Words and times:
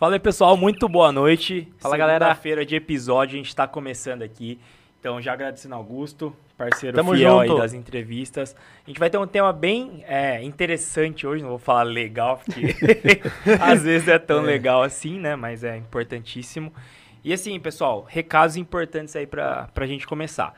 Fala 0.00 0.14
aí, 0.14 0.18
pessoal, 0.18 0.56
muito 0.56 0.88
boa 0.88 1.12
noite. 1.12 1.68
Fala, 1.76 1.94
galera. 1.94 2.24
Segunda-feira 2.24 2.64
de 2.64 2.74
episódio, 2.74 3.34
a 3.34 3.36
gente 3.36 3.54
tá 3.54 3.68
começando 3.68 4.22
aqui. 4.22 4.58
Então, 4.98 5.20
já 5.20 5.34
agradecendo 5.34 5.74
ao 5.74 5.82
Augusto, 5.82 6.34
parceiro 6.56 6.96
Tamo 6.96 7.14
fiel 7.14 7.40
junto. 7.40 7.52
aí 7.52 7.58
das 7.58 7.74
entrevistas. 7.74 8.56
A 8.82 8.88
gente 8.88 8.98
vai 8.98 9.10
ter 9.10 9.18
um 9.18 9.26
tema 9.26 9.52
bem 9.52 10.02
é, 10.08 10.42
interessante 10.42 11.26
hoje, 11.26 11.42
não 11.42 11.50
vou 11.50 11.58
falar 11.58 11.82
legal, 11.82 12.38
porque 12.38 12.74
às 13.60 13.82
vezes 13.82 14.08
é 14.08 14.18
tão 14.18 14.40
legal 14.40 14.82
assim, 14.82 15.20
né? 15.20 15.36
Mas 15.36 15.64
é 15.64 15.76
importantíssimo. 15.76 16.72
E 17.22 17.30
assim, 17.30 17.60
pessoal, 17.60 18.06
recados 18.08 18.56
importantes 18.56 19.14
aí 19.14 19.26
pra, 19.26 19.68
pra 19.74 19.86
gente 19.86 20.06
começar. 20.06 20.54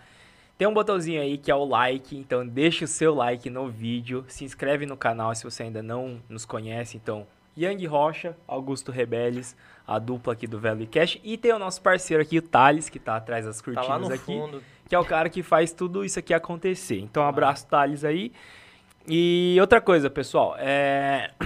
Tem 0.56 0.68
um 0.68 0.72
botãozinho 0.72 1.20
aí 1.20 1.36
que 1.36 1.50
é 1.50 1.54
o 1.56 1.64
like, 1.64 2.16
então 2.16 2.46
deixa 2.46 2.84
o 2.84 2.88
seu 2.88 3.12
like 3.12 3.50
no 3.50 3.68
vídeo, 3.68 4.24
se 4.28 4.44
inscreve 4.44 4.86
no 4.86 4.96
canal 4.96 5.34
se 5.34 5.42
você 5.42 5.64
ainda 5.64 5.82
não 5.82 6.22
nos 6.28 6.44
conhece, 6.44 6.96
então 6.96 7.26
Yang 7.56 7.86
Rocha, 7.86 8.36
Augusto 8.46 8.90
Rebeles, 8.92 9.56
a 9.86 9.98
dupla 9.98 10.32
aqui 10.32 10.46
do 10.46 10.58
Velho 10.58 10.86
Cash, 10.86 11.18
e 11.22 11.36
tem 11.36 11.52
o 11.52 11.58
nosso 11.58 11.82
parceiro 11.82 12.22
aqui, 12.22 12.38
o 12.38 12.42
Thales, 12.42 12.88
que 12.88 12.98
tá 12.98 13.16
atrás 13.16 13.44
das 13.44 13.58
Tá 13.58 13.64
cortinas 13.64 13.88
lá 13.88 13.98
no 13.98 14.12
aqui, 14.12 14.24
fundo. 14.24 14.62
que 14.88 14.94
é 14.94 14.98
o 14.98 15.04
cara 15.04 15.28
que 15.28 15.42
faz 15.42 15.72
tudo 15.72 16.04
isso 16.04 16.18
aqui 16.18 16.32
acontecer. 16.32 16.98
Então, 17.00 17.22
um 17.22 17.26
abraço, 17.26 17.66
Thales, 17.66 18.04
aí. 18.04 18.32
E 19.06 19.56
outra 19.60 19.80
coisa, 19.80 20.08
pessoal, 20.08 20.54
é... 20.58 21.30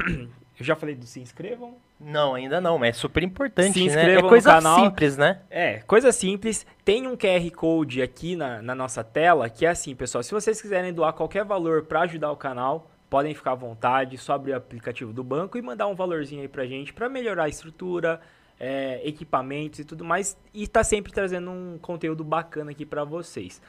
eu 0.59 0.65
já 0.65 0.77
falei 0.77 0.95
do 0.95 1.07
se 1.07 1.21
inscrevam, 1.21 1.75
Não, 1.99 2.35
ainda 2.35 2.61
não, 2.61 2.79
mas 2.79 2.91
é 2.91 2.93
super 2.93 3.23
importante, 3.23 3.73
Se 3.73 3.81
né? 3.81 3.87
inscreva 3.87 4.19
É 4.21 4.23
no 4.23 4.29
coisa 4.29 4.51
canal. 4.53 4.79
simples, 4.85 5.17
né? 5.17 5.41
É, 5.51 5.79
coisa 5.87 6.13
simples. 6.13 6.67
Tem 6.85 7.07
um 7.07 7.17
QR 7.17 7.51
Code 7.53 8.03
aqui 8.03 8.37
na, 8.37 8.61
na 8.61 8.75
nossa 8.75 9.03
tela, 9.03 9.49
que 9.49 9.65
é 9.65 9.71
assim, 9.71 9.95
pessoal. 9.95 10.23
Se 10.23 10.33
vocês 10.33 10.61
quiserem 10.61 10.93
doar 10.93 11.15
qualquer 11.15 11.45
valor 11.45 11.85
para 11.85 12.03
ajudar 12.03 12.31
o 12.31 12.37
canal, 12.37 12.91
podem 13.09 13.35
ficar 13.35 13.53
à 13.53 13.55
vontade, 13.55 14.19
só 14.19 14.35
abrir 14.35 14.53
o 14.53 14.57
aplicativo 14.57 15.13
do 15.13 15.23
banco 15.23 15.57
e 15.57 15.63
mandar 15.63 15.87
um 15.87 15.95
valorzinho 15.95 16.43
aí 16.43 16.49
pra 16.49 16.67
gente 16.67 16.93
para 16.93 17.09
melhorar 17.09 17.45
a 17.45 17.49
estrutura, 17.49 18.21
é, 18.59 19.01
equipamentos 19.07 19.79
e 19.79 19.85
tudo 19.85 20.05
mais. 20.05 20.37
E 20.53 20.67
tá 20.67 20.83
sempre 20.83 21.13
trazendo 21.13 21.51
um 21.51 21.79
conteúdo 21.79 22.25
bacana 22.25 22.71
aqui 22.71 22.85
para 22.85 23.05
vocês. 23.05 23.61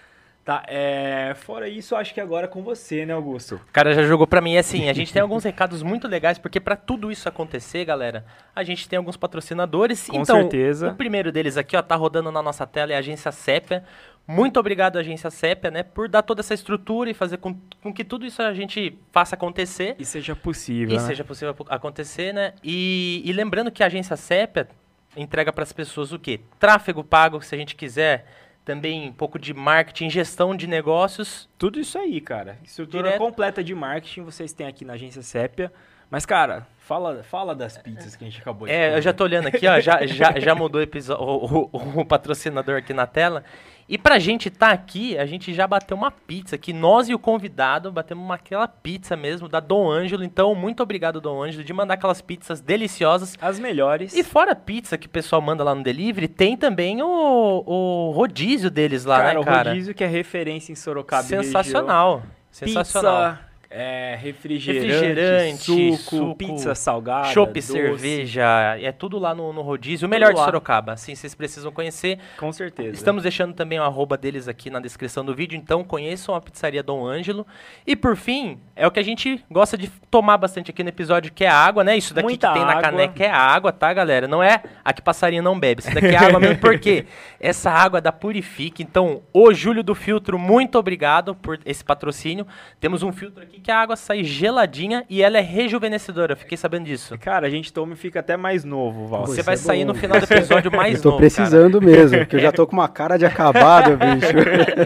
Tá, 0.48 0.64
é, 0.66 1.34
fora 1.36 1.68
isso, 1.68 1.94
acho 1.94 2.14
que 2.14 2.22
agora 2.22 2.46
é 2.46 2.48
com 2.48 2.64
você, 2.64 3.06
né, 3.06 3.12
Augusto? 3.12 3.56
O 3.56 3.74
cara 3.74 3.94
já 3.94 4.02
jogou 4.04 4.26
pra 4.26 4.40
mim 4.40 4.54
e 4.54 4.58
assim, 4.58 4.88
a 4.88 4.94
gente 4.94 5.12
tem 5.12 5.22
alguns 5.22 5.44
recados 5.44 5.84
muito 5.84 6.08
legais, 6.08 6.40
porque 6.40 6.58
pra 6.58 6.78
tudo 6.78 7.12
isso 7.12 7.28
acontecer, 7.28 7.84
galera, 7.84 8.26
a 8.56 8.64
gente 8.64 8.88
tem 8.88 8.96
alguns 8.96 9.18
patrocinadores. 9.18 10.08
Com 10.08 10.22
então, 10.22 10.40
certeza. 10.40 10.88
o 10.88 10.96
primeiro 10.96 11.34
deles 11.34 11.58
aqui, 11.58 11.76
ó, 11.76 11.82
tá 11.82 11.98
rodando 11.98 12.32
na 12.32 12.42
nossa 12.42 12.66
tela, 12.66 12.94
é 12.94 12.96
a 12.96 13.00
Agência 13.00 13.30
Sépia. 13.30 13.84
Muito 14.26 14.58
obrigado, 14.58 14.98
Agência 14.98 15.30
Sépia, 15.30 15.70
né, 15.70 15.84
por 15.84 16.08
dar 16.08 16.22
toda 16.22 16.40
essa 16.40 16.54
estrutura 16.54 17.10
e 17.10 17.14
fazer 17.14 17.40
com, 17.40 17.54
com 17.84 17.94
que 17.94 18.06
tudo 18.06 18.26
isso 18.26 18.42
a 18.42 18.54
gente 18.54 18.98
faça 19.12 19.36
acontecer. 19.36 19.98
E 20.00 20.06
seja 20.06 20.34
possível. 20.34 20.96
E 20.96 20.98
né? 20.98 21.06
seja 21.06 21.26
possível 21.26 21.50
aco- 21.50 21.66
acontecer, 21.68 22.34
né? 22.34 22.54
E, 22.64 23.22
e 23.26 23.34
lembrando 23.34 23.70
que 23.70 23.84
a 23.84 23.88
agência 23.88 24.16
Sépia 24.16 24.70
entrega 25.18 25.52
para 25.52 25.64
as 25.64 25.74
pessoas 25.74 26.14
o 26.14 26.20
quê? 26.20 26.40
Tráfego 26.58 27.04
pago, 27.04 27.42
se 27.42 27.54
a 27.54 27.58
gente 27.58 27.76
quiser. 27.76 28.26
Também 28.68 29.08
um 29.08 29.14
pouco 29.14 29.40
de 29.40 29.54
marketing, 29.54 30.10
gestão 30.10 30.54
de 30.54 30.68
negócios. 30.68 31.48
Tudo 31.58 31.80
isso 31.80 31.98
aí, 31.98 32.20
cara. 32.20 32.58
Estrutura 32.66 33.04
Direto. 33.04 33.18
completa 33.18 33.64
de 33.64 33.74
marketing 33.74 34.24
vocês 34.24 34.52
têm 34.52 34.68
aqui 34.68 34.84
na 34.84 34.92
agência 34.96 35.22
Sépia. 35.22 35.72
Mas, 36.12 36.26
cara, 36.26 36.68
fala, 36.80 37.24
fala 37.24 37.56
das 37.56 37.78
pizzas 37.78 38.18
que 38.18 38.26
a 38.26 38.30
gente 38.30 38.42
acabou 38.42 38.68
de 38.68 38.74
É, 38.74 38.88
eu 38.88 38.90
comer. 38.90 39.02
já 39.04 39.14
tô 39.14 39.24
olhando 39.24 39.48
aqui, 39.48 39.66
ó, 39.70 39.80
já, 39.80 40.06
já, 40.06 40.38
já 40.38 40.54
mudou 40.54 40.82
o, 40.82 41.14
o, 41.24 41.70
o- 41.72 42.00
o 42.02 42.06
patrocinador 42.06 42.76
aqui 42.78 42.94
na 42.94 43.08
tela. 43.08 43.42
E 43.90 43.98
pra 43.98 44.20
gente 44.20 44.50
tá 44.50 44.72
aqui, 44.72 45.18
a 45.18 45.26
gente 45.26 45.54
já 45.54 45.66
bateu 45.66 45.96
uma 45.96 46.12
pizza 46.12 46.56
aqui, 46.58 46.74
nós 46.74 47.08
e 47.08 47.14
o 47.14 47.20
convidado 47.20 47.90
batemos 47.90 48.24
uma, 48.24 48.36
aquela 48.36 48.68
pizza 48.68 49.16
mesmo 49.16 49.48
da 49.48 49.62
Dom 49.62 49.90
Ângelo. 49.90 50.26
Então, 50.26 50.54
muito 50.54 50.84
obrigado, 50.84 51.22
Dom 51.22 51.42
Ângelo, 51.42 51.64
de 51.64 51.72
mandar 51.72 51.94
aquelas 51.94 52.22
pizzas 52.22 52.60
deliciosas. 52.60 53.38
As 53.42 53.58
melhores. 53.60 54.14
E 54.14 54.24
fora 54.24 54.52
a 54.52 54.56
pizza 54.56 54.98
que 54.98 55.08
o 55.08 55.10
pessoal 55.10 55.42
manda 55.42 55.64
lá 55.64 55.74
no 55.74 55.84
delivery, 55.84 56.28
tem 56.28 56.58
também 56.58 57.02
o, 57.02 57.64
o 57.66 58.12
rodízio 58.12 58.70
deles 58.70 59.06
lá, 59.06 59.20
cara, 59.20 59.34
né, 59.34 59.40
o 59.40 59.44
cara? 59.46 59.70
rodízio 59.70 59.94
que 59.94 60.04
é 60.04 60.08
referência 60.08 60.74
em 60.74 60.76
Sorocaba 60.76 61.24
Sensacional. 61.24 62.24
Sensacional. 62.52 63.32
Pizza, 63.36 63.47
é, 63.70 64.18
refrigerante, 64.22 64.88
Refrigerante, 64.88 65.98
suco, 65.98 65.98
suco, 65.98 66.36
pizza 66.36 66.74
salgada, 66.74 67.28
Chopp, 67.34 67.62
cerveja, 67.62 68.78
é 68.80 68.92
tudo 68.94 69.20
lá 69.20 69.36
no, 69.36 69.52
no 69.52 69.62
rodízio. 69.62 70.08
O 70.08 70.10
melhor 70.10 70.34
de. 70.34 70.40
Sorocaba, 70.40 70.94
assim, 70.94 71.14
vocês 71.14 71.36
precisam 71.36 71.72
conhecer. 71.72 72.18
Com 72.38 72.52
certeza. 72.54 72.92
Estamos 72.92 73.24
deixando 73.24 73.54
também 73.54 73.78
o 73.80 73.84
arroba 73.84 74.18
deles 74.18 74.48
aqui 74.48 74.70
na 74.70 74.80
descrição 74.80 75.26
do 75.26 75.36
vídeo, 75.36 75.58
então 75.58 75.84
conheçam 75.84 76.34
a 76.34 76.40
pizzaria 76.40 76.82
Dom 76.82 77.06
Ângelo. 77.06 77.46
E 77.86 77.96
por 77.96 78.16
fim, 78.16 78.58
é 78.76 78.88
o 78.88 78.92
que 78.92 79.00
a 79.00 79.04
gente 79.04 79.44
gosta 79.52 79.78
de 79.78 79.90
tomar 80.10 80.38
bastante 80.38 80.72
aqui 80.72 80.82
no 80.82 80.90
episódio, 80.90 81.32
que 81.34 81.44
é 81.44 81.50
água, 81.50 81.84
né? 81.84 81.98
Isso 81.98 82.14
daqui 82.14 82.28
Muita 82.28 82.48
que 82.48 82.54
tem 82.54 82.64
na 82.64 82.72
água. 82.72 82.82
caneca 82.84 83.24
é 83.24 83.30
a 83.30 83.38
água, 83.38 83.74
tá, 83.74 83.94
galera? 83.94 84.28
Não 84.28 84.42
é 84.42 84.64
a 84.84 84.94
que 84.94 85.02
passarinho 85.02 85.44
não 85.44 85.60
bebe. 85.60 85.82
Isso 85.82 85.94
daqui 85.94 86.08
é 86.08 86.18
água 86.18 86.40
mesmo, 86.40 86.60
porque 86.60 87.06
essa 87.38 87.70
água 87.70 88.00
da 88.00 88.14
Purifique. 88.14 88.82
Então, 88.82 89.24
o 89.34 89.54
Júlio 89.54 89.84
do 89.84 89.94
Filtro, 89.94 90.40
muito 90.40 90.80
obrigado 90.80 91.36
por 91.36 91.60
esse 91.66 91.84
patrocínio. 91.84 92.48
Temos 92.80 93.04
um 93.04 93.12
filtro 93.12 93.44
aqui 93.44 93.57
que 93.58 93.72
a 93.72 93.80
água 93.80 93.96
sai 93.96 94.24
geladinha 94.24 95.04
e 95.10 95.22
ela 95.22 95.38
é 95.38 95.42
rejuvenescedora. 95.42 96.34
Eu 96.34 96.38
Fiquei 96.38 96.58
sabendo 96.58 96.86
disso. 96.86 97.18
Cara, 97.18 97.48
a 97.48 97.50
gente 97.50 97.72
toma 97.74 97.94
e 97.94 97.96
fica 97.96 98.20
até 98.20 98.38
mais 98.38 98.64
novo, 98.64 99.08
Val. 99.08 99.22
Pô, 99.22 99.28
Você 99.28 99.42
vai 99.44 99.56
é 99.56 99.58
sair 99.58 99.86
bom. 99.86 99.94
no 99.94 99.96
final 99.96 100.20
do 100.20 100.24
episódio 100.24 100.72
mais 100.76 100.96
eu 100.96 101.02
tô 101.02 101.10
novo, 101.10 101.20
precisando 101.20 101.82
mesmo, 101.82 102.18
porque 102.20 102.36
eu 102.36 102.40
já 102.40 102.52
tô 102.54 102.66
com 102.66 102.74
uma 102.74 102.88
cara 102.88 103.18
de 103.18 103.26
acabado, 103.26 103.98
bicho. 103.98 104.34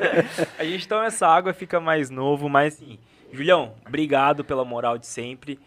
A 0.57 0.63
gente 0.63 0.87
toma 0.87 1.05
essa 1.05 1.27
água 1.27 1.51
e 1.51 1.53
fica 1.53 1.79
mais 1.79 2.09
novo, 2.09 2.47
mas 2.49 2.75
assim, 2.75 2.97
Julião, 3.31 3.73
obrigado 3.87 4.43
pela 4.43 4.63
moral 4.65 4.97
de 4.97 5.07
sempre. 5.07 5.59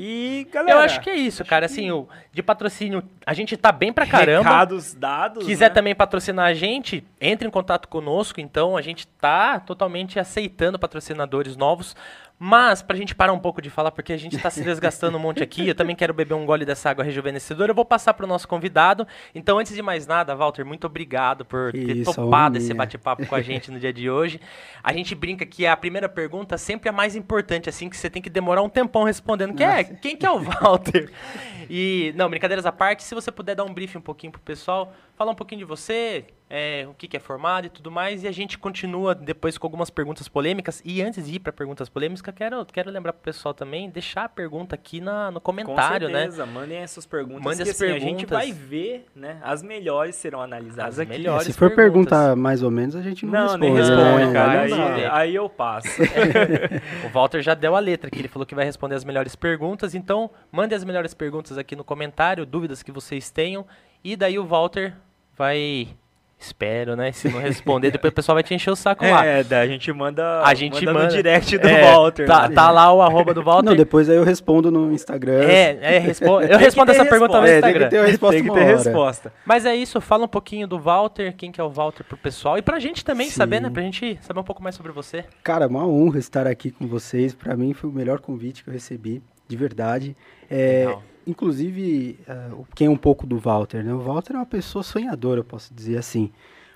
E, 0.00 0.46
galera, 0.52 0.78
Eu 0.78 0.84
acho 0.84 1.00
que 1.00 1.10
é 1.10 1.16
isso, 1.16 1.44
cara. 1.44 1.66
Assim, 1.66 1.90
o, 1.90 2.06
de 2.32 2.40
patrocínio, 2.40 3.02
a 3.26 3.34
gente 3.34 3.56
tá 3.56 3.72
bem 3.72 3.92
pra 3.92 4.06
caramba. 4.06 4.48
recados 4.48 4.94
dados, 4.94 5.44
Quiser 5.44 5.70
né? 5.70 5.74
também 5.74 5.92
patrocinar 5.92 6.46
a 6.46 6.54
gente, 6.54 7.02
entre 7.20 7.48
em 7.48 7.50
contato 7.50 7.88
conosco. 7.88 8.40
Então, 8.40 8.76
a 8.76 8.80
gente 8.80 9.08
tá 9.08 9.58
totalmente 9.58 10.20
aceitando 10.20 10.78
patrocinadores 10.78 11.56
novos. 11.56 11.96
Mas, 12.38 12.82
pra 12.82 12.96
gente 12.96 13.14
parar 13.14 13.32
um 13.32 13.38
pouco 13.38 13.60
de 13.60 13.68
falar, 13.68 13.90
porque 13.90 14.12
a 14.12 14.16
gente 14.16 14.38
tá 14.38 14.48
se 14.48 14.62
desgastando 14.62 15.16
um 15.16 15.20
monte 15.20 15.42
aqui, 15.42 15.66
eu 15.66 15.74
também 15.74 15.96
quero 15.96 16.14
beber 16.14 16.34
um 16.34 16.46
gole 16.46 16.64
dessa 16.64 16.88
água 16.88 17.02
rejuvenescedora, 17.02 17.72
eu 17.72 17.74
vou 17.74 17.84
passar 17.84 18.14
pro 18.14 18.28
nosso 18.28 18.46
convidado. 18.46 19.06
Então, 19.34 19.58
antes 19.58 19.74
de 19.74 19.82
mais 19.82 20.06
nada, 20.06 20.36
Walter, 20.36 20.64
muito 20.64 20.86
obrigado 20.86 21.44
por 21.44 21.72
ter 21.72 21.96
isso, 21.96 22.14
topado 22.14 22.56
esse 22.56 22.72
bate-papo 22.72 23.26
com 23.26 23.34
a 23.34 23.42
gente 23.42 23.72
no 23.72 23.80
dia 23.80 23.92
de 23.92 24.08
hoje. 24.08 24.40
A 24.84 24.92
gente 24.92 25.16
brinca 25.16 25.44
que 25.44 25.66
a 25.66 25.76
primeira 25.76 26.08
pergunta 26.08 26.56
sempre 26.56 26.88
é 26.88 26.92
a 26.92 26.94
mais 26.94 27.16
importante, 27.16 27.68
assim, 27.68 27.88
que 27.88 27.96
você 27.96 28.08
tem 28.08 28.22
que 28.22 28.30
demorar 28.30 28.62
um 28.62 28.68
tempão 28.68 29.02
respondendo, 29.02 29.54
que 29.54 29.64
é, 29.64 29.82
quem 29.82 30.16
que 30.16 30.24
é 30.24 30.30
o 30.30 30.38
Walter? 30.38 31.10
E, 31.68 32.14
não, 32.16 32.30
brincadeiras 32.30 32.64
à 32.64 32.72
parte, 32.72 33.02
se 33.02 33.14
você 33.14 33.32
puder 33.32 33.56
dar 33.56 33.64
um 33.64 33.74
briefing 33.74 33.98
um 33.98 34.02
pouquinho 34.02 34.32
pro 34.32 34.40
pessoal, 34.40 34.92
falar 35.16 35.32
um 35.32 35.34
pouquinho 35.34 35.58
de 35.58 35.64
você, 35.64 36.24
é, 36.50 36.86
o 36.88 36.94
que, 36.94 37.06
que 37.06 37.16
é 37.16 37.20
formado 37.20 37.66
e 37.66 37.70
tudo 37.70 37.90
mais, 37.90 38.24
e 38.24 38.28
a 38.28 38.32
gente 38.32 38.58
continua 38.58 39.14
depois 39.14 39.58
com 39.58 39.66
algumas 39.66 39.90
perguntas 39.90 40.28
polêmicas. 40.28 40.80
E 40.84 41.02
antes 41.02 41.26
de 41.26 41.34
ir 41.36 41.38
para 41.40 41.52
perguntas 41.52 41.88
polêmicas, 41.88 42.22
quero, 42.34 42.64
quero 42.66 42.90
lembrar 42.90 43.12
pro 43.12 43.22
pessoal 43.22 43.52
também, 43.52 43.90
deixar 43.90 44.24
a 44.24 44.28
pergunta 44.28 44.74
aqui 44.74 45.00
na, 45.00 45.30
no 45.30 45.40
Com 45.40 45.52
comentário, 45.52 46.08
né? 46.08 46.20
certeza, 46.20 46.46
mandem 46.46 46.78
essas 46.78 47.04
perguntas. 47.06 47.44
Mandem 47.44 47.64
que, 47.64 47.70
as 47.70 47.76
assim, 47.82 47.84
A 47.92 47.98
gente 47.98 48.26
perguntas. 48.26 48.38
vai 48.38 48.52
ver, 48.52 49.06
né? 49.14 49.38
As 49.42 49.62
melhores 49.62 50.16
serão 50.16 50.40
analisadas 50.40 50.94
As 50.94 50.98
aqui. 51.00 51.10
melhores. 51.12 51.46
Se 51.46 51.52
for 51.52 51.70
perguntas. 51.74 52.10
pergunta 52.18 52.36
mais 52.36 52.62
ou 52.62 52.70
menos, 52.70 52.96
a 52.96 53.02
gente 53.02 53.26
não, 53.26 53.32
Não, 53.32 53.40
responde. 53.42 53.66
nem 53.66 53.74
responde, 53.74 54.26
né? 54.26 54.32
cara. 54.32 54.60
Aí 54.62 54.70
não 54.70 55.14
Aí, 55.14 55.34
eu 55.34 55.48
passo. 55.48 55.88
O 57.04 57.08
Walter 57.10 57.42
já 57.42 57.54
deu 57.54 57.74
a 57.76 57.78
letra 57.78 58.10
que 58.10 58.18
ele 58.18 58.28
falou 58.28 58.46
que 58.46 58.54
vai 58.54 58.64
responder 58.64 58.94
as 58.94 59.04
melhores 59.04 59.34
perguntas, 59.36 59.94
então 59.94 60.30
mande 60.50 60.74
as 60.74 60.84
melhores 60.84 61.14
perguntas 61.14 61.58
aqui 61.58 61.74
no 61.76 61.84
comentário, 61.84 62.44
dúvidas 62.46 62.82
que 62.82 62.92
vocês 62.92 63.30
tenham, 63.30 63.66
e 64.02 64.16
daí 64.16 64.38
o 64.38 64.44
Walter 64.46 64.94
vai. 65.36 65.88
Espero, 66.40 66.94
né? 66.94 67.10
Se 67.10 67.28
não 67.28 67.40
responder, 67.40 67.90
depois 67.90 68.12
o 68.12 68.14
pessoal 68.14 68.36
vai 68.36 68.44
te 68.44 68.54
encher 68.54 68.70
o 68.70 68.76
saco 68.76 69.04
lá. 69.08 69.24
É, 69.26 69.42
daí 69.42 69.66
a 69.66 69.70
gente 69.70 69.92
manda, 69.92 70.40
A 70.44 70.54
gente 70.54 70.84
manda, 70.86 70.92
manda. 71.00 71.06
no 71.06 71.12
direct 71.16 71.58
do 71.58 71.66
É, 71.66 71.82
Walter. 71.92 72.26
Tá, 72.26 72.48
né? 72.48 72.54
tá 72.54 72.70
lá 72.70 72.92
o 72.92 73.02
arroba 73.02 73.34
do 73.34 73.42
Walter. 73.42 73.68
Não, 73.68 73.74
depois 73.76 74.08
aí 74.08 74.16
eu 74.16 74.22
respondo 74.22 74.70
no 74.70 74.92
Instagram. 74.92 75.42
É, 75.42 75.96
é 75.96 75.98
respo- 75.98 76.40
eu 76.40 76.56
respondo 76.58 76.92
essa 76.92 77.04
pergunta 77.04 77.40
no 77.40 77.44
resposta. 77.44 77.48
É, 77.48 77.60
tem 77.60 77.72
que 77.72 77.78
Instagram. 77.78 77.88
ter 77.88 77.98
a 77.98 78.06
resposta 78.06 78.36
Tem 78.36 78.44
que 78.44 78.54
ter 78.54 78.64
resposta. 78.64 79.32
Mas 79.44 79.66
é 79.66 79.74
isso, 79.74 80.00
fala 80.00 80.26
um 80.26 80.28
pouquinho 80.28 80.68
do 80.68 80.78
Walter, 80.78 81.34
quem 81.36 81.50
que 81.50 81.60
é 81.60 81.64
o 81.64 81.70
Walter 81.70 82.04
pro 82.04 82.16
pessoal 82.16 82.56
e 82.56 82.62
pra 82.62 82.78
gente 82.78 83.04
também 83.04 83.26
Sim. 83.26 83.32
saber, 83.34 83.60
né? 83.60 83.68
Pra 83.68 83.82
gente 83.82 84.16
saber 84.22 84.38
um 84.38 84.44
pouco 84.44 84.62
mais 84.62 84.76
sobre 84.76 84.92
você. 84.92 85.24
Cara, 85.42 85.66
uma 85.66 85.84
honra 85.86 86.20
estar 86.20 86.46
aqui 86.46 86.70
com 86.70 86.86
vocês. 86.86 87.34
Pra 87.34 87.56
mim 87.56 87.74
foi 87.74 87.90
o 87.90 87.92
melhor 87.92 88.20
convite 88.20 88.62
que 88.62 88.70
eu 88.70 88.74
recebi, 88.74 89.20
de 89.48 89.56
verdade. 89.56 90.16
É, 90.48 90.84
Legal. 90.86 91.02
Inclusive, 91.28 92.18
o- 92.52 92.66
quem 92.74 92.86
é 92.86 92.90
um 92.90 92.96
pouco 92.96 93.26
do 93.26 93.38
Walter, 93.38 93.84
né? 93.84 93.92
O 93.94 94.00
Walter 94.00 94.32
é 94.34 94.36
uma 94.36 94.46
pessoa 94.46 94.82
sonhadora, 94.82 95.40
eu 95.40 95.44
posso 95.44 95.72
dizer 95.74 95.98
assim. 95.98 96.30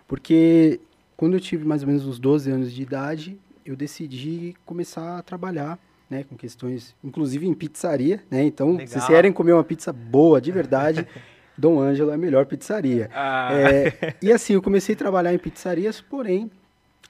Porque 0.07 0.81
quando 1.17 1.35
eu 1.35 1.41
tive 1.41 1.65
mais 1.65 1.83
ou 1.83 1.89
menos 1.89 2.07
uns 2.07 2.19
12 2.19 2.51
anos 2.51 2.73
de 2.73 2.83
idade, 2.83 3.39
eu 3.65 3.75
decidi 3.75 4.55
começar 4.67 5.19
a 5.19 5.23
trabalhar, 5.23 5.79
né, 6.11 6.25
com 6.25 6.37
questões, 6.37 6.95
inclusive 7.03 7.47
em 7.47 7.55
pizzaria, 7.55 8.23
né? 8.31 8.45
Então, 8.45 8.73
se 8.73 8.77
Legal. 8.79 8.89
vocês 8.93 9.07
querem 9.07 9.33
comer 9.33 9.53
uma 9.55 9.65
pizza 9.65 9.93
boa, 9.93 10.41
de 10.41 10.53
verdade, 10.53 11.07
Dom 11.57 11.81
Ângelo 11.81 12.11
é 12.11 12.15
a 12.15 12.19
melhor 12.19 12.45
pizzaria. 12.47 13.09
Ah, 13.15 13.49
É, 13.53 14.15
e 14.21 14.31
assim, 14.33 14.53
eu 14.55 14.63
comecei 14.63 14.95
a 14.95 14.99
trabalhar 14.99 15.33
em 15.33 15.39
pizzarias, 15.39 16.01
porém, 16.01 16.51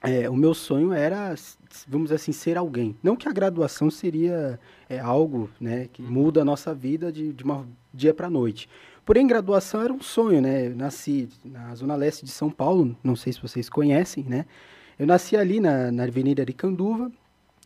é, 0.03 0.29
o 0.29 0.35
meu 0.35 0.53
sonho 0.53 0.93
era, 0.93 1.35
vamos 1.87 2.07
dizer 2.07 2.17
assim, 2.17 2.33
ser 2.33 2.59
alguém. 2.59 2.97
Não 3.03 3.15
que 3.15 3.29
a 3.29 3.33
graduação 3.33 3.91
seria 3.91 4.59
é, 4.89 4.99
algo 4.99 5.49
né, 5.61 5.89
que 5.93 6.03
muda 6.03 6.43
a 6.43 6.45
nossa 6.45 6.75
vida 6.75 7.13
de, 7.13 7.33
de 7.33 7.45
uma 7.45 7.67
dia 7.95 8.13
para 8.13 8.29
noite. 8.29 8.69
Porém, 9.05 9.27
graduação 9.27 9.83
era 9.83 9.93
um 9.93 10.01
sonho, 10.01 10.41
né? 10.41 10.69
Eu 10.69 10.77
nasci 10.77 11.29
na 11.45 11.75
Zona 11.75 11.97
Leste 11.97 12.25
de 12.25 12.31
São 12.31 12.51
Paulo, 12.51 12.97
não 13.03 13.17
sei 13.17 13.33
se 13.33 13.43
vocês 13.43 13.69
conhecem, 13.69 14.25
né? 14.25 14.47
Eu 14.99 15.07
nasci 15.07 15.37
ali 15.37 15.59
na, 15.59 15.91
na 15.91 16.05
Avenida 16.05 16.43
Aricanduva 16.43 17.11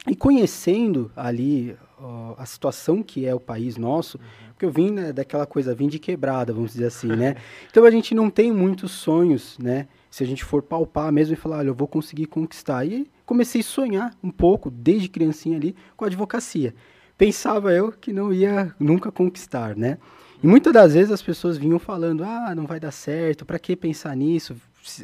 e 0.09 0.17
conhecendo 0.17 1.11
ali 1.15 1.77
ó, 2.01 2.35
a 2.39 2.47
situação 2.47 3.03
que 3.03 3.27
é 3.27 3.35
o 3.35 3.41
país 3.41 3.77
nosso, 3.77 4.19
porque 4.51 4.65
eu 4.65 4.71
vim 4.71 4.91
né, 4.91 5.13
daquela 5.13 5.45
coisa, 5.45 5.75
vim 5.75 5.89
de 5.89 5.99
quebrada, 5.99 6.53
vamos 6.53 6.73
dizer 6.73 6.87
assim, 6.87 7.09
né? 7.09 7.37
Então 7.71 7.85
a 7.85 7.91
gente 7.91 8.15
não 8.15 8.31
tem 8.31 8.51
muitos 8.51 8.93
sonhos, 8.93 9.59
né? 9.59 9.89
Se 10.17 10.25
a 10.25 10.27
gente 10.27 10.43
for 10.43 10.63
palpar 10.63 11.13
mesmo 11.13 11.35
e 11.35 11.37
falar, 11.37 11.59
olha, 11.59 11.69
eu 11.69 11.75
vou 11.75 11.87
conseguir 11.87 12.25
conquistar. 12.25 12.87
E 12.87 13.07
comecei 13.27 13.61
a 13.61 13.65
sonhar 13.65 14.17
um 14.25 14.31
pouco, 14.31 14.71
desde 14.71 15.11
criancinha 15.11 15.59
ali, 15.59 15.77
com 15.95 16.07
a 16.07 16.09
advocacia. 16.09 16.75
Pensava 17.19 17.71
eu 17.71 17.93
que 17.93 18.15
não 18.15 18.33
ia 18.33 18.75
nunca 18.81 19.13
conquistar, 19.13 19.77
né? 19.77 19.99
E 20.43 20.47
muitas 20.47 20.73
das 20.73 20.95
vezes 20.95 21.13
as 21.13 21.21
pessoas 21.21 21.59
vinham 21.59 21.79
falando, 21.79 22.25
ah, 22.25 22.55
não 22.55 22.65
vai 22.65 22.81
dar 22.81 22.93
certo, 22.93 23.45
para 23.45 23.59
que 23.59 23.77
pensar 23.77 24.17
nisso? 24.17 24.57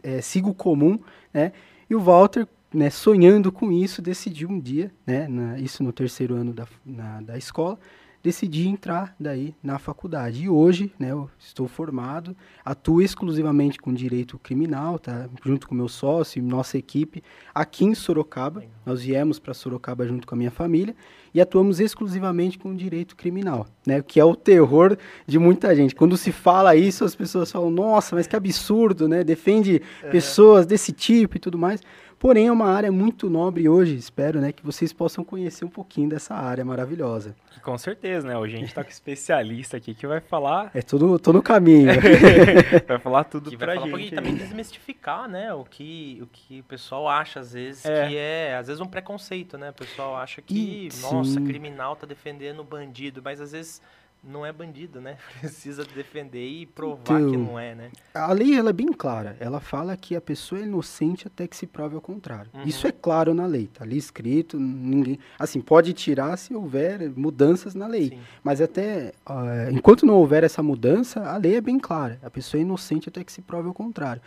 É, 0.03 0.23
siga 0.23 0.49
o 0.49 0.55
comum, 0.55 0.99
né? 1.31 1.53
E 1.91 1.95
o 1.95 2.01
Walter, 2.01 2.49
né, 2.73 2.89
sonhando 2.89 3.53
com 3.53 3.71
isso, 3.71 4.01
decidiu 4.01 4.49
um 4.49 4.59
dia, 4.59 4.91
né, 5.07 5.29
na, 5.29 5.59
isso 5.59 5.83
no 5.83 5.93
terceiro 5.93 6.37
ano 6.37 6.55
da, 6.55 6.67
na, 6.87 7.21
da 7.21 7.37
escola, 7.37 7.79
decidi 8.23 8.69
entrar 8.69 9.15
daí 9.19 9.55
na 9.63 9.79
faculdade. 9.79 10.45
E 10.45 10.49
hoje, 10.49 10.93
né, 10.99 11.11
eu 11.11 11.29
estou 11.39 11.67
formado, 11.67 12.37
atuo 12.65 13.03
exclusivamente 13.03 13.79
com 13.79 13.93
direito 13.93 14.39
criminal, 14.39 14.99
tá? 14.99 15.29
Junto 15.45 15.67
com 15.67 15.75
meu 15.75 15.89
sócio 15.89 16.39
e 16.39 16.43
nossa 16.43 16.79
equipe 16.79 17.23
aqui 17.55 17.85
em 17.85 17.95
Sorocaba. 17.95 18.65
Nós 18.87 19.03
viemos 19.03 19.39
para 19.39 19.53
Sorocaba 19.53 20.07
junto 20.07 20.27
com 20.27 20.35
a 20.35 20.39
minha 20.39 20.51
família 20.51 20.95
e 21.35 21.41
atuamos 21.41 21.81
exclusivamente 21.81 22.59
com 22.59 22.75
direito 22.75 23.17
criminal, 23.17 23.67
né? 23.87 24.03
Que 24.03 24.21
é 24.21 24.25
o 24.25 24.37
terror 24.37 24.97
de 25.27 25.39
muita 25.39 25.75
gente. 25.75 25.95
Quando 25.95 26.17
se 26.17 26.31
fala 26.31 26.77
isso, 26.77 27.05
as 27.05 27.15
pessoas 27.15 27.51
falam: 27.51 27.71
"Nossa, 27.71 28.15
mas 28.15 28.27
que 28.27 28.37
absurdo, 28.37 29.09
né? 29.09 29.25
Defende 29.25 29.83
é. 30.03 30.11
pessoas 30.11 30.67
desse 30.67 30.93
tipo 30.93 31.37
e 31.37 31.41
tudo 31.41 31.59
mais". 31.59 31.81
Porém, 32.23 32.47
é 32.47 32.53
uma 32.53 32.67
área 32.67 32.93
muito 32.93 33.29
nobre 33.29 33.69
hoje, 33.69 33.97
espero, 33.97 34.41
né, 34.41 34.53
que 34.53 34.65
vocês 34.65 34.93
possam 34.93 35.25
conhecer 35.25 35.65
um 35.65 35.69
pouquinho 35.69 36.09
dessa 36.09 36.37
área 36.37 36.65
maravilhosa. 36.65 37.35
Com 37.65 37.77
certeza, 37.77 38.29
né? 38.29 38.39
Hoje 38.39 38.55
a 38.55 38.59
gente 38.61 38.69
está 38.69 38.85
com 38.85 38.91
um 38.91 38.93
especialista 38.93 39.77
aqui 39.77 39.93
que 39.93 40.07
vai 40.07 40.21
falar... 40.21 40.71
É 40.73 40.83
tudo, 40.83 41.19
tô 41.19 41.33
no 41.33 41.43
caminho. 41.43 41.89
vai 42.87 43.01
falar 43.01 43.25
tudo 43.25 43.51
que 43.51 43.57
pra 43.57 43.75
vai 43.75 43.75
falar 43.75 43.99
gente. 43.99 44.13
Um 44.13 44.17
também 44.17 44.37
desmistificar, 44.37 45.29
né, 45.29 45.53
o 45.53 45.65
que, 45.65 46.21
o 46.23 46.29
que 46.29 46.61
o 46.61 46.63
pessoal 46.63 47.09
acha, 47.09 47.41
às 47.41 47.55
vezes, 47.55 47.85
é. 47.85 48.07
que 48.07 48.17
é, 48.17 48.57
às 48.57 48.69
vezes, 48.69 48.81
um 48.81 48.87
preconceito, 48.87 49.59
né? 49.59 49.71
O 49.71 49.75
pessoal 49.75 50.15
acha 50.15 50.41
que, 50.41 50.89
e, 50.93 51.01
nossa, 51.01 51.29
sim. 51.29 51.45
criminal 51.45 51.97
tá 51.97 52.07
defendendo 52.07 52.63
bandido, 52.63 53.21
mas 53.21 53.41
às 53.41 53.51
vezes 53.51 53.83
não 54.23 54.47
é 54.47 54.53
bandido, 54.53 55.01
né? 55.01 55.17
Precisa 55.41 55.85
defender 55.85 56.47
e 56.47 56.67
provar 56.67 57.21
então, 57.21 57.31
que 57.31 57.37
não 57.37 57.59
é, 57.59 57.75
né? 57.75 57.91
A 58.15 58.33
lei 58.33 58.57
ela 58.57 58.71
é 58.71 58.73
bem 58.73 58.93
clara. 58.93 59.37
Ela 59.41 59.61
fala 59.61 59.97
que 59.97 60.15
a 60.15 60.21
pessoa 60.21 60.61
é 60.61 60.65
inocente 60.65 61.27
até 61.27 61.47
que 61.49 61.57
se 61.57 61.67
prove 61.67 61.95
ao 61.95 62.01
contrário. 62.01 62.51
Uhum. 62.55 62.63
Isso 62.63 62.87
é 62.87 62.93
claro 62.93 63.35
na 63.35 63.47
lei, 63.47 63.67
tá 63.67 63.85
ali 63.85 63.97
escrito, 63.97 64.59
ninguém, 64.59 65.19
assim, 65.39 65.61
pode 65.61 65.93
tirar 65.93 66.37
se 66.37 66.55
houver 66.55 67.11
mudanças 67.17 67.75
na 67.75 67.87
lei. 67.87 68.11
Sim. 68.11 68.21
Mas 68.45 68.61
até 68.61 69.13
uh, 69.29 69.71
enquanto 69.73 70.07
não 70.07 70.15
houver 70.15 70.45
essa 70.45 70.63
mudança, 70.63 71.21
a 71.29 71.37
lei 71.37 71.57
é 71.57 71.61
bem 71.61 71.79
clara. 71.79 72.19
A 72.23 72.31
pessoa 72.31 72.61
é 72.61 72.63
inocente 72.63 73.09
até 73.09 73.25
que 73.25 73.33
se 73.33 73.43
prove 73.43 73.67
ao 73.69 73.75
contrário. 73.75 74.23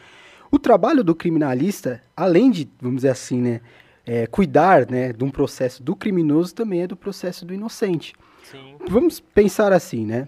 O 0.52 0.60
trabalho 0.60 1.04
do 1.04 1.16
criminalista, 1.16 2.02
além 2.16 2.52
de, 2.52 2.70
vamos 2.80 2.98
dizer 2.98 3.10
assim, 3.10 3.42
né, 3.42 3.62
é, 4.06 4.28
cuidar, 4.28 4.90
né, 4.90 5.12
de 5.12 5.24
um 5.24 5.32
processo 5.32 5.82
do 5.82 5.96
criminoso, 5.96 6.54
também 6.54 6.84
é 6.84 6.88
do 6.88 6.96
processo 6.96 7.46
do 7.46 7.54
inocente. 7.54 8.14
Sim. 8.52 8.76
Vamos 8.88 9.20
pensar 9.20 9.74
assim, 9.74 10.06
né? 10.06 10.28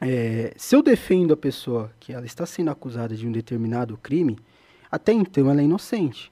É, 0.00 0.52
se 0.56 0.76
eu 0.76 0.82
defendo 0.82 1.32
a 1.32 1.36
pessoa 1.36 1.90
que 1.98 2.12
ela 2.12 2.26
está 2.26 2.44
sendo 2.44 2.70
acusada 2.70 3.14
de 3.14 3.26
um 3.26 3.32
determinado 3.32 3.96
crime, 3.96 4.38
até 4.90 5.12
então 5.12 5.50
ela 5.50 5.60
é 5.60 5.64
inocente. 5.64 6.30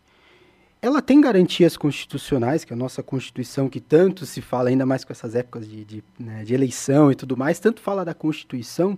Ela 0.83 1.01
tem 1.01 1.19
garantias 1.19 1.79
constitucionais, 1.79 2.63
que 2.63 2.75
é 2.75 2.77
a 2.77 2.79
nossa 2.79 3.03
Constituição, 3.03 3.71
que 3.71 3.81
tanto 3.81 4.27
se 4.27 4.43
fala, 4.43 4.69
ainda 4.69 4.85
mais 4.85 5.03
com 5.03 5.15
essas 5.15 5.35
épocas 5.35 5.67
de, 5.67 5.83
de, 5.83 6.05
né, 6.19 6.45
de 6.45 6.53
eleição 6.53 7.11
e 7.11 7.15
tudo 7.15 7.39
mais, 7.39 7.59
tanto 7.59 7.81
fala 7.81 8.05
da 8.05 8.13
Constituição. 8.13 8.91
Uhum. 8.91 8.97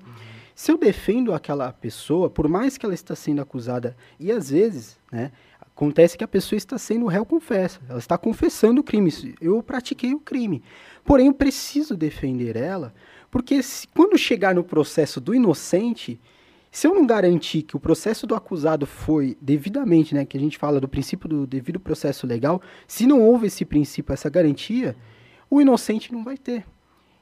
Se 0.53 0.73
eu 0.73 0.79
defendo 0.79 1.33
aquela 1.33 1.73
pessoa, 1.73 2.29
por 2.29 2.49
mais 2.49 2.77
que 2.77 2.85
ela 2.85 2.95
está 2.95 3.15
sendo 3.15 3.41
acusada, 3.41 3.97
e 4.19 4.33
às 4.33 4.51
vezes, 4.51 4.99
né, 5.13 5.31
acontece 5.77 6.17
que 6.17 6.25
a 6.25 6.29
pessoa 6.29 6.57
está 6.57 6.79
sendo 6.79 7.05
réu 7.05 7.27
confessa, 7.27 7.79
ela 7.87 7.99
está 7.99 8.17
confessando 8.17 8.81
o 8.81 8.85
crime, 8.85 9.13
eu 9.39 9.63
pratiquei 9.63 10.15
o 10.15 10.19
crime. 10.19 10.63
Porém, 11.05 11.27
eu 11.27 11.35
preciso 11.35 11.95
defender 11.95 12.57
ela, 12.57 12.95
porque 13.31 13.63
se, 13.63 13.87
quando 13.89 14.17
chegar 14.17 14.55
no 14.55 14.65
processo 14.65 15.21
do 15.21 15.35
inocente, 15.35 16.19
se 16.71 16.87
eu 16.87 16.95
não 16.95 17.07
garantir 17.07 17.61
que 17.61 17.77
o 17.77 17.81
processo 17.81 18.27
do 18.27 18.35
acusado 18.35 18.87
foi 18.87 19.37
devidamente, 19.39 20.15
né, 20.15 20.25
que 20.25 20.39
a 20.39 20.41
gente 20.41 20.57
fala 20.57 20.81
do 20.81 20.89
princípio 20.89 21.29
do 21.29 21.47
devido 21.47 21.79
processo 21.79 22.27
legal, 22.27 22.63
se 22.89 23.07
não 23.07 23.21
houve 23.21 23.49
esse 23.49 23.67
princípio, 23.67 24.15
essa 24.15 24.31
garantia, 24.31 24.97
o 25.51 25.61
inocente 25.61 26.11
não 26.11 26.25
vai 26.25 26.39
ter. 26.39 26.65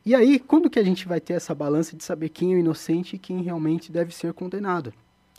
E 0.07 0.15
aí, 0.15 0.39
quando 0.39 0.71
que 0.71 0.79
a 0.79 0.85
gente 0.85 1.09
vai 1.09 1.21
ter 1.21 1.33
essa 1.33 1.55
balança 1.55 1.97
de 1.97 2.05
saber 2.05 2.29
quem 2.29 2.53
é 2.53 2.57
o 2.57 2.61
inocente 2.61 3.17
e 3.17 3.19
quem 3.19 3.43
realmente 3.43 3.91
deve 3.91 4.15
ser 4.15 4.33
condenado? 4.33 4.93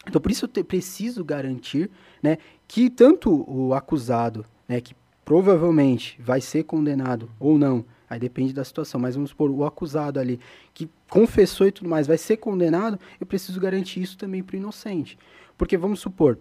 Então, 0.08 0.22
por 0.22 0.32
isso 0.32 0.46
eu 0.46 0.50
te, 0.50 0.64
preciso 0.64 1.24
garantir 1.24 1.90
né, 2.22 2.38
que 2.68 2.90
tanto 2.90 3.46
o 3.50 3.74
acusado, 3.74 4.46
né, 4.68 4.80
que 4.82 4.96
provavelmente 5.24 6.20
vai 6.22 6.40
ser 6.40 6.64
condenado 6.64 7.30
ou 7.40 7.58
não, 7.58 7.86
Aí 8.10 8.20
depende 8.20 8.54
da 8.54 8.64
situação. 8.64 9.00
Mas 9.00 9.16
vamos 9.16 9.32
supor, 9.32 9.50
o 9.50 9.66
acusado 9.66 10.20
ali, 10.20 10.40
que 10.74 10.90
confessou 11.10 11.68
e 11.68 11.72
tudo 11.72 11.90
mais, 11.90 12.08
vai 12.08 12.18
ser 12.18 12.38
condenado, 12.38 13.00
eu 13.20 13.26
preciso 13.26 13.60
garantir 13.60 14.02
isso 14.02 14.18
também 14.18 14.44
para 14.44 14.56
o 14.56 14.58
inocente. 14.58 15.18
Porque 15.58 15.78
vamos 15.78 16.00
supor, 16.00 16.38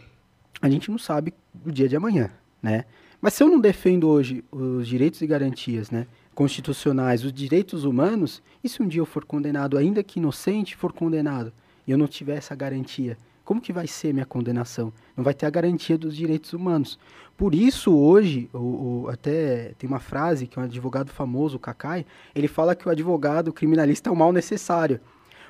a 0.61 0.69
gente 0.69 0.91
não 0.91 0.99
sabe 0.99 1.35
o 1.65 1.71
dia 1.71 1.89
de 1.89 1.97
amanhã, 1.97 2.31
né? 2.63 2.85
Mas 3.21 3.35
se 3.35 3.43
eu 3.43 3.49
não 3.49 3.59
defendo 3.59 4.09
hoje 4.09 4.45
os 4.51 4.87
direitos 4.87 5.23
e 5.23 5.27
garantias, 5.27 5.91
né, 5.91 6.07
constitucionais, 6.35 7.25
os 7.25 7.33
direitos 7.33 7.85
humanos, 7.85 8.43
e 8.63 8.69
se 8.69 8.83
um 8.83 8.89
dia 8.89 9.01
eu 9.01 9.07
for 9.07 9.25
condenado, 9.25 9.79
ainda 9.79 10.03
que 10.03 10.19
inocente, 10.19 10.77
for 10.77 10.93
condenado, 10.93 11.53
e 11.87 11.91
eu 11.91 11.97
não 11.97 12.07
tiver 12.07 12.37
essa 12.37 12.55
garantia, 12.55 13.17
como 13.45 13.61
que 13.61 13.73
vai 13.73 13.87
ser 13.87 14.15
minha 14.15 14.25
condenação? 14.25 14.93
Não 15.17 15.23
vai 15.23 15.35
ter 15.35 15.45
a 15.45 15.51
garantia 15.51 15.99
dos 15.99 16.17
direitos 16.17 16.53
humanos. 16.55 16.99
Por 17.37 17.55
isso, 17.55 17.95
hoje, 17.95 18.49
o, 18.53 19.05
o, 19.05 19.09
até 19.11 19.73
tem 19.79 19.89
uma 19.89 20.01
frase 20.01 20.47
que 20.47 20.59
um 20.59 20.63
advogado 20.63 21.11
famoso, 21.11 21.57
o 21.57 21.61
Kakai, 21.61 22.07
ele 22.35 22.49
fala 22.49 22.75
que 22.75 22.89
o 22.89 22.91
advogado 22.91 23.53
criminalista 23.53 24.09
é 24.09 24.13
o 24.13 24.17
mal 24.17 24.33
necessário. 24.33 25.01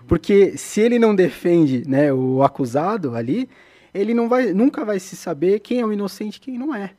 Porque 0.09 0.57
se 0.57 0.81
ele 0.81 0.99
não 0.99 1.15
defende 1.15 1.89
né, 1.89 2.13
o 2.13 2.43
acusado 2.43 3.15
ali, 3.15 3.49
ele 3.93 4.13
não 4.13 4.29
vai, 4.29 4.53
nunca 4.53 4.85
vai 4.85 4.99
se 4.99 5.15
saber 5.15 5.61
quem 5.61 5.81
é 5.81 5.87
o 5.87 5.93
inocente 5.93 6.37
e 6.37 6.41
quem 6.41 6.59
não 6.59 6.75
é. 6.75 6.95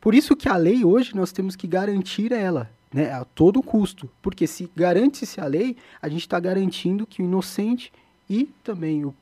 Por 0.00 0.14
isso 0.14 0.36
que 0.36 0.48
a 0.48 0.56
lei 0.56 0.84
hoje 0.84 1.16
nós 1.16 1.32
temos 1.32 1.56
que 1.56 1.66
garantir 1.66 2.30
ela, 2.30 2.70
né, 2.92 3.12
a 3.12 3.24
todo 3.24 3.62
custo. 3.62 4.08
Porque 4.20 4.46
se 4.46 4.70
garante-se 4.76 5.40
a 5.40 5.46
lei, 5.46 5.76
a 6.00 6.08
gente 6.08 6.20
está 6.20 6.38
garantindo 6.38 7.06
que 7.06 7.22
o 7.22 7.24
inocente 7.24 7.92
e 8.28 8.50
também 8.62 9.04
o 9.04 9.14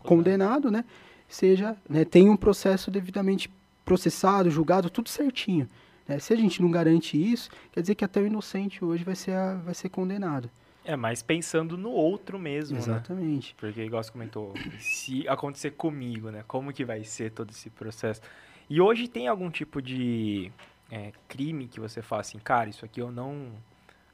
condenado, 0.00 0.70
né, 0.70 0.84
seja, 1.28 1.76
né, 1.88 2.04
tenha 2.04 2.30
um 2.30 2.36
processo 2.36 2.90
devidamente 2.90 3.50
processado, 3.84 4.50
julgado, 4.50 4.90
tudo 4.90 5.08
certinho. 5.08 5.68
Né? 6.06 6.18
Se 6.18 6.32
a 6.32 6.36
gente 6.36 6.62
não 6.62 6.70
garante 6.70 7.16
isso, 7.16 7.50
quer 7.72 7.80
dizer 7.80 7.94
que 7.94 8.04
até 8.04 8.20
o 8.20 8.26
inocente 8.26 8.84
hoje 8.84 9.04
vai 9.04 9.14
ser, 9.14 9.32
a, 9.32 9.54
vai 9.54 9.74
ser 9.74 9.88
condenado. 9.88 10.50
É, 10.84 10.96
mas 10.96 11.22
pensando 11.22 11.76
no 11.76 11.90
outro 11.90 12.38
mesmo, 12.38 12.76
né? 12.76 12.82
Exatamente. 12.82 13.50
Né? 13.50 13.54
Porque, 13.58 13.82
igual 13.82 14.02
você 14.02 14.10
comentou, 14.10 14.54
se 14.80 15.28
acontecer 15.28 15.72
comigo, 15.72 16.30
né? 16.30 16.42
Como 16.48 16.72
que 16.72 16.82
vai 16.82 17.04
ser 17.04 17.30
todo 17.30 17.50
esse 17.50 17.68
processo? 17.68 18.22
E 18.70 18.80
hoje 18.80 19.06
tem 19.06 19.28
algum 19.28 19.50
tipo 19.50 19.82
de 19.82 20.50
é, 20.90 21.12
crime 21.28 21.68
que 21.68 21.78
você 21.78 22.00
fala 22.00 22.22
assim, 22.22 22.38
cara, 22.38 22.70
isso 22.70 22.86
aqui 22.86 23.00
eu 23.00 23.10
não, 23.10 23.48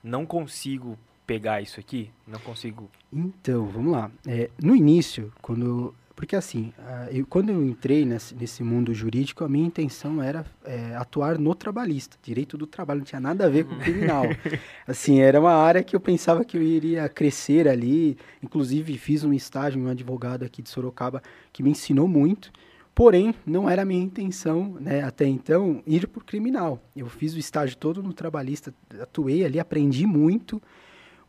não 0.03 0.27
consigo 0.27 0.99
pegar 1.27 1.61
isso 1.61 1.81
aqui? 1.81 2.11
Não 2.27 2.39
consigo. 2.39 2.91
Então, 3.13 3.67
vamos 3.67 3.93
lá. 3.93 4.11
É, 4.27 4.51
no 4.63 4.75
início, 4.75 5.33
quando. 5.41 5.95
Porque 6.17 6.37
assim, 6.37 6.73
eu, 7.11 7.27
quando 7.27 7.51
eu 7.51 7.65
entrei 7.65 8.05
nesse, 8.05 8.37
nesse 8.37 8.63
mundo 8.63 8.95
jurídico, 8.95 9.43
a 9.43 9.49
minha 9.49 9.67
intenção 9.67 10.23
era 10.23 10.47
é, 10.65 10.95
atuar 10.95 11.37
no 11.39 11.53
trabalhista, 11.57 12.17
direito 12.23 12.57
do 12.57 12.69
trabalho, 12.69 12.99
não 12.99 13.05
tinha 13.05 13.21
nada 13.21 13.47
a 13.47 13.49
ver 13.49 13.65
com 13.65 13.77
criminal. 13.81 14.25
assim, 14.87 15.21
era 15.21 15.41
uma 15.41 15.53
área 15.53 15.83
que 15.83 15.97
eu 15.97 15.99
pensava 15.99 16.45
que 16.45 16.57
eu 16.57 16.63
iria 16.63 17.09
crescer 17.09 17.67
ali. 17.67 18.17
Inclusive, 18.41 18.97
fiz 18.97 19.25
um 19.25 19.33
estágio 19.33 19.81
em 19.81 19.85
um 19.85 19.91
advogado 19.91 20.45
aqui 20.45 20.63
de 20.63 20.71
Sorocaba 20.71 21.21
que 21.53 21.65
me 21.65 21.71
ensinou 21.71 22.07
muito. 22.07 22.53
Porém, 22.95 23.35
não 23.45 23.69
era 23.69 23.83
a 23.83 23.85
minha 23.85 24.03
intenção, 24.03 24.77
né, 24.81 25.03
até 25.03 25.27
então, 25.27 25.83
ir 25.85 26.07
para 26.07 26.21
o 26.21 26.25
criminal. 26.25 26.81
Eu 26.95 27.09
fiz 27.09 27.35
o 27.35 27.39
estágio 27.39 27.77
todo 27.77 28.01
no 28.01 28.13
trabalhista, 28.13 28.73
atuei 29.01 29.45
ali, 29.45 29.59
aprendi 29.59 30.07
muito. 30.07 30.63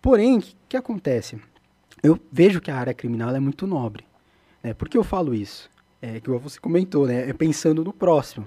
Porém, 0.06 0.38
o 0.38 0.40
que, 0.40 0.56
que, 0.70 0.78
acontece? 0.78 1.42
Eu 2.04 2.20
vejo 2.32 2.62
que 2.62 2.70
a 2.70 2.78
área 2.78 2.94
criminal 2.94 3.36
é 3.36 3.40
muito 3.40 3.66
nobre. 3.66 4.06
Né? 4.62 4.72
Por 4.72 4.88
que 4.88 4.96
eu 4.96 5.04
falo 5.04 5.34
isso? 5.34 5.68
É 6.00 6.20
que 6.20 6.30
você 6.30 6.60
comentou, 6.60 7.08
né? 7.08 7.28
É 7.28 7.34
pensando 7.34 7.84
no 7.84 7.92
próximo. 7.92 8.46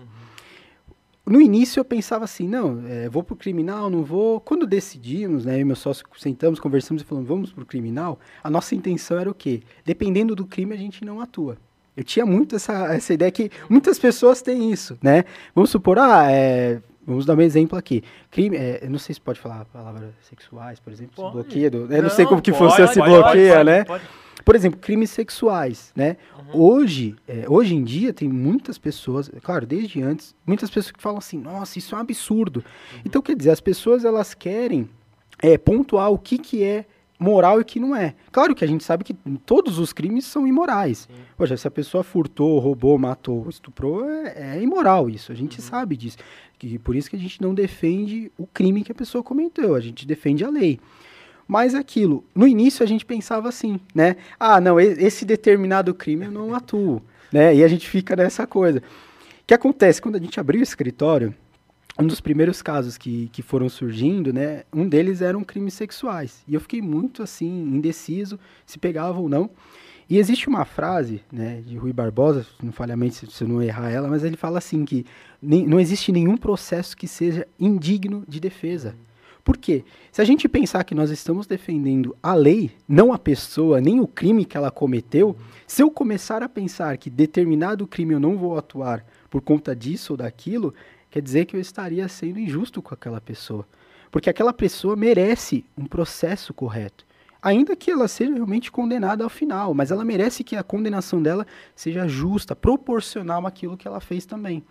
Uhum. 1.26 1.32
no 1.32 1.40
início 1.40 1.80
eu 1.80 1.84
pensava 1.84 2.24
assim, 2.24 2.46
não, 2.46 2.86
é, 2.86 3.08
vou 3.08 3.24
pro 3.24 3.34
criminal, 3.34 3.90
não 3.90 4.04
vou. 4.04 4.38
Quando 4.38 4.68
decidimos, 4.68 5.44
né, 5.44 5.56
eu 5.56 5.62
e 5.62 5.64
meu 5.64 5.74
sócio 5.74 6.06
sentamos, 6.16 6.60
conversamos 6.60 7.02
e 7.02 7.04
falamos, 7.04 7.28
vamos 7.28 7.52
pro 7.52 7.66
criminal, 7.66 8.20
a 8.40 8.48
nossa 8.48 8.76
intenção 8.76 9.18
era 9.18 9.28
o 9.28 9.34
quê? 9.34 9.60
Dependendo 9.84 10.36
do 10.36 10.46
crime, 10.46 10.72
a 10.74 10.78
gente 10.78 11.04
não 11.04 11.20
atua. 11.20 11.58
Eu 11.96 12.04
tinha 12.04 12.24
muito 12.24 12.54
essa, 12.54 12.94
essa 12.94 13.12
ideia 13.12 13.32
que 13.32 13.50
muitas 13.68 13.98
pessoas 13.98 14.40
têm 14.40 14.70
isso, 14.70 14.96
né? 15.02 15.24
Vamos 15.56 15.70
supor, 15.70 15.98
ah, 15.98 16.30
é, 16.30 16.80
vamos 17.08 17.24
dar 17.24 17.34
um 17.34 17.40
exemplo 17.40 17.78
aqui. 17.78 18.02
Crime, 18.30 18.56
é, 18.56 18.86
não 18.88 18.98
sei 18.98 19.14
se 19.14 19.20
pode 19.20 19.40
falar 19.40 19.64
palavras 19.66 20.10
sexuais, 20.22 20.78
por 20.78 20.92
exemplo, 20.92 21.26
se 21.26 21.32
bloqueia. 21.32 21.70
Do, 21.70 21.78
eu 21.78 21.88
não, 21.88 22.02
não, 22.02 22.10
sei 22.10 22.26
como 22.26 22.42
que 22.42 22.52
pode, 22.52 22.64
funciona 22.64 22.92
se 22.92 23.00
bloqueia, 23.00 23.56
pode, 23.56 23.64
né? 23.64 23.84
Pode, 23.84 24.04
por 24.44 24.54
exemplo, 24.54 24.78
crimes 24.78 25.10
sexuais, 25.10 25.92
né? 25.94 26.16
Uhum. 26.54 26.60
Hoje, 26.60 27.16
é, 27.26 27.44
hoje 27.48 27.74
em 27.74 27.82
dia 27.82 28.12
tem 28.12 28.28
muitas 28.28 28.78
pessoas, 28.78 29.30
claro, 29.42 29.66
desde 29.66 30.02
antes, 30.02 30.34
muitas 30.46 30.70
pessoas 30.70 30.92
que 30.92 31.02
falam 31.02 31.18
assim, 31.18 31.38
nossa, 31.38 31.78
isso 31.78 31.94
é 31.94 31.98
um 31.98 32.00
absurdo. 32.00 32.58
Uhum. 32.58 33.00
Então, 33.04 33.20
quer 33.20 33.36
dizer, 33.36 33.50
as 33.50 33.60
pessoas 33.60 34.04
elas 34.04 34.34
querem 34.34 34.88
é, 35.42 35.58
pontuar 35.58 36.10
o 36.10 36.18
que, 36.18 36.38
que 36.38 36.62
é 36.62 36.86
moral 37.18 37.60
e 37.60 37.64
que 37.64 37.80
não 37.80 37.96
é. 37.96 38.14
Claro 38.30 38.54
que 38.54 38.64
a 38.64 38.68
gente 38.68 38.84
sabe 38.84 39.02
que 39.02 39.14
todos 39.44 39.78
os 39.78 39.92
crimes 39.92 40.24
são 40.24 40.46
imorais. 40.46 41.08
Sim. 41.10 41.14
Poxa, 41.36 41.56
se 41.56 41.66
a 41.66 41.70
pessoa 41.70 42.04
furtou, 42.04 42.58
roubou, 42.58 42.96
matou, 42.98 43.48
estuprou, 43.48 44.08
é, 44.08 44.56
é 44.56 44.62
imoral 44.62 45.10
isso. 45.10 45.32
A 45.32 45.34
gente 45.34 45.58
uhum. 45.58 45.64
sabe 45.64 45.96
disso. 45.96 46.18
Que, 46.58 46.78
por 46.78 46.94
isso 46.94 47.10
que 47.10 47.16
a 47.16 47.18
gente 47.18 47.40
não 47.42 47.54
defende 47.54 48.30
o 48.38 48.46
crime 48.46 48.82
que 48.82 48.92
a 48.92 48.94
pessoa 48.94 49.22
cometeu, 49.22 49.74
a 49.74 49.80
gente 49.80 50.06
defende 50.06 50.44
a 50.44 50.50
lei. 50.50 50.78
Mas 51.46 51.74
aquilo, 51.74 52.22
no 52.34 52.46
início 52.46 52.84
a 52.84 52.86
gente 52.86 53.06
pensava 53.06 53.48
assim, 53.48 53.80
né? 53.94 54.16
Ah, 54.38 54.60
não, 54.60 54.78
esse 54.78 55.24
determinado 55.24 55.94
crime 55.94 56.26
eu 56.26 56.32
não 56.32 56.52
atuo, 56.54 57.02
né? 57.32 57.54
E 57.54 57.64
a 57.64 57.68
gente 57.68 57.88
fica 57.88 58.14
nessa 58.14 58.46
coisa. 58.46 58.80
O 58.80 58.82
que 59.46 59.54
acontece? 59.54 60.02
Quando 60.02 60.16
a 60.16 60.20
gente 60.20 60.38
abriu 60.38 60.60
o 60.60 60.62
escritório, 60.62 61.34
um 61.98 62.06
dos 62.06 62.20
primeiros 62.20 62.62
casos 62.62 62.96
que, 62.96 63.28
que 63.32 63.42
foram 63.42 63.68
surgindo, 63.68 64.32
né? 64.32 64.62
Um 64.72 64.88
deles 64.88 65.20
eram 65.20 65.42
crimes 65.42 65.74
sexuais. 65.74 66.42
E 66.46 66.54
eu 66.54 66.60
fiquei 66.60 66.80
muito, 66.80 67.22
assim, 67.22 67.46
indeciso 67.46 68.38
se 68.64 68.78
pegava 68.78 69.18
ou 69.18 69.28
não. 69.28 69.50
E 70.08 70.16
existe 70.16 70.48
uma 70.48 70.64
frase, 70.64 71.20
né, 71.30 71.60
de 71.66 71.76
Rui 71.76 71.92
Barbosa, 71.92 72.46
não 72.62 72.72
falhamento 72.72 73.14
se, 73.14 73.26
se 73.26 73.44
eu 73.44 73.48
não 73.48 73.60
errar 73.60 73.90
ela, 73.90 74.08
mas 74.08 74.24
ele 74.24 74.36
fala 74.36 74.56
assim 74.56 74.82
que 74.84 75.04
nem, 75.42 75.66
não 75.66 75.78
existe 75.78 76.10
nenhum 76.10 76.34
processo 76.34 76.96
que 76.96 77.06
seja 77.06 77.46
indigno 77.60 78.24
de 78.26 78.40
defesa. 78.40 78.94
Por 79.44 79.58
quê? 79.58 79.84
Se 80.10 80.22
a 80.22 80.24
gente 80.24 80.48
pensar 80.48 80.84
que 80.84 80.94
nós 80.94 81.10
estamos 81.10 81.46
defendendo 81.46 82.16
a 82.22 82.34
lei, 82.34 82.70
não 82.88 83.12
a 83.12 83.18
pessoa, 83.18 83.80
nem 83.80 84.00
o 84.00 84.06
crime 84.06 84.46
que 84.46 84.56
ela 84.56 84.70
cometeu, 84.70 85.36
se 85.66 85.82
eu 85.82 85.90
começar 85.90 86.42
a 86.42 86.48
pensar 86.48 86.96
que 86.96 87.10
determinado 87.10 87.86
crime 87.86 88.14
eu 88.14 88.20
não 88.20 88.36
vou 88.36 88.56
atuar 88.56 89.04
por 89.30 89.42
conta 89.42 89.76
disso 89.76 90.14
ou 90.14 90.16
daquilo, 90.16 90.74
quer 91.10 91.22
dizer 91.22 91.46
que 91.46 91.56
eu 91.56 91.60
estaria 91.60 92.06
sendo 92.08 92.38
injusto 92.38 92.80
com 92.82 92.94
aquela 92.94 93.20
pessoa. 93.20 93.66
Porque 94.10 94.30
aquela 94.30 94.52
pessoa 94.52 94.96
merece 94.96 95.64
um 95.76 95.84
processo 95.84 96.54
correto. 96.54 97.06
Ainda 97.40 97.76
que 97.76 97.90
ela 97.90 98.08
seja 98.08 98.34
realmente 98.34 98.70
condenada 98.70 99.22
ao 99.22 99.30
final, 99.30 99.72
mas 99.72 99.90
ela 99.90 100.04
merece 100.04 100.42
que 100.42 100.56
a 100.56 100.62
condenação 100.62 101.22
dela 101.22 101.46
seja 101.74 102.08
justa, 102.08 102.56
proporcional 102.56 103.46
àquilo 103.46 103.76
que 103.76 103.86
ela 103.86 104.00
fez 104.00 104.26
também. 104.26 104.62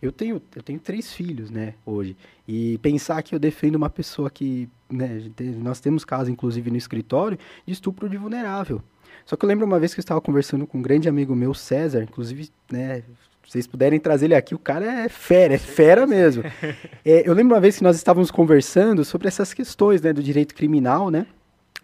Eu 0.00 0.10
tenho, 0.10 0.42
eu 0.54 0.62
tenho 0.62 0.78
três 0.78 1.12
filhos, 1.12 1.50
né, 1.50 1.74
hoje. 1.86 2.16
E 2.46 2.78
pensar 2.78 3.22
que 3.22 3.34
eu 3.34 3.38
defendo 3.38 3.76
uma 3.76 3.90
pessoa 3.90 4.30
que, 4.30 4.68
né, 4.90 5.30
nós 5.58 5.80
temos 5.80 6.04
caso, 6.04 6.30
inclusive, 6.30 6.70
no 6.70 6.76
escritório, 6.76 7.38
de 7.66 7.72
estupro 7.72 8.08
de 8.08 8.16
vulnerável. 8.16 8.82
Só 9.24 9.36
que 9.36 9.44
eu 9.44 9.48
lembro 9.48 9.64
uma 9.64 9.78
vez 9.78 9.94
que 9.94 10.00
eu 10.00 10.02
estava 10.02 10.20
conversando 10.20 10.66
com 10.66 10.78
um 10.78 10.82
grande 10.82 11.08
amigo 11.08 11.34
meu, 11.36 11.54
César, 11.54 12.02
inclusive, 12.02 12.50
né, 12.70 13.04
vocês 13.52 13.66
puderem 13.66 14.00
trazer 14.00 14.24
ele 14.24 14.34
aqui, 14.34 14.54
o 14.54 14.58
cara 14.58 15.04
é 15.04 15.08
fera, 15.10 15.52
é 15.52 15.58
fera 15.58 16.06
mesmo. 16.06 16.42
É, 17.04 17.28
eu 17.28 17.34
lembro 17.34 17.54
uma 17.54 17.60
vez 17.60 17.76
que 17.76 17.82
nós 17.82 17.96
estávamos 17.96 18.30
conversando 18.30 19.04
sobre 19.04 19.26
essas 19.26 19.52
questões, 19.52 20.00
né, 20.00 20.12
do 20.12 20.22
direito 20.22 20.54
criminal, 20.54 21.10
né, 21.10 21.26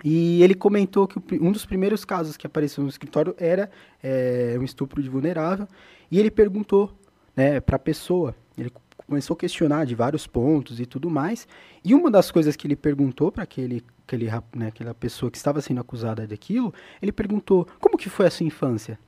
e 0.05 0.43
ele 0.43 0.55
comentou 0.55 1.09
que 1.09 1.19
um 1.41 1.51
dos 1.51 1.67
primeiros 1.67 2.05
casos 2.05 2.37
que 2.37 2.47
apareceu 2.47 2.85
no 2.85 2.89
escritório 2.89 3.35
era 3.37 3.69
é, 4.01 4.57
um 4.59 4.63
estupro 4.63 5.03
de 5.03 5.09
vulnerável, 5.09 5.67
e 6.11 6.19
ele 6.19 6.31
perguntou 6.31 6.93
né, 7.37 7.61
para 7.61 7.77
a 7.77 7.79
pessoa. 7.81 8.35
Ele 8.57 8.73
começou 8.97 9.35
a 9.35 9.39
questionar 9.39 9.85
de 9.85 9.95
vários 9.95 10.27
pontos 10.27 10.79
e 10.79 10.87
tudo 10.87 11.11
mais. 11.11 11.49
E 11.85 11.95
uma 11.95 12.11
das 12.11 12.31
coisas 12.31 12.55
que 12.55 12.67
ele 12.67 12.77
perguntou 12.77 13.33
para 13.33 13.43
aquele, 13.43 13.85
aquele, 14.07 14.27
né, 14.55 14.69
aquela 14.69 14.95
pessoa 14.95 15.31
que 15.31 15.37
estava 15.37 15.61
sendo 15.61 15.81
acusada 15.81 16.27
daquilo, 16.27 16.73
ele 17.03 17.13
perguntou: 17.13 17.67
como 17.81 17.99
que 17.99 18.09
foi 18.09 18.27
a 18.27 18.31
sua 18.31 18.47
infância? 18.47 18.99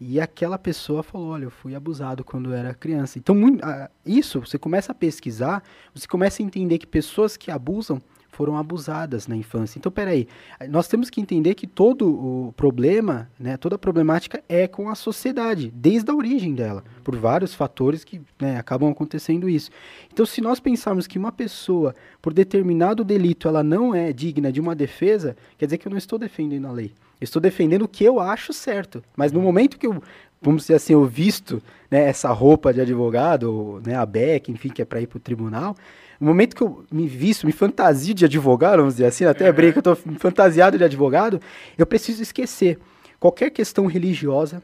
E 0.00 0.20
aquela 0.20 0.58
pessoa 0.58 1.02
falou: 1.02 1.28
Olha, 1.28 1.44
eu 1.44 1.50
fui 1.50 1.74
abusado 1.74 2.24
quando 2.24 2.52
era 2.52 2.72
criança. 2.72 3.18
Então, 3.18 3.34
muito, 3.34 3.64
uh, 3.64 3.88
isso, 4.06 4.40
você 4.40 4.58
começa 4.58 4.92
a 4.92 4.94
pesquisar, 4.94 5.62
você 5.94 6.06
começa 6.06 6.42
a 6.42 6.46
entender 6.46 6.78
que 6.78 6.86
pessoas 6.86 7.36
que 7.36 7.50
abusam 7.50 8.00
foram 8.38 8.56
abusadas 8.56 9.26
na 9.26 9.34
infância. 9.34 9.80
Então, 9.80 9.90
peraí, 9.90 10.28
nós 10.68 10.86
temos 10.86 11.10
que 11.10 11.20
entender 11.20 11.54
que 11.54 11.66
todo 11.66 12.08
o 12.08 12.52
problema, 12.52 13.28
né, 13.36 13.56
toda 13.56 13.74
a 13.74 13.78
problemática 13.78 14.44
é 14.48 14.68
com 14.68 14.88
a 14.88 14.94
sociedade, 14.94 15.72
desde 15.74 16.08
a 16.08 16.14
origem 16.14 16.54
dela, 16.54 16.84
por 17.02 17.16
vários 17.16 17.52
fatores 17.52 18.04
que 18.04 18.20
né, 18.40 18.56
acabam 18.56 18.92
acontecendo 18.92 19.48
isso. 19.48 19.70
Então, 20.12 20.24
se 20.24 20.40
nós 20.40 20.60
pensarmos 20.60 21.08
que 21.08 21.18
uma 21.18 21.32
pessoa, 21.32 21.96
por 22.22 22.32
determinado 22.32 23.02
delito, 23.02 23.48
ela 23.48 23.64
não 23.64 23.92
é 23.92 24.12
digna 24.12 24.52
de 24.52 24.60
uma 24.60 24.76
defesa, 24.76 25.36
quer 25.56 25.64
dizer 25.64 25.78
que 25.78 25.88
eu 25.88 25.90
não 25.90 25.98
estou 25.98 26.16
defendendo 26.16 26.66
a 26.66 26.70
lei. 26.70 26.92
Estou 27.20 27.40
defendendo 27.40 27.82
o 27.82 27.88
que 27.88 28.04
eu 28.04 28.20
acho 28.20 28.52
certo. 28.52 29.02
Mas 29.16 29.32
no 29.32 29.40
momento 29.40 29.78
que 29.78 29.86
eu, 29.86 30.02
vamos 30.40 30.62
dizer 30.62 30.74
assim, 30.74 30.92
eu 30.92 31.04
visto 31.04 31.62
né, 31.90 32.08
essa 32.08 32.30
roupa 32.30 32.72
de 32.72 32.80
advogado, 32.80 33.82
né, 33.84 33.94
a 33.96 34.06
BEC, 34.06 34.50
enfim, 34.50 34.68
que 34.68 34.82
é 34.82 34.84
para 34.84 35.00
ir 35.00 35.06
para 35.06 35.16
o 35.16 35.20
tribunal, 35.20 35.76
no 36.20 36.26
momento 36.26 36.56
que 36.56 36.62
eu 36.62 36.84
me 36.90 37.06
visto, 37.06 37.46
me 37.46 37.52
fantasio 37.52 38.14
de 38.14 38.24
advogado, 38.24 38.78
vamos 38.78 38.94
dizer 38.94 39.06
assim, 39.06 39.24
até 39.24 39.50
brinco, 39.52 39.78
eu 39.78 39.92
estou 39.92 39.96
fantasiado 40.18 40.76
de 40.76 40.84
advogado, 40.84 41.40
eu 41.76 41.86
preciso 41.86 42.22
esquecer 42.22 42.78
qualquer 43.20 43.50
questão 43.50 43.86
religiosa, 43.86 44.62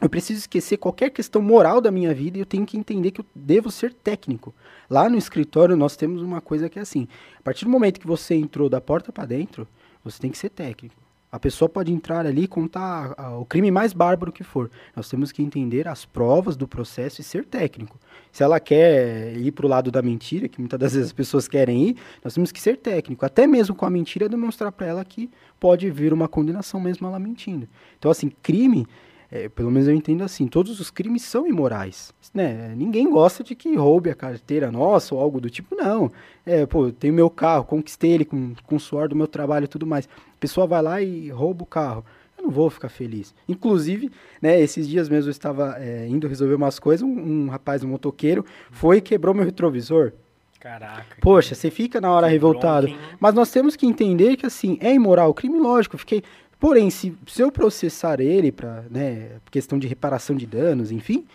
eu 0.00 0.08
preciso 0.10 0.40
esquecer 0.40 0.76
qualquer 0.76 1.10
questão 1.10 1.40
moral 1.40 1.80
da 1.80 1.90
minha 1.90 2.12
vida 2.12 2.36
e 2.36 2.40
eu 2.40 2.46
tenho 2.46 2.66
que 2.66 2.76
entender 2.76 3.10
que 3.10 3.20
eu 3.20 3.26
devo 3.34 3.70
ser 3.70 3.94
técnico. 3.94 4.54
Lá 4.90 5.08
no 5.08 5.16
escritório 5.16 5.76
nós 5.76 5.96
temos 5.96 6.22
uma 6.22 6.40
coisa 6.40 6.68
que 6.68 6.78
é 6.78 6.82
assim: 6.82 7.08
a 7.38 7.42
partir 7.42 7.64
do 7.64 7.70
momento 7.70 7.98
que 7.98 8.06
você 8.06 8.34
entrou 8.34 8.68
da 8.68 8.80
porta 8.80 9.10
para 9.10 9.24
dentro, 9.24 9.66
você 10.04 10.20
tem 10.20 10.30
que 10.30 10.36
ser 10.36 10.50
técnico. 10.50 11.05
A 11.36 11.38
pessoa 11.38 11.68
pode 11.68 11.92
entrar 11.92 12.24
ali 12.24 12.44
e 12.44 12.48
contar 12.48 13.14
o 13.38 13.44
crime 13.44 13.70
mais 13.70 13.92
bárbaro 13.92 14.32
que 14.32 14.42
for. 14.42 14.70
Nós 14.96 15.06
temos 15.06 15.30
que 15.30 15.42
entender 15.42 15.86
as 15.86 16.06
provas 16.06 16.56
do 16.56 16.66
processo 16.66 17.20
e 17.20 17.24
ser 17.24 17.44
técnico. 17.44 18.00
Se 18.32 18.42
ela 18.42 18.58
quer 18.58 19.36
ir 19.36 19.52
para 19.52 19.66
o 19.66 19.68
lado 19.68 19.90
da 19.90 20.00
mentira, 20.00 20.48
que 20.48 20.58
muitas 20.58 20.80
das 20.80 20.94
vezes 20.94 21.08
as 21.08 21.12
pessoas 21.12 21.46
querem 21.46 21.90
ir, 21.90 21.96
nós 22.24 22.32
temos 22.32 22.50
que 22.50 22.58
ser 22.58 22.78
técnico. 22.78 23.26
Até 23.26 23.46
mesmo 23.46 23.74
com 23.74 23.84
a 23.84 23.90
mentira, 23.90 24.30
demonstrar 24.30 24.72
para 24.72 24.86
ela 24.86 25.04
que 25.04 25.30
pode 25.60 25.90
vir 25.90 26.10
uma 26.10 26.26
condenação 26.26 26.80
mesmo 26.80 27.06
ela 27.06 27.18
mentindo. 27.18 27.68
Então, 27.98 28.10
assim, 28.10 28.32
crime 28.42 28.86
é, 29.30 29.48
pelo 29.48 29.70
menos 29.70 29.88
eu 29.88 29.94
entendo 29.94 30.22
assim, 30.22 30.46
todos 30.46 30.80
os 30.80 30.90
crimes 30.90 31.22
são 31.22 31.46
imorais. 31.46 32.12
Né? 32.32 32.74
Ninguém 32.76 33.10
gosta 33.10 33.42
de 33.42 33.54
que 33.54 33.74
roube 33.76 34.10
a 34.10 34.14
carteira 34.14 34.70
nossa 34.70 35.14
ou 35.14 35.20
algo 35.20 35.40
do 35.40 35.50
tipo, 35.50 35.74
não. 35.74 36.10
É, 36.44 36.64
pô, 36.64 36.86
eu 36.86 36.92
tenho 36.92 37.12
meu 37.12 37.28
carro, 37.28 37.64
conquistei 37.64 38.12
ele 38.12 38.24
com, 38.24 38.54
com 38.64 38.76
o 38.76 38.80
suor 38.80 39.08
do 39.08 39.16
meu 39.16 39.26
trabalho 39.26 39.64
e 39.64 39.68
tudo 39.68 39.86
mais. 39.86 40.06
A 40.06 40.38
pessoa 40.38 40.66
vai 40.66 40.82
lá 40.82 41.02
e 41.02 41.28
rouba 41.30 41.64
o 41.64 41.66
carro. 41.66 42.04
Eu 42.38 42.44
não 42.44 42.50
vou 42.50 42.68
ficar 42.68 42.88
feliz. 42.88 43.34
Inclusive, 43.48 44.10
né, 44.40 44.60
esses 44.60 44.86
dias 44.86 45.08
mesmo 45.08 45.28
eu 45.28 45.32
estava 45.32 45.76
é, 45.78 46.06
indo 46.06 46.28
resolver 46.28 46.54
umas 46.54 46.78
coisas, 46.78 47.02
um, 47.02 47.08
um, 47.08 47.48
rapaz, 47.48 47.82
um 47.82 47.88
motoqueiro, 47.88 48.44
foi 48.70 48.98
e 48.98 49.00
quebrou 49.00 49.34
meu 49.34 49.44
retrovisor. 49.44 50.12
Caraca. 50.60 51.16
Poxa, 51.20 51.54
você 51.54 51.70
fica 51.70 52.00
na 52.00 52.10
hora 52.10 52.26
revoltado. 52.26 52.88
Mas 53.20 53.34
nós 53.34 53.50
temos 53.52 53.76
que 53.76 53.86
entender 53.86 54.36
que, 54.36 54.46
assim, 54.46 54.76
é 54.80 54.92
imoral. 54.92 55.32
Crime, 55.32 55.58
lógico, 55.60 55.96
fiquei 55.96 56.24
Porém, 56.58 56.90
se, 56.90 57.14
se 57.26 57.42
eu 57.42 57.52
processar 57.52 58.20
ele 58.20 58.50
para 58.50 58.84
né, 58.90 59.32
questão 59.50 59.78
de 59.78 59.86
reparação 59.86 60.34
de 60.34 60.46
danos, 60.46 60.90
enfim, 60.90 61.26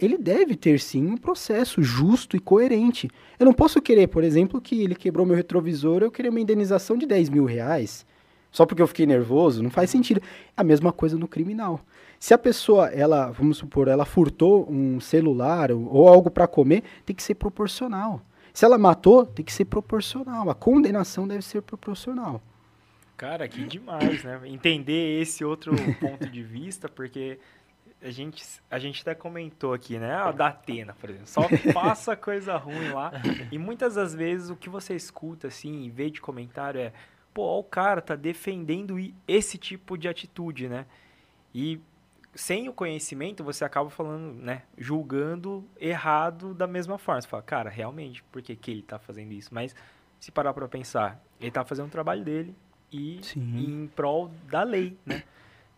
ele 0.00 0.16
deve 0.16 0.56
ter 0.56 0.80
sim 0.80 1.06
um 1.06 1.16
processo 1.16 1.82
justo 1.82 2.36
e 2.36 2.40
coerente. 2.40 3.10
Eu 3.38 3.44
não 3.44 3.52
posso 3.52 3.80
querer, 3.82 4.06
por 4.06 4.24
exemplo, 4.24 4.60
que 4.60 4.82
ele 4.82 4.94
quebrou 4.94 5.26
meu 5.26 5.36
retrovisor, 5.36 6.02
eu 6.02 6.10
queria 6.10 6.30
uma 6.30 6.40
indenização 6.40 6.96
de 6.96 7.04
10 7.04 7.28
mil 7.28 7.44
reais, 7.44 8.06
só 8.50 8.64
porque 8.64 8.80
eu 8.80 8.86
fiquei 8.86 9.04
nervoso, 9.04 9.62
não 9.62 9.70
faz 9.70 9.90
sentido. 9.90 10.22
A 10.56 10.64
mesma 10.64 10.90
coisa 10.90 11.18
no 11.18 11.28
criminal. 11.28 11.80
Se 12.18 12.32
a 12.32 12.38
pessoa, 12.38 12.88
ela, 12.88 13.30
vamos 13.30 13.58
supor, 13.58 13.88
ela 13.88 14.06
furtou 14.06 14.66
um 14.70 14.98
celular 14.98 15.70
ou, 15.70 15.86
ou 15.92 16.08
algo 16.08 16.30
para 16.30 16.46
comer, 16.46 16.82
tem 17.04 17.14
que 17.14 17.22
ser 17.22 17.34
proporcional. 17.34 18.22
Se 18.54 18.64
ela 18.64 18.78
matou, 18.78 19.26
tem 19.26 19.44
que 19.44 19.52
ser 19.52 19.66
proporcional. 19.66 20.48
A 20.48 20.54
condenação 20.54 21.28
deve 21.28 21.42
ser 21.42 21.60
proporcional. 21.60 22.40
Cara, 23.16 23.48
que 23.48 23.64
demais, 23.64 24.22
né? 24.22 24.40
Entender 24.44 25.20
esse 25.20 25.44
outro 25.44 25.74
ponto 25.98 26.28
de 26.28 26.42
vista, 26.42 26.88
porque 26.88 27.38
a 28.02 28.10
gente, 28.10 28.44
a 28.70 28.78
gente 28.78 29.00
até 29.00 29.14
comentou 29.14 29.72
aqui, 29.72 29.98
né? 29.98 30.14
A 30.14 30.30
da 30.30 30.48
Atena, 30.48 30.94
por 30.94 31.08
exemplo. 31.08 31.26
Só 31.26 31.42
passa 31.72 32.14
coisa 32.14 32.56
ruim 32.56 32.90
lá. 32.90 33.12
E 33.50 33.58
muitas 33.58 33.94
das 33.94 34.14
vezes 34.14 34.50
o 34.50 34.56
que 34.56 34.68
você 34.68 34.94
escuta, 34.94 35.48
assim, 35.48 35.86
em 35.86 35.90
vez 35.90 36.12
de 36.12 36.20
comentário, 36.20 36.80
é 36.80 36.92
pô, 37.32 37.58
o 37.58 37.64
cara 37.64 38.00
tá 38.00 38.14
defendendo 38.14 38.96
esse 39.26 39.58
tipo 39.58 39.96
de 39.96 40.08
atitude, 40.08 40.68
né? 40.68 40.86
E 41.54 41.80
sem 42.34 42.68
o 42.68 42.72
conhecimento, 42.72 43.42
você 43.42 43.64
acaba 43.64 43.88
falando, 43.88 44.34
né, 44.34 44.62
julgando 44.76 45.64
errado 45.80 46.52
da 46.52 46.66
mesma 46.66 46.98
forma. 46.98 47.20
Você 47.20 47.28
fala, 47.28 47.42
cara, 47.42 47.70
realmente, 47.70 48.22
por 48.24 48.42
que, 48.42 48.54
que 48.54 48.70
ele 48.70 48.82
tá 48.82 48.98
fazendo 48.98 49.32
isso? 49.32 49.54
Mas 49.54 49.74
se 50.20 50.30
parar 50.30 50.52
para 50.52 50.68
pensar, 50.68 51.18
ele 51.40 51.50
tá 51.50 51.64
fazendo 51.64 51.86
o 51.86 51.90
trabalho 51.90 52.22
dele 52.22 52.54
e 52.92 53.20
Sim. 53.22 53.56
em 53.56 53.86
prol 53.88 54.30
da 54.50 54.62
lei, 54.62 54.96
né? 55.04 55.22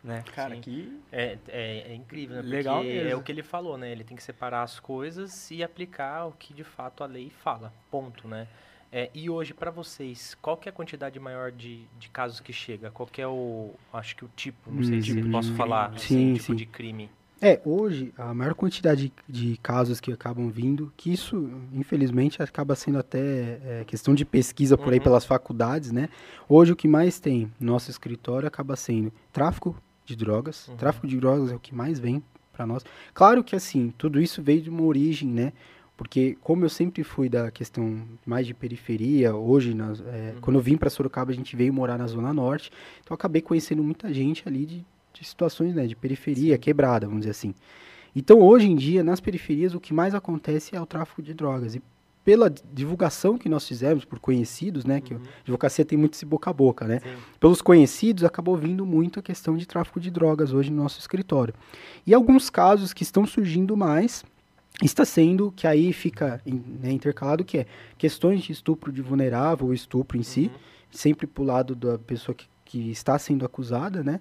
né? 0.03 0.25
Cara, 0.35 0.55
Sim. 0.55 0.61
que 0.61 1.01
É, 1.11 1.39
é, 1.49 1.79
é 1.91 1.95
incrível, 1.95 2.37
né? 2.37 2.43
Legal 2.43 2.77
Porque 2.83 2.93
mesmo. 2.95 3.11
é 3.11 3.17
o 3.17 3.23
que 3.23 3.33
ele 3.33 3.43
falou, 3.43 3.77
né? 3.79 3.91
Ele 3.91 4.05
tem 4.05 4.17
que 4.17 4.23
separar 4.23 4.63
as 4.63 4.79
coisas 4.79 5.51
e 5.51 5.63
aplicar 5.63 6.27
o 6.27 6.33
que 6.33 6.53
de 6.55 6.65
fato 6.65 7.03
a 7.03 7.07
lei 7.07 7.31
fala. 7.31 7.73
Ponto, 7.91 8.29
né? 8.29 8.47
É, 8.91 9.11
e 9.15 9.29
hoje, 9.29 9.53
para 9.53 9.71
vocês, 9.71 10.35
qual 10.41 10.57
que 10.57 10.69
é 10.69 10.71
a 10.71 10.73
quantidade 10.73 11.19
maior 11.21 11.53
de, 11.53 11.85
de 11.99 12.09
casos 12.09 12.41
que 12.41 12.53
chega? 12.55 12.91
Qual 12.91 13.07
que 13.07 13.21
é 13.21 13.29
o, 13.29 13.75
acho 13.93 14.17
que 14.17 14.25
o 14.25 14.31
tipo, 14.35 14.71
não 14.71 14.83
sei 14.83 15.03
se 15.03 15.13
Uhum. 15.13 15.31
posso 15.31 15.53
falar, 15.55 15.93
Sim, 15.99 16.33
assim, 16.33 16.33
tipo 16.35 16.47
sim. 16.47 16.55
de 16.55 16.65
crime. 16.67 17.11
É, 17.41 17.61
hoje, 17.65 18.13
a 18.19 18.35
maior 18.35 18.55
quantidade 18.55 19.13
de, 19.29 19.51
de 19.51 19.57
casos 19.59 20.01
que 20.01 20.13
acabam 20.13 20.49
vindo, 20.51 20.93
que 20.97 21.13
isso, 21.13 21.49
infelizmente, 21.73 22.43
acaba 22.43 22.75
sendo 22.75 22.99
até 22.99 23.61
é, 23.65 23.85
questão 23.87 24.13
de 24.15 24.25
pesquisa 24.25 24.77
por 24.77 24.93
aí 24.93 24.99
Uhum. 24.99 25.05
pelas 25.05 25.25
faculdades, 25.25 25.93
né? 25.93 26.09
Hoje, 26.49 26.73
o 26.73 26.77
que 26.77 26.89
mais 26.89 27.21
tem 27.21 27.51
no 27.61 27.73
nosso 27.73 27.91
escritório 27.91 28.49
acaba 28.49 28.75
sendo 28.75 29.13
tráfico 29.33 29.77
de 30.05 30.17
drogas. 30.17 30.67
Uhum. 30.69 30.77
Tráfico 30.77 31.07
de 31.07 31.17
drogas 31.17 31.53
é 31.53 31.55
o 31.55 31.61
que 31.61 31.73
mais 31.75 32.01
vem 32.01 32.23
para 32.53 32.67
nós. 32.67 32.85
Claro 33.15 33.45
que, 33.45 33.55
assim, 33.55 33.93
tudo 33.97 34.21
isso 34.21 34.43
veio 34.43 34.61
de 34.61 34.69
uma 34.71 34.83
origem, 34.83 35.29
né? 35.29 35.53
Porque, 35.97 36.37
como 36.41 36.65
eu 36.65 36.69
sempre 36.69 37.05
fui 37.05 37.29
da 37.29 37.51
questão 37.53 38.03
mais 38.27 38.47
de 38.49 38.55
periferia, 38.55 39.35
hoje, 39.35 39.75
nas- 39.75 40.01
é, 40.01 40.33
Uhum. 40.35 40.41
quando 40.41 40.57
eu 40.57 40.63
vim 40.63 40.77
para 40.77 40.91
Sorocaba, 40.91 41.31
a 41.31 41.35
gente 41.35 41.55
veio 41.55 41.73
morar 41.73 41.99
na 41.99 42.07
Zona 42.09 42.33
Norte, 42.33 42.71
então 43.01 43.15
acabei 43.15 43.43
conhecendo 43.43 43.83
muita 43.83 44.13
gente 44.13 44.43
ali 44.49 44.65
de, 44.67 44.87
de 45.21 45.27
situações 45.27 45.75
né, 45.75 45.87
de 45.87 45.97
periferia, 45.97 46.57
quebrada, 46.59 47.07
vamos 47.07 47.21
dizer 47.21 47.33
assim. 47.33 47.55
Então, 48.15 48.41
hoje 48.41 48.67
em 48.67 48.77
dia, 48.77 49.05
nas 49.05 49.21
periferias, 49.21 49.75
o 49.75 49.81
que 49.81 49.93
mais 49.93 50.15
acontece 50.15 50.75
é 50.75 50.81
o 50.81 50.87
tráfico 50.87 51.23
de 51.23 51.35
drogas. 51.35 51.75
E 51.75 51.83
pela 52.25 52.51
divulgação 52.51 53.39
que 53.39 53.49
nós 53.49 53.67
fizemos 53.67 54.05
por 54.05 54.19
conhecidos, 54.19 54.85
né, 54.85 55.01
que 55.01 55.15
a 55.15 55.19
advocacia 55.41 55.85
tem 55.85 55.97
muito 55.97 56.15
esse 56.15 56.27
boca 56.27 56.51
a 56.51 56.53
boca, 56.53 56.87
né? 56.87 57.01
Sim. 57.01 57.09
Pelos 57.41 57.63
conhecidos, 57.63 58.25
acabou 58.25 58.57
vindo 58.57 58.85
muito 58.85 59.19
a 59.19 59.23
questão 59.23 59.57
de 59.57 59.67
tráfico 59.67 59.99
de 59.99 60.11
drogas 60.11 60.53
hoje 60.53 60.71
no 60.71 60.83
nosso 60.83 60.99
escritório. 60.99 61.55
E 62.07 62.13
alguns 62.13 62.51
casos 62.51 62.93
que 62.93 63.03
estão 63.03 63.25
surgindo 63.27 63.77
mais, 63.77 64.25
está 64.83 65.05
sendo, 65.05 65.53
que 65.53 65.67
aí 65.67 65.93
fica 65.93 66.41
né, 66.45 66.93
intercalado, 66.93 67.45
que 67.45 67.59
é 67.59 67.67
questões 67.97 68.43
de 68.43 68.53
estupro 68.53 68.93
de 68.93 69.01
vulnerável, 69.01 69.67
ou 69.67 69.75
estupro 69.75 70.19
em 70.19 70.23
si, 70.23 70.51
Uhum. 70.53 70.59
sempre 70.91 71.27
pro 71.27 71.45
lado 71.45 71.75
da 71.75 71.99
pessoa 71.99 72.35
que, 72.35 72.47
que 72.65 72.91
está 72.91 73.19
sendo 73.19 73.45
acusada, 73.47 74.03
né? 74.03 74.21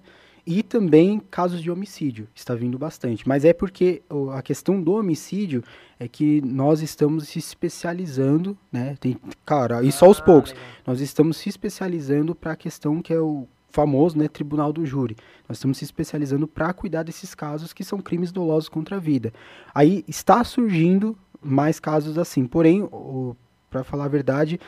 E 0.50 0.62
também 0.62 1.20
casos 1.30 1.60
de 1.60 1.70
homicídio, 1.70 2.26
está 2.34 2.54
vindo 2.54 2.78
bastante. 2.78 3.28
Mas 3.28 3.44
é 3.44 3.52
porque 3.52 4.00
a 4.32 4.40
questão 4.40 4.80
do 4.82 4.92
homicídio 4.94 5.62
é 6.00 6.08
que 6.08 6.40
nós 6.40 6.80
estamos 6.80 7.28
se 7.28 7.38
especializando, 7.38 8.56
né? 8.72 8.96
Tem, 8.98 9.18
cara, 9.44 9.82
e 9.82 9.92
só 9.92 10.06
aos 10.06 10.20
Ah, 10.20 10.22
poucos. 10.22 10.54
Nós 10.86 11.02
estamos 11.02 11.36
se 11.36 11.50
especializando 11.50 12.34
para 12.34 12.52
a 12.52 12.56
questão 12.56 13.02
que 13.02 13.12
é 13.12 13.20
o 13.20 13.46
famoso, 13.68 14.16
né, 14.16 14.26
tribunal 14.26 14.72
do 14.72 14.86
júri. 14.86 15.18
Nós 15.46 15.58
estamos 15.58 15.76
se 15.76 15.84
especializando 15.84 16.48
para 16.48 16.72
cuidar 16.72 17.02
desses 17.02 17.34
casos 17.34 17.74
que 17.74 17.84
são 17.84 18.00
crimes 18.00 18.32
dolosos 18.32 18.70
contra 18.70 18.96
a 18.96 18.98
vida. 18.98 19.34
Aí 19.74 20.02
está 20.08 20.42
surgindo 20.44 21.14
mais 21.42 21.78
casos 21.78 22.16
assim. 22.16 22.46
Porém, 22.46 22.88
para 23.68 23.84
falar 23.84 24.06
a 24.06 24.08
verdade, 24.08 24.58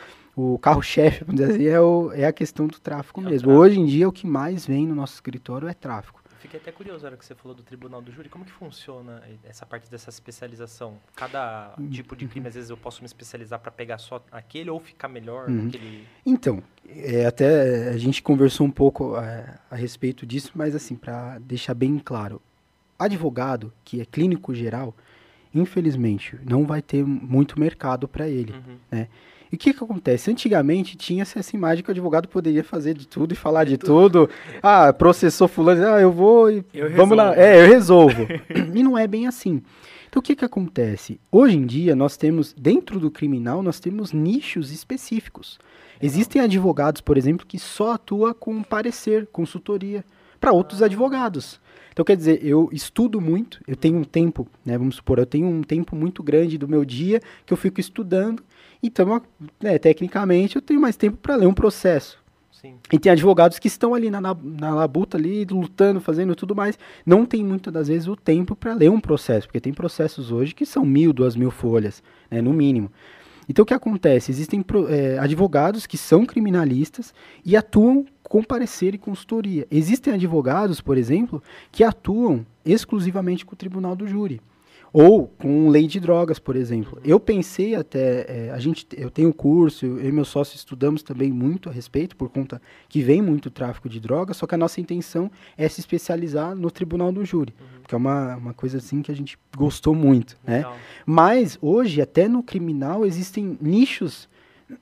o 0.55 0.59
carro-chefe, 0.59 1.25
vamos 1.25 1.41
dizer 1.41 1.53
assim, 1.55 1.67
é, 1.67 1.81
o- 1.81 2.13
é 2.13 2.25
a 2.27 2.33
questão 2.33 2.67
do 2.67 2.79
tráfico 2.81 3.21
É 3.21 3.25
mesmo. 3.25 3.49
tráfico. 3.49 3.61
Hoje 3.63 3.81
em 3.81 3.87
dia, 3.87 4.09
o 4.09 4.13
que 4.13 4.27
mais 4.27 4.67
vem 4.67 4.87
no 4.87 4.95
nosso 4.95 5.15
escritório 5.15 5.69
é 5.69 5.75
tráfico. 5.75 6.21
Eu 6.33 6.37
Fiquei 6.41 6.59
até 6.59 6.73
curioso 6.73 7.03
na 7.03 7.09
hora 7.11 7.17
que 7.19 7.25
você 7.27 7.35
falou 7.35 7.55
do 7.55 7.63
tribunal 7.63 8.01
do 8.01 8.11
júri. 8.11 8.31
Como 8.31 8.47
que 8.47 8.51
funciona 8.53 9.23
essa 9.45 9.67
parte 9.67 9.91
dessa 9.91 10.09
especialização? 10.09 10.95
Cada 11.15 11.75
Hum, 11.79 11.89
tipo 11.91 12.17
de 12.17 12.27
crime, 12.27 12.49
às 12.49 12.55
vezes, 12.55 12.71
eu 12.71 12.79
posso 12.79 13.03
me 13.03 13.07
especializar 13.07 13.59
para 13.61 13.71
pegar 13.71 13.99
só 13.99 14.25
aquele 14.33 14.71
ou 14.71 14.81
ficar 14.81 15.07
melhor 15.09 15.49
Uhum. 15.51 15.65
naquele... 15.65 16.07
Então, 16.25 16.63
é, 16.89 17.27
até 17.27 17.91
a 17.91 17.97
gente 17.99 18.23
conversou 18.23 18.67
um 18.67 18.71
pouco 18.71 19.19
é, 19.19 19.59
a 19.71 19.77
respeito 19.77 20.25
disso, 20.25 20.53
mas 20.55 20.75
assim, 20.75 20.97
para 20.97 21.39
deixar 21.41 21.75
bem 21.75 21.99
claro, 21.99 22.41
advogado 22.99 23.71
que 23.85 24.01
é 24.01 24.07
clínico 24.07 24.55
geral, 24.55 24.95
infelizmente, 25.55 26.39
não 26.49 26.65
vai 26.65 26.81
ter 26.81 27.05
muito 27.05 27.59
mercado 27.61 28.09
para 28.09 28.27
ele. 28.29 28.53
Uhum. 28.53 29.07
E 29.53 29.57
o 29.57 29.59
que, 29.59 29.75
que 29.75 29.83
acontece? 29.83 30.31
Antigamente 30.31 30.97
tinha-se 30.97 31.39
essa 31.39 31.57
imagem 31.57 31.83
que 31.83 31.91
o 31.91 31.93
advogado 31.93 32.29
poderia 32.29 32.63
fazer 32.63 32.95
de 32.95 33.07
tudo 33.07 33.33
e 33.33 33.37
falar 33.37 33.65
de 33.65 33.77
tudo. 33.77 34.31
Ah, 34.63 34.93
processou 34.93 35.49
fulano, 35.49 35.85
ah, 35.87 36.01
eu 36.01 36.13
vou 36.13 36.51
e 36.51 36.65
Eu 36.73 36.91
vamos 36.95 37.17
lá. 37.17 37.33
resolvo. 37.33 37.41
É, 37.41 37.65
eu 37.65 37.69
resolvo. 37.69 38.27
e 38.79 38.83
não 38.83 38.97
é 38.97 39.07
bem 39.07 39.27
assim. 39.27 39.61
Então 40.09 40.21
o 40.21 40.23
que, 40.23 40.37
que 40.37 40.45
acontece? 40.45 41.21
Hoje 41.31 41.57
em 41.57 41.67
dia 41.67 41.97
nós 41.97 42.17
temos, 42.17 42.53
dentro 42.53 43.01
do 43.01 43.11
criminal, 43.11 43.63
nós 43.63 43.81
temos 43.81 44.13
nichos 44.13 44.71
específicos. 44.71 45.59
Existem 46.01 46.41
advogados, 46.41 47.01
por 47.01 47.19
exemplo, 47.19 47.47
que 47.47 47.59
só 47.59 47.93
atua 47.93 48.33
com 48.33 48.63
parecer, 48.63 49.29
consultoria, 49.33 50.05
para 50.41 50.53
outros 50.53 50.83
advogados. 50.83 51.61
Então, 51.93 52.05
quer 52.05 52.17
dizer, 52.17 52.41
eu 52.43 52.71
estudo 52.73 53.21
muito, 53.21 53.61
eu 53.67 53.77
tenho 53.77 53.99
um 53.99 54.05
tempo, 54.05 54.49
né, 54.65 54.79
vamos 54.79 54.97
supor, 54.97 55.19
eu 55.19 55.27
tenho 55.27 55.47
um 55.47 55.63
tempo 55.63 55.95
muito 55.95 56.23
grande 56.23 56.57
do 56.57 56.67
meu 56.67 56.85
dia 56.85 57.21
que 57.45 57.53
eu 57.53 57.57
fico 57.57 57.79
estudando, 57.79 58.43
então, 58.83 59.21
né, 59.61 59.79
tecnicamente, 59.79 60.57
eu 60.57 60.63
tenho 60.63 60.81
mais 60.81 60.97
tempo 60.97 61.17
para 61.17 61.37
ler 61.37 61.47
um 61.47 61.55
processo. 61.55 62.19
Sim. 62.51 62.75
E 62.93 62.99
tem 62.99 63.11
advogados 63.11 63.59
que 63.59 63.69
estão 63.69 63.95
ali 63.95 64.11
na, 64.11 64.21
na, 64.21 64.35
na 64.35 64.75
labuta, 64.75 65.17
ali, 65.17 65.45
lutando, 65.45 66.01
fazendo 66.01 66.35
tudo 66.35 66.55
mais. 66.55 66.79
Não 67.07 67.25
tem 67.25 67.43
muitas 67.43 67.73
das 67.73 67.89
vezes 67.89 68.07
o 68.07 68.15
tempo 68.15 68.55
para 68.55 68.75
ler 68.75 68.91
um 68.91 69.01
processo, 69.01 69.47
porque 69.47 69.61
tem 69.61 69.73
processos 69.73 70.31
hoje 70.31 70.55
que 70.55 70.67
são 70.67 70.85
mil, 70.85 71.13
duas 71.13 71.35
mil 71.37 71.51
folhas, 71.51 72.03
né, 72.31 72.43
no 72.43 72.53
mínimo. 72.53 72.91
Então 73.49 73.63
o 73.63 73.67
que 73.67 73.75
acontece? 73.75 74.31
Existem 74.31 74.65
eh, 74.91 75.19
advogados 75.19 75.85
que 75.85 75.99
são 75.99 76.25
criminalistas 76.25 77.13
e 77.45 77.57
atuam 77.57 78.05
com 78.23 78.45
parecer 78.45 78.95
e 78.95 78.99
consultoria. 78.99 79.67
Existem 79.71 80.15
advogados, 80.15 80.81
por 80.81 80.97
exemplo, 80.97 81.43
que 81.73 81.83
atuam 81.83 82.47
exclusivamente 82.65 83.45
com 83.45 83.55
o 83.55 83.57
tribunal 83.57 83.97
do 83.97 84.07
júri. 84.07 84.41
Ou 84.93 85.29
com 85.29 85.69
lei 85.69 85.87
de 85.87 86.01
drogas, 86.01 86.39
por 86.39 86.57
exemplo. 86.57 87.01
Eu 87.05 87.21
pensei 87.21 87.75
até, 87.75 88.27
eh, 88.29 88.51
a 88.53 88.59
gente, 88.59 88.87
eu 88.97 89.11
tenho 89.11 89.33
curso, 89.33 89.87
eu 89.87 90.09
e 90.09 90.13
meu 90.13 90.25
sócio 90.25 90.57
estudamos 90.57 91.03
também 91.03 91.31
muito 91.31 91.69
a 91.69 91.73
respeito, 91.73 92.17
por 92.17 92.29
conta 92.29 92.61
que 92.89 93.01
vem 93.01 93.23
muito 93.23 93.51
tráfico 93.51 93.89
de 93.89 94.01
drogas, 94.01 94.37
só 94.37 94.47
que 94.47 94.55
a 94.55 94.59
nossa 94.59 94.81
intenção 94.81 95.31
é 95.57 95.69
se 95.69 95.81
especializar 95.81 96.57
no 96.57 96.71
tribunal 96.71 97.13
do 97.13 97.25
júri, 97.25 97.55
que 97.87 97.95
é 97.95 97.99
uma, 97.99 98.37
uma 98.37 98.55
coisa 98.55 98.79
assim 98.79 99.01
que 99.01 99.13
a 99.13 99.17
gente 99.17 99.39
gostou 99.57 99.95
muito, 99.95 100.37
né? 100.45 100.65
Mas 101.07 101.57
hoje, 101.63 102.01
até 102.01 102.29
no 102.29 102.43
criminal, 102.43 103.07
existem 103.07 103.57
nichos. 103.61 104.29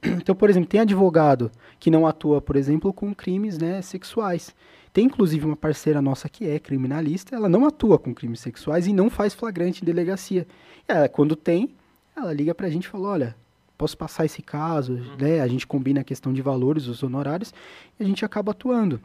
Então, 0.03 0.35
por 0.35 0.51
exemplo, 0.51 0.69
tem 0.69 0.81
advogado 0.81 1.51
que 1.79 1.91
não 1.91 2.07
atua, 2.07 2.43
por 2.43 2.57
exemplo, 2.57 2.93
com 2.93 3.15
crimes 3.15 3.59
né, 3.59 3.81
sexuais. 3.81 4.55
Tem 4.99 5.07
inclusive 5.07 5.47
uma 5.47 5.55
parceira 5.55 6.03
nossa 6.03 6.29
que 6.29 6.45
é 6.45 6.59
criminalista, 6.59 7.37
ela 7.37 7.49
não 7.49 7.65
atua 7.65 8.01
com 8.01 8.13
crimes 8.13 8.41
sexuais 8.41 8.89
e 8.89 8.93
não 8.93 9.09
faz 9.09 9.33
flagrante 9.33 9.81
em 9.81 9.87
delegacia. 9.87 10.45
Ela, 10.89 11.09
quando 11.09 11.37
tem, 11.37 11.77
ela 12.17 12.33
liga 12.33 12.53
pra 12.53 12.69
gente 12.69 12.87
e 12.87 12.89
fala: 12.89 13.07
olha, 13.11 13.37
posso 13.77 13.97
passar 13.97 14.25
esse 14.25 14.43
caso, 14.43 14.95
né? 15.17 15.41
A 15.41 15.47
gente 15.47 15.69
combina 15.69 16.01
a 16.01 16.05
questão 16.05 16.33
de 16.33 16.43
valores, 16.43 16.89
os 16.89 17.01
honorários, 17.01 17.55
e 17.97 18.03
a 18.03 18.07
gente 18.09 18.25
acaba 18.25 18.51
atuando. 18.51 19.01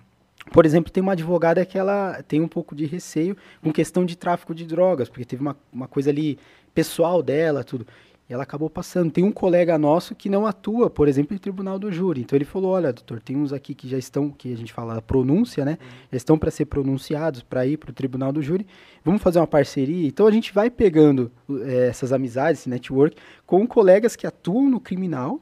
Por 0.51 0.65
exemplo, 0.65 0.91
tem 0.91 1.03
uma 1.03 1.12
advogada 1.12 1.63
que 1.63 1.77
ela 1.77 2.23
tem 2.27 2.41
um 2.41 2.47
pouco 2.47 2.73
de 2.73 2.88
receio 2.88 3.38
com 3.62 3.71
questão 3.71 4.03
de 4.03 4.17
tráfico 4.17 4.56
de 4.56 4.65
drogas, 4.65 5.10
porque 5.10 5.25
teve 5.25 5.43
uma, 5.43 5.56
uma 5.71 5.88
coisa 5.88 6.10
ali 6.10 6.39
pessoal 6.73 7.21
dela, 7.21 7.63
tudo. 7.63 7.86
Ela 8.34 8.43
acabou 8.43 8.69
passando. 8.69 9.12
Tem 9.12 9.24
um 9.24 9.32
colega 9.32 9.78
nosso 9.78 10.15
que 10.15 10.28
não 10.28 10.46
atua, 10.46 10.89
por 10.89 11.08
exemplo, 11.08 11.36
em 11.36 11.38
tribunal 11.38 11.78
do 11.78 11.91
júri. 11.91 12.22
Então 12.22 12.36
ele 12.36 12.46
falou: 12.46 12.72
olha, 12.72 12.91
doutor, 12.91 13.22
tem 13.22 13.38
uns 13.38 13.54
aqui 13.54 13.74
que 13.76 13.88
já 13.88 13.98
estão, 13.98 14.30
que 14.30 14.52
a 14.52 14.58
gente 14.58 14.74
fala 14.74 15.02
pronúncia, 15.02 15.63
né? 15.63 15.78
Já 16.12 16.17
estão 16.17 16.38
para 16.38 16.50
ser 16.50 16.65
pronunciados, 16.65 17.43
para 17.43 17.65
ir 17.65 17.78
para 17.78 17.91
o 17.91 17.93
tribunal 17.93 18.32
do 18.32 18.41
júri. 18.41 18.65
Vamos 19.04 19.22
fazer 19.22 19.39
uma 19.39 19.48
parceria? 19.48 20.08
Então 20.08 20.26
a 20.26 20.32
gente 20.32 20.54
vai 20.54 20.69
pegando 20.69 21.32
eh, 21.50 21.88
essas 21.89 22.12
amizades, 22.12 22.62
esse 22.62 22.69
network, 22.69 23.15
com 23.46 23.67
colegas 23.67 24.15
que 24.15 24.26
atuam 24.26 24.69
no 24.69 24.80
criminal, 24.80 25.39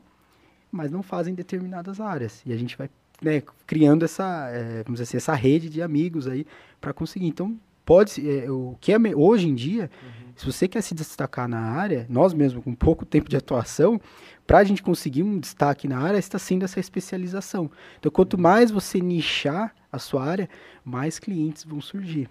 mas 0.71 0.91
não 0.91 1.01
fazem 1.01 1.33
determinadas 1.33 1.99
áreas. 1.99 2.41
E 2.45 2.51
a 2.51 2.57
gente 2.57 2.77
vai 2.77 2.89
né, 3.21 3.43
criando 3.67 4.03
essa, 4.03 4.49
eh, 4.51 4.83
vamos 4.85 4.99
assim, 4.99 5.15
essa 5.15 5.33
rede 5.33 5.69
de 5.69 5.81
amigos 5.81 6.27
aí 6.27 6.45
para 6.79 6.91
conseguir. 6.91 7.27
Então, 7.27 7.55
pode 7.85 8.27
eh, 8.27 8.49
o 8.49 8.75
que 8.79 8.91
é 8.91 8.97
hoje 9.15 9.47
em 9.47 9.55
dia, 9.55 9.89
se 10.35 10.45
você 10.45 10.67
quer 10.67 10.81
se 10.81 10.93
destacar 10.93 11.47
na 11.47 11.59
área, 11.59 12.05
nós 12.09 12.33
mesmo 12.33 12.61
com 12.61 12.73
pouco 12.73 13.05
tempo 13.05 13.29
de 13.29 13.37
atuação, 13.37 13.99
para 14.45 14.59
a 14.59 14.63
gente 14.63 14.83
conseguir 14.83 15.23
um 15.23 15.39
destaque 15.39 15.87
na 15.87 15.99
área, 15.99 16.17
está 16.17 16.37
sendo 16.39 16.65
essa 16.65 16.79
especialização. 16.79 17.69
Então, 17.99 18.11
quanto 18.11 18.37
mais 18.37 18.71
você 18.71 18.99
nichar 18.99 19.73
a 19.91 19.99
sua 19.99 20.23
área, 20.25 20.49
mais 20.83 21.19
clientes 21.19 21.63
vão 21.63 21.79
surgir. 21.79 22.29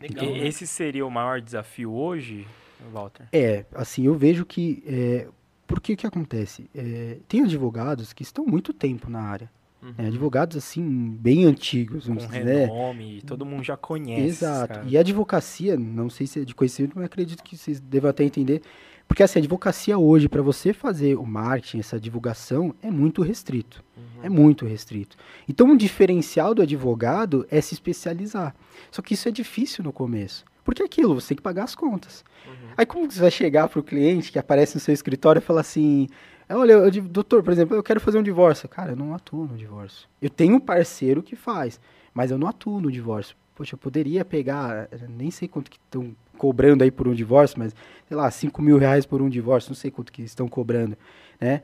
Legal. 0.00 0.24
E- 0.24 0.32
né? 0.40 0.46
Esse 0.46 0.66
seria 0.66 1.06
o 1.06 1.10
maior 1.10 1.40
desafio 1.40 1.92
hoje, 1.92 2.46
Walter? 2.92 3.26
É, 3.32 3.64
assim, 3.74 4.06
eu 4.06 4.14
vejo 4.14 4.44
que. 4.44 4.82
É, 4.86 5.28
porque 5.66 5.94
o 5.94 5.96
que 5.96 6.06
acontece? 6.06 6.70
É, 6.74 7.18
tem 7.26 7.42
advogados 7.42 8.12
que 8.12 8.22
estão 8.22 8.46
muito 8.46 8.72
tempo 8.72 9.10
na 9.10 9.20
área. 9.20 9.50
Uhum. 9.82 9.94
Né? 9.96 10.06
Advogados, 10.06 10.56
assim, 10.56 10.82
bem 11.20 11.44
antigos, 11.44 12.06
vamos 12.06 12.24
Com 12.24 12.32
dizer. 12.32 12.66
renome, 12.68 13.22
todo 13.22 13.44
mundo 13.44 13.62
já 13.62 13.76
conhece. 13.76 14.22
Exato. 14.22 14.74
Cara. 14.74 14.86
E 14.88 14.96
a 14.96 15.00
advocacia, 15.00 15.76
não 15.76 16.10
sei 16.10 16.26
se 16.26 16.40
é 16.40 16.44
de 16.44 16.54
conhecimento, 16.54 16.92
mas 16.96 17.04
acredito 17.04 17.42
que 17.42 17.56
vocês 17.56 17.78
devem 17.80 18.10
até 18.10 18.24
entender. 18.24 18.62
Porque, 19.06 19.22
assim, 19.22 19.38
a 19.38 19.40
advocacia 19.40 19.96
hoje, 19.96 20.28
para 20.28 20.42
você 20.42 20.72
fazer 20.72 21.16
o 21.16 21.24
marketing, 21.24 21.78
essa 21.78 22.00
divulgação, 22.00 22.74
é 22.82 22.90
muito 22.90 23.22
restrito. 23.22 23.84
Uhum. 23.96 24.24
É 24.24 24.28
muito 24.28 24.66
restrito. 24.66 25.16
Então, 25.48 25.68
um 25.68 25.76
diferencial 25.76 26.54
do 26.54 26.62
advogado 26.62 27.46
é 27.48 27.60
se 27.60 27.74
especializar. 27.74 28.54
Só 28.90 29.00
que 29.02 29.14
isso 29.14 29.28
é 29.28 29.30
difícil 29.30 29.84
no 29.84 29.92
começo. 29.92 30.44
Porque 30.64 30.82
é 30.82 30.84
aquilo, 30.84 31.14
você 31.14 31.28
tem 31.28 31.36
que 31.36 31.42
pagar 31.44 31.62
as 31.62 31.76
contas. 31.76 32.24
Uhum. 32.44 32.52
Aí 32.76 32.84
como 32.84 33.08
você 33.08 33.20
vai 33.20 33.30
chegar 33.30 33.68
para 33.68 33.78
o 33.78 33.84
cliente 33.84 34.32
que 34.32 34.38
aparece 34.38 34.74
no 34.74 34.80
seu 34.80 34.92
escritório 34.92 35.38
e 35.38 35.42
falar 35.42 35.60
assim, 35.60 36.08
olha, 36.50 36.72
eu, 36.72 36.90
doutor, 36.90 37.42
por 37.42 37.52
exemplo, 37.52 37.76
eu 37.76 37.82
quero 37.82 38.00
fazer 38.00 38.18
um 38.18 38.22
divórcio. 38.22 38.68
Cara, 38.68 38.92
eu 38.92 38.96
não 38.96 39.14
atuo 39.14 39.46
no 39.46 39.56
divórcio. 39.56 40.08
Eu 40.20 40.30
tenho 40.30 40.56
um 40.56 40.60
parceiro 40.60 41.22
que 41.22 41.34
faz, 41.34 41.80
mas 42.14 42.30
eu 42.30 42.38
não 42.38 42.46
atuo 42.46 42.80
no 42.80 42.90
divórcio. 42.90 43.36
Poxa, 43.54 43.74
eu 43.74 43.78
poderia 43.78 44.24
pegar, 44.24 44.88
nem 45.08 45.30
sei 45.30 45.48
quanto 45.48 45.70
que 45.70 45.78
estão 45.78 46.14
cobrando 46.36 46.84
aí 46.84 46.90
por 46.90 47.08
um 47.08 47.14
divórcio, 47.14 47.58
mas, 47.58 47.74
sei 48.06 48.16
lá, 48.16 48.30
5 48.30 48.60
mil 48.60 48.76
reais 48.76 49.06
por 49.06 49.22
um 49.22 49.28
divórcio, 49.28 49.70
não 49.70 49.76
sei 49.76 49.90
quanto 49.90 50.12
que 50.12 50.22
estão 50.22 50.46
cobrando, 50.46 50.96
né? 51.40 51.62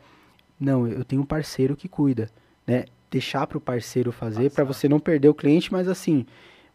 Não, 0.59 0.89
eu 0.89 1.05
tenho 1.05 1.21
um 1.21 1.27
parceiro 1.27 1.77
que 1.77 1.89
cuida, 1.89 2.31
né? 2.67 2.87
Deixar 3.11 3.47
para 3.47 3.59
o 3.59 3.61
parceiro 3.61 4.11
fazer, 4.11 4.51
para 4.51 4.65
você 4.65 4.89
não 4.89 4.99
perder 4.99 5.29
o 5.29 5.35
cliente, 5.35 5.71
mas 5.71 5.87
assim, 5.87 6.25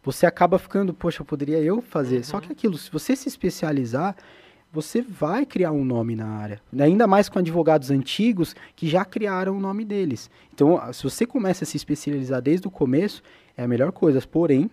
você 0.02 0.24
acaba 0.24 0.58
ficando, 0.58 0.94
poxa, 0.94 1.24
poderia 1.24 1.58
eu 1.58 1.82
fazer. 1.82 2.18
Uhum. 2.18 2.24
Só 2.24 2.40
que 2.40 2.52
aquilo, 2.52 2.78
se 2.78 2.90
você 2.90 3.16
se 3.16 3.28
especializar, 3.28 4.14
você 4.72 5.00
vai 5.00 5.46
criar 5.46 5.72
um 5.72 5.84
nome 5.84 6.14
na 6.14 6.26
área. 6.26 6.60
Ainda 6.78 7.06
mais 7.06 7.28
com 7.28 7.38
advogados 7.38 7.90
antigos 7.90 8.54
que 8.76 8.88
já 8.88 9.04
criaram 9.04 9.56
o 9.56 9.60
nome 9.60 9.84
deles. 9.84 10.30
Então, 10.52 10.80
se 10.92 11.02
você 11.02 11.26
começa 11.26 11.64
a 11.64 11.66
se 11.66 11.76
especializar 11.76 12.42
desde 12.42 12.66
o 12.66 12.70
começo, 12.70 13.22
é 13.56 13.62
a 13.64 13.68
melhor 13.68 13.92
coisa. 13.92 14.20
Porém, 14.26 14.70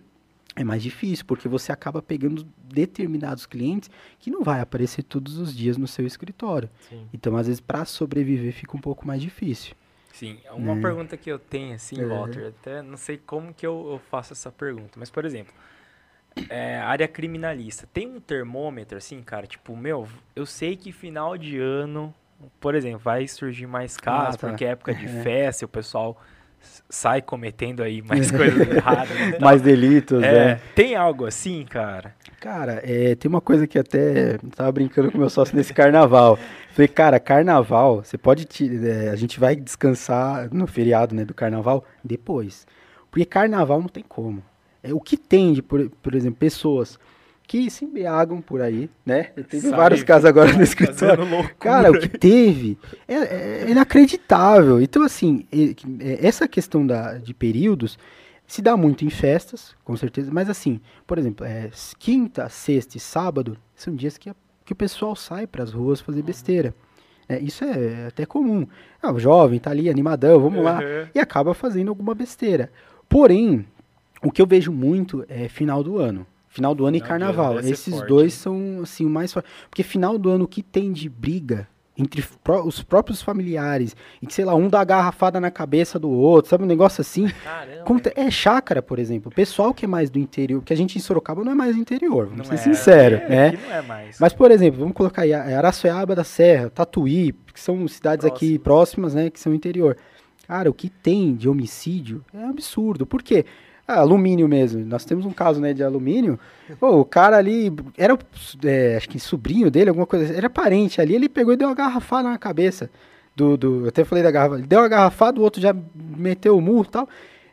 é 0.55 0.63
mais 0.63 0.81
difícil, 0.81 1.25
porque 1.25 1.47
você 1.47 1.71
acaba 1.71 2.01
pegando 2.01 2.47
determinados 2.63 3.45
clientes 3.45 3.89
que 4.19 4.31
não 4.31 4.43
vai 4.43 4.61
aparecer 4.61 5.03
todos 5.03 5.37
os 5.37 5.55
dias 5.55 5.77
no 5.77 5.87
seu 5.87 6.05
escritório. 6.05 6.69
Sim. 6.89 7.07
Então, 7.13 7.35
às 7.35 7.47
vezes, 7.47 7.61
para 7.61 7.85
sobreviver 7.85 8.53
fica 8.53 8.75
um 8.75 8.81
pouco 8.81 9.05
mais 9.05 9.21
difícil. 9.21 9.75
Sim, 10.13 10.37
uma 10.53 10.77
é. 10.77 10.81
pergunta 10.81 11.17
que 11.17 11.29
eu 11.29 11.37
tenho, 11.37 11.75
assim, 11.75 11.99
é. 11.99 12.05
Walter, 12.05 12.47
até 12.47 12.81
não 12.81 12.95
sei 12.95 13.17
como 13.17 13.53
que 13.53 13.67
eu, 13.67 13.91
eu 13.91 13.99
faço 14.09 14.31
essa 14.31 14.49
pergunta, 14.49 14.91
mas, 14.97 15.09
por 15.09 15.25
exemplo, 15.25 15.53
é, 16.49 16.77
área 16.79 17.07
criminalista, 17.07 17.87
tem 17.91 18.07
um 18.07 18.19
termômetro, 18.19 18.97
assim, 18.97 19.21
cara, 19.21 19.47
tipo, 19.47 19.75
meu, 19.75 20.07
eu 20.35 20.45
sei 20.45 20.75
que 20.75 20.91
final 20.91 21.37
de 21.37 21.59
ano, 21.59 22.13
por 22.59 22.75
exemplo, 22.75 22.99
vai 22.99 23.27
surgir 23.27 23.67
mais 23.67 23.97
casos, 23.97 24.35
ah, 24.35 24.37
tá. 24.37 24.47
porque 24.49 24.65
é 24.65 24.69
época 24.69 24.93
de 24.93 25.05
é. 25.05 25.23
festa, 25.23 25.65
o 25.65 25.69
pessoal 25.69 26.19
sai 26.89 27.21
cometendo 27.21 27.83
aí 27.83 28.01
mais 28.01 28.29
coisas 28.31 28.67
erradas. 28.67 29.17
Né? 29.17 29.39
Mais 29.39 29.61
delitos, 29.61 30.21
é, 30.23 30.31
né? 30.31 30.61
Tem 30.73 30.95
algo 30.95 31.25
assim, 31.25 31.65
cara? 31.65 32.13
Cara, 32.39 32.81
é, 32.83 33.15
tem 33.15 33.29
uma 33.29 33.41
coisa 33.41 33.65
que 33.67 33.77
até 33.77 34.37
tava 34.55 34.71
brincando 34.71 35.11
com 35.11 35.17
meu 35.17 35.29
sócio 35.29 35.55
nesse 35.55 35.73
carnaval. 35.73 36.37
Falei, 36.71 36.87
cara, 36.87 37.19
carnaval, 37.19 38.03
você 38.03 38.17
pode. 38.17 38.47
É, 38.83 39.09
a 39.09 39.15
gente 39.15 39.39
vai 39.39 39.55
descansar 39.55 40.53
no 40.53 40.67
feriado 40.67 41.15
né, 41.15 41.23
do 41.25 41.33
carnaval 41.33 41.85
depois. 42.03 42.67
Porque 43.09 43.25
carnaval 43.25 43.79
não 43.79 43.87
tem 43.87 44.03
como. 44.03 44.43
É, 44.85 44.93
o 44.93 44.99
que 44.99 45.17
tem 45.17 45.53
de, 45.53 45.61
por, 45.61 45.89
por 46.01 46.15
exemplo, 46.15 46.37
pessoas 46.39 46.99
que 47.47 47.69
se 47.69 47.85
embriagam 47.85 48.41
por 48.41 48.61
aí, 48.61 48.89
né? 49.05 49.23
Teve 49.49 49.69
vários 49.69 50.03
casos 50.03 50.25
agora 50.25 50.51
no 50.53 50.63
escritório. 50.63 51.25
Cara, 51.59 51.91
o 51.91 51.99
que 51.99 52.07
teve 52.07 52.77
é, 53.07 53.15
é, 53.15 53.69
inacreditável. 53.69 54.81
Então, 54.81 55.03
assim, 55.03 55.45
é, 55.51 56.25
essa 56.25 56.47
questão 56.47 56.85
da, 56.85 57.17
de 57.17 57.33
períodos 57.33 57.97
se 58.47 58.61
dá 58.61 58.77
muito 58.77 59.03
em 59.05 59.09
festas, 59.09 59.75
com 59.83 59.95
certeza, 59.97 60.29
mas 60.31 60.49
assim, 60.49 60.79
por 61.07 61.17
exemplo, 61.17 61.45
é, 61.45 61.69
quinta, 61.97 62.47
sexta 62.47 62.97
e 62.97 62.99
sábado 62.99 63.57
são 63.75 63.95
dias 63.95 64.17
que, 64.17 64.29
a, 64.29 64.35
que 64.63 64.73
o 64.73 64.75
pessoal 64.75 65.15
sai 65.15 65.47
para 65.47 65.63
as 65.63 65.71
ruas 65.71 65.99
fazer 65.99 66.19
uhum. 66.19 66.25
besteira. 66.25 66.75
É, 67.27 67.39
isso 67.39 67.63
é 67.63 68.05
até 68.07 68.23
comum. 68.25 68.67
Ah, 69.01 69.11
o 69.11 69.19
jovem 69.19 69.59
tá 69.59 69.71
ali 69.71 69.89
animadão, 69.89 70.39
vamos 70.39 70.59
uhum. 70.59 70.65
lá, 70.65 70.79
e 71.13 71.19
acaba 71.19 71.55
fazendo 71.55 71.89
alguma 71.89 72.13
besteira. 72.13 72.71
Porém, 73.09 73.65
o 74.23 74.31
que 74.31 74.41
eu 74.41 74.47
vejo 74.47 74.71
muito 74.71 75.25
é 75.27 75.47
final 75.47 75.83
do 75.83 75.97
ano. 75.97 76.25
Final 76.47 76.73
do 76.73 76.85
ano 76.85 76.95
e 76.95 77.01
carnaval. 77.01 77.59
Esses 77.59 77.93
forte, 77.93 78.07
dois 78.07 78.33
são, 78.33 78.79
assim, 78.81 79.05
o 79.05 79.09
mais 79.09 79.33
forte. 79.33 79.49
Porque 79.69 79.83
final 79.83 80.17
do 80.17 80.29
ano, 80.29 80.45
o 80.45 80.47
que 80.47 80.63
tem 80.63 80.93
de 80.93 81.09
briga 81.09 81.67
entre 81.97 82.23
os 82.65 82.83
próprios 82.83 83.21
familiares, 83.21 83.95
e 84.21 84.27
que, 84.27 84.33
sei 84.33 84.43
lá, 84.43 84.53
um 84.53 84.67
dá 84.67 84.83
garrafada 84.83 85.39
na 85.39 85.49
cabeça 85.49 85.97
do 85.97 86.09
outro, 86.09 86.49
sabe? 86.49 86.63
Um 86.63 86.67
negócio 86.67 87.01
assim. 87.01 87.27
Caramba. 87.43 88.11
É 88.15 88.29
chácara, 88.29 88.81
por 88.81 88.99
exemplo. 88.99 89.31
O 89.31 89.35
pessoal 89.35 89.73
que 89.73 89.85
é 89.85 89.87
mais 89.87 90.09
do 90.09 90.19
interior, 90.19 90.61
que 90.61 90.73
a 90.73 90.75
gente 90.75 90.97
em 90.97 91.01
Sorocaba 91.01 91.43
não 91.43 91.53
é 91.53 91.55
mais 91.55 91.75
do 91.75 91.81
interior, 91.81 92.25
vamos 92.25 92.37
não 92.37 92.45
ser 92.45 92.55
é, 92.55 92.57
sinceros. 92.57 93.21
É, 93.21 93.29
né? 93.29 93.59
não 93.65 93.75
é 93.75 93.81
mais. 93.81 94.19
Mas, 94.19 94.33
por 94.33 94.51
exemplo, 94.51 94.79
vamos 94.79 94.93
colocar 94.93 95.21
aí 95.21 95.33
Araçoiaba 95.33 96.13
da 96.15 96.23
Serra, 96.23 96.69
Tatuí, 96.69 97.33
que 97.53 97.59
são 97.59 97.87
cidades 97.87 98.25
aqui 98.25 98.59
próximas, 98.59 99.13
né, 99.13 99.29
que 99.29 99.39
são 99.39 99.53
interior. 99.53 99.95
Cara, 100.47 100.69
o 100.69 100.73
que 100.73 100.89
tem 100.89 101.33
de 101.33 101.47
homicídio 101.47 102.23
é 102.33 102.43
absurdo. 102.43 103.05
Por 103.05 103.23
quê? 103.23 103.45
Ah, 103.87 103.99
alumínio 103.99 104.47
mesmo. 104.47 104.83
Nós 104.83 105.05
temos 105.05 105.25
um 105.25 105.31
caso, 105.31 105.61
né, 105.61 105.73
de 105.73 105.83
alumínio. 105.83 106.39
O 106.81 107.05
cara 107.05 107.37
ali, 107.37 107.71
era, 107.97 108.17
é, 108.63 108.97
acho 108.97 109.07
que 109.07 109.19
sobrinho 109.19 109.69
dele, 109.69 109.89
alguma 109.89 110.07
coisa, 110.07 110.33
era 110.33 110.49
parente 110.49 110.99
ali, 110.99 111.13
ele 111.13 111.29
pegou 111.29 111.53
e 111.53 111.57
deu 111.57 111.67
uma 111.67 111.75
garrafada 111.75 112.29
na 112.29 112.37
cabeça 112.37 112.89
do, 113.35 113.55
do 113.55 113.81
eu 113.83 113.89
até 113.89 114.03
falei 114.03 114.23
da 114.23 114.31
garrafa, 114.31 114.57
deu 114.57 114.79
uma 114.79 114.87
garrafada, 114.87 115.39
o 115.39 115.43
outro 115.43 115.61
já 115.61 115.75
meteu 115.95 116.57
o 116.57 116.61
murro 116.61 116.85
e 116.87 116.91
tal. 116.91 117.09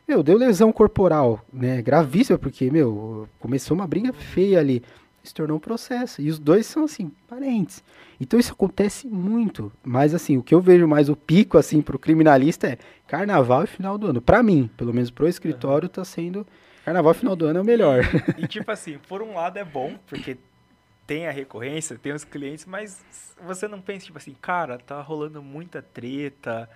Meu, 0.09 0.23
deu 0.23 0.39
lesão 0.39 0.73
corporal, 0.73 1.45
né, 1.53 1.83
gravíssima, 1.83 2.39
porque, 2.39 2.71
meu, 2.71 3.29
começou 3.39 3.75
uma 3.75 3.87
briga 3.87 4.13
feia 4.13 4.59
ali 4.59 4.83
se 5.23 5.35
tornou 5.35 5.57
um 5.57 5.61
processo. 5.61 6.21
E 6.21 6.29
os 6.29 6.39
dois 6.39 6.67
são, 6.67 6.85
assim, 6.85 7.11
parentes. 7.29 7.83
Então 8.23 8.39
isso 8.39 8.53
acontece 8.53 9.09
muito. 9.09 9.73
Mas, 9.83 10.15
assim, 10.15 10.37
o 10.37 10.43
que 10.43 10.55
eu 10.55 10.61
vejo 10.61 10.87
mais 10.87 11.09
o 11.09 11.17
pico, 11.17 11.59
assim, 11.59 11.83
pro 11.83 11.99
criminalista 11.99 12.69
é 12.69 12.79
carnaval 13.07 13.65
e 13.65 13.67
final 13.67 13.99
do 13.99 14.07
ano. 14.07 14.23
Para 14.23 14.43
mim, 14.45 14.71
pelo 14.77 14.95
menos 14.95 15.11
pro 15.11 15.27
escritório, 15.27 15.89
tá 15.89 16.05
sendo. 16.05 16.47
Carnaval 16.85 17.13
e 17.13 17.17
final 17.17 17.35
do 17.35 17.47
ano 17.47 17.59
é 17.59 17.63
o 17.63 17.65
melhor. 17.65 18.05
E, 18.39 18.45
e, 18.45 18.47
tipo 18.47 18.71
assim, 18.71 18.97
por 19.09 19.23
um 19.23 19.35
lado 19.35 19.59
é 19.59 19.65
bom, 19.65 19.99
porque 20.07 20.39
tem 21.05 21.27
a 21.27 21.33
recorrência, 21.33 21.99
tem 21.99 22.13
os 22.13 22.23
clientes, 22.23 22.65
mas 22.65 23.05
você 23.45 23.67
não 23.67 23.81
pensa, 23.81 24.07
tipo 24.07 24.19
assim, 24.19 24.37
cara, 24.41 24.79
tá 24.79 25.01
rolando 25.03 25.43
muita 25.43 25.83
treta 25.83 26.71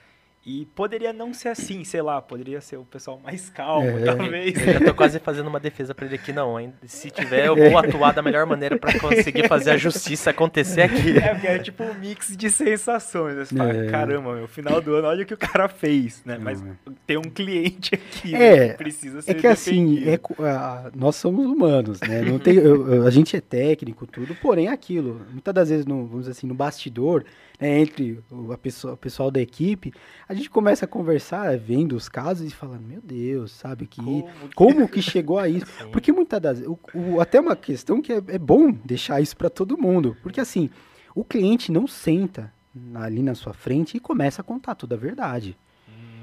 e 0.47 0.65
poderia 0.77 1.13
não 1.13 1.35
ser 1.35 1.49
assim, 1.49 1.83
sei 1.83 2.01
lá, 2.01 2.23
poderia 2.23 2.61
ser 2.61 2.77
o 2.77 2.85
pessoal 2.85 3.19
mais 3.19 3.51
calmo, 3.51 3.99
é. 3.99 4.05
talvez. 4.05 4.55
Eu 4.57 4.75
já 4.75 4.81
tô 4.81 4.95
quase 4.95 5.19
fazendo 5.19 5.49
uma 5.49 5.59
defesa 5.59 5.93
para 5.93 6.07
ele 6.07 6.15
aqui, 6.15 6.33
não, 6.33 6.61
hein? 6.61 6.73
Se 6.85 7.11
tiver, 7.11 7.49
eu 7.49 7.57
vou 7.57 7.77
atuar 7.77 8.13
da 8.13 8.23
melhor 8.23 8.47
maneira 8.47 8.79
para 8.79 8.97
conseguir 9.01 9.49
fazer 9.49 9.73
a 9.73 9.77
justiça 9.77 10.31
acontecer 10.31 10.83
aqui. 10.83 11.19
É, 11.19 11.35
porque 11.35 11.47
é 11.49 11.59
tipo 11.59 11.83
um 11.83 11.95
mix 11.95 12.37
de 12.37 12.49
sensações. 12.49 13.35
Né? 13.35 13.45
Você 13.45 13.57
fala, 13.57 13.73
é. 13.73 13.91
caramba, 13.91 14.37
meu, 14.37 14.47
final 14.47 14.81
do 14.81 14.95
ano, 14.95 15.09
olha 15.09 15.25
o 15.25 15.27
que 15.27 15.35
o 15.35 15.37
cara 15.37 15.69
fez, 15.69 16.23
né? 16.25 16.39
Mas 16.41 16.63
tem 17.05 17.17
um 17.17 17.23
cliente 17.23 17.97
aqui 17.97 18.31
né, 18.31 18.47
é, 18.47 18.69
que 18.69 18.77
precisa 18.77 19.23
ser 19.23 19.33
É 19.33 19.35
que 19.35 19.49
assim, 19.49 19.97
defendido. 19.97 20.33
assim, 20.39 20.87
é, 20.87 20.91
nós 20.95 21.17
somos 21.17 21.45
humanos, 21.45 22.01
né? 22.03 22.23
Não 22.23 22.39
tem, 22.39 22.55
eu, 22.55 23.05
a 23.05 23.11
gente 23.11 23.37
é 23.37 23.41
técnico, 23.41 24.07
tudo, 24.07 24.33
porém 24.37 24.69
aquilo, 24.69 25.27
muitas 25.29 25.53
das 25.53 25.71
vezes, 25.71 25.87
no, 25.87 26.07
vamos 26.07 26.21
dizer 26.21 26.33
assim, 26.33 26.47
no 26.47 26.55
bastidor, 26.55 27.25
né, 27.61 27.81
entre 27.81 28.21
o, 28.31 28.53
a 28.53 28.59
pessoa, 28.59 28.95
o 28.95 28.97
pessoal 28.97 29.31
da 29.31 29.41
equipe, 29.41 29.93
a 30.29 30.35
gente 30.37 30.51
começa 30.51 30.85
a 30.85 30.89
conversar, 30.89 31.57
vendo 31.59 31.97
os 31.97 32.09
casos 32.09 32.47
e 32.47 32.55
falando, 32.55 32.83
meu 32.83 33.01
Deus, 33.01 33.53
sabe, 33.53 33.87
que 33.87 34.03
como, 34.03 34.29
como 34.55 34.89
que 34.89 35.01
chegou 35.03 35.39
a 35.39 35.49
isso? 35.49 35.67
Sim. 35.67 35.91
Porque 35.91 36.13
muitas 36.13 36.41
das 36.41 36.61
vezes, 36.61 36.75
até 37.21 37.41
uma 37.41 37.57
questão 37.57 38.01
que 38.01 38.13
é, 38.13 38.23
é 38.29 38.39
bom 38.39 38.71
deixar 38.71 39.21
isso 39.21 39.37
para 39.37 39.51
todo 39.51 39.79
mundo, 39.79 40.17
porque 40.23 40.41
assim, 40.41 40.71
o 41.15 41.25
cliente 41.25 41.73
não 41.73 41.87
senta 41.87 42.53
ali 42.95 43.23
na 43.23 43.35
sua 43.35 43.55
frente 43.55 43.97
e 43.97 44.01
começa 44.01 44.43
a 44.43 44.45
contar 44.45 44.75
toda 44.75 44.95
a 44.95 44.99
verdade. 44.99 45.57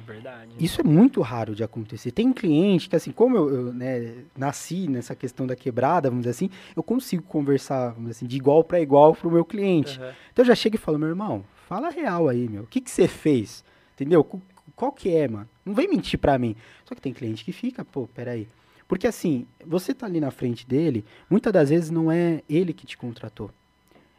Verdade. 0.05 0.53
Isso 0.59 0.81
é 0.81 0.83
muito 0.83 1.21
raro 1.21 1.55
de 1.55 1.63
acontecer. 1.63 2.11
Tem 2.11 2.31
cliente 2.33 2.89
que, 2.89 2.95
assim, 2.95 3.11
como 3.11 3.37
eu, 3.37 3.49
eu 3.49 3.73
né, 3.73 4.25
nasci 4.37 4.87
nessa 4.87 5.15
questão 5.15 5.47
da 5.47 5.55
quebrada, 5.55 6.09
vamos 6.09 6.23
dizer 6.23 6.31
assim, 6.31 6.49
eu 6.75 6.83
consigo 6.83 7.23
conversar, 7.23 7.95
assim, 8.09 8.25
de 8.25 8.35
igual 8.35 8.63
para 8.63 8.81
igual 8.81 9.15
pro 9.15 9.31
meu 9.31 9.45
cliente. 9.45 9.99
Uhum. 9.99 10.11
Então 10.31 10.43
eu 10.43 10.47
já 10.47 10.55
chego 10.55 10.75
e 10.75 10.79
falo, 10.79 10.99
meu 10.99 11.07
irmão, 11.07 11.45
fala 11.67 11.89
real 11.89 12.27
aí, 12.27 12.49
meu. 12.49 12.63
O 12.63 12.67
que 12.67 12.81
que 12.81 12.91
você 12.91 13.07
fez? 13.07 13.63
Entendeu? 13.93 14.27
Qual 14.75 14.91
que 14.91 15.09
é, 15.09 15.27
mano? 15.27 15.47
Não 15.65 15.73
vem 15.73 15.87
mentir 15.87 16.19
pra 16.19 16.37
mim. 16.37 16.55
Só 16.85 16.95
que 16.95 17.01
tem 17.01 17.13
cliente 17.13 17.43
que 17.43 17.51
fica, 17.51 17.85
pô, 17.85 18.07
peraí. 18.07 18.47
Porque 18.87 19.07
assim, 19.07 19.45
você 19.65 19.93
tá 19.93 20.05
ali 20.05 20.19
na 20.19 20.31
frente 20.31 20.67
dele, 20.67 21.05
muitas 21.29 21.53
das 21.53 21.69
vezes 21.69 21.89
não 21.89 22.11
é 22.11 22.41
ele 22.49 22.73
que 22.73 22.85
te 22.85 22.97
contratou. 22.97 23.49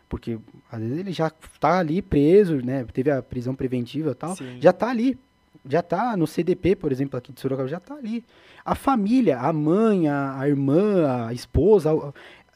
Porque 0.08 0.38
às 0.70 0.80
vezes 0.80 0.98
ele 0.98 1.12
já 1.12 1.30
tá 1.60 1.78
ali 1.78 2.00
preso, 2.00 2.56
né? 2.64 2.84
Teve 2.92 3.10
a 3.10 3.22
prisão 3.22 3.54
preventiva 3.54 4.12
e 4.12 4.14
tal. 4.14 4.36
Sim. 4.36 4.58
Já 4.60 4.72
tá 4.72 4.88
ali 4.90 5.18
já 5.66 5.80
está 5.80 6.16
no 6.16 6.26
CDP, 6.26 6.76
por 6.76 6.92
exemplo, 6.92 7.18
aqui 7.18 7.32
de 7.32 7.40
Sorocaba, 7.40 7.68
já 7.68 7.78
está 7.78 7.94
ali. 7.94 8.24
A 8.64 8.74
família, 8.74 9.38
a 9.38 9.52
mãe, 9.52 10.08
a, 10.08 10.38
a 10.38 10.48
irmã, 10.48 11.26
a 11.26 11.32
esposa, 11.32 11.90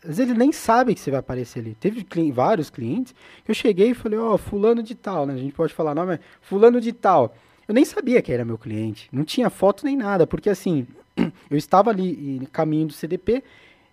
às 0.03 0.17
vezes 0.17 0.31
ele 0.31 0.39
nem 0.39 0.53
sabe 0.53 0.95
que 0.95 1.01
você 1.01 1.11
vai 1.11 1.21
aparecer 1.21 1.61
ali. 1.61 1.75
Teve 1.75 2.05
cli 2.05 2.31
vários 2.31 2.71
clientes 2.71 3.15
que 3.45 3.51
eu 3.51 3.55
cheguei 3.55 3.91
e 3.91 3.95
falei, 3.95 4.19
ó, 4.19 4.35
oh, 4.35 4.39
fulano 4.39 4.83
de 4.83 4.95
tal, 4.95 5.27
né? 5.27 5.35
A 5.35 5.39
gente 5.39 5.53
pode 5.53 5.75
falar 5.75 5.95
nome, 5.95 6.19
fulano 6.41 6.81
de 6.81 6.93
tal. 6.93 7.35
Eu 7.67 7.75
nem 7.75 7.85
sabia 7.85 8.23
que 8.23 8.33
era 8.33 8.45
meu 8.45 8.57
cliente. 8.57 9.09
Não 9.13 9.25
tinha 9.25 9.51
foto 9.51 9.85
nem 9.85 9.97
nada, 9.97 10.27
porque 10.27 10.49
assim, 10.49 10.87
eu 11.51 11.57
estava 11.57 11.91
ali 11.91 12.39
em 12.39 12.45
caminho 12.47 12.87
do 12.87 12.93
CDP, 12.93 13.43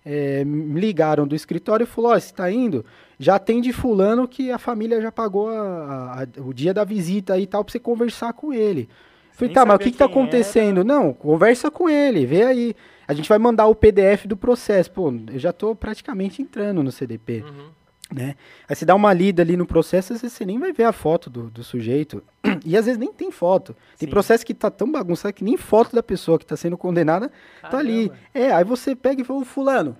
é, 0.05 0.45
me 0.45 0.79
ligaram 0.79 1.27
do 1.27 1.35
escritório 1.35 1.83
e 1.83 1.87
falou, 1.87 2.11
ó, 2.11 2.15
oh, 2.15 2.19
você 2.19 2.27
está 2.27 2.51
indo? 2.51 2.85
Já 3.17 3.35
atende 3.35 3.73
fulano 3.73 4.27
que 4.27 4.51
a 4.51 4.59
família 4.59 5.01
já 5.01 5.11
pagou 5.11 5.49
a, 5.49 6.21
a, 6.21 6.41
o 6.41 6.53
dia 6.53 6.73
da 6.73 6.83
visita 6.83 7.37
e 7.39 7.47
tal, 7.47 7.63
para 7.63 7.71
você 7.71 7.79
conversar 7.79 8.33
com 8.33 8.53
ele. 8.53 8.87
Falei, 9.31 9.53
tá, 9.53 9.65
mas 9.65 9.75
o 9.75 9.79
que, 9.79 9.91
que 9.91 9.97
tá 9.97 10.05
acontecendo? 10.05 10.81
Era. 10.81 10.83
Não, 10.83 11.11
conversa 11.11 11.69
com 11.69 11.89
ele, 11.89 12.25
vê 12.25 12.43
aí. 12.43 12.75
A 13.07 13.13
gente 13.13 13.29
vai 13.29 13.37
mandar 13.37 13.67
o 13.67 13.75
PDF 13.75 14.25
do 14.25 14.35
processo. 14.37 14.91
Pô, 14.91 15.13
eu 15.31 15.39
já 15.39 15.53
tô 15.53 15.75
praticamente 15.75 16.41
entrando 16.41 16.83
no 16.83 16.91
CDP. 16.91 17.43
Uhum. 17.47 17.69
Né? 18.13 18.35
Aí 18.69 18.75
você 18.75 18.85
dá 18.85 18.93
uma 18.93 19.11
lida 19.11 19.41
ali 19.41 19.57
no 19.57 19.65
processo, 19.65 20.13
às 20.13 20.21
vezes 20.21 20.37
você 20.37 20.45
nem 20.45 20.59
vai 20.59 20.71
ver 20.71 20.83
a 20.83 20.91
foto 20.91 21.29
do, 21.29 21.49
do 21.49 21.63
sujeito. 21.63 22.23
E 22.63 22.75
às 22.75 22.85
vezes 22.85 22.97
nem 22.97 23.11
tem 23.11 23.31
foto. 23.31 23.75
Tem 23.97 24.07
Sim. 24.07 24.11
processo 24.11 24.45
que 24.45 24.53
tá 24.53 24.71
tão 24.71 24.91
bagunçado 24.91 25.33
que 25.33 25.43
nem 25.43 25.57
foto 25.57 25.95
da 25.95 26.01
pessoa 26.01 26.39
que 26.39 26.45
tá 26.45 26.55
sendo 26.55 26.77
condenada 26.77 27.31
Caramba. 27.61 27.69
tá 27.69 27.77
ali. 27.77 28.11
É, 28.33 28.51
aí 28.51 28.63
você 28.63 28.95
pega 28.95 29.21
e 29.21 29.25
fala, 29.25 29.45
fulano, 29.45 29.95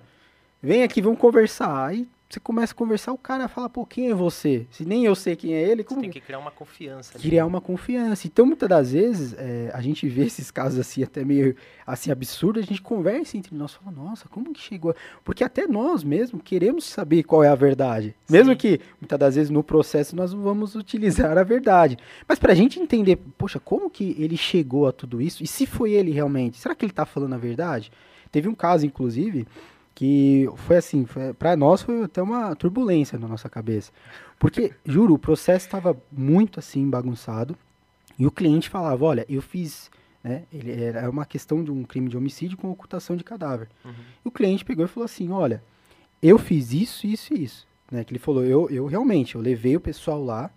vem 0.60 0.82
aqui, 0.82 1.00
vamos 1.00 1.20
conversar. 1.20 1.86
Aí 1.86 2.08
você 2.28 2.40
começa 2.40 2.72
a 2.72 2.76
conversar, 2.76 3.12
o 3.12 3.18
cara 3.18 3.46
fala, 3.46 3.68
pô, 3.68 3.86
quem 3.86 4.10
é 4.10 4.14
você? 4.14 4.66
Se 4.70 4.84
nem 4.84 5.04
eu 5.04 5.14
sei 5.14 5.36
quem 5.36 5.54
é 5.54 5.62
ele, 5.62 5.84
como... 5.84 6.00
Você 6.00 6.06
tem 6.06 6.10
que 6.10 6.20
criar 6.20 6.40
uma 6.40 6.50
confiança. 6.50 7.18
Criar 7.18 7.46
uma 7.46 7.60
confiança. 7.60 8.26
Então, 8.26 8.44
muitas 8.44 8.68
das 8.68 8.92
vezes, 8.92 9.32
é, 9.38 9.70
a 9.72 9.80
gente 9.80 10.08
vê 10.08 10.24
esses 10.24 10.50
casos 10.50 10.80
assim, 10.80 11.04
até 11.04 11.24
meio, 11.24 11.54
assim, 11.86 12.10
absurdos, 12.10 12.64
a 12.64 12.66
gente 12.66 12.82
conversa 12.82 13.36
entre 13.36 13.54
nós, 13.54 13.74
fala, 13.74 13.92
nossa, 13.92 14.28
como 14.28 14.52
que 14.52 14.60
chegou? 14.60 14.94
Porque 15.24 15.44
até 15.44 15.68
nós 15.68 16.02
mesmo 16.02 16.40
queremos 16.40 16.84
saber 16.84 17.22
qual 17.22 17.44
é 17.44 17.48
a 17.48 17.54
verdade. 17.54 18.08
Sim. 18.24 18.32
Mesmo 18.32 18.56
que, 18.56 18.80
muitas 19.00 19.18
das 19.18 19.36
vezes, 19.36 19.50
no 19.50 19.62
processo, 19.62 20.16
nós 20.16 20.32
não 20.32 20.42
vamos 20.42 20.74
utilizar 20.74 21.38
a 21.38 21.44
verdade. 21.44 21.96
Mas 22.26 22.40
pra 22.40 22.54
gente 22.54 22.80
entender, 22.80 23.16
poxa, 23.38 23.60
como 23.60 23.88
que 23.88 24.16
ele 24.18 24.36
chegou 24.36 24.88
a 24.88 24.92
tudo 24.92 25.22
isso? 25.22 25.44
E 25.44 25.46
se 25.46 25.64
foi 25.64 25.92
ele 25.92 26.10
realmente? 26.10 26.58
Será 26.58 26.74
que 26.74 26.84
ele 26.84 26.92
tá 26.92 27.06
falando 27.06 27.34
a 27.34 27.38
verdade? 27.38 27.92
Teve 28.32 28.48
um 28.48 28.54
caso, 28.54 28.84
inclusive 28.84 29.46
que 29.96 30.46
foi 30.56 30.76
assim, 30.76 31.06
para 31.38 31.56
nós 31.56 31.80
foi 31.80 32.04
até 32.04 32.22
uma 32.22 32.54
turbulência 32.54 33.18
na 33.18 33.26
nossa 33.26 33.48
cabeça. 33.48 33.90
Porque, 34.38 34.72
juro, 34.84 35.14
o 35.14 35.18
processo 35.18 35.64
estava 35.64 35.96
muito 36.12 36.60
assim 36.60 36.88
bagunçado 36.88 37.56
e 38.18 38.26
o 38.26 38.30
cliente 38.30 38.68
falava, 38.68 39.06
olha, 39.06 39.24
eu 39.26 39.40
fiz, 39.40 39.90
né, 40.22 40.42
ele 40.52 40.70
era 40.82 41.08
uma 41.08 41.24
questão 41.24 41.64
de 41.64 41.70
um 41.72 41.82
crime 41.82 42.10
de 42.10 42.16
homicídio 42.16 42.58
com 42.58 42.70
ocultação 42.70 43.16
de 43.16 43.24
cadáver. 43.24 43.68
Uhum. 43.82 43.94
E 44.22 44.28
o 44.28 44.30
cliente 44.30 44.66
pegou 44.66 44.84
e 44.84 44.88
falou 44.88 45.06
assim, 45.06 45.30
olha, 45.30 45.62
eu 46.22 46.38
fiz 46.38 46.74
isso, 46.74 47.06
isso 47.06 47.32
e 47.32 47.44
isso, 47.44 47.66
né, 47.90 48.04
que 48.04 48.12
ele 48.12 48.18
falou, 48.18 48.44
eu, 48.44 48.68
eu 48.68 48.84
realmente, 48.84 49.34
eu 49.34 49.40
levei 49.40 49.76
o 49.76 49.80
pessoal 49.80 50.22
lá, 50.22 50.50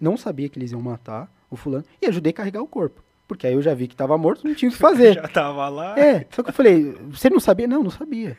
não 0.00 0.16
sabia 0.16 0.48
que 0.48 0.58
eles 0.58 0.72
iam 0.72 0.80
matar 0.80 1.30
o 1.50 1.56
fulano 1.56 1.84
e 2.00 2.06
ajudei 2.06 2.30
a 2.30 2.34
carregar 2.34 2.62
o 2.62 2.66
corpo. 2.66 3.04
Porque 3.28 3.46
aí 3.46 3.52
eu 3.52 3.60
já 3.60 3.74
vi 3.74 3.88
que 3.88 3.94
estava 3.94 4.16
morto, 4.16 4.46
não 4.48 4.54
tinha 4.54 4.70
o 4.70 4.72
que 4.72 4.78
fazer. 4.80 5.16
já 5.16 5.28
tava 5.28 5.68
lá. 5.68 5.98
É, 5.98 6.26
só 6.30 6.42
que 6.42 6.48
eu 6.48 6.54
falei, 6.54 6.92
você 7.10 7.28
não 7.28 7.40
sabia? 7.40 7.66
Não, 7.66 7.82
não 7.82 7.90
sabia. 7.90 8.38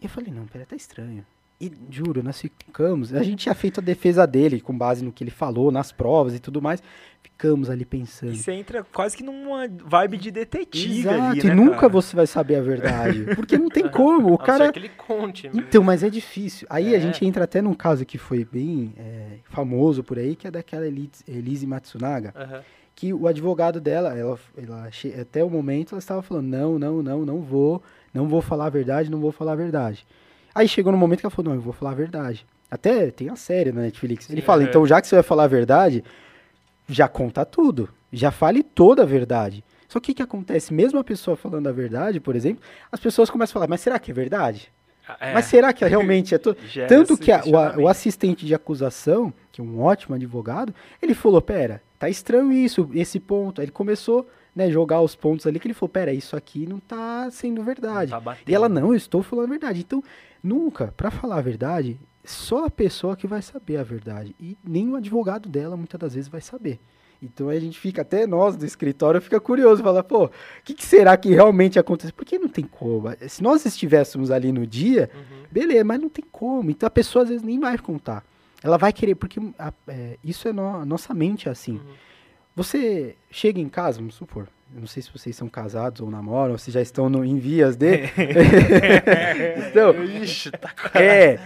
E 0.00 0.04
eu 0.04 0.08
falei, 0.08 0.32
não, 0.32 0.46
pera, 0.46 0.64
tá 0.66 0.76
estranho. 0.76 1.24
E 1.60 1.72
juro, 1.90 2.22
nós 2.22 2.40
ficamos. 2.40 3.12
A 3.12 3.22
gente 3.22 3.40
tinha 3.40 3.54
feito 3.54 3.80
a 3.80 3.82
defesa 3.82 4.24
dele 4.26 4.60
com 4.60 4.76
base 4.76 5.04
no 5.04 5.10
que 5.10 5.24
ele 5.24 5.30
falou, 5.30 5.72
nas 5.72 5.90
provas 5.90 6.34
e 6.36 6.38
tudo 6.38 6.62
mais. 6.62 6.80
Ficamos 7.20 7.68
ali 7.68 7.84
pensando. 7.84 8.32
E 8.32 8.36
você 8.36 8.52
entra 8.52 8.84
quase 8.84 9.16
que 9.16 9.24
numa 9.24 9.66
vibe 9.68 10.18
de 10.18 10.30
detetive. 10.30 11.00
Exato, 11.00 11.20
ali, 11.20 11.42
né, 11.42 11.52
e 11.52 11.54
nunca 11.54 11.76
cara? 11.76 11.88
você 11.88 12.14
vai 12.14 12.28
saber 12.28 12.56
a 12.56 12.62
verdade. 12.62 13.34
Porque 13.34 13.58
não 13.58 13.68
tem 13.68 13.86
como. 13.90 14.34
O 14.34 14.38
cara. 14.38 14.70
que 14.72 14.78
ele 14.78 14.88
conte. 14.90 15.48
Mesmo. 15.48 15.60
Então, 15.60 15.82
mas 15.82 16.04
é 16.04 16.10
difícil. 16.10 16.64
Aí 16.70 16.94
é. 16.94 16.96
a 16.96 17.00
gente 17.00 17.24
entra 17.26 17.42
até 17.42 17.60
num 17.60 17.74
caso 17.74 18.06
que 18.06 18.18
foi 18.18 18.44
bem 18.44 18.94
é, 18.96 19.38
famoso 19.44 20.04
por 20.04 20.16
aí, 20.16 20.36
que 20.36 20.46
é 20.46 20.52
daquela 20.52 20.86
Elise, 20.86 21.24
Elise 21.26 21.66
Matsunaga. 21.66 22.32
Uhum. 22.36 22.60
Que 22.94 23.12
o 23.12 23.26
advogado 23.26 23.80
dela, 23.80 24.16
ela, 24.16 24.38
ela, 24.56 24.88
até 25.20 25.42
o 25.42 25.50
momento, 25.50 25.94
ela 25.94 25.98
estava 25.98 26.22
falando: 26.22 26.46
não, 26.46 26.78
não, 26.78 27.02
não, 27.02 27.26
não 27.26 27.40
vou 27.40 27.82
não 28.12 28.28
vou 28.28 28.40
falar 28.40 28.66
a 28.66 28.70
verdade, 28.70 29.10
não 29.10 29.20
vou 29.20 29.32
falar 29.32 29.52
a 29.52 29.56
verdade. 29.56 30.06
Aí 30.54 30.66
chegou 30.66 30.92
no 30.92 30.98
momento 30.98 31.20
que 31.20 31.26
ela 31.26 31.34
falou, 31.34 31.50
não, 31.50 31.58
eu 31.58 31.62
vou 31.62 31.72
falar 31.72 31.92
a 31.92 31.94
verdade. 31.94 32.46
Até 32.70 33.10
tem 33.10 33.28
a 33.28 33.36
série 33.36 33.72
na 33.72 33.82
Netflix. 33.82 34.28
Ele 34.30 34.42
fala, 34.42 34.62
é. 34.62 34.66
então 34.66 34.86
já 34.86 35.00
que 35.00 35.06
você 35.06 35.16
vai 35.16 35.22
falar 35.22 35.44
a 35.44 35.48
verdade, 35.48 36.04
já 36.88 37.08
conta 37.08 37.44
tudo. 37.44 37.88
Já 38.12 38.30
fale 38.30 38.62
toda 38.62 39.02
a 39.02 39.06
verdade. 39.06 39.64
Só 39.88 40.00
que 40.00 40.12
o 40.12 40.14
que 40.14 40.22
acontece? 40.22 40.72
Mesmo 40.72 40.98
a 40.98 41.04
pessoa 41.04 41.36
falando 41.36 41.66
a 41.66 41.72
verdade, 41.72 42.20
por 42.20 42.36
exemplo, 42.36 42.62
as 42.92 43.00
pessoas 43.00 43.30
começam 43.30 43.52
a 43.52 43.54
falar, 43.54 43.68
mas 43.68 43.80
será 43.80 43.98
que 43.98 44.10
é 44.10 44.14
verdade? 44.14 44.70
Ah, 45.08 45.16
é. 45.20 45.32
Mas 45.32 45.46
será 45.46 45.72
que 45.72 45.84
realmente 45.86 46.34
é 46.34 46.38
tudo? 46.38 46.58
Tanto 46.86 47.16
que 47.16 47.32
a, 47.32 47.42
o, 47.44 47.82
o, 47.82 47.88
assistente 47.88 48.44
de 48.44 48.54
acusação, 48.54 49.32
que 49.50 49.62
é 49.62 49.64
um 49.64 49.80
ótimo 49.80 50.14
advogado, 50.14 50.74
ele 51.00 51.14
falou, 51.14 51.40
pera, 51.40 51.82
tá 51.98 52.08
estranho 52.10 52.52
isso, 52.52 52.90
esse 52.94 53.18
ponto. 53.18 53.60
Aí 53.60 53.64
ele 53.64 53.72
começou 53.72 54.28
né, 54.54 54.70
jogar 54.70 55.00
os 55.00 55.14
pontos 55.14 55.46
ali 55.46 55.58
que 55.58 55.66
ele 55.66 55.74
falou, 55.74 55.88
pera, 55.88 56.12
isso 56.12 56.36
aqui 56.36 56.66
não 56.66 56.78
tá 56.78 57.30
sendo 57.30 57.62
verdade. 57.62 58.10
Tá 58.10 58.36
e 58.46 58.54
ela, 58.54 58.68
não, 58.68 58.88
eu 58.88 58.96
estou 58.96 59.22
falando 59.22 59.46
a 59.46 59.50
verdade. 59.50 59.80
Então, 59.80 60.02
nunca, 60.42 60.92
para 60.96 61.10
falar 61.10 61.38
a 61.38 61.42
verdade, 61.42 61.98
só 62.24 62.66
a 62.66 62.70
pessoa 62.70 63.16
que 63.16 63.26
vai 63.26 63.42
saber 63.42 63.76
a 63.76 63.82
verdade. 63.82 64.34
E 64.40 64.56
nem 64.64 64.88
o 64.88 64.96
advogado 64.96 65.48
dela, 65.48 65.76
muitas 65.76 65.98
das 65.98 66.14
vezes, 66.14 66.28
vai 66.28 66.40
saber. 66.40 66.78
Então 67.20 67.48
a 67.48 67.58
gente 67.58 67.78
fica, 67.78 68.02
até 68.02 68.26
nós 68.26 68.56
do 68.56 68.64
escritório, 68.64 69.20
fica 69.20 69.40
curioso, 69.40 69.82
fala, 69.82 70.04
pô, 70.04 70.26
o 70.26 70.30
que, 70.64 70.72
que, 70.72 70.84
será 70.84 71.16
que 71.16 71.30
realmente 71.30 71.78
aconteceu? 71.78 72.14
Porque 72.14 72.38
não 72.38 72.48
tem 72.48 72.64
como. 72.64 73.08
Se 73.28 73.42
nós 73.42 73.66
estivéssemos 73.66 74.30
ali 74.30 74.52
no 74.52 74.66
dia, 74.66 75.10
uhum. 75.12 75.42
beleza, 75.50 75.84
mas 75.84 76.00
não 76.00 76.08
tem 76.08 76.24
como. 76.30 76.70
Então 76.70 76.86
a 76.86 76.90
pessoa 76.90 77.24
às 77.24 77.28
vezes 77.28 77.42
nem 77.42 77.58
vai 77.58 77.76
contar. 77.78 78.24
Ela 78.62 78.76
vai 78.76 78.92
querer, 78.92 79.16
porque 79.16 79.40
a, 79.58 79.72
é, 79.88 80.16
isso 80.22 80.46
é 80.48 80.52
no, 80.52 80.84
nossa 80.84 81.12
mente 81.12 81.48
é 81.48 81.52
assim. 81.52 81.72
Uhum. 81.72 81.94
Você 82.58 83.14
chega 83.30 83.60
em 83.60 83.68
casa, 83.68 83.98
vamos 83.98 84.16
supor, 84.16 84.48
eu 84.74 84.80
não 84.80 84.88
sei 84.88 85.00
se 85.00 85.12
vocês 85.12 85.36
são 85.36 85.48
casados 85.48 86.00
ou 86.00 86.10
namoram, 86.10 86.54
ou 86.54 86.58
se 86.58 86.72
já 86.72 86.82
estão 86.82 87.08
no, 87.08 87.24
em 87.24 87.38
vias 87.38 87.76
de. 87.76 88.00
então, 89.70 89.94
Ixi, 90.02 90.50
tá 90.50 90.72
é, 91.00 91.38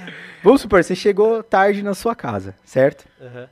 vamos 0.43 0.63
supor, 0.63 0.83
você 0.83 0.95
chegou 0.97 1.43
tarde 1.43 1.83
na 1.83 1.93
sua 1.93 2.17
casa, 2.17 2.57
certo? 2.65 3.05
Uhum. 3.21 3.47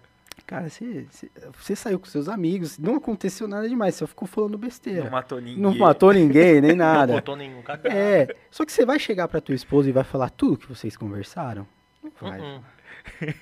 Cara, 0.46 0.70
você, 0.70 1.04
você, 1.10 1.30
você, 1.52 1.76
saiu 1.76 2.00
com 2.00 2.06
seus 2.06 2.30
amigos, 2.30 2.78
não 2.78 2.96
aconteceu 2.96 3.46
nada 3.46 3.68
demais, 3.68 3.94
só 3.94 4.06
ficou 4.06 4.26
falando 4.26 4.56
besteira. 4.56 5.04
Não 5.04 5.10
matou 5.10 5.38
ninguém. 5.38 5.62
Não 5.62 5.76
matou 5.76 6.12
ninguém, 6.14 6.62
nem 6.62 6.72
nada. 6.74 7.12
não 7.12 7.20
botou 7.20 7.36
nenhum 7.36 7.60
cagado. 7.60 7.94
É, 7.94 8.26
só 8.50 8.64
que 8.64 8.72
você 8.72 8.86
vai 8.86 8.98
chegar 8.98 9.28
pra 9.28 9.38
tua 9.38 9.54
esposa 9.54 9.86
e 9.86 9.92
vai 9.92 10.02
falar 10.02 10.30
tudo 10.30 10.56
que 10.56 10.66
vocês 10.66 10.96
conversaram? 10.96 11.66
Não 12.02 12.10
vai. 12.18 12.40
Uhum. 12.40 12.60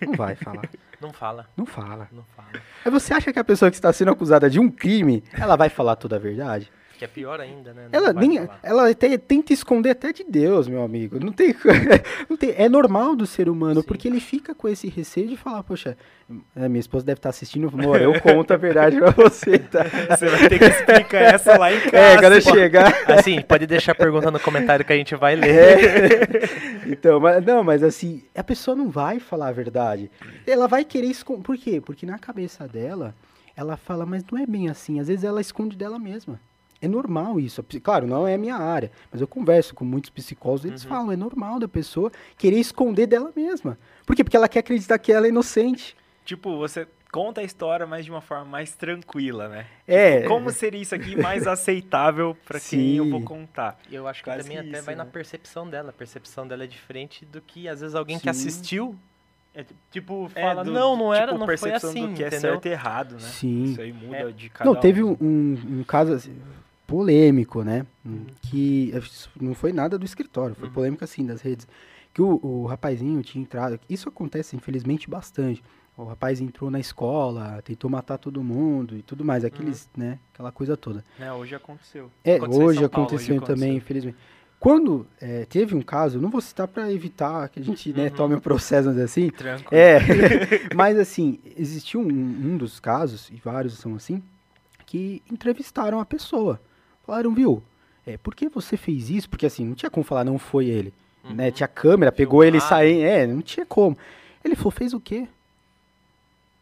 Não 0.08 0.12
vai 0.14 0.34
falar. 0.34 0.68
Não 1.00 1.12
fala. 1.12 1.48
Não 1.56 1.64
fala. 1.64 2.08
Não 2.10 2.24
fala. 2.36 2.48
Aí 2.84 2.90
você 2.90 3.14
acha 3.14 3.32
que 3.32 3.38
a 3.38 3.44
pessoa 3.44 3.70
que 3.70 3.76
está 3.76 3.92
sendo 3.92 4.10
acusada 4.10 4.50
de 4.50 4.58
um 4.58 4.68
crime, 4.68 5.22
ela 5.32 5.56
vai 5.56 5.68
falar 5.68 5.96
toda 5.96 6.16
a 6.16 6.18
verdade? 6.18 6.70
Que 6.98 7.04
é 7.04 7.08
pior 7.08 7.40
ainda, 7.40 7.72
né? 7.72 7.88
Não 7.92 7.96
ela, 7.96 8.12
nem, 8.12 8.40
ela 8.60 8.90
até, 8.90 9.16
tenta 9.16 9.52
esconder 9.52 9.90
até 9.90 10.12
de 10.12 10.24
Deus, 10.24 10.66
meu 10.66 10.82
amigo. 10.82 11.20
Não 11.24 11.32
tem, 11.32 11.54
não 12.28 12.36
tem, 12.36 12.52
é 12.58 12.68
normal 12.68 13.14
do 13.14 13.24
ser 13.24 13.48
humano, 13.48 13.82
Sim. 13.82 13.86
porque 13.86 14.08
ele 14.08 14.18
fica 14.18 14.52
com 14.52 14.68
esse 14.68 14.88
receio 14.88 15.28
de 15.28 15.36
falar, 15.36 15.62
poxa, 15.62 15.96
minha 16.56 16.80
esposa 16.80 17.06
deve 17.06 17.20
estar 17.20 17.28
assistindo, 17.28 17.68
amor, 17.68 18.00
eu 18.02 18.20
conto 18.20 18.52
a 18.52 18.56
verdade 18.56 18.98
pra 18.98 19.10
você, 19.12 19.60
tá? 19.60 19.84
Você 20.10 20.26
vai 20.26 20.48
ter 20.48 20.58
que 20.58 20.64
explicar 20.64 21.34
essa 21.34 21.56
lá 21.56 21.72
em 21.72 21.80
casa. 21.82 21.98
É, 21.98 22.16
quando 22.18 22.40
chegar... 22.40 22.94
Assim, 23.08 23.40
pode 23.40 23.66
deixar 23.66 23.94
pergunta 23.94 24.30
no 24.30 24.40
comentário 24.40 24.84
que 24.84 24.92
a 24.92 24.96
gente 24.96 25.14
vai 25.14 25.36
ler. 25.36 25.48
É. 25.48 26.90
Então, 26.90 27.20
mas, 27.20 27.44
não, 27.44 27.62
mas 27.62 27.82
assim, 27.82 28.22
a 28.34 28.42
pessoa 28.42 28.74
não 28.74 28.88
vai 28.88 29.20
falar 29.20 29.48
a 29.48 29.52
verdade. 29.52 30.10
Ela 30.46 30.66
vai 30.66 30.84
querer 30.84 31.08
esconder. 31.08 31.42
Por 31.42 31.56
quê? 31.56 31.80
Porque 31.80 32.06
na 32.06 32.18
cabeça 32.18 32.66
dela, 32.66 33.14
ela 33.56 33.76
fala, 33.76 34.06
mas 34.06 34.24
não 34.30 34.38
é 34.38 34.46
bem 34.46 34.68
assim. 34.68 35.00
Às 35.00 35.08
vezes 35.08 35.24
ela 35.24 35.40
esconde 35.40 35.76
dela 35.76 35.98
mesma. 35.98 36.40
É 36.80 36.86
normal 36.86 37.40
isso. 37.40 37.64
Claro, 37.82 38.06
não 38.06 38.26
é 38.26 38.34
a 38.34 38.38
minha 38.38 38.54
área, 38.54 38.90
mas 39.10 39.20
eu 39.20 39.26
converso 39.26 39.74
com 39.74 39.84
muitos 39.84 40.10
psicólogos, 40.10 40.64
eles 40.64 40.84
uhum. 40.84 40.88
falam, 40.88 41.12
é 41.12 41.16
normal 41.16 41.58
da 41.58 41.68
pessoa 41.68 42.10
querer 42.36 42.58
esconder 42.58 43.06
dela 43.06 43.32
mesma. 43.34 43.76
Por 44.06 44.14
quê? 44.14 44.22
Porque 44.22 44.36
ela 44.36 44.48
quer 44.48 44.60
acreditar 44.60 44.98
que 44.98 45.12
ela 45.12 45.26
é 45.26 45.28
inocente. 45.28 45.96
Tipo, 46.24 46.56
você 46.56 46.86
conta 47.10 47.40
a 47.40 47.44
história, 47.44 47.86
mas 47.86 48.04
de 48.04 48.10
uma 48.10 48.20
forma 48.20 48.44
mais 48.44 48.74
tranquila, 48.74 49.48
né? 49.48 49.66
É. 49.86 50.18
Tipo, 50.18 50.28
como 50.28 50.50
seria 50.50 50.80
isso 50.80 50.94
aqui 50.94 51.16
mais 51.16 51.46
aceitável 51.48 52.36
para 52.46 52.60
quem 52.60 52.96
eu 52.96 53.10
vou 53.10 53.22
contar? 53.22 53.78
Eu 53.90 54.06
acho 54.06 54.22
que 54.22 54.30
Quase 54.30 54.42
também 54.42 54.58
até 54.58 54.78
isso, 54.78 54.82
vai 54.82 54.94
né? 54.94 55.02
na 55.02 55.10
percepção 55.10 55.68
dela. 55.68 55.90
A 55.90 55.92
percepção 55.92 56.46
dela 56.46 56.64
é 56.64 56.66
diferente 56.66 57.24
do 57.24 57.40
que 57.40 57.66
às 57.66 57.80
vezes 57.80 57.94
alguém 57.94 58.18
Sim. 58.18 58.22
que 58.22 58.30
assistiu 58.30 58.96
é, 59.54 59.64
tipo, 59.90 60.30
é, 60.36 60.40
fala, 60.40 60.60
é, 60.60 60.64
do, 60.64 60.70
não, 60.70 60.96
não 60.96 61.12
era, 61.12 61.32
tipo, 61.32 61.44
não 61.44 61.56
foi 61.58 61.72
assim, 61.72 62.08
do 62.08 62.14
que 62.14 62.22
é 62.22 62.30
certo 62.30 62.66
e 62.66 62.68
errado, 62.68 63.14
né? 63.14 63.20
Sim. 63.20 63.64
Isso 63.64 63.80
aí 63.80 63.92
muda 63.92 64.16
é. 64.16 64.30
de 64.30 64.48
cada 64.50 64.70
Não, 64.70 64.78
teve 64.78 65.02
um, 65.02 65.16
um, 65.20 65.80
um 65.80 65.84
caso, 65.84 66.12
assim, 66.12 66.40
polêmico, 66.88 67.62
né? 67.62 67.86
Uhum. 68.04 68.24
Que 68.40 68.92
não 69.38 69.54
foi 69.54 69.72
nada 69.72 69.98
do 69.98 70.06
escritório, 70.06 70.56
foi 70.56 70.68
uhum. 70.68 70.74
polêmico 70.74 71.04
assim 71.04 71.24
das 71.24 71.42
redes. 71.42 71.68
Que 72.12 72.22
o, 72.22 72.40
o 72.42 72.66
rapazinho 72.66 73.22
tinha 73.22 73.42
entrado. 73.42 73.78
Isso 73.88 74.08
acontece, 74.08 74.56
infelizmente, 74.56 75.08
bastante. 75.08 75.62
O 75.96 76.04
rapaz 76.04 76.40
entrou 76.40 76.70
na 76.70 76.80
escola, 76.80 77.60
tentou 77.62 77.90
matar 77.90 78.18
todo 78.18 78.42
mundo 78.42 78.96
e 78.96 79.02
tudo 79.02 79.24
mais, 79.24 79.44
aqueles, 79.44 79.90
uhum. 79.96 80.04
né, 80.04 80.18
aquela 80.32 80.50
coisa 80.50 80.76
toda. 80.76 81.04
É, 81.20 81.30
hoje 81.30 81.54
aconteceu. 81.54 82.10
É, 82.24 82.36
aconteceu 82.36 82.64
hoje, 82.64 82.84
aconteceu 82.84 83.36
hoje 83.36 83.44
também, 83.44 83.70
aconteceu. 83.70 83.76
infelizmente. 83.76 84.16
Quando 84.58 85.06
é, 85.20 85.44
teve 85.44 85.74
um 85.74 85.82
caso, 85.82 86.20
não 86.20 86.30
vou 86.30 86.40
citar 86.40 86.66
para 86.66 86.90
evitar 86.90 87.48
que 87.48 87.60
a 87.60 87.62
gente 87.62 87.92
né, 87.92 88.04
uhum. 88.04 88.10
tome 88.10 88.34
um 88.34 88.40
processo 88.40 88.88
assim. 88.88 89.30
Tranquilo. 89.30 89.68
É, 89.72 89.98
mas 90.74 90.98
assim, 90.98 91.38
existiu 91.56 92.00
um, 92.00 92.08
um 92.08 92.56
dos 92.56 92.80
casos, 92.80 93.28
e 93.30 93.36
vários 93.36 93.74
são 93.74 93.94
assim, 93.94 94.22
que 94.86 95.22
entrevistaram 95.30 96.00
a 96.00 96.06
pessoa. 96.06 96.58
Falaram, 97.08 97.32
viu, 97.32 97.62
é, 98.06 98.18
por 98.18 98.34
que 98.34 98.50
você 98.50 98.76
fez 98.76 99.08
isso? 99.08 99.30
Porque 99.30 99.46
assim, 99.46 99.64
não 99.64 99.74
tinha 99.74 99.88
como 99.88 100.04
falar, 100.04 100.24
não 100.24 100.38
foi 100.38 100.66
ele. 100.66 100.92
Né? 101.24 101.46
Uhum. 101.46 101.50
Tinha 101.52 101.66
câmera, 101.66 102.12
pegou 102.12 102.44
ele 102.44 102.60
Filmado. 102.60 102.68
saindo. 102.68 103.02
É, 103.02 103.26
não 103.26 103.40
tinha 103.40 103.64
como. 103.64 103.96
Ele 104.44 104.54
falou, 104.54 104.70
fez 104.70 104.92
o 104.92 105.00
quê? 105.00 105.26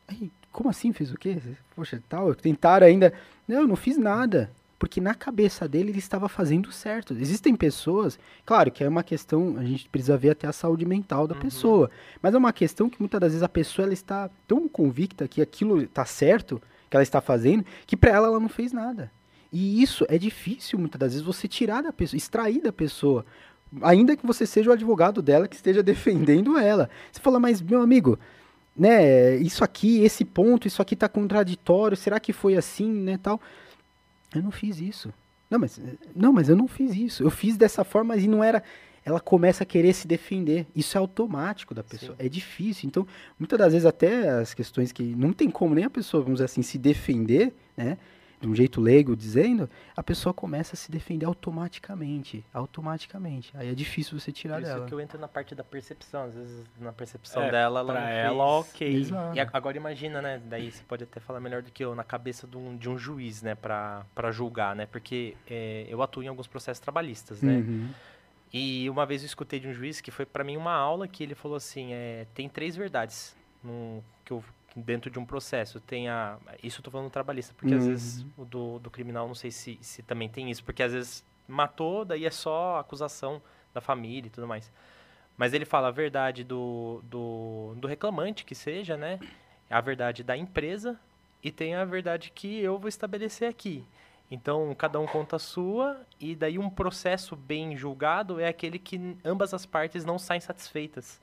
Aí, 0.07 0.31
como 0.53 0.71
assim 0.71 0.93
fez 0.93 1.11
o 1.13 1.17
quê? 1.19 1.37
Poxa, 1.75 2.01
tal, 2.09 2.33
tentaram 2.33 2.87
ainda. 2.87 3.13
Não, 3.49 3.63
eu 3.63 3.67
não 3.67 3.75
fiz 3.75 3.99
nada. 3.99 4.51
Porque 4.79 5.01
na 5.01 5.15
cabeça 5.15 5.67
dele 5.67 5.91
ele 5.91 5.99
estava 5.99 6.29
fazendo 6.29 6.71
certo. 6.71 7.13
Existem 7.15 7.57
pessoas, 7.57 8.17
claro 8.45 8.71
que 8.71 8.85
é 8.85 8.89
uma 8.89 9.03
questão, 9.03 9.57
a 9.59 9.65
gente 9.65 9.89
precisa 9.89 10.17
ver 10.17 10.31
até 10.31 10.47
a 10.47 10.53
saúde 10.53 10.85
mental 10.87 11.27
da 11.27 11.35
Uhum. 11.35 11.41
pessoa. 11.41 11.91
Mas 12.23 12.35
é 12.35 12.39
uma 12.39 12.53
questão 12.53 12.89
que 12.89 13.01
muitas 13.01 13.19
das 13.21 13.33
vezes 13.33 13.43
a 13.43 13.49
pessoa 13.49 13.85
ela 13.87 13.95
está 13.95 14.31
tão 14.47 14.69
convicta 14.69 15.27
que 15.27 15.43
aquilo 15.43 15.83
está 15.83 16.05
certo, 16.05 16.63
que 16.89 16.97
ela 16.97 17.03
está 17.03 17.21
fazendo, 17.21 17.65
que 17.85 17.97
para 17.97 18.13
ela 18.13 18.29
ela 18.29 18.39
não 18.39 18.49
fez 18.49 18.73
nada. 18.73 19.11
E 19.53 19.83
isso 19.83 20.05
é 20.09 20.19
difícil 20.19 20.79
muitas 20.79 20.99
das 20.99 21.13
vezes 21.13 21.25
você 21.25 21.47
tirar 21.47 21.83
da 21.83 21.93
pessoa, 21.93 22.17
extrair 22.17 22.61
da 22.61 22.73
pessoa. 22.73 23.25
Ainda 23.83 24.17
que 24.17 24.27
você 24.27 24.47
seja 24.47 24.71
o 24.71 24.73
advogado 24.73 25.23
dela 25.23 25.49
que 25.49 25.57
esteja 25.57 25.83
defendendo 25.85 26.59
ela. 26.59 26.91
Você 27.11 27.21
fala, 27.21 27.39
mas 27.39 27.61
meu 27.61 27.81
amigo, 27.81 28.19
né, 28.77 29.37
isso 29.37 29.65
aqui, 29.65 30.03
esse 30.03 30.25
ponto, 30.25 30.67
isso 30.67 30.83
aqui 30.83 30.95
tá 30.95 31.09
contraditório, 31.09 31.97
será 31.97 32.21
que 32.21 32.33
foi 32.33 32.57
assim, 32.57 32.91
né, 32.91 33.19
tal? 33.19 33.41
Eu 34.35 34.43
não 34.43 34.51
fiz 34.51 34.81
isso. 34.81 35.13
Não, 35.49 35.59
mas 35.59 35.81
não, 36.15 36.33
mas 36.33 36.49
eu 36.49 36.57
não 36.57 36.67
fiz 36.67 36.95
isso. 36.95 37.23
Eu 37.23 37.31
fiz 37.31 37.57
dessa 37.57 37.85
forma 37.85 38.15
mas 38.15 38.25
e 38.25 38.29
não 38.29 38.43
era 38.43 38.63
ela 39.07 39.21
começa 39.21 39.63
a 39.63 39.67
querer 39.67 39.93
se 39.93 40.05
defender. 40.05 40.67
Isso 40.75 40.99
é 40.99 41.01
automático 41.01 41.73
da 41.73 41.85
pessoa. 41.85 42.17
Sim. 42.19 42.27
É 42.27 42.29
difícil. 42.29 42.89
Então, 42.89 43.07
muitas 43.39 43.57
das 43.57 43.73
vezes 43.73 43.87
até 43.87 44.29
as 44.31 44.53
questões 44.53 44.91
que 44.91 45.05
não 45.15 45.33
tem 45.33 45.49
como 45.49 45.77
nem 45.77 45.85
a 45.85 45.91
pessoa, 45.91 46.25
vamos 46.25 46.39
dizer 46.39 46.47
assim, 46.47 46.61
se 46.61 46.77
defender, 46.77 47.55
né? 47.77 47.99
De 48.39 48.47
um 48.47 48.55
jeito 48.55 48.81
leigo 48.83 49.17
dizendo, 49.17 49.69
a 49.97 50.03
pessoa 50.03 50.35
começa 50.35 50.75
a 50.75 50.77
se 50.77 50.91
defender 50.91 51.25
automaticamente, 51.25 52.45
automaticamente. 52.53 53.51
Aí 53.57 53.71
é 53.71 53.75
difícil 53.75 54.19
você 54.19 54.31
tirar 54.31 54.57
Por 54.57 54.63
isso 54.65 54.73
dela. 54.75 54.87
que 54.87 54.93
eu 54.93 55.01
entro 55.01 55.19
na 55.19 55.27
parte 55.27 55.55
da 55.55 55.65
percepção. 55.65 56.25
Às 56.25 56.35
vezes, 56.35 56.65
na 56.79 56.93
percepção 56.93 57.43
É, 57.45 57.51
dela, 57.51 57.81
ela 57.81 57.93
pra 57.93 58.01
não 58.03 58.09
ela, 58.09 58.63
fez. 58.65 58.75
ok. 58.75 58.95
Exato. 58.97 59.37
E 59.37 59.41
agora 59.41 59.77
imagina, 59.77 60.21
né? 60.21 60.41
Daí 60.45 60.71
você 60.71 60.83
pode 60.85 61.05
até 61.05 61.19
falar 61.19 61.41
melhor 61.41 61.63
do 61.63 61.71
que 61.71 61.83
eu, 61.83 61.95
na 61.95 62.05
cabeça 62.05 62.47
de 62.47 62.57
um, 62.59 62.77
de 62.77 62.89
um 62.91 62.99
juiz, 62.99 63.41
né? 63.43 63.55
Pra, 63.55 64.05
pra 64.15 64.31
julgar, 64.31 64.77
né? 64.77 64.85
Porque 64.87 65.35
é, 65.49 65.87
eu 65.89 66.03
atuo 66.03 66.23
em 66.23 66.29
alguns 66.29 66.47
processos 66.47 66.81
trabalhistas, 66.81 67.41
né? 67.41 67.55
Uhum. 67.57 67.89
E 68.53 68.89
uma 68.91 69.05
vez 69.07 69.23
eu 69.23 69.27
escutei 69.27 69.59
de 69.59 69.67
um 69.67 69.73
juiz 69.73 70.01
que 70.01 70.11
foi 70.11 70.25
pra 70.27 70.45
mim 70.45 70.57
uma 70.57 70.73
aula 70.75 71.09
que 71.09 71.23
ele 71.23 71.35
falou 71.35 71.57
assim, 71.57 71.93
é, 71.93 72.27
tem 72.35 72.49
três 72.49 72.77
verdades 72.77 73.35
num- 73.63 74.01
que 74.25 74.33
eu, 74.33 74.43
dentro 74.77 75.11
de 75.11 75.19
um 75.19 75.25
processo. 75.25 75.81
Tem 75.81 76.09
a, 76.09 76.39
isso 76.63 76.81
eu 76.81 76.85
tô 76.85 76.91
falando 76.91 77.11
trabalhista, 77.11 77.55
porque 77.57 77.75
às 77.75 77.85
Uhum. 77.85 77.91
vezes 77.93 78.27
o 78.37 78.45
do, 78.45 78.79
do 78.79 78.91
criminal 78.91 79.27
não 79.27 79.35
sei 79.35 79.51
se, 79.51 79.79
se 79.81 80.03
também 80.03 80.29
tem 80.29 80.51
isso, 80.51 80.63
porque 80.65 80.83
às 80.83 80.93
vezes 80.93 81.25
matou, 81.49 82.05
daí 82.05 82.27
é 82.27 82.31
só 82.31 82.79
acusação 82.79 83.41
da 83.73 83.81
família 83.81 84.29
e 84.29 84.31
tudo 84.31 84.47
mais. 84.47 84.71
Mas 85.37 85.53
ele 85.53 85.65
fala 85.65 85.89
a 85.89 85.91
verdade 85.91 86.45
do, 86.45 87.01
do, 87.05 87.75
do 87.77 87.89
reclamante, 87.89 88.45
que 88.45 88.55
seja, 88.55 88.97
né? 88.97 89.21
A 89.71 89.81
verdade 89.81 90.23
da 90.23 90.37
empresa 90.37 90.99
e 91.43 91.51
tem 91.51 91.75
a 91.75 91.85
verdade 91.85 92.31
que 92.35 92.61
eu 92.61 92.79
vou 92.79 92.89
estabelecer 92.89 93.49
aqui. 93.49 93.85
Então, 94.31 94.75
cada 94.75 94.99
um 94.99 95.07
conta 95.07 95.37
a 95.37 95.39
sua, 95.39 96.01
e 96.19 96.35
daí 96.35 96.59
um 96.59 96.69
processo 96.69 97.37
bem 97.37 97.77
julgado 97.77 98.41
é 98.41 98.49
aquele 98.49 98.79
que 98.79 99.17
ambas 99.25 99.55
as 99.55 99.65
partes 99.65 100.05
não 100.05 100.19
saem 100.19 100.41
satisfeitas. 100.41 101.21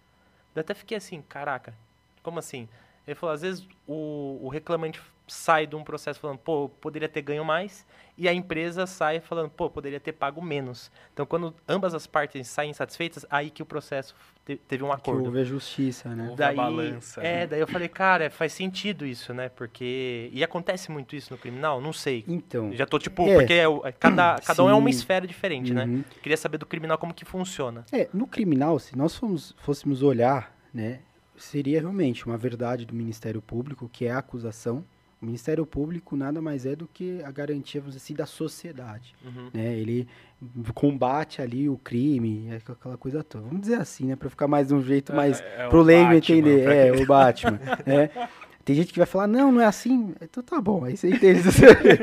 Eu 0.55 0.61
até 0.61 0.73
fiquei 0.73 0.95
assim, 0.97 1.21
caraca, 1.21 1.73
como 2.21 2.39
assim? 2.39 2.69
Ele 3.07 3.15
falou, 3.15 3.33
às 3.33 3.41
vezes 3.41 3.67
o, 3.87 4.39
o 4.41 4.49
reclamante 4.49 5.01
sai 5.27 5.65
de 5.65 5.75
um 5.75 5.83
processo 5.83 6.19
falando, 6.19 6.37
pô, 6.37 6.67
poderia 6.67 7.07
ter 7.07 7.21
ganho 7.21 7.45
mais, 7.45 7.85
e 8.17 8.27
a 8.27 8.33
empresa 8.33 8.85
sai 8.85 9.21
falando, 9.21 9.49
pô, 9.49 9.69
poderia 9.69 9.99
ter 9.99 10.11
pago 10.11 10.41
menos. 10.41 10.91
Então, 11.13 11.25
quando 11.25 11.55
ambas 11.67 11.93
as 11.93 12.05
partes 12.05 12.45
saem 12.47 12.71
insatisfeitas, 12.71 13.25
aí 13.29 13.49
que 13.49 13.63
o 13.63 13.65
processo 13.65 14.13
te- 14.45 14.57
teve 14.57 14.83
um 14.83 14.89
Que 14.89 14.93
acordo. 14.95 15.25
houve 15.25 15.39
a 15.39 15.43
justiça, 15.45 16.09
né? 16.13 16.27
Houve 16.29 16.43
a 16.43 16.51
balança, 16.53 17.21
É, 17.21 17.39
né? 17.39 17.47
daí 17.47 17.59
eu 17.61 17.67
falei, 17.67 17.87
cara, 17.87 18.29
faz 18.29 18.51
sentido 18.51 19.05
isso, 19.05 19.33
né? 19.33 19.47
Porque. 19.49 20.29
E 20.33 20.43
acontece 20.43 20.91
muito 20.91 21.15
isso 21.15 21.31
no 21.33 21.39
criminal? 21.39 21.79
Não 21.79 21.93
sei. 21.93 22.25
Então, 22.27 22.73
Já 22.73 22.85
tô 22.85 22.99
tipo, 22.99 23.25
É. 23.25 23.35
porque 23.35 23.53
é 23.53 23.63
é 23.87 23.91
cada, 23.93 24.39
cada 24.45 24.63
um 24.63 24.69
é 24.69 24.73
uma 24.73 24.89
esfera 24.89 25.25
diferente, 25.25 25.73
né? 25.73 25.85
uhum. 25.85 26.03
Queria 26.21 26.37
saber 26.37 26.57
do 26.57 26.65
criminal 26.65 26.97
como 26.97 27.13
que 27.13 27.23
funciona. 27.23 27.85
É, 27.93 28.09
no 28.13 28.27
criminal, 28.27 28.77
se 28.77 28.95
nós 28.97 29.15
fomos, 29.15 29.55
fôssemos 29.59 30.03
olhar, 30.03 30.53
né, 30.73 30.99
seria 31.37 31.79
realmente 31.79 32.25
uma 32.25 32.37
verdade 32.37 32.85
do 32.85 32.93
Ministério 32.93 33.41
Público, 33.41 33.89
que 33.91 34.05
é 34.05 34.11
a 34.11 34.19
acusação. 34.19 34.83
O 35.21 35.25
Ministério 35.25 35.65
Público 35.65 36.17
nada 36.17 36.41
mais 36.41 36.65
é 36.65 36.75
do 36.75 36.85
que 36.85 37.21
a 37.23 37.31
garantia, 37.31 37.79
vamos 37.79 37.95
dizer 37.95 38.05
assim, 38.05 38.13
da 38.13 38.25
sociedade. 38.25 39.15
Uhum. 39.23 39.49
Né? 39.53 39.77
Ele 39.77 40.07
combate 40.73 41.41
ali 41.41 41.69
o 41.69 41.77
crime, 41.77 42.49
é 42.49 42.57
aquela 42.57 42.97
coisa 42.97 43.23
toda. 43.23 43.45
Vamos 43.45 43.61
dizer 43.61 43.75
assim, 43.75 44.07
né, 44.07 44.15
para 44.15 44.29
ficar 44.29 44.47
mais 44.47 44.67
de 44.67 44.73
um 44.73 44.83
jeito 44.83 45.13
mais 45.13 45.39
É, 45.39 45.61
é 45.61 45.67
o 45.67 45.69
pro 45.69 45.81
leigo 45.81 46.11
entender. 46.13 46.67
É, 46.67 46.91
o 46.91 47.05
Batman. 47.05 47.59
né? 47.85 48.09
Tem 48.65 48.75
gente 48.75 48.93
que 48.93 48.99
vai 48.99 49.05
falar, 49.05 49.27
não, 49.27 49.51
não 49.51 49.61
é 49.61 49.65
assim. 49.65 50.13
Então 50.21 50.41
tá 50.41 50.59
bom, 50.59 50.85
aí 50.85 50.95
você 50.95 51.09
entende. 51.09 51.41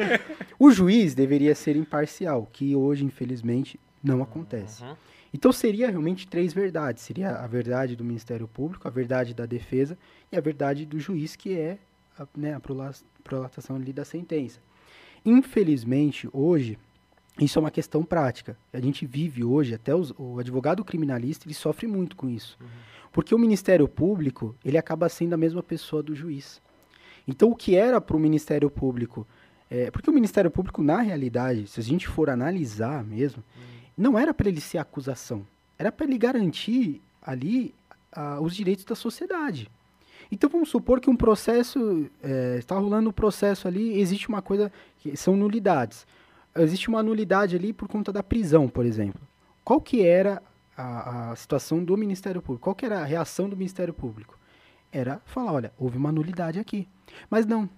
o 0.59 0.71
juiz 0.71 1.14
deveria 1.14 1.55
ser 1.55 1.77
imparcial, 1.77 2.49
que 2.53 2.75
hoje, 2.77 3.05
infelizmente, 3.05 3.79
não 4.03 4.23
acontece. 4.23 4.83
Uhum. 4.83 4.95
Então 5.33 5.53
seria 5.53 5.88
realmente 5.88 6.27
três 6.27 6.53
verdades. 6.53 7.03
Seria 7.05 7.31
a 7.37 7.47
verdade 7.47 7.95
do 7.95 8.05
Ministério 8.05 8.49
Público, 8.49 8.88
a 8.88 8.90
verdade 8.90 9.33
da 9.33 9.47
defesa 9.47 9.97
e 10.31 10.37
a 10.37 10.40
verdade 10.40 10.85
do 10.85 10.99
juiz, 10.99 11.37
que 11.37 11.57
é 11.57 11.79
a, 12.19 12.27
né, 12.37 12.55
a 12.55 12.61
prola- 12.61 12.95
prolatação 13.23 13.77
ali 13.77 13.93
da 13.93 14.05
sentença. 14.05 14.59
Infelizmente, 15.25 16.29
hoje, 16.33 16.79
isso 17.40 17.59
é 17.59 17.61
uma 17.61 17.71
questão 17.71 18.03
prática. 18.03 18.57
A 18.73 18.81
gente 18.81 19.07
vive 19.07 19.45
hoje, 19.45 19.75
até 19.75 19.95
os- 19.95 20.12
o 20.19 20.38
advogado 20.38 20.85
criminalista, 20.85 21.47
ele 21.47 21.55
sofre 21.55 21.87
muito 21.87 22.16
com 22.16 22.29
isso. 22.29 22.59
Porque 23.12 23.35
o 23.35 23.38
Ministério 23.38 23.87
Público, 23.88 24.55
ele 24.64 24.79
acaba 24.79 25.09
sendo 25.09 25.35
a 25.35 25.37
mesma 25.37 25.62
pessoa 25.62 26.03
do 26.03 26.14
juiz. 26.14 26.61
Então, 27.27 27.51
o 27.51 27.57
que 27.57 27.77
era 27.77 28.01
para 28.01 28.16
o 28.16 28.21
Ministério 28.21 28.71
Público... 28.71 29.27
é, 29.71 29.90
porque 29.90 30.11
o 30.11 30.12
Ministério 30.12 30.51
Público, 30.51 30.83
na 30.83 31.01
realidade, 31.01 31.66
se 31.69 31.79
a 31.79 31.83
gente 31.83 32.09
for 32.09 32.29
analisar 32.29 33.05
mesmo, 33.05 33.43
não 34.01 34.19
era 34.19 34.33
para 34.33 34.49
ele 34.49 34.61
ser 34.61 34.79
acusação. 34.79 35.47
Era 35.79 35.93
para 35.93 36.07
ele 36.07 36.17
garantir 36.17 37.01
ali 37.23 37.75
os 38.41 38.57
direitos 38.57 38.85
da 38.85 38.95
sociedade. 38.95 39.71
Então 40.33 40.49
vamos 40.49 40.69
supor 40.69 41.01
que 41.01 41.11
um 41.11 41.17
processo 41.17 42.07
eh, 42.23 42.57
está 42.59 42.77
rolando 42.77 43.11
um 43.11 43.13
processo 43.13 43.67
ali, 43.67 43.99
existe 43.99 44.29
uma 44.29 44.41
coisa 44.41 44.73
que 44.99 45.17
são 45.17 45.37
nulidades. 45.37 46.07
Existe 46.57 46.89
uma 46.89 47.03
nulidade 47.03 47.57
ali 47.57 47.73
por 47.73 47.89
conta 47.89 48.13
da 48.13 48.23
prisão, 48.23 48.69
por 48.69 48.87
exemplo. 48.87 49.21
Qual 49.65 49.81
que 49.81 50.05
era 50.05 50.43
a, 50.77 51.31
a 51.31 51.37
situação 51.37 51.83
do 51.83 51.97
Ministério 51.97 52.41
Público? 52.41 52.65
Qual 52.65 52.75
que 52.75 52.87
era 52.87 53.01
a 53.01 53.05
reação 53.05 53.49
do 53.49 53.57
Ministério 53.57 53.93
Público? 53.93 54.39
Era 54.93 55.21
falar, 55.27 55.53
olha, 55.53 55.73
houve 55.79 55.99
uma 55.99 56.13
nulidade 56.13 56.59
aqui. 56.59 56.89
Mas 57.29 57.45
não. 57.47 57.69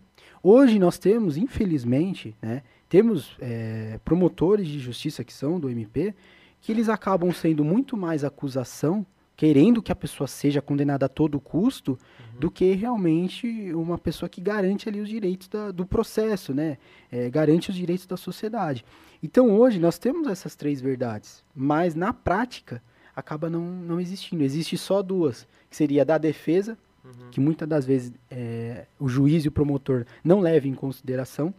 Hoje 0.43 0.79
nós 0.79 0.99
temos, 0.99 1.37
infelizmente, 1.37 2.35
né, 2.41 2.63
temos 2.93 3.35
eh, 3.41 3.99
promotores 4.05 4.67
de 4.69 4.79
justiça 4.79 5.25
que 5.25 5.33
são 5.33 5.59
do 5.59 5.71
MP, 5.71 6.15
que 6.61 6.71
eles 6.71 6.91
acabam 6.91 7.33
sendo 7.33 7.65
muito 7.65 7.97
mais 7.97 8.23
acusação, 8.23 9.07
querendo 9.35 9.81
que 9.81 9.91
a 9.91 9.95
pessoa 9.97 10.27
seja 10.29 10.61
condenada 10.61 11.07
a 11.07 11.09
todo 11.09 11.41
custo, 11.41 11.99
do 12.39 12.51
que 12.51 12.75
realmente 12.75 13.73
uma 13.73 13.97
pessoa 13.97 14.29
que 14.29 14.43
garante 14.43 14.91
ali 14.91 15.01
os 15.01 15.09
direitos 15.09 15.49
da- 15.49 15.71
do 15.71 15.87
processo, 15.87 16.53
né? 16.53 16.77
Eh, 17.11 17.31
garante 17.31 17.71
os 17.71 17.77
direitos 17.77 18.05
da 18.07 18.19
sociedade. 18.19 18.85
Então 19.23 19.51
hoje 19.59 19.79
nós 19.81 19.99
temos 19.99 20.29
essas 20.29 20.55
três 20.55 20.79
verdades, 20.79 21.43
mas 21.57 21.95
na 21.95 22.13
prática 22.13 22.83
acaba 23.17 23.49
não, 23.49 23.65
não 23.65 23.99
existindo. 23.99 24.43
Existe 24.45 24.77
só 24.77 25.01
duas, 25.03 25.49
que 25.71 25.77
seria 25.77 26.03
a 26.03 26.05
da 26.05 26.19
defesa, 26.19 26.77
Uhum. 27.05 27.31
que 27.33 27.41
muitas 27.41 27.67
das 27.67 27.85
vezes 27.87 28.13
eh, 28.31 28.85
o 29.01 29.09
juiz 29.09 29.45
e 29.45 29.49
o 29.49 29.53
promotor 29.53 30.05
não 30.23 30.41
levam 30.41 30.71
em 30.71 30.75
consideração, 30.75 31.53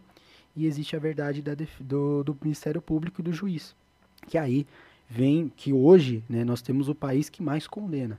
e 0.56 0.66
existe 0.66 0.94
a 0.94 0.98
verdade 0.98 1.42
da 1.42 1.54
do, 1.80 2.22
do 2.24 2.36
Ministério 2.42 2.80
Público 2.80 3.20
e 3.20 3.24
do 3.24 3.32
juiz, 3.32 3.74
que 4.26 4.38
aí 4.38 4.66
vem 5.08 5.52
que 5.54 5.72
hoje 5.72 6.24
né, 6.28 6.44
nós 6.44 6.62
temos 6.62 6.88
o 6.88 6.94
país 6.94 7.28
que 7.28 7.42
mais 7.42 7.66
condena. 7.66 8.18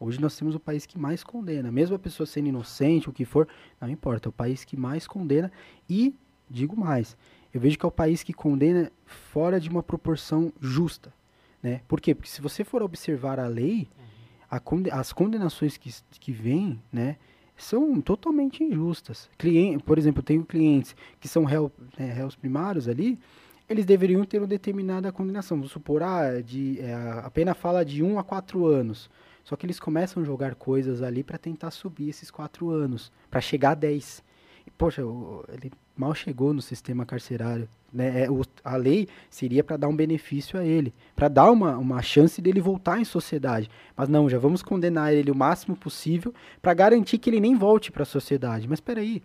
Hoje 0.00 0.20
nós 0.20 0.36
temos 0.36 0.54
o 0.56 0.60
país 0.60 0.84
que 0.84 0.98
mais 0.98 1.22
condena, 1.22 1.70
mesmo 1.70 1.94
a 1.94 1.98
pessoa 1.98 2.26
sendo 2.26 2.48
inocente, 2.48 3.08
o 3.08 3.12
que 3.12 3.24
for, 3.24 3.46
não 3.80 3.88
importa, 3.88 4.28
é 4.28 4.30
o 4.30 4.32
país 4.32 4.64
que 4.64 4.76
mais 4.76 5.06
condena 5.06 5.52
e, 5.88 6.12
digo 6.50 6.76
mais, 6.76 7.16
eu 7.54 7.60
vejo 7.60 7.78
que 7.78 7.84
é 7.84 7.88
o 7.88 7.92
país 7.92 8.22
que 8.22 8.32
condena 8.32 8.90
fora 9.06 9.60
de 9.60 9.68
uma 9.68 9.82
proporção 9.82 10.52
justa, 10.60 11.12
né? 11.62 11.82
Por 11.86 12.00
quê? 12.00 12.14
Porque 12.14 12.28
se 12.28 12.40
você 12.40 12.64
for 12.64 12.82
observar 12.82 13.38
a 13.38 13.46
lei, 13.46 13.86
conde- 14.64 14.90
as 14.90 15.12
condenações 15.12 15.76
que, 15.76 15.94
que 16.18 16.32
vêm, 16.32 16.80
né, 16.92 17.16
são 17.62 18.00
totalmente 18.00 18.62
injustas. 18.62 19.30
Clien 19.38 19.78
por 19.78 19.98
exemplo, 19.98 20.20
eu 20.20 20.24
tenho 20.24 20.44
clientes 20.44 20.94
que 21.20 21.28
são 21.28 21.44
réu, 21.44 21.70
réus 21.96 22.34
primários 22.34 22.88
ali, 22.88 23.18
eles 23.68 23.84
deveriam 23.84 24.24
ter 24.24 24.38
uma 24.38 24.46
determinada 24.46 25.10
condenação. 25.12 25.56
Vamos 25.56 25.72
supor, 25.72 26.02
ah, 26.02 26.40
de, 26.42 26.80
é, 26.80 26.94
a 26.94 27.30
pena 27.30 27.54
fala 27.54 27.84
de 27.84 28.02
1 28.02 28.18
a 28.18 28.24
4 28.24 28.66
anos. 28.66 29.10
Só 29.44 29.56
que 29.56 29.66
eles 29.66 29.80
começam 29.80 30.22
a 30.22 30.26
jogar 30.26 30.54
coisas 30.54 31.02
ali 31.02 31.24
para 31.24 31.38
tentar 31.38 31.70
subir 31.70 32.08
esses 32.08 32.30
4 32.30 32.70
anos, 32.70 33.10
para 33.30 33.40
chegar 33.40 33.72
a 33.72 33.74
10. 33.74 34.22
Poxa, 34.76 35.02
ele 35.52 35.70
mal 35.96 36.14
chegou 36.14 36.52
no 36.52 36.62
sistema 36.62 37.04
carcerário. 37.04 37.68
Né? 37.92 38.24
É, 38.24 38.28
a 38.64 38.76
lei 38.76 39.08
seria 39.28 39.62
para 39.62 39.76
dar 39.76 39.88
um 39.88 39.96
benefício 39.96 40.58
a 40.58 40.64
ele, 40.64 40.92
para 41.14 41.28
dar 41.28 41.50
uma, 41.50 41.76
uma 41.76 42.02
chance 42.02 42.40
dele 42.40 42.60
voltar 42.60 43.00
em 43.00 43.04
sociedade. 43.04 43.70
Mas 43.96 44.08
não, 44.08 44.28
já 44.28 44.38
vamos 44.38 44.62
condenar 44.62 45.12
ele 45.12 45.30
o 45.30 45.34
máximo 45.34 45.76
possível 45.76 46.34
para 46.60 46.74
garantir 46.74 47.18
que 47.18 47.28
ele 47.30 47.40
nem 47.40 47.54
volte 47.54 47.92
para 47.92 48.02
a 48.02 48.06
sociedade. 48.06 48.66
Mas 48.68 48.78
espera 48.78 49.00
aí, 49.00 49.22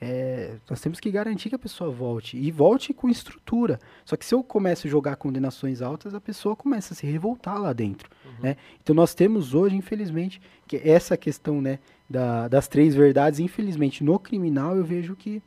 é, 0.00 0.56
nós 0.68 0.80
temos 0.80 1.00
que 1.00 1.10
garantir 1.10 1.48
que 1.48 1.54
a 1.54 1.58
pessoa 1.58 1.90
volte 1.90 2.36
e 2.36 2.50
volte 2.50 2.92
com 2.92 3.08
estrutura. 3.08 3.78
Só 4.04 4.16
que 4.16 4.26
se 4.26 4.34
eu 4.34 4.42
começo 4.42 4.86
a 4.86 4.90
jogar 4.90 5.16
condenações 5.16 5.80
altas, 5.80 6.14
a 6.14 6.20
pessoa 6.20 6.54
começa 6.54 6.92
a 6.92 6.96
se 6.96 7.06
revoltar 7.06 7.58
lá 7.60 7.72
dentro. 7.72 8.08
Né? 8.42 8.56
Então 8.82 8.94
nós 8.94 9.14
temos 9.14 9.54
hoje, 9.54 9.74
infelizmente, 9.74 10.40
que 10.66 10.76
essa 10.84 11.16
questão 11.16 11.62
né, 11.62 11.78
da- 12.08 12.46
das 12.48 12.68
três 12.68 12.94
verdades, 12.94 13.40
infelizmente, 13.40 14.04
no 14.04 14.18
criminal 14.18 14.76
eu 14.76 14.84
vejo 14.84 15.16
que 15.16 15.42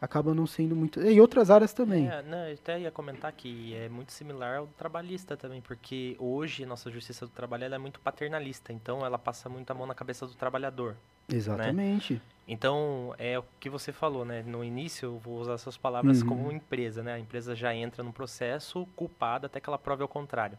acaba 0.00 0.34
não 0.34 0.46
sendo 0.46 0.76
muito. 0.76 1.00
E 1.00 1.20
outras 1.20 1.50
áreas 1.50 1.72
também. 1.72 2.08
É, 2.08 2.22
não, 2.22 2.46
eu 2.48 2.54
até 2.54 2.78
ia 2.80 2.90
comentar 2.90 3.32
que 3.32 3.74
é 3.74 3.88
muito 3.88 4.12
similar 4.12 4.58
ao 4.58 4.66
trabalhista 4.68 5.36
também, 5.36 5.60
porque 5.60 6.16
hoje 6.18 6.66
nossa 6.66 6.90
justiça 6.90 7.26
do 7.26 7.32
trabalho 7.32 7.64
é 7.64 7.78
muito 7.78 7.98
paternalista, 8.00 8.72
então 8.72 9.04
ela 9.04 9.18
passa 9.18 9.48
muito 9.48 9.70
a 9.70 9.74
mão 9.74 9.86
na 9.86 9.94
cabeça 9.94 10.26
do 10.26 10.34
trabalhador. 10.34 10.96
Exatamente. 11.28 12.20
Então, 12.48 13.12
é 13.18 13.36
o 13.38 13.44
que 13.58 13.68
você 13.68 13.92
falou, 13.92 14.24
né? 14.24 14.42
No 14.46 14.62
início, 14.62 15.06
eu 15.06 15.18
vou 15.18 15.40
usar 15.40 15.58
suas 15.58 15.76
palavras 15.76 16.22
Uhum. 16.22 16.28
como 16.28 16.52
empresa, 16.52 17.02
né? 17.02 17.14
A 17.14 17.18
empresa 17.18 17.56
já 17.56 17.74
entra 17.74 18.04
no 18.04 18.12
processo 18.12 18.86
culpada 18.94 19.46
até 19.46 19.58
que 19.58 19.68
ela 19.68 19.78
prove 19.78 20.02
ao 20.02 20.08
contrário. 20.08 20.56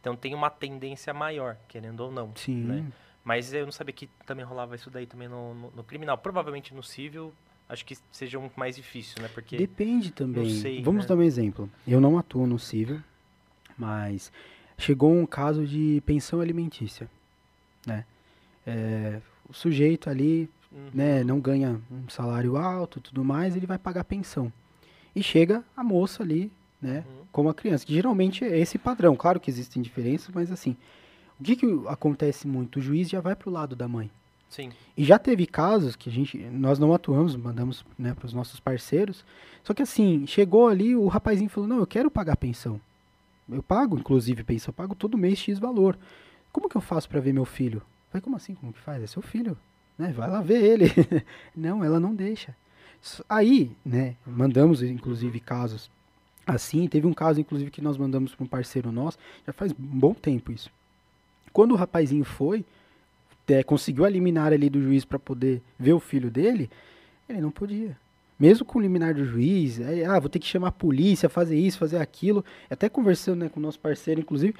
Então, 0.00 0.14
tem 0.14 0.34
uma 0.34 0.48
tendência 0.50 1.12
maior, 1.12 1.56
querendo 1.66 1.98
ou 2.00 2.12
não. 2.12 2.30
Sim. 2.36 2.62
né? 2.62 2.86
Mas 3.24 3.52
eu 3.52 3.64
não 3.64 3.72
sabia 3.72 3.92
que 3.92 4.06
também 4.24 4.44
rolava 4.44 4.76
isso 4.76 4.88
daí 4.88 5.04
também 5.04 5.26
no, 5.26 5.52
no- 5.52 5.70
no 5.72 5.82
criminal. 5.82 6.16
Provavelmente 6.16 6.72
no 6.72 6.82
civil, 6.84 7.34
acho 7.68 7.84
que 7.84 7.96
seja 8.12 8.38
um 8.38 8.50
mais 8.56 8.76
difícil, 8.76 9.20
né? 9.22 9.28
Porque... 9.32 9.56
Depende 9.56 10.10
também. 10.12 10.50
sei, 10.50 10.82
Vamos 10.82 11.04
né? 11.04 11.08
dar 11.08 11.16
um 11.16 11.22
exemplo. 11.22 11.70
Eu 11.86 12.00
não 12.00 12.18
atuo 12.18 12.46
no 12.46 12.58
civil, 12.58 13.00
mas 13.76 14.30
chegou 14.78 15.12
um 15.12 15.26
caso 15.26 15.66
de 15.66 16.02
pensão 16.06 16.40
alimentícia, 16.40 17.08
né? 17.86 18.04
É, 18.66 19.20
o 19.48 19.52
sujeito 19.52 20.10
ali, 20.10 20.48
Uhum. 20.72 20.90
né, 20.92 21.24
não 21.24 21.38
ganha 21.40 21.80
um 21.90 22.08
salário 22.08 22.56
alto, 22.56 23.00
tudo 23.00 23.24
mais, 23.24 23.56
ele 23.56 23.66
vai 23.66 23.78
pagar 23.78 24.02
pensão. 24.04 24.52
E 25.14 25.22
chega 25.22 25.64
a 25.76 25.82
moça 25.82 26.22
ali, 26.22 26.50
né, 26.82 27.04
Uhum. 27.08 27.24
com 27.32 27.48
a 27.48 27.54
criança, 27.54 27.86
que 27.86 27.94
geralmente 27.94 28.44
é 28.44 28.58
esse 28.58 28.76
padrão. 28.76 29.14
Claro 29.16 29.38
que 29.40 29.48
existem 29.50 29.80
diferenças, 29.80 30.28
mas 30.34 30.50
assim, 30.50 30.76
o 31.40 31.44
que 31.44 31.56
que 31.56 31.66
acontece 31.86 32.46
muito? 32.48 32.78
O 32.78 32.82
juiz 32.82 33.08
já 33.08 33.20
vai 33.20 33.34
pro 33.36 33.50
lado 33.50 33.74
da 33.76 33.86
mãe. 33.88 34.10
Sim. 34.48 34.70
E 34.96 35.04
já 35.04 35.18
teve 35.18 35.46
casos 35.46 35.96
que 35.96 36.08
a 36.08 36.12
gente, 36.12 36.38
nós 36.38 36.78
não 36.78 36.94
atuamos, 36.94 37.36
mandamos 37.36 37.84
né, 37.98 38.14
para 38.14 38.26
os 38.26 38.32
nossos 38.32 38.60
parceiros. 38.60 39.24
Só 39.62 39.74
que 39.74 39.82
assim, 39.82 40.26
chegou 40.26 40.68
ali, 40.68 40.94
o 40.94 41.08
rapazinho 41.08 41.50
falou: 41.50 41.68
Não, 41.68 41.78
eu 41.78 41.86
quero 41.86 42.10
pagar 42.10 42.36
pensão. 42.36 42.80
Eu 43.48 43.62
pago, 43.62 43.98
inclusive, 43.98 44.42
pensão, 44.42 44.70
eu 44.70 44.74
pago 44.74 44.94
todo 44.94 45.18
mês 45.18 45.38
X 45.38 45.58
valor. 45.58 45.96
Como 46.52 46.68
que 46.68 46.76
eu 46.76 46.80
faço 46.80 47.08
para 47.08 47.20
ver 47.20 47.32
meu 47.32 47.44
filho? 47.44 47.82
Falei, 48.10 48.22
como 48.22 48.36
assim? 48.36 48.54
Como 48.54 48.72
que 48.72 48.80
faz? 48.80 49.02
É 49.02 49.06
seu 49.06 49.22
filho. 49.22 49.56
Né? 49.98 50.12
Vai 50.12 50.28
lá 50.30 50.40
ver 50.40 50.62
ele. 50.62 50.86
não, 51.54 51.84
ela 51.84 52.00
não 52.00 52.14
deixa. 52.14 52.56
Aí, 53.28 53.70
né, 53.84 54.16
mandamos, 54.26 54.82
inclusive, 54.82 55.38
casos 55.38 55.90
assim. 56.46 56.88
Teve 56.88 57.06
um 57.06 57.12
caso, 57.12 57.40
inclusive, 57.40 57.70
que 57.70 57.82
nós 57.82 57.96
mandamos 57.96 58.34
para 58.34 58.44
um 58.44 58.48
parceiro 58.48 58.90
nosso, 58.90 59.18
já 59.46 59.52
faz 59.52 59.72
um 59.72 59.76
bom 59.78 60.14
tempo 60.14 60.50
isso. 60.50 60.70
Quando 61.52 61.72
o 61.72 61.76
rapazinho 61.76 62.24
foi, 62.24 62.64
é, 63.48 63.62
conseguiu 63.62 64.04
a 64.04 64.08
liminar 64.08 64.52
ali 64.52 64.68
do 64.68 64.80
juiz 64.80 65.04
para 65.04 65.18
poder 65.18 65.62
ver 65.78 65.92
o 65.92 66.00
filho 66.00 66.30
dele, 66.30 66.70
ele 67.28 67.40
não 67.40 67.50
podia. 67.50 67.96
Mesmo 68.38 68.66
com 68.66 68.78
o 68.78 68.82
liminar 68.82 69.14
do 69.14 69.24
juiz, 69.24 69.80
aí, 69.80 70.04
ah, 70.04 70.18
vou 70.20 70.28
ter 70.28 70.38
que 70.38 70.46
chamar 70.46 70.68
a 70.68 70.72
polícia, 70.72 71.28
fazer 71.28 71.58
isso, 71.58 71.78
fazer 71.78 71.98
aquilo. 71.98 72.44
Até 72.68 72.88
conversando 72.88 73.40
né, 73.40 73.48
com 73.48 73.58
o 73.58 73.62
nosso 73.62 73.80
parceiro, 73.80 74.20
inclusive, 74.20 74.54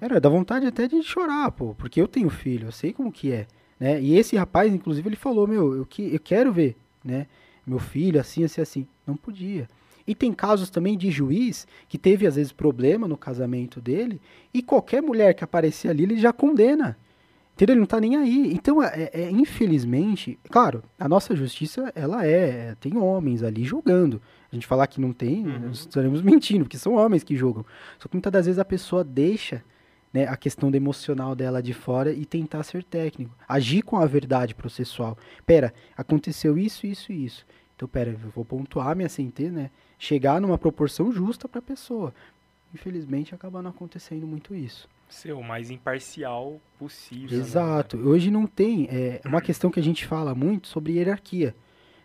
era 0.00 0.18
da 0.18 0.28
vontade 0.28 0.66
até 0.66 0.88
de 0.88 1.02
chorar, 1.02 1.50
pô, 1.50 1.74
porque 1.74 2.00
eu 2.00 2.08
tenho 2.08 2.30
filho, 2.30 2.68
eu 2.68 2.72
sei 2.72 2.92
como 2.92 3.12
que 3.12 3.32
é, 3.32 3.46
né? 3.78 4.00
E 4.00 4.16
esse 4.16 4.36
rapaz, 4.36 4.72
inclusive, 4.72 5.08
ele 5.08 5.16
falou, 5.16 5.46
meu, 5.46 5.74
eu, 5.74 5.84
que, 5.84 6.14
eu 6.14 6.20
quero 6.20 6.52
ver, 6.52 6.76
né, 7.04 7.26
meu 7.66 7.78
filho 7.78 8.18
assim, 8.18 8.44
assim, 8.44 8.60
assim. 8.60 8.86
Não 9.06 9.16
podia. 9.16 9.68
E 10.06 10.14
tem 10.14 10.32
casos 10.32 10.70
também 10.70 10.96
de 10.96 11.10
juiz 11.10 11.66
que 11.86 11.98
teve, 11.98 12.26
às 12.26 12.36
vezes, 12.36 12.50
problema 12.50 13.06
no 13.06 13.16
casamento 13.16 13.78
dele, 13.78 14.18
e 14.54 14.62
qualquer 14.62 15.02
mulher 15.02 15.34
que 15.34 15.44
aparecer 15.44 15.88
ali, 15.88 16.04
ele 16.04 16.18
já 16.18 16.32
condena. 16.32 16.96
Entendeu? 17.58 17.72
Ele 17.74 17.80
não 17.80 17.86
tá 17.88 18.00
nem 18.00 18.14
aí. 18.14 18.52
Então, 18.54 18.80
é, 18.80 19.10
é, 19.12 19.30
infelizmente, 19.32 20.38
claro, 20.48 20.80
a 20.96 21.08
nossa 21.08 21.34
justiça, 21.34 21.90
ela 21.92 22.24
é, 22.24 22.76
tem 22.78 22.96
homens 22.96 23.42
ali 23.42 23.64
julgando. 23.64 24.22
A 24.52 24.54
gente 24.54 24.64
falar 24.64 24.86
que 24.86 25.00
não 25.00 25.12
tem, 25.12 25.44
Uhum. 25.44 25.58
nós 25.66 25.80
estaremos 25.80 26.22
mentindo, 26.22 26.64
porque 26.64 26.78
são 26.78 26.94
homens 26.94 27.24
que 27.24 27.34
julgam. 27.36 27.66
Só 27.98 28.08
que 28.08 28.14
muitas 28.14 28.32
das 28.32 28.46
vezes 28.46 28.60
a 28.60 28.64
pessoa 28.64 29.02
deixa 29.02 29.64
né, 30.14 30.28
a 30.28 30.36
questão 30.36 30.70
do 30.70 30.76
emocional 30.76 31.34
dela 31.34 31.60
de 31.60 31.74
fora 31.74 32.12
e 32.12 32.24
tentar 32.24 32.62
ser 32.62 32.84
técnico. 32.84 33.34
Agir 33.48 33.82
com 33.82 33.96
a 33.96 34.06
verdade 34.06 34.54
processual. 34.54 35.18
Pera, 35.44 35.74
aconteceu 35.96 36.56
isso, 36.56 36.86
isso 36.86 37.10
e 37.12 37.24
isso. 37.24 37.44
Então, 37.74 37.88
pera, 37.88 38.10
eu 38.10 38.30
vou 38.32 38.44
pontuar 38.44 38.94
minha 38.94 39.08
sentença, 39.08 39.50
né? 39.50 39.70
Chegar 39.98 40.40
numa 40.40 40.56
proporção 40.56 41.10
justa 41.10 41.48
para 41.48 41.58
a 41.58 41.62
pessoa. 41.62 42.14
Infelizmente, 42.72 43.34
acaba 43.34 43.60
não 43.60 43.70
acontecendo 43.70 44.28
muito 44.28 44.54
isso. 44.54 44.88
Ser 45.08 45.32
o 45.32 45.42
mais 45.42 45.70
imparcial 45.70 46.60
possível. 46.78 47.38
né? 47.38 47.44
Exato. 47.44 47.96
Hoje 47.96 48.30
não 48.30 48.46
tem. 48.46 48.86
É 48.90 49.20
uma 49.24 49.40
questão 49.40 49.70
que 49.70 49.80
a 49.80 49.82
gente 49.82 50.06
fala 50.06 50.34
muito 50.34 50.68
sobre 50.68 50.92
hierarquia. 50.92 51.54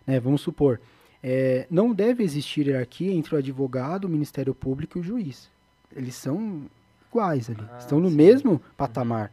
Né? 0.08 0.20
Vamos 0.20 0.42
supor, 0.42 0.80
é, 1.22 1.68
não 1.70 1.94
deve 1.94 2.24
existir 2.24 2.68
hierarquia 2.68 3.12
entre 3.14 3.36
o 3.36 3.38
advogado, 3.38 4.06
o 4.06 4.10
Ministério 4.10 4.54
Público 4.56 4.98
e 4.98 5.02
o 5.02 5.04
juiz. 5.04 5.50
Eles 5.96 6.16
são 6.16 6.64
iguais 7.10 7.50
ali, 7.50 7.64
Ah, 7.72 7.78
estão 7.78 8.00
no 8.00 8.10
sim. 8.10 8.16
mesmo 8.16 8.62
patamar. 8.76 9.32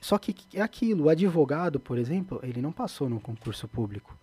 Só 0.00 0.16
que 0.16 0.34
é 0.54 0.62
aquilo, 0.62 1.04
o 1.04 1.08
advogado, 1.10 1.78
por 1.80 1.98
exemplo, 1.98 2.40
ele 2.42 2.62
não 2.62 2.72
passou 2.72 3.08
no 3.08 3.20
concurso 3.20 3.66
público, 3.68 4.16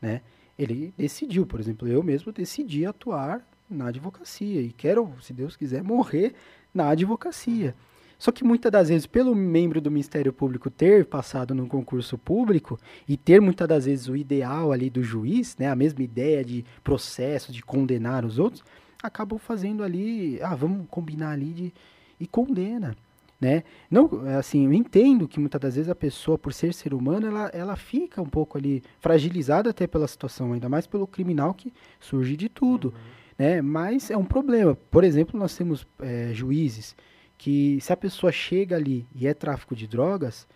né? 0.00 0.20
Ele 0.56 0.94
decidiu, 0.96 1.44
por 1.44 1.58
exemplo, 1.58 1.88
eu 1.88 2.00
mesmo 2.02 2.30
decidi 2.30 2.86
atuar 2.86 3.44
na 3.68 3.88
advocacia 3.88 4.60
e 4.60 4.70
quero, 4.70 5.12
se 5.20 5.32
Deus 5.32 5.56
quiser, 5.56 5.82
morrer 5.82 6.34
na 6.72 6.90
advocacia. 6.90 7.74
Só 8.18 8.30
que 8.32 8.44
muitas 8.44 8.70
das 8.70 8.88
vezes, 8.88 9.06
pelo 9.06 9.34
membro 9.34 9.80
do 9.80 9.90
Ministério 9.90 10.32
Público 10.32 10.70
ter 10.70 11.04
passado 11.04 11.54
no 11.54 11.66
concurso 11.66 12.16
público 12.16 12.78
e 13.08 13.16
ter 13.16 13.40
muitas 13.40 13.68
das 13.68 13.84
vezes 13.86 14.08
o 14.08 14.16
ideal 14.16 14.72
ali 14.72 14.88
do 14.88 15.02
juiz, 15.02 15.56
né, 15.56 15.68
a 15.68 15.76
mesma 15.76 16.02
ideia 16.02 16.44
de 16.44 16.64
processo, 16.82 17.52
de 17.52 17.62
condenar 17.62 18.24
os 18.24 18.38
outros, 18.38 18.62
acabam 19.02 19.38
fazendo 19.38 19.82
ali, 19.82 20.40
ah, 20.42 20.54
vamos 20.54 20.86
combinar 20.88 21.32
ali 21.32 21.52
de 21.52 21.72
e 22.18 22.26
condena, 22.26 22.96
né? 23.40 23.64
Não, 23.90 24.08
assim, 24.38 24.64
eu 24.64 24.72
entendo 24.72 25.28
que 25.28 25.40
muitas 25.40 25.60
das 25.60 25.74
vezes 25.74 25.90
a 25.90 25.94
pessoa, 25.94 26.38
por 26.38 26.52
ser 26.52 26.72
ser 26.72 26.94
humano, 26.94 27.26
ela, 27.26 27.50
ela 27.52 27.76
fica 27.76 28.22
um 28.22 28.28
pouco 28.28 28.56
ali 28.56 28.82
fragilizada 29.00 29.70
até 29.70 29.86
pela 29.86 30.06
situação, 30.06 30.52
ainda 30.52 30.68
mais 30.68 30.86
pelo 30.86 31.06
criminal 31.06 31.52
que 31.52 31.72
surge 32.00 32.36
de 32.36 32.48
tudo, 32.48 32.94
né? 33.38 33.60
Mas 33.60 34.10
é 34.10 34.16
um 34.16 34.24
problema. 34.24 34.74
Por 34.90 35.04
exemplo, 35.04 35.38
nós 35.38 35.56
temos 35.56 35.86
eh, 36.00 36.30
juízes 36.32 36.96
que 37.38 37.78
se 37.80 37.92
a 37.92 37.96
pessoa 37.96 38.32
chega 38.32 38.76
ali 38.76 39.06
e 39.14 39.26
é 39.26 39.34
tráfico 39.34 39.74
de 39.76 39.86
drogas, 39.86 40.46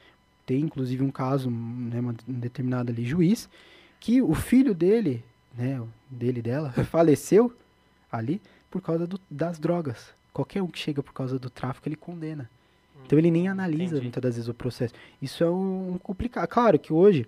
tem 0.47 0.61
inclusive 0.61 1.03
um 1.03 1.11
caso, 1.11 1.51
né, 1.51 2.01
um 2.01 2.15
determinado 2.33 2.91
ali 2.91 3.05
juiz, 3.05 3.49
que 4.01 4.23
o 4.23 4.35
filho 4.35 4.75
dele, 4.75 5.23
né, 5.57 5.83
dele 6.09 6.39
e 6.39 6.43
dela, 6.43 6.71
faleceu 6.91 7.53
ali 8.11 8.41
por 8.71 8.81
causa 8.81 9.07
do- 9.07 9.21
das 9.31 9.59
drogas. 9.59 10.09
Qualquer 10.33 10.63
um 10.63 10.69
que 10.69 10.79
chega 10.79 11.03
por 11.03 11.13
causa 11.13 11.39
do 11.39 11.51
tráfico, 11.51 11.89
ele 11.89 11.97
condena. 11.97 12.49
Então 13.05 13.19
ele 13.19 13.31
nem 13.31 13.49
analisa 13.49 13.85
Entendi. 13.95 14.03
muitas 14.03 14.23
das 14.23 14.35
vezes 14.37 14.49
o 14.49 14.55
processo. 14.55 14.95
Isso 15.21 15.43
é 15.43 15.51
um, 15.51 15.93
um 15.95 15.99
complicado. 15.99 16.47
Claro 16.49 16.79
que 16.79 16.93
hoje 16.93 17.27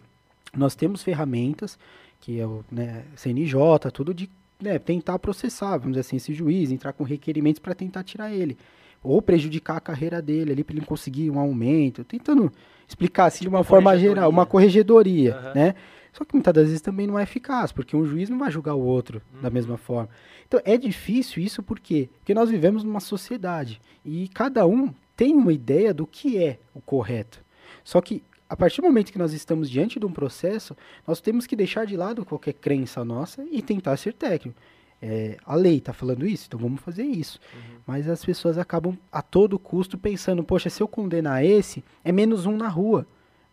nós 0.55 0.75
temos 0.75 1.03
ferramentas, 1.03 1.79
que 2.21 2.39
é 2.39 2.47
o 2.47 2.65
né, 2.71 3.05
CNJ, 3.17 3.57
tudo 3.93 4.13
de 4.13 4.29
né, 4.61 4.79
tentar 4.79 5.19
processar, 5.19 5.79
vamos 5.79 5.93
dizer 5.93 6.01
assim, 6.01 6.17
esse 6.17 6.35
juiz, 6.35 6.71
entrar 6.71 6.93
com 6.93 7.03
requerimentos 7.03 7.59
para 7.61 7.75
tentar 7.75 8.05
tirar 8.05 8.31
ele. 8.33 8.59
Ou 9.03 9.23
prejudicar 9.23 9.77
a 9.77 9.81
carreira 9.81 10.21
dele 10.21 10.53
ali 10.53 10.63
para 10.65 10.77
ele 10.77 10.85
conseguir 10.85 11.31
um 11.31 11.39
aumento. 11.39 12.05
Tentando 12.05 12.53
explicar 12.87 13.27
assim 13.27 13.43
de 13.45 13.49
uma 13.49 13.65
forma 13.65 13.97
geral, 13.99 14.29
uma 14.29 14.45
corregedoria, 14.47 15.35
Aham. 15.37 15.55
né? 15.55 15.75
Só 16.13 16.25
que 16.25 16.35
muitas 16.35 16.53
das 16.53 16.67
vezes 16.67 16.81
também 16.81 17.07
não 17.07 17.17
é 17.19 17.23
eficaz, 17.23 17.71
porque 17.71 17.97
um 17.97 18.05
juiz 18.05 18.29
não 18.29 18.39
vai 18.39 18.51
julgar 18.51 18.75
o 18.75 18.81
outro 18.83 19.23
da 19.41 19.47
Uhum. 19.49 19.55
mesma 19.55 19.77
forma. 19.77 20.09
Então 20.47 20.61
é 20.65 20.77
difícil 20.77 21.41
isso 21.43 21.63
por 21.63 21.79
quê? 21.79 22.09
Porque 22.19 22.35
nós 22.35 22.51
vivemos 22.51 22.83
numa 22.83 22.99
sociedade 23.01 23.81
e 24.05 24.29
cada 24.35 24.67
um 24.67 24.93
tem 25.17 25.35
uma 25.37 25.53
ideia 25.53 25.95
do 25.95 26.07
que 26.07 26.37
é 26.43 26.59
o 26.75 26.81
correto. 26.81 27.41
Só 27.85 28.01
que 28.01 28.23
a 28.49 28.57
partir 28.57 28.81
do 28.81 28.89
momento 28.89 29.13
que 29.13 29.19
nós 29.19 29.33
estamos 29.33 29.71
diante 29.71 30.01
de 30.01 30.05
um 30.05 30.11
processo, 30.13 30.77
nós 31.07 31.21
temos 31.21 31.47
que 31.47 31.55
deixar 31.55 31.87
de 31.87 31.97
lado 31.97 32.25
qualquer 32.25 32.55
crença 32.55 33.05
nossa 33.05 33.47
e 33.49 33.63
tentar 33.63 33.97
ser 33.97 34.13
técnico. 34.13 34.61
É, 35.03 35.39
a 35.47 35.55
lei 35.55 35.79
está 35.79 35.93
falando 35.95 36.27
isso, 36.27 36.45
então 36.47 36.61
vamos 36.61 36.81
fazer 36.81 37.05
isso. 37.05 37.41
Mas 37.87 38.07
as 38.09 38.25
pessoas 38.25 38.59
acabam 38.59 38.97
a 39.11 39.23
todo 39.23 39.59
custo 39.59 39.97
pensando, 39.97 40.45
poxa, 40.45 40.69
se 40.69 40.83
eu 40.83 40.89
condenar 40.89 41.45
esse, 41.45 41.83
é 42.05 42.13
menos 42.13 42.45
um 42.47 42.57
na 42.57 42.69
rua. 42.69 43.07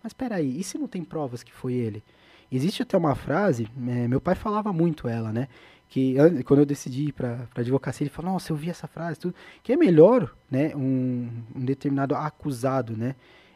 Mas 0.03 0.09
espera 0.11 0.35
aí, 0.35 0.59
e 0.59 0.63
se 0.63 0.77
não 0.77 0.87
tem 0.87 1.03
provas 1.03 1.43
que 1.43 1.53
foi 1.53 1.73
ele? 1.73 2.03
Existe 2.51 2.81
até 2.81 2.97
uma 2.97 3.15
frase, 3.15 3.67
é, 3.87 4.07
meu 4.07 4.19
pai 4.21 4.35
falava 4.35 4.71
muito 4.73 5.07
ela, 5.07 5.31
né? 5.31 5.47
Que 5.89 6.17
an- 6.17 6.41
quando 6.43 6.59
eu 6.59 6.65
decidi 6.65 7.05
ir 7.07 7.11
para 7.13 7.47
advocacia, 7.55 8.03
ele 8.03 8.09
falou, 8.09 8.33
nossa, 8.33 8.51
eu 8.51 8.55
vi 8.57 8.69
essa 8.69 8.87
frase, 8.87 9.19
tudo, 9.19 9.33
que 9.63 9.71
é 9.71 9.77
melhor, 9.77 10.33
né, 10.51 10.75
um, 10.75 11.29
um 11.55 11.63
determinado 11.63 12.13
acusado, 12.13 12.95
né, 12.95 13.15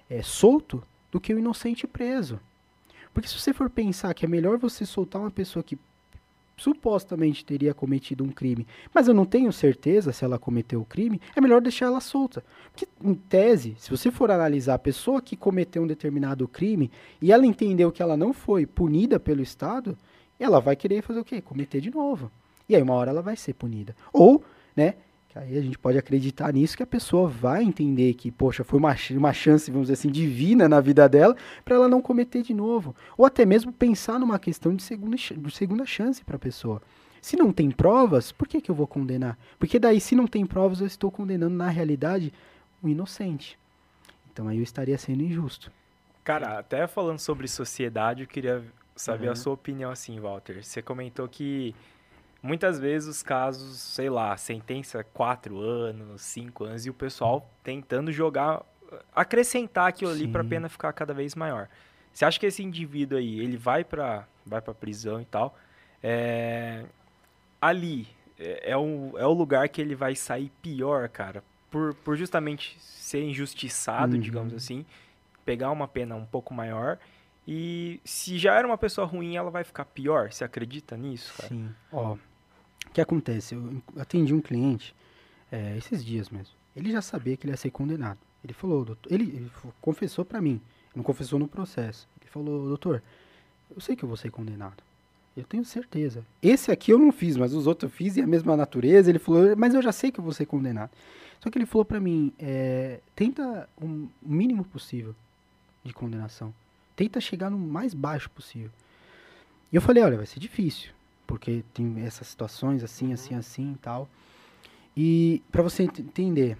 é, 0.09 0.21
solto 0.21 0.81
do 1.11 1.19
que 1.19 1.33
o 1.33 1.39
inocente 1.39 1.85
preso. 1.85 2.39
Porque 3.13 3.27
se 3.27 3.37
você 3.37 3.53
for 3.53 3.69
pensar 3.69 4.13
que 4.13 4.25
é 4.25 4.29
melhor 4.29 4.57
você 4.57 4.85
soltar 4.85 5.21
uma 5.21 5.31
pessoa 5.31 5.61
que 5.61 5.77
supostamente 6.61 7.43
teria 7.43 7.73
cometido 7.73 8.23
um 8.23 8.29
crime, 8.29 8.67
mas 8.93 9.07
eu 9.07 9.13
não 9.13 9.25
tenho 9.25 9.51
certeza 9.51 10.13
se 10.13 10.23
ela 10.23 10.37
cometeu 10.37 10.81
o 10.81 10.85
crime, 10.85 11.19
é 11.35 11.41
melhor 11.41 11.59
deixar 11.59 11.87
ela 11.87 11.99
solta. 11.99 12.43
Porque, 12.71 12.87
em 13.03 13.15
tese, 13.15 13.75
se 13.79 13.89
você 13.89 14.11
for 14.11 14.29
analisar 14.29 14.75
a 14.75 14.79
pessoa 14.79 15.21
que 15.21 15.35
cometeu 15.35 15.81
um 15.81 15.87
determinado 15.87 16.47
crime 16.47 16.91
e 17.19 17.31
ela 17.31 17.45
entendeu 17.45 17.91
que 17.91 18.01
ela 18.01 18.15
não 18.15 18.31
foi 18.31 18.65
punida 18.67 19.19
pelo 19.19 19.41
Estado, 19.41 19.97
ela 20.39 20.59
vai 20.59 20.75
querer 20.75 21.01
fazer 21.01 21.19
o 21.19 21.25
quê? 21.25 21.41
Cometer 21.41 21.81
de 21.81 21.89
novo. 21.89 22.31
E 22.69 22.75
aí, 22.75 22.81
uma 22.81 22.93
hora 22.93 23.09
ela 23.09 23.21
vai 23.23 23.35
ser 23.35 23.53
punida. 23.53 23.95
Ou, 24.13 24.43
né? 24.75 24.95
Que 25.31 25.39
aí 25.39 25.57
a 25.57 25.61
gente 25.61 25.77
pode 25.79 25.97
acreditar 25.97 26.51
nisso 26.51 26.75
que 26.75 26.83
a 26.83 26.87
pessoa 26.87 27.25
vai 27.29 27.63
entender 27.63 28.13
que, 28.15 28.29
poxa, 28.29 28.65
foi 28.65 28.77
uma, 28.77 28.93
uma 29.11 29.31
chance, 29.31 29.71
vamos 29.71 29.85
dizer 29.87 29.93
assim, 29.93 30.11
divina 30.11 30.67
na 30.67 30.81
vida 30.81 31.07
dela 31.07 31.37
para 31.63 31.75
ela 31.75 31.87
não 31.87 32.01
cometer 32.01 32.41
de 32.43 32.53
novo. 32.53 32.93
Ou 33.17 33.25
até 33.25 33.45
mesmo 33.45 33.71
pensar 33.71 34.19
numa 34.19 34.37
questão 34.37 34.75
de 34.75 34.83
segunda, 34.83 35.15
de 35.15 35.51
segunda 35.51 35.85
chance 35.85 36.21
para 36.21 36.35
a 36.35 36.39
pessoa. 36.39 36.81
Se 37.21 37.37
não 37.37 37.53
tem 37.53 37.71
provas, 37.71 38.33
por 38.33 38.45
que, 38.45 38.59
que 38.59 38.69
eu 38.69 38.75
vou 38.75 38.85
condenar? 38.85 39.37
Porque 39.57 39.79
daí, 39.79 40.01
se 40.01 40.15
não 40.15 40.27
tem 40.27 40.45
provas, 40.45 40.81
eu 40.81 40.87
estou 40.87 41.09
condenando, 41.09 41.55
na 41.55 41.69
realidade, 41.69 42.33
o 42.83 42.89
inocente. 42.89 43.57
Então 44.33 44.49
aí 44.49 44.57
eu 44.57 44.63
estaria 44.63 44.97
sendo 44.97 45.23
injusto. 45.23 45.71
Cara, 46.25 46.59
até 46.59 46.85
falando 46.87 47.19
sobre 47.19 47.47
sociedade, 47.47 48.23
eu 48.23 48.27
queria 48.27 48.61
saber 48.97 49.27
Uhum. 49.27 49.31
a 49.31 49.35
sua 49.35 49.53
opinião 49.53 49.91
assim, 49.91 50.19
Walter. 50.19 50.61
Você 50.61 50.81
comentou 50.81 51.25
que 51.29 51.73
muitas 52.41 52.79
vezes 52.79 53.07
os 53.07 53.23
casos, 53.23 53.77
sei 53.79 54.09
lá, 54.09 54.35
sentença 54.37 55.03
quatro 55.03 55.59
anos, 55.59 56.21
cinco 56.21 56.63
anos, 56.65 56.85
e 56.85 56.89
o 56.89 56.93
pessoal 56.93 57.49
tentando 57.63 58.11
jogar, 58.11 58.63
acrescentar 59.15 59.87
aquilo 59.87 60.11
ali 60.11 60.27
pra 60.27 60.43
Sim. 60.43 60.49
pena 60.49 60.69
ficar 60.69 60.91
cada 60.93 61.13
vez 61.13 61.35
maior. 61.35 61.67
Você 62.13 62.25
acha 62.25 62.39
que 62.39 62.45
esse 62.45 62.61
indivíduo 62.63 63.17
aí, 63.17 63.39
ele 63.39 63.57
vai 63.57 63.83
pra, 63.83 64.27
vai 64.45 64.61
pra 64.61 64.73
prisão 64.73 65.21
e 65.21 65.25
tal, 65.25 65.55
é, 66.03 66.83
ali 67.61 68.07
é, 68.37 68.71
é, 68.71 68.77
o, 68.77 69.13
é 69.17 69.25
o 69.25 69.33
lugar 69.33 69.69
que 69.69 69.79
ele 69.81 69.95
vai 69.95 70.15
sair 70.15 70.51
pior, 70.61 71.07
cara, 71.09 71.43
por, 71.69 71.93
por 71.95 72.17
justamente 72.17 72.77
ser 72.81 73.23
injustiçado, 73.23 74.15
Uhum. 74.15 74.21
digamos 74.21 74.53
assim, 74.53 74.85
pegar 75.45 75.71
uma 75.71 75.87
pena 75.87 76.15
um 76.15 76.25
pouco 76.25 76.53
maior. 76.53 76.97
E 77.47 77.99
se 78.03 78.37
já 78.37 78.53
era 78.55 78.67
uma 78.67 78.77
pessoa 78.77 79.07
ruim, 79.07 79.35
ela 79.35 79.49
vai 79.49 79.63
ficar 79.63 79.85
pior? 79.85 80.31
Você 80.31 80.43
acredita 80.43 80.95
nisso, 80.97 81.33
cara? 81.35 81.49
Sim. 81.49 81.73
Ó, 81.91 82.15
o 82.91 82.93
que 82.93 83.01
acontece? 83.01 83.55
Eu 83.55 83.81
atendi 83.97 84.33
um 84.33 84.41
cliente 84.41 84.93
é, 85.51 85.77
esses 85.77 86.03
dias 86.03 86.29
mesmo. 86.29 86.53
Ele 86.75 86.91
já 86.91 87.01
sabia 87.01 87.35
que 87.37 87.45
ele 87.45 87.53
ia 87.53 87.57
ser 87.57 87.71
condenado. 87.71 88.19
Ele 88.43 88.53
falou, 88.53 88.83
doutor, 88.85 89.11
ele, 89.11 89.23
ele 89.23 89.51
confessou 89.81 90.25
pra 90.25 90.41
mim, 90.41 90.59
não 90.95 91.03
confessou 91.03 91.39
no 91.39 91.47
processo. 91.47 92.07
Ele 92.21 92.29
falou, 92.29 92.67
doutor, 92.67 93.01
eu 93.73 93.79
sei 93.81 93.95
que 93.95 94.03
eu 94.03 94.07
vou 94.07 94.17
ser 94.17 94.29
condenado. 94.31 94.83
Eu 95.37 95.43
tenho 95.45 95.63
certeza. 95.63 96.25
Esse 96.41 96.71
aqui 96.71 96.91
eu 96.91 96.99
não 96.99 97.11
fiz, 97.11 97.37
mas 97.37 97.53
os 97.53 97.65
outros 97.65 97.89
eu 97.89 97.95
fiz 97.95 98.17
e 98.17 98.21
a 98.21 98.27
mesma 98.27 98.57
natureza. 98.57 99.09
Ele 99.09 99.19
falou, 99.19 99.55
mas 99.55 99.73
eu 99.73 99.81
já 99.81 99.91
sei 99.91 100.11
que 100.11 100.19
eu 100.19 100.23
vou 100.23 100.33
ser 100.33 100.45
condenado. 100.45 100.91
Só 101.39 101.49
que 101.49 101.57
ele 101.57 101.65
falou 101.65 101.85
pra 101.85 101.99
mim, 101.99 102.33
é, 102.37 102.99
tenta 103.15 103.67
um- 103.81 104.07
o 104.21 104.29
mínimo 104.31 104.63
possível 104.65 105.15
de 105.83 105.93
condenação. 105.93 106.53
Tenta 106.95 107.21
chegar 107.21 107.49
no 107.49 107.57
mais 107.57 107.93
baixo 107.93 108.29
possível. 108.29 108.69
E 109.71 109.75
eu 109.75 109.81
falei, 109.81 110.03
olha, 110.03 110.17
vai 110.17 110.25
ser 110.25 110.39
difícil, 110.39 110.91
porque 111.31 111.63
tem 111.73 112.01
essas 112.01 112.27
situações 112.27 112.83
assim, 112.83 113.13
assim, 113.13 113.35
assim 113.35 113.71
e 113.71 113.77
tal. 113.77 114.09
E 114.97 115.41
para 115.49 115.63
você 115.63 115.83
ent- 115.83 115.99
entender, 115.99 116.57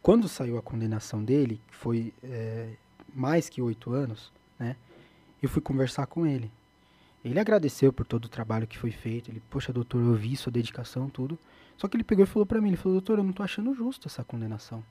quando 0.00 0.28
saiu 0.28 0.56
a 0.56 0.62
condenação 0.62 1.24
dele, 1.24 1.60
que 1.66 1.74
foi 1.74 2.14
é, 2.22 2.74
mais 3.12 3.48
que 3.48 3.60
oito 3.60 3.90
anos, 3.90 4.32
né? 4.56 4.76
Eu 5.42 5.48
fui 5.48 5.60
conversar 5.60 6.06
com 6.06 6.24
ele. 6.24 6.52
Ele 7.24 7.40
agradeceu 7.40 7.92
por 7.92 8.06
todo 8.06 8.26
o 8.26 8.28
trabalho 8.28 8.64
que 8.64 8.78
foi 8.78 8.92
feito. 8.92 9.28
Ele, 9.28 9.42
poxa, 9.50 9.72
doutor, 9.72 10.00
eu 10.00 10.14
vi 10.14 10.36
sua 10.36 10.52
dedicação, 10.52 11.10
tudo. 11.10 11.36
Só 11.76 11.88
que 11.88 11.96
ele 11.96 12.04
pegou 12.04 12.22
e 12.22 12.28
falou 12.28 12.46
pra 12.46 12.60
mim, 12.60 12.68
ele 12.68 12.76
falou, 12.76 13.00
doutor, 13.00 13.18
eu 13.18 13.24
não 13.24 13.32
tô 13.32 13.42
achando 13.42 13.74
justo 13.74 14.06
essa 14.06 14.22
condenação. 14.22 14.84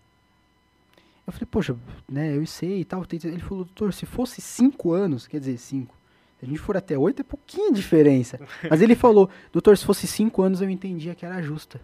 Eu 1.26 1.32
falei, 1.32 1.48
poxa, 1.50 1.74
né, 2.06 2.36
eu 2.36 2.46
sei 2.46 2.82
e 2.82 2.86
tal. 2.86 3.06
Ele 3.10 3.40
falou, 3.40 3.64
doutor, 3.64 3.94
se 3.94 4.06
fosse 4.06 4.42
cinco 4.42 4.92
anos, 4.92 5.26
quer 5.26 5.40
dizer, 5.40 5.58
cinco. 5.58 5.96
Se 6.40 6.46
a 6.46 6.48
gente 6.48 6.60
for 6.60 6.78
até 6.78 6.98
oito, 6.98 7.20
é 7.22 7.24
pouquinha 7.24 7.72
diferença. 7.72 8.40
Mas 8.70 8.82
ele 8.82 8.96
falou, 8.96 9.30
doutor, 9.52 9.78
se 9.78 9.86
fosse 9.86 10.08
cinco 10.08 10.42
anos, 10.42 10.62
eu 10.62 10.70
entendia 10.70 11.14
que 11.14 11.26
era 11.26 11.42
justa. 11.42 11.82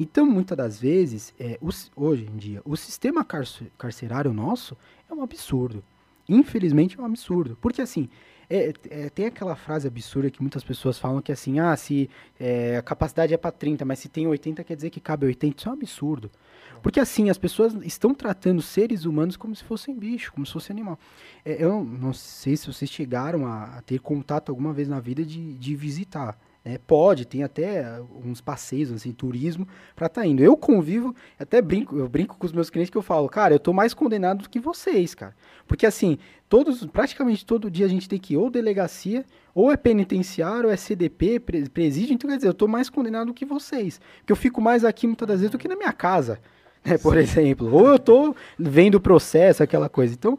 Então, 0.00 0.26
muitas 0.26 0.56
das 0.56 0.80
vezes, 0.80 1.32
é, 1.38 1.58
hoje 1.94 2.26
em 2.32 2.36
dia, 2.36 2.60
o 2.64 2.76
sistema 2.76 3.24
carce- 3.24 3.70
carcerário 3.78 4.32
nosso 4.32 4.76
é 5.08 5.14
um 5.14 5.22
absurdo. 5.22 5.84
Infelizmente, 6.28 6.98
é 6.98 7.02
um 7.02 7.04
absurdo. 7.06 7.56
Porque, 7.60 7.80
assim, 7.82 8.08
é- 8.50 8.72
é, 8.90 9.08
tem 9.10 9.26
aquela 9.26 9.54
frase 9.54 9.86
absurda 9.86 10.30
que 10.30 10.40
muitas 10.40 10.64
pessoas 10.64 10.98
falam 10.98 11.20
que, 11.22 11.30
assim, 11.30 11.60
ah, 11.60 11.76
se 11.76 12.08
é, 12.40 12.76
a 12.78 12.82
capacidade 12.82 13.32
é 13.32 13.36
para 13.36 13.52
30, 13.52 13.84
mas 13.84 13.98
se 14.00 14.08
tem 14.08 14.26
80, 14.26 14.64
quer 14.64 14.74
dizer 14.74 14.90
que 14.90 15.00
cabe 15.00 15.26
80. 15.26 15.56
Isso 15.60 15.68
é 15.68 15.70
um 15.70 15.74
absurdo. 15.74 16.30
Porque, 16.82 16.98
assim, 16.98 17.30
as 17.30 17.38
pessoas 17.38 17.74
estão 17.84 18.12
tratando 18.12 18.60
seres 18.60 19.04
humanos 19.04 19.36
como 19.36 19.54
se 19.54 19.62
fossem 19.62 19.94
bicho, 19.94 20.32
como 20.32 20.44
se 20.44 20.52
fosse 20.52 20.72
animal. 20.72 20.98
É, 21.44 21.62
eu 21.62 21.84
não, 21.84 22.12
sei 22.12 22.56
se 22.56 22.66
vocês 22.66 22.90
chegaram 22.90 23.46
a, 23.46 23.78
a 23.78 23.82
ter 23.82 24.00
contato 24.00 24.50
alguma 24.50 24.72
vez 24.72 24.88
na 24.88 24.98
vida 25.00 25.24
de, 25.24 25.54
de 25.54 25.76
visitar. 25.76 26.36
né? 26.64 26.78
pode, 26.86 27.24
tem 27.24 27.42
até 27.42 28.00
uns 28.24 28.40
passeios, 28.40 28.90
assim, 28.90 29.12
turismo, 29.12 29.66
pra 29.94 30.06
estar 30.06 30.26
indo. 30.26 30.42
Eu 30.42 30.56
convivo, 30.56 31.14
até 31.38 31.62
brinco, 31.62 31.96
eu 31.96 32.08
brinco 32.08 32.36
com 32.36 32.46
os 32.46 32.52
meus 32.52 32.68
clientes 32.68 32.90
que 32.90 32.98
eu 32.98 33.02
falo, 33.02 33.28
cara, 33.28 33.54
eu 33.54 33.60
tô 33.60 33.72
mais 33.72 33.94
condenado 33.94 34.42
do 34.42 34.50
que 34.50 34.58
vocês, 34.58 35.14
cara. 35.14 35.34
Porque 35.66 35.86
assim, 35.86 36.18
todos, 36.48 36.84
praticamente 36.86 37.46
todo 37.46 37.70
dia 37.70 37.86
a 37.86 37.88
gente 37.88 38.08
tem 38.08 38.18
que 38.18 38.34
ir 38.34 38.36
ou 38.36 38.50
delegacia, 38.50 39.24
ou 39.54 39.70
é 39.70 39.76
penitenciário, 39.76 40.66
ou 40.66 40.72
é 40.72 40.76
CDP, 40.76 41.40
pre- 41.40 41.68
presídio, 41.68 42.14
então 42.14 42.28
quer 42.28 42.36
dizer, 42.36 42.48
eu 42.48 42.54
tô 42.54 42.66
mais 42.66 42.90
condenado 42.90 43.28
do 43.28 43.34
que 43.34 43.44
vocês. 43.44 44.00
Porque 44.18 44.32
eu 44.32 44.36
fico 44.36 44.60
mais 44.60 44.84
aqui 44.84 45.06
muitas 45.06 45.28
das 45.28 45.40
vezes 45.40 45.50
do 45.50 45.58
que 45.58 45.68
na 45.68 45.76
minha 45.76 45.92
casa, 45.92 46.40
né, 46.84 46.98
por 46.98 47.16
exemplo. 47.16 47.72
Ou 47.72 47.88
eu 47.88 47.98
tô 47.98 48.34
vendo 48.58 48.96
o 48.96 49.00
processo, 49.00 49.62
aquela 49.62 49.88
coisa. 49.88 50.14
Então, 50.14 50.34
o 50.34 50.38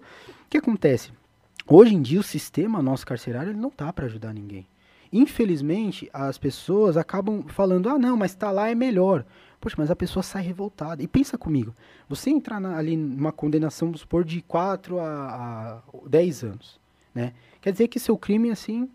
que 0.50 0.58
acontece? 0.58 1.12
Hoje 1.68 1.96
em 1.96 2.02
dia 2.02 2.20
o 2.20 2.24
sistema 2.24 2.82
nosso 2.82 3.06
carcerário 3.06 3.52
ele 3.52 3.60
não 3.60 3.70
tá 3.70 3.92
para 3.94 4.06
ajudar 4.06 4.34
ninguém. 4.34 4.68
Infelizmente, 5.12 6.10
as 6.12 6.38
pessoas 6.38 6.98
acabam 6.98 7.44
falando: 7.48 7.88
"Ah, 7.88 7.98
não, 7.98 8.18
mas 8.18 8.34
tá 8.36 8.52
lá 8.52 8.70
é 8.70 8.76
melhor". 8.76 9.24
Poxa, 9.62 9.76
mas 9.78 9.90
a 9.90 9.96
pessoa 9.96 10.22
sai 10.24 10.44
revoltada. 10.44 11.02
E 11.02 11.08
pensa 11.08 11.38
comigo, 11.38 11.74
você 12.10 12.30
entrar 12.30 12.60
na- 12.60 12.76
ali 12.78 12.98
numa 12.98 13.32
condenação, 13.32 13.88
vamos 13.88 14.02
supor, 14.02 14.26
de 14.26 14.42
4 14.42 15.00
a, 15.00 15.06
a 15.06 15.82
10 16.10 16.44
anos, 16.44 16.80
né? 17.16 17.32
Quer 17.62 17.72
dizer 17.72 17.88
que 17.88 17.98
seu 18.00 18.18
crime, 18.18 18.52
assim, 18.52 18.90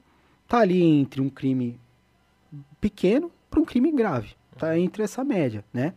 tá 0.47 0.59
ali 0.59 0.83
entre 0.83 1.23
um 1.23 1.31
crime 1.31 1.81
pequeno 2.81 3.31
para 3.51 3.61
um 3.61 3.65
crime 3.65 3.91
grave. 3.93 4.31
Tá 4.59 4.79
entre 4.79 5.03
essa 5.03 5.25
média, 5.25 5.65
né? 5.73 5.95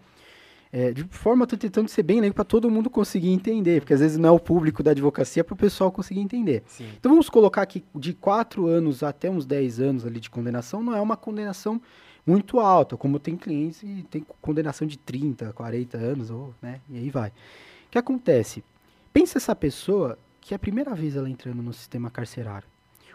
É, 0.74 0.92
de 0.94 1.04
forma, 1.04 1.46
tô 1.46 1.58
tentando 1.58 1.90
ser 1.90 2.02
bem 2.04 2.22
leigo 2.22 2.34
para 2.34 2.46
todo 2.46 2.70
mundo 2.70 2.90
conseguir 2.90 3.30
entender, 3.30 3.82
porque 3.82 3.94
às 3.94 4.00
vezes 4.00 4.18
não 4.18 4.30
é 4.30 4.32
o 4.32 4.40
público 4.40 4.82
da 4.82 4.92
advocacia 4.92 5.44
para 5.44 5.54
o 5.54 5.58
pessoal 5.58 5.92
conseguir 5.92 6.22
entender. 6.22 6.64
Sim. 6.66 6.88
Então 6.98 7.12
vamos 7.12 7.30
colocar 7.30 7.66
que 7.66 7.84
de 7.94 8.14
4 8.14 8.68
anos 8.68 9.04
até 9.04 9.30
uns 9.30 9.46
10 9.46 9.80
anos 9.82 10.06
ali 10.06 10.20
de 10.20 10.30
condenação 10.30 10.82
não 10.82 10.96
é 10.96 11.02
uma 11.02 11.18
condenação 11.18 11.82
muito 12.26 12.60
alta, 12.60 12.96
como 12.96 13.20
tem 13.20 13.36
clientes 13.36 13.84
e 13.84 14.06
tem 14.10 14.26
condenação 14.42 14.88
de 14.88 14.98
30, 14.98 15.52
40 15.54 15.98
anos, 15.98 16.30
ou, 16.30 16.54
né, 16.62 16.80
e 16.90 16.98
aí 16.98 17.10
vai. 17.10 17.30
O 17.30 17.92
que 17.92 17.98
acontece? 17.98 18.64
Pensa 19.12 19.40
essa 19.40 19.56
pessoa 19.56 20.18
que 20.40 20.54
é 20.54 20.56
a 20.56 20.60
primeira 20.60 20.96
vez 20.96 21.18
ela 21.18 21.30
entrando 21.30 21.62
no 21.62 21.74
sistema 21.74 22.10
carcerário. 22.10 22.68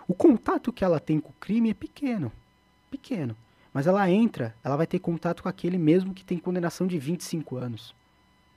O 0.07 0.15
contato 0.15 0.73
que 0.73 0.85
ela 0.85 1.01
tem 1.01 1.19
com 1.19 1.31
o 1.31 1.35
crime 1.41 1.71
é 1.71 1.75
pequeno, 1.75 2.31
pequeno. 2.91 3.35
Mas 3.77 3.87
ela 3.87 4.11
entra, 4.11 4.55
ela 4.65 4.75
vai 4.75 4.87
ter 4.87 4.99
contato 4.99 5.43
com 5.43 5.51
aquele 5.51 5.77
mesmo 5.77 6.15
que 6.15 6.25
tem 6.25 6.39
condenação 6.39 6.87
de 6.87 6.99
25 6.99 7.59
anos. 7.59 7.95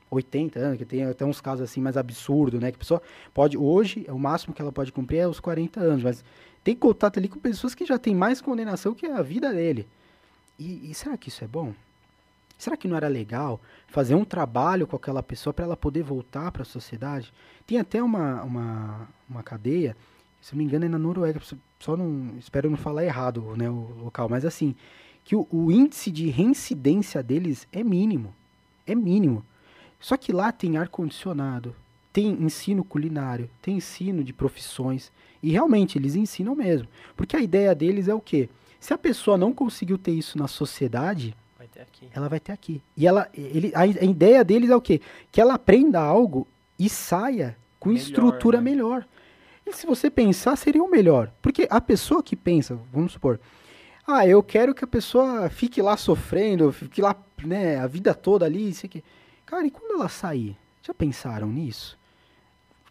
80 0.09 0.57
anos, 0.57 0.77
que 0.77 0.85
tem 0.85 1.03
até 1.03 1.25
uns 1.25 1.41
casos 1.41 1.69
assim 1.69 1.81
mais 1.81 1.97
absurdos, 1.97 2.61
né? 2.61 2.71
Que 2.71 2.77
a 2.77 2.79
pessoa 2.79 3.01
pode, 3.33 3.57
hoje, 3.57 4.05
o 4.07 4.17
máximo 4.17 4.53
que 4.53 4.61
ela 4.61 4.71
pode 4.71 4.93
cumprir 4.93 5.17
é 5.17 5.27
os 5.27 5.41
40 5.41 5.77
anos, 5.77 6.03
mas 6.03 6.23
tem 6.63 6.73
contato 6.73 7.19
ali 7.19 7.27
com 7.27 7.37
pessoas 7.37 7.75
que 7.75 7.85
já 7.85 7.99
têm 7.99 8.15
mais 8.15 8.39
condenação 8.39 8.93
que 8.93 9.07
a 9.07 9.21
vida 9.21 9.51
dele. 9.51 9.85
E, 10.57 10.89
e 10.89 10.93
será 10.93 11.17
que 11.17 11.27
isso 11.27 11.43
é 11.43 11.47
bom? 11.49 11.73
Será 12.57 12.77
que 12.77 12.87
não 12.87 12.95
era 12.95 13.09
legal 13.09 13.59
fazer 13.89 14.15
um 14.15 14.23
trabalho 14.23 14.87
com 14.87 14.95
aquela 14.95 15.21
pessoa 15.21 15.53
para 15.53 15.65
ela 15.65 15.75
poder 15.75 16.01
voltar 16.01 16.49
para 16.49 16.61
a 16.61 16.65
sociedade? 16.65 17.33
Tem 17.67 17.77
até 17.77 18.01
uma, 18.01 18.41
uma, 18.43 19.09
uma 19.29 19.43
cadeia, 19.43 19.97
se 20.41 20.53
não 20.53 20.59
me 20.59 20.63
engano 20.63 20.85
é 20.85 20.87
na 20.87 20.97
Noruega, 20.97 21.41
só 21.77 21.97
não, 21.97 22.37
espero 22.37 22.69
não 22.69 22.77
falar 22.77 23.03
errado 23.03 23.53
né, 23.57 23.69
o 23.69 23.95
local, 24.01 24.29
mas 24.29 24.45
assim, 24.45 24.73
que 25.29 25.35
o, 25.35 25.47
o 25.51 25.71
índice 25.71 26.09
de 26.09 26.27
reincidência 26.27 27.21
deles 27.21 27.67
é 27.71 27.83
mínimo. 27.83 28.33
É 28.87 28.95
mínimo. 28.95 29.45
Só 29.99 30.17
que 30.17 30.31
lá 30.31 30.51
tem 30.51 30.75
ar-condicionado, 30.75 31.75
tem 32.11 32.31
ensino 32.41 32.83
culinário, 32.83 33.47
tem 33.61 33.77
ensino 33.77 34.23
de 34.23 34.33
profissões. 34.33 35.11
E 35.43 35.51
realmente, 35.51 35.99
eles 35.99 36.15
ensinam 36.15 36.55
mesmo. 36.55 36.87
Porque 37.15 37.35
a 37.35 37.41
ideia 37.41 37.75
deles 37.75 38.07
é 38.07 38.13
o 38.15 38.19
quê? 38.19 38.49
Se 38.79 38.91
a 38.91 38.97
pessoa 38.97 39.37
não 39.37 39.53
conseguiu 39.53 39.99
ter 39.99 40.13
isso 40.13 40.35
na 40.35 40.47
sociedade, 40.47 41.35
Vai 41.55 41.69
ela 42.11 42.27
vai 42.27 42.39
ter 42.39 42.51
aqui. 42.51 42.81
E 42.97 43.05
ela, 43.05 43.29
ele, 43.31 43.71
a, 43.75 43.81
a 43.81 43.85
ideia 43.85 44.43
deles 44.43 44.71
é 44.71 44.75
o 44.75 44.81
quê? 44.81 44.99
Que 45.31 45.39
ela 45.39 45.53
aprenda 45.53 46.01
algo 46.01 46.47
e 46.79 46.89
saia 46.89 47.55
com 47.79 47.89
Melhor, 47.89 48.01
estrutura 48.01 48.57
né? 48.57 48.63
melhor. 48.63 49.07
E 49.63 49.73
se 49.73 49.85
você 49.85 50.09
pensar, 50.09 50.55
seria 50.55 50.83
o 50.83 50.89
melhor. 50.89 51.31
Porque 51.39 51.67
a 51.69 51.79
pessoa 51.79 52.23
que 52.23 52.35
pensa, 52.35 52.79
vamos 52.91 53.11
supor, 53.11 53.39
ah, 54.11 54.27
eu 54.27 54.41
quero 54.41 54.73
que 54.73 54.83
a 54.83 54.87
pessoa 54.87 55.49
fique 55.51 55.81
lá 55.83 55.95
sofrendo, 55.95 56.71
fique 56.71 56.99
lá, 56.99 57.15
né, 57.43 57.77
a 57.77 57.85
vida 57.85 58.11
toda 58.15 58.43
ali, 58.43 58.69
isso 58.69 58.87
aqui. 58.87 59.03
Cara, 59.45 59.67
e 59.67 59.69
quando 59.69 59.93
ela 59.93 60.09
sair? 60.09 60.57
Já 60.81 60.95
pensaram 60.95 61.47
nisso? 61.47 61.95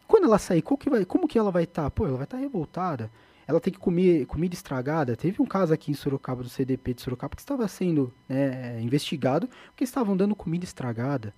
Quando 0.06 0.24
ela 0.24 0.38
sair, 0.38 0.62
que 0.62 0.88
vai, 0.88 1.04
como 1.04 1.26
que 1.26 1.36
ela 1.36 1.50
vai 1.50 1.64
estar? 1.64 1.90
Pô, 1.90 2.06
ela 2.06 2.16
vai 2.16 2.24
estar 2.24 2.36
revoltada. 2.36 3.10
Ela 3.48 3.60
tem 3.60 3.72
que 3.72 3.80
comer 3.80 4.26
comida 4.26 4.54
estragada. 4.54 5.16
Teve 5.16 5.42
um 5.42 5.46
caso 5.46 5.74
aqui 5.74 5.90
em 5.90 5.94
Sorocaba, 5.94 6.44
do 6.44 6.48
CDP 6.48 6.94
de 6.94 7.02
Sorocaba, 7.02 7.34
que 7.34 7.42
estava 7.42 7.66
sendo 7.66 8.12
né, 8.28 8.80
investigado 8.80 9.48
porque 9.66 9.82
estavam 9.82 10.16
dando 10.16 10.36
comida 10.36 10.64
estragada. 10.64 11.34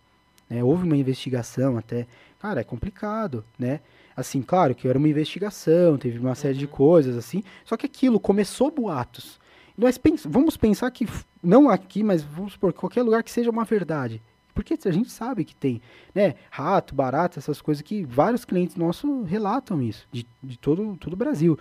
né? 0.48 0.62
Houve 0.62 0.84
uma 0.84 0.96
investigação 0.96 1.78
até. 1.78 2.06
Cara, 2.38 2.60
é 2.60 2.64
complicado, 2.64 3.44
né? 3.58 3.80
Assim, 4.14 4.42
claro 4.42 4.74
que 4.74 4.86
era 4.86 4.98
uma 4.98 5.08
investigação, 5.08 5.96
teve 5.96 6.18
uma 6.18 6.34
série 6.34 6.58
de 6.58 6.66
coisas 6.66 7.16
assim. 7.16 7.42
Só 7.64 7.78
que 7.78 7.86
aquilo 7.86 8.20
começou 8.20 8.70
boatos. 8.70 9.39
Nós 9.80 9.96
pens 9.96 10.26
vamos 10.28 10.58
pensar 10.58 10.90
que, 10.90 11.08
não 11.42 11.70
aqui, 11.70 12.02
mas 12.02 12.22
vamos 12.22 12.52
supor, 12.52 12.70
qualquer 12.74 13.02
lugar 13.02 13.22
que 13.22 13.30
seja 13.30 13.50
uma 13.50 13.64
verdade. 13.64 14.22
Porque 14.54 14.76
a 14.84 14.90
gente 14.90 15.10
sabe 15.10 15.42
que 15.42 15.56
tem, 15.56 15.80
né? 16.14 16.34
Rato, 16.50 16.94
barata, 16.94 17.38
essas 17.38 17.62
coisas 17.62 17.80
que 17.80 18.04
vários 18.04 18.44
clientes 18.44 18.76
nossos 18.76 19.26
relatam 19.26 19.80
isso, 19.80 20.06
de, 20.12 20.26
de 20.42 20.58
todo, 20.58 20.96
todo 20.98 21.14
o 21.14 21.16
Brasil. 21.16 21.58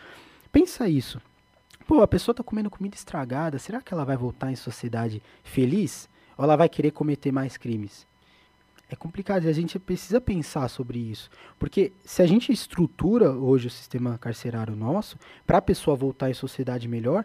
Pensa 0.51 0.89
isso. 0.89 1.21
Pô, 1.87 2.01
a 2.01 2.07
pessoa 2.07 2.35
tá 2.35 2.43
comendo 2.43 2.69
comida 2.69 2.95
estragada, 2.95 3.57
será 3.57 3.81
que 3.81 3.93
ela 3.93 4.03
vai 4.03 4.17
voltar 4.17 4.51
em 4.51 4.55
sociedade 4.55 5.23
feliz? 5.41 6.09
Ou 6.37 6.43
ela 6.43 6.57
vai 6.57 6.67
querer 6.67 6.91
cometer 6.91 7.31
mais 7.31 7.55
crimes? 7.55 8.05
É 8.91 8.95
complicado, 8.95 9.45
e 9.45 9.47
a 9.47 9.53
gente 9.53 9.77
precisa 9.79 10.19
pensar 10.19 10.67
sobre 10.67 10.97
isso. 10.97 11.29
Porque 11.59 11.93
se 12.03 12.21
a 12.21 12.25
gente 12.25 12.51
estrutura 12.51 13.31
hoje 13.31 13.67
o 13.67 13.71
sistema 13.71 14.17
carcerário 14.17 14.75
nosso, 14.75 15.17
para 15.45 15.59
a 15.59 15.61
pessoa 15.61 15.95
voltar 15.95 16.29
em 16.29 16.33
sociedade 16.33 16.87
melhor, 16.87 17.23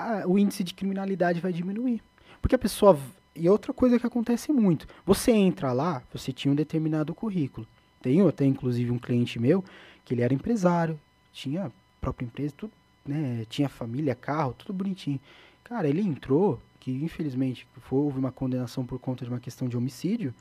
a- 0.00 0.26
o 0.26 0.38
índice 0.38 0.64
de 0.64 0.74
criminalidade 0.74 1.40
vai 1.40 1.52
diminuir. 1.52 2.02
Porque 2.40 2.54
a 2.54 2.58
pessoa. 2.58 2.98
E 3.34 3.48
outra 3.48 3.72
coisa 3.72 3.98
que 3.98 4.06
acontece 4.06 4.52
muito: 4.52 4.86
você 5.04 5.30
entra 5.32 5.72
lá, 5.72 6.02
você 6.12 6.32
tinha 6.32 6.50
um 6.52 6.54
determinado 6.54 7.14
currículo. 7.14 7.66
Tenho 8.02 8.26
até 8.28 8.44
inclusive 8.44 8.90
um 8.90 8.98
cliente 8.98 9.38
meu 9.38 9.62
que 10.04 10.14
ele 10.14 10.22
era 10.22 10.32
empresário, 10.34 10.98
tinha 11.32 11.70
própria 12.00 12.24
empresa, 12.26 12.54
tudo, 12.56 12.72
né? 13.06 13.44
Tinha 13.48 13.68
família, 13.68 14.14
carro, 14.14 14.54
tudo 14.54 14.72
bonitinho. 14.72 15.20
Cara, 15.62 15.86
ele 15.88 16.00
entrou, 16.00 16.60
que 16.80 16.90
infelizmente 16.90 17.66
houve 17.90 18.18
uma 18.18 18.32
condenação 18.32 18.84
por 18.84 18.98
conta 18.98 19.24
de 19.24 19.30
uma 19.30 19.38
questão 19.38 19.68
de 19.68 19.76
homicídio. 19.76 20.34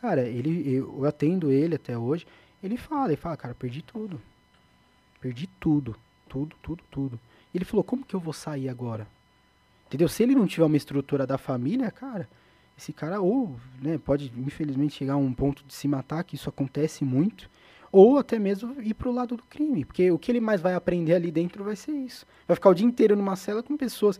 Cara, 0.00 0.22
ele, 0.22 0.72
eu 0.72 1.04
atendo 1.04 1.50
ele 1.50 1.74
até 1.74 1.98
hoje. 1.98 2.26
Ele 2.62 2.76
fala, 2.76 3.08
ele 3.08 3.16
fala, 3.16 3.36
cara, 3.36 3.54
perdi 3.54 3.82
tudo. 3.82 4.20
Perdi 5.20 5.46
tudo. 5.58 5.94
Tudo, 6.28 6.56
tudo, 6.62 6.82
tudo. 6.90 7.20
Ele 7.54 7.64
falou, 7.64 7.82
como 7.82 8.04
que 8.04 8.14
eu 8.14 8.20
vou 8.20 8.32
sair 8.32 8.68
agora? 8.68 9.06
Entendeu? 9.86 10.08
Se 10.08 10.22
ele 10.22 10.34
não 10.34 10.46
tiver 10.46 10.64
uma 10.64 10.76
estrutura 10.76 11.26
da 11.26 11.36
família, 11.36 11.90
cara, 11.90 12.28
esse 12.78 12.92
cara 12.92 13.20
ou, 13.20 13.58
né, 13.82 13.98
pode 13.98 14.32
infelizmente 14.38 14.94
chegar 14.94 15.14
a 15.14 15.18
um 15.18 15.32
ponto 15.32 15.64
de 15.64 15.74
se 15.74 15.88
matar, 15.88 16.24
que 16.24 16.36
isso 16.36 16.48
acontece 16.48 17.04
muito, 17.04 17.50
ou 17.92 18.18
até 18.18 18.38
mesmo 18.38 18.80
ir 18.80 18.94
pro 18.94 19.10
lado 19.10 19.36
do 19.36 19.42
crime, 19.42 19.84
porque 19.84 20.10
o 20.10 20.18
que 20.18 20.30
ele 20.30 20.40
mais 20.40 20.60
vai 20.60 20.74
aprender 20.74 21.14
ali 21.14 21.30
dentro 21.30 21.64
vai 21.64 21.74
ser 21.74 21.92
isso. 21.92 22.24
Vai 22.46 22.54
ficar 22.54 22.70
o 22.70 22.74
dia 22.74 22.86
inteiro 22.86 23.16
numa 23.16 23.34
cela 23.36 23.62
com 23.62 23.76
pessoas, 23.76 24.18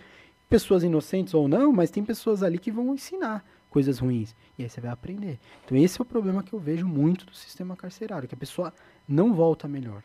pessoas 0.49 0.83
inocentes 0.83 1.35
ou 1.35 1.47
não, 1.47 1.73
mas 1.73 1.91
tem 1.91 2.05
pessoas 2.05 2.43
ali 2.43 2.59
que 2.59 2.71
vão 2.71 2.93
ensinar 2.93 3.45
coisas 3.71 4.01
ruins. 4.01 4.35
E 4.59 4.65
aí 4.65 4.69
você 4.69 4.81
vai 4.81 4.91
aprender. 4.91 5.39
Então 5.65 5.79
esse 5.79 6.01
é 6.01 6.03
o 6.03 6.05
problema 6.05 6.43
que 6.43 6.53
eu 6.53 6.59
vejo 6.59 6.87
muito 6.87 7.25
do 7.25 7.35
sistema 7.35 7.77
carcerário, 7.77 8.29
que 8.29 8.35
a 8.35 8.39
pessoa 8.39 8.75
não 9.09 9.33
volta 9.33 9.69
melhor. 9.69 10.03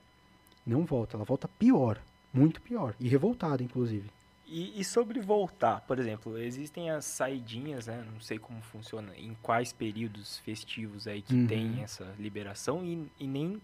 Não 0.66 0.86
volta, 0.86 1.18
ela 1.18 1.26
volta 1.26 1.48
pior, 1.60 2.00
muito 2.36 2.62
pior, 2.62 2.94
e 3.00 3.08
revoltada 3.08 3.64
inclusive. 3.64 4.10
E, 4.48 4.80
e 4.80 4.84
sobre 4.84 5.20
voltar, 5.20 5.82
por 5.82 5.98
exemplo, 5.98 6.38
existem 6.38 6.92
as 6.92 7.06
saidinhas, 7.06 7.88
né? 7.88 8.06
Não 8.14 8.20
sei 8.22 8.38
como 8.38 8.62
funciona, 8.62 9.12
em 9.18 9.36
quais 9.42 9.74
períodos 9.74 10.38
festivos 10.40 11.08
aí 11.08 11.22
que 11.24 11.34
Uhum. 11.34 11.48
tem 11.48 11.82
essa 11.84 12.14
liberação 12.20 12.86
e, 12.86 13.08
e 13.20 13.26
nem 13.26 13.60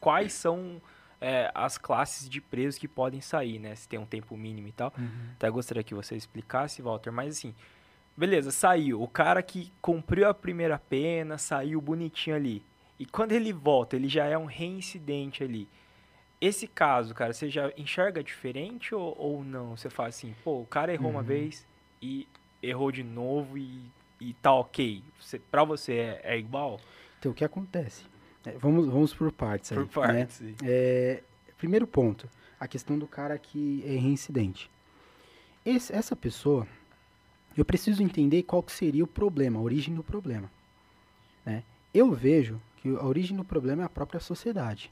quais 0.00 0.32
são 0.32 0.82
é, 1.20 1.52
as 1.54 1.78
classes 1.78 2.28
de 2.28 2.40
presos 2.40 2.78
que 2.80 2.88
podem 2.88 3.20
sair, 3.20 3.60
né? 3.60 3.76
Se 3.76 3.88
tem 3.88 3.98
um 3.98 4.04
tempo 4.06 4.36
mínimo 4.36 4.66
e 4.66 4.72
tal. 4.72 4.92
Até 5.36 5.48
gostaria 5.48 5.84
que 5.84 5.94
você 5.94 6.16
explicasse, 6.16 6.82
Walter, 6.82 7.12
mas 7.12 7.36
assim, 7.36 7.54
beleza, 8.16 8.50
saiu. 8.50 9.00
O 9.00 9.06
cara 9.06 9.40
que 9.40 9.72
cumpriu 9.80 10.28
a 10.28 10.34
primeira 10.34 10.80
pena, 10.80 11.38
saiu 11.38 11.80
bonitinho 11.80 12.34
ali. 12.34 12.64
E 12.98 13.06
quando 13.06 13.30
ele 13.30 13.52
volta, 13.52 13.94
ele 13.94 14.08
já 14.08 14.24
é 14.26 14.36
um 14.36 14.46
reincidente 14.46 15.44
ali. 15.44 15.68
Esse 16.42 16.66
caso, 16.66 17.14
cara, 17.14 17.32
você 17.32 17.48
já 17.48 17.72
enxerga 17.76 18.20
diferente 18.22 18.92
ou, 18.94 19.14
ou 19.16 19.44
não? 19.44 19.76
Você 19.76 19.88
fala 19.88 20.08
assim, 20.08 20.34
pô, 20.42 20.60
o 20.60 20.66
cara 20.66 20.92
errou 20.92 21.08
uma 21.12 21.20
Uhum. 21.20 21.24
vez 21.24 21.64
e 22.02 22.26
errou 22.60 22.90
de 22.90 23.04
novo 23.04 23.56
e, 23.56 23.80
e 24.20 24.34
tá 24.34 24.52
ok. 24.52 25.04
Você, 25.20 25.38
pra 25.38 25.62
você 25.62 25.92
é, 25.92 26.20
é 26.24 26.38
igual? 26.38 26.80
Então 27.20 27.30
o 27.30 27.34
que 27.34 27.44
acontece? 27.44 28.04
É, 28.44 28.50
vamos, 28.58 28.88
vamos 28.88 29.14
por 29.14 29.30
partes 29.30 29.70
aí. 29.70 29.78
Por 29.86 30.02
né? 30.08 30.16
partes. 30.18 30.42
aí. 30.42 30.56
É, 30.64 31.22
primeiro 31.56 31.86
ponto, 31.86 32.28
a 32.58 32.66
questão 32.66 32.98
do 32.98 33.06
cara 33.06 33.38
que 33.38 33.84
é 33.86 33.92
reincidente. 33.92 34.68
Esse- 35.64 35.92
essa 35.94 36.16
pessoa, 36.16 36.66
eu 37.56 37.64
preciso 37.64 38.02
entender 38.02 38.42
qual 38.42 38.64
que 38.64 38.72
seria 38.72 39.04
o 39.04 39.06
problema, 39.06 39.60
a 39.60 39.62
origem 39.62 39.94
do 39.94 40.02
problema. 40.02 40.50
né? 41.46 41.62
Eu 41.94 42.10
vejo 42.12 42.60
que 42.78 42.88
a 42.88 43.04
origem 43.04 43.36
do 43.36 43.44
problema 43.44 43.82
é 43.82 43.86
a 43.86 43.88
própria 43.88 44.18
sociedade. 44.18 44.90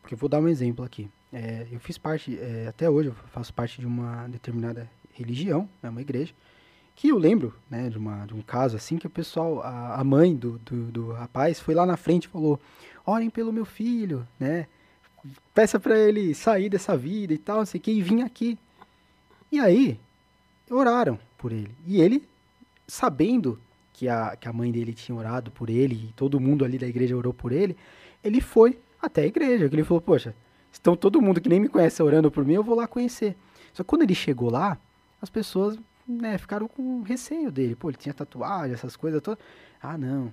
Porque 0.00 0.14
vou 0.14 0.28
dar 0.28 0.40
um 0.40 0.48
exemplo 0.48 0.84
aqui. 0.84 1.10
É, 1.32 1.66
eu 1.70 1.78
fiz 1.78 1.96
parte, 1.96 2.38
é, 2.38 2.66
até 2.68 2.88
hoje 2.88 3.08
eu 3.08 3.14
faço 3.32 3.52
parte 3.54 3.80
de 3.80 3.86
uma 3.86 4.26
determinada 4.28 4.90
religião, 5.12 5.68
né, 5.82 5.90
uma 5.90 6.00
igreja, 6.00 6.32
que 6.96 7.08
eu 7.08 7.18
lembro 7.18 7.54
né, 7.68 7.88
de, 7.88 7.96
uma, 7.96 8.26
de 8.26 8.34
um 8.34 8.42
caso 8.42 8.76
assim 8.76 8.98
que 8.98 9.06
o 9.06 9.10
pessoal, 9.10 9.60
a, 9.62 10.00
a 10.00 10.04
mãe 10.04 10.34
do, 10.34 10.58
do, 10.58 10.90
do 10.90 11.12
rapaz 11.12 11.60
foi 11.60 11.74
lá 11.74 11.86
na 11.86 11.96
frente 11.96 12.24
e 12.24 12.28
falou, 12.28 12.60
orem 13.06 13.30
pelo 13.30 13.52
meu 13.52 13.64
filho, 13.64 14.26
né? 14.38 14.66
Peça 15.54 15.78
para 15.78 15.98
ele 15.98 16.34
sair 16.34 16.68
dessa 16.68 16.96
vida 16.96 17.32
e 17.32 17.38
tal, 17.38 17.58
não 17.58 17.66
sei 17.66 17.78
o 17.78 17.82
que, 17.82 17.90
e 17.90 18.02
vim 18.02 18.22
aqui. 18.22 18.58
E 19.52 19.58
aí, 19.58 19.98
oraram 20.70 21.18
por 21.36 21.52
ele. 21.52 21.74
E 21.86 22.00
ele, 22.00 22.26
sabendo 22.86 23.58
que 23.92 24.08
a, 24.08 24.36
que 24.36 24.48
a 24.48 24.52
mãe 24.52 24.70
dele 24.70 24.94
tinha 24.94 25.16
orado 25.16 25.50
por 25.50 25.68
ele, 25.68 26.08
e 26.08 26.12
todo 26.14 26.40
mundo 26.40 26.64
ali 26.64 26.78
da 26.78 26.86
igreja 26.86 27.16
orou 27.16 27.34
por 27.34 27.52
ele, 27.52 27.76
ele 28.22 28.40
foi 28.40 28.78
até 29.00 29.22
a 29.22 29.26
igreja. 29.26 29.68
que 29.68 29.74
Ele 29.74 29.84
falou, 29.84 30.00
poxa, 30.00 30.34
estão 30.72 30.96
todo 30.96 31.20
mundo 31.20 31.40
que 31.40 31.48
nem 31.48 31.60
me 31.60 31.68
conhece 31.68 32.02
orando 32.02 32.30
por 32.30 32.44
mim, 32.44 32.54
eu 32.54 32.64
vou 32.64 32.74
lá 32.74 32.86
conhecer. 32.86 33.36
Só 33.72 33.82
que 33.82 33.88
quando 33.88 34.02
ele 34.02 34.14
chegou 34.14 34.50
lá, 34.50 34.78
as 35.20 35.30
pessoas 35.30 35.78
né, 36.06 36.38
ficaram 36.38 36.66
com 36.66 37.02
receio 37.02 37.50
dele. 37.50 37.76
Pô, 37.76 37.88
ele 37.90 37.96
tinha 37.96 38.14
tatuagem, 38.14 38.74
essas 38.74 38.96
coisas 38.96 39.20
todas. 39.22 39.42
Ah, 39.82 39.96
não. 39.96 40.32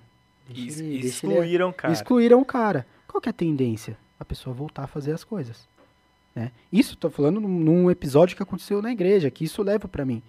deixa 0.49 0.83
ele- 0.83 1.07
Excluíram, 1.07 1.71
cara. 1.71 1.93
Excluíram 1.93 2.41
o 2.41 2.45
cara. 2.45 2.85
Qual 3.07 3.21
que 3.21 3.29
é 3.29 3.31
a 3.31 3.33
tendência? 3.33 3.97
A 4.19 4.25
pessoa 4.25 4.53
voltar 4.53 4.83
a 4.83 4.87
fazer 4.87 5.11
as 5.11 5.23
coisas. 5.23 5.67
Né? 6.33 6.51
Isso, 6.71 6.95
tô 6.95 7.09
falando 7.09 7.39
num, 7.39 7.89
episódio 7.89 8.35
que 8.35 8.43
aconteceu 8.43 8.81
na 8.81 8.91
igreja, 8.91 9.31
que 9.31 9.43
isso 9.43 9.63
leva 9.63 9.87
pra 9.87 10.05
mim. 10.05 10.21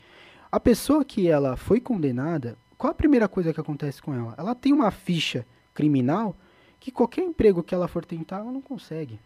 A 0.51 0.59
pessoa 0.59 1.05
que 1.05 1.29
ela 1.29 1.57
foi 1.57 1.81
condenada, 1.81 2.57
qual 2.77 2.91
a 2.91 2.95
primeira 2.95 3.29
coisa 3.29 3.53
que 3.53 3.61
acontece 3.61 4.01
com 4.01 4.15
ela? 4.15 4.35
Ela 4.39 4.55
tem 4.55 4.73
uma 4.73 4.91
ficha 4.91 5.47
criminal 5.75 6.35
que 6.81 6.91
qualquer 6.91 7.23
emprego 7.23 7.63
que 7.63 7.75
ela 7.75 7.89
for 7.89 8.05
tentar, 8.05 8.39
ela 8.39 8.53
não 8.53 8.61
consegue. 8.61 9.19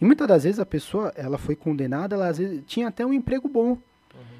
E 0.00 0.04
muitas 0.04 0.28
das 0.28 0.44
vezes 0.44 0.58
a 0.58 0.66
pessoa, 0.66 1.12
ela 1.16 1.38
foi 1.38 1.56
condenada, 1.56 2.14
ela 2.14 2.28
às 2.28 2.38
vezes 2.38 2.62
tinha 2.66 2.88
até 2.88 3.04
um 3.04 3.12
emprego 3.12 3.48
bom, 3.48 3.78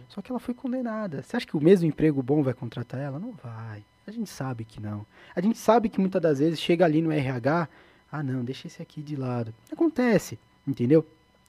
só 0.08 0.22
que 0.22 0.30
ela 0.30 0.38
foi 0.38 0.54
condenada. 0.54 1.22
Você 1.22 1.36
acha 1.36 1.46
que 1.46 1.56
o 1.56 1.62
mesmo 1.62 1.86
emprego 1.86 2.22
bom 2.22 2.42
vai 2.42 2.54
contratar 2.54 3.00
ela? 3.00 3.18
Não 3.18 3.32
vai. 3.32 3.82
A 4.06 4.10
gente 4.10 4.30
sabe 4.30 4.64
que 4.64 4.80
não. 4.80 5.04
A 5.34 5.40
gente 5.40 5.58
sabe 5.58 5.88
que 5.88 6.00
muitas 6.00 6.22
das 6.22 6.38
vezes 6.38 6.60
chega 6.60 6.84
ali 6.84 7.02
no 7.02 7.10
RH, 7.10 7.68
ah 8.10 8.22
não, 8.22 8.44
deixa 8.44 8.66
esse 8.66 8.80
aqui 8.80 9.02
de 9.02 9.16
lado. 9.16 9.52
Acontece, 9.70 10.38
entendeu? 10.66 11.04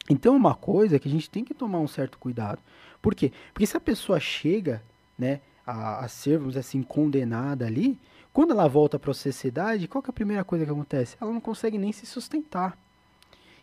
Então 0.09 0.33
é 0.33 0.37
uma 0.37 0.55
coisa 0.55 0.97
que 0.97 1.07
a 1.07 1.11
gente 1.11 1.29
tem 1.29 1.43
que 1.43 1.53
tomar 1.53 1.79
um 1.79 1.87
certo 1.87 2.17
cuidado. 2.17 2.59
Por 3.01 3.13
quê? 3.13 3.31
Porque 3.53 3.65
se 3.65 3.77
a 3.77 3.79
pessoa 3.79 4.19
chega, 4.19 4.81
né, 5.17 5.39
a, 5.65 6.05
a 6.05 6.07
ser, 6.07 6.37
vamos 6.37 6.53
dizer 6.53 6.61
assim, 6.61 6.81
condenada 6.81 7.65
ali, 7.65 7.99
quando 8.37 8.51
ela 8.51 8.67
volta 8.67 8.99
para 8.99 9.09
a 9.09 9.15
sociedade, 9.15 9.87
qual 9.87 10.03
é 10.05 10.09
a 10.11 10.13
primeira 10.13 10.43
coisa 10.43 10.63
que 10.63 10.69
acontece? 10.69 11.17
Ela 11.19 11.33
não 11.33 11.41
consegue 11.41 11.75
nem 11.75 11.91
se 11.91 12.05
sustentar. 12.05 12.77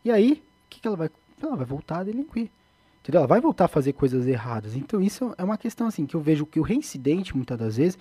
E 0.04 0.10
aí, 0.10 0.42
o 0.66 0.68
que, 0.68 0.80
que 0.80 0.88
ela 0.88 0.96
vai? 0.96 1.08
Ela 1.40 1.54
vai 1.54 1.64
voltar 1.64 1.98
a 1.98 2.02
delinquir. 2.02 2.50
Entendeu? 3.00 3.20
Ela 3.20 3.28
vai 3.28 3.40
voltar 3.40 3.66
a 3.66 3.68
fazer 3.68 3.92
coisas 3.92 4.26
erradas. 4.26 4.74
Então 4.74 5.00
isso 5.00 5.32
é 5.38 5.44
uma 5.44 5.56
questão 5.56 5.86
assim 5.86 6.04
que 6.04 6.16
eu 6.16 6.20
vejo 6.20 6.44
que 6.44 6.58
o 6.58 6.64
reincidente, 6.64 7.36
muitas 7.36 7.56
das 7.56 7.76
vezes, 7.76 7.96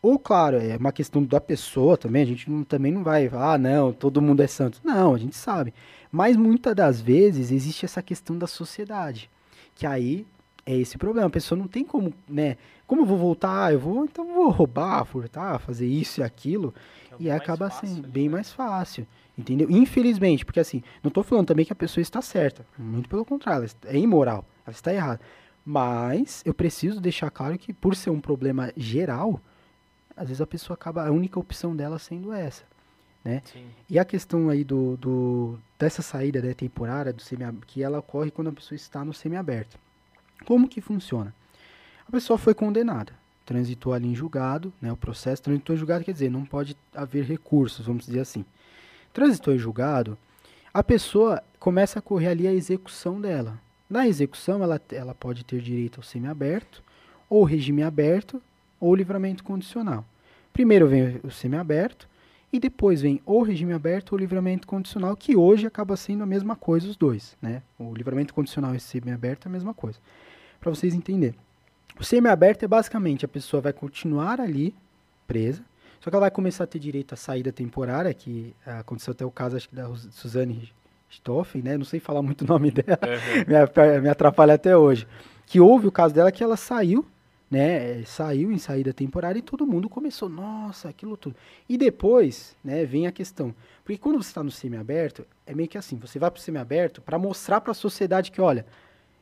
Ou, 0.00 0.18
claro, 0.18 0.56
é 0.56 0.74
uma 0.78 0.90
questão 0.90 1.22
da 1.22 1.38
pessoa 1.38 1.98
também, 1.98 2.22
a 2.22 2.26
gente 2.26 2.50
não, 2.50 2.64
também 2.64 2.90
não 2.90 3.04
vai 3.04 3.28
ah, 3.34 3.58
não, 3.58 3.92
todo 3.92 4.22
mundo 4.22 4.40
é 4.40 4.46
santo. 4.46 4.80
Não, 4.82 5.14
a 5.14 5.18
gente 5.18 5.36
sabe. 5.36 5.74
Mas 6.10 6.34
muitas 6.34 6.74
das 6.74 6.98
vezes 6.98 7.50
existe 7.50 7.84
essa 7.84 8.00
questão 8.00 8.38
da 8.38 8.46
sociedade, 8.46 9.28
que 9.74 9.86
aí 9.86 10.26
é 10.72 10.76
esse 10.76 10.96
problema. 10.96 11.26
A 11.26 11.30
pessoa 11.30 11.58
não 11.58 11.66
tem 11.66 11.84
como, 11.84 12.12
né? 12.28 12.56
Como 12.86 13.02
eu 13.02 13.06
vou 13.06 13.16
voltar? 13.16 13.72
Eu 13.72 13.80
vou, 13.80 14.04
então 14.04 14.32
vou 14.32 14.50
roubar, 14.50 15.04
furtar, 15.04 15.58
fazer 15.58 15.86
isso 15.86 16.20
e 16.20 16.22
aquilo. 16.22 16.74
É 17.12 17.16
e 17.18 17.30
acaba 17.30 17.70
sendo 17.70 18.04
ali, 18.04 18.08
bem 18.12 18.28
né? 18.28 18.34
mais 18.34 18.52
fácil. 18.52 19.06
Entendeu? 19.36 19.70
Infelizmente, 19.70 20.44
porque 20.44 20.60
assim, 20.60 20.82
não 21.02 21.08
estou 21.08 21.22
falando 21.22 21.46
também 21.46 21.64
que 21.64 21.72
a 21.72 21.76
pessoa 21.76 22.02
está 22.02 22.20
certa. 22.20 22.66
Muito 22.78 23.08
pelo 23.08 23.24
contrário, 23.24 23.68
ela 23.84 23.94
é 23.94 23.98
imoral. 23.98 24.44
Ela 24.66 24.74
está 24.74 24.92
errada. 24.92 25.20
Mas 25.64 26.42
eu 26.44 26.54
preciso 26.54 27.00
deixar 27.00 27.30
claro 27.30 27.58
que, 27.58 27.72
por 27.72 27.94
ser 27.94 28.10
um 28.10 28.20
problema 28.20 28.72
geral, 28.76 29.40
às 30.16 30.28
vezes 30.28 30.40
a 30.40 30.46
pessoa 30.46 30.74
acaba, 30.74 31.06
a 31.06 31.10
única 31.10 31.38
opção 31.38 31.74
dela 31.74 31.98
sendo 31.98 32.32
essa. 32.32 32.64
Sim. 33.44 33.66
E 33.88 33.98
a 33.98 34.04
questão 34.04 34.48
aí 34.48 34.64
do, 34.64 34.96
do 34.96 35.58
dessa 35.78 36.02
saída 36.02 36.40
né, 36.40 36.54
temporária 36.54 37.12
do 37.12 37.22
semi 37.22 37.44
que 37.66 37.82
ela 37.82 37.98
ocorre 37.98 38.30
quando 38.30 38.48
a 38.48 38.52
pessoa 38.52 38.76
está 38.76 39.04
no 39.04 39.12
semiaberto. 39.12 39.78
Como 40.44 40.68
que 40.68 40.80
funciona? 40.80 41.34
A 42.06 42.10
pessoa 42.10 42.38
foi 42.38 42.54
condenada, 42.54 43.12
transitou 43.44 43.92
ali 43.92 44.08
em 44.08 44.14
julgado, 44.14 44.72
né, 44.80 44.92
o 44.92 44.96
processo 44.96 45.42
transitou 45.42 45.74
em 45.74 45.78
julgado 45.78 46.04
quer 46.04 46.12
dizer, 46.12 46.30
não 46.30 46.44
pode 46.44 46.76
haver 46.94 47.24
recursos, 47.24 47.86
vamos 47.86 48.06
dizer 48.06 48.20
assim. 48.20 48.44
Transitou 49.12 49.54
em 49.54 49.58
julgado, 49.58 50.16
a 50.72 50.82
pessoa 50.82 51.42
começa 51.58 51.98
a 51.98 52.02
correr 52.02 52.28
ali 52.28 52.46
a 52.46 52.54
execução 52.54 53.20
dela. 53.20 53.58
Na 53.88 54.06
execução, 54.06 54.62
ela, 54.62 54.80
ela 54.92 55.14
pode 55.14 55.44
ter 55.44 55.60
direito 55.60 55.98
ao 55.98 56.04
semiaberto, 56.04 56.82
ou 57.28 57.42
regime 57.42 57.82
aberto, 57.82 58.40
ou 58.78 58.94
livramento 58.94 59.42
condicional. 59.42 60.04
Primeiro 60.52 60.86
vem 60.86 61.20
o 61.24 61.30
semiaberto, 61.30 62.08
e 62.52 62.58
depois 62.58 63.02
vem 63.02 63.20
ou 63.24 63.42
regime 63.42 63.72
aberto 63.72 64.12
ou 64.12 64.18
livramento 64.18 64.66
condicional, 64.66 65.16
que 65.16 65.36
hoje 65.36 65.66
acaba 65.66 65.96
sendo 65.96 66.22
a 66.22 66.26
mesma 66.26 66.56
coisa 66.56 66.88
os 66.88 66.96
dois, 66.96 67.36
né? 67.40 67.62
O 67.78 67.94
livramento 67.94 68.34
condicional 68.34 68.74
e 68.74 68.80
semiaberto 68.80 69.46
é 69.46 69.48
a 69.48 69.52
mesma 69.52 69.72
coisa. 69.72 69.98
Para 70.60 70.70
vocês 70.70 70.94
entenderem. 70.94 71.38
O 71.98 72.04
semiaberto 72.04 72.64
é 72.64 72.68
basicamente 72.68 73.24
a 73.24 73.28
pessoa 73.28 73.60
vai 73.60 73.72
continuar 73.72 74.40
ali 74.40 74.74
presa, 75.26 75.62
só 76.00 76.08
que 76.08 76.16
ela 76.16 76.22
vai 76.22 76.30
começar 76.30 76.64
a 76.64 76.66
ter 76.66 76.78
direito 76.78 77.12
à 77.12 77.16
saída 77.16 77.52
temporária, 77.52 78.12
que 78.14 78.54
ah, 78.66 78.80
aconteceu 78.80 79.12
até 79.12 79.24
o 79.24 79.30
caso 79.30 79.56
acho 79.56 79.68
que 79.68 79.74
da 79.76 79.86
Suzane 80.10 80.72
Stoffen, 81.10 81.62
né? 81.62 81.76
Não 81.76 81.84
sei 81.84 82.00
falar 82.00 82.22
muito 82.22 82.42
o 82.42 82.46
nome 82.46 82.70
dela 82.72 82.98
me, 83.46 84.00
me 84.00 84.08
atrapalha 84.08 84.54
até 84.54 84.76
hoje. 84.76 85.06
Que 85.44 85.60
houve 85.60 85.86
o 85.86 85.92
caso 85.92 86.14
dela 86.14 86.32
que 86.32 86.42
ela 86.42 86.56
saiu, 86.56 87.04
né? 87.50 88.02
Saiu 88.04 88.50
em 88.50 88.58
saída 88.58 88.92
temporária 88.92 89.38
e 89.38 89.42
todo 89.42 89.66
mundo 89.66 89.88
começou, 89.88 90.28
nossa, 90.28 90.88
aquilo 90.88 91.16
tudo. 91.16 91.36
E 91.68 91.76
depois, 91.76 92.56
né, 92.64 92.84
vem 92.86 93.06
a 93.06 93.12
questão. 93.12 93.54
Porque 93.84 93.98
quando 93.98 94.22
você 94.22 94.30
está 94.30 94.42
no 94.42 94.50
semiaberto, 94.50 95.26
é 95.46 95.54
meio 95.54 95.68
que 95.68 95.76
assim, 95.76 95.96
você 95.96 96.18
vai 96.18 96.30
para 96.30 96.38
o 96.38 96.42
semiaberto 96.42 97.02
para 97.02 97.18
mostrar 97.18 97.60
para 97.60 97.72
a 97.72 97.74
sociedade 97.74 98.30
que, 98.30 98.40
olha, 98.40 98.64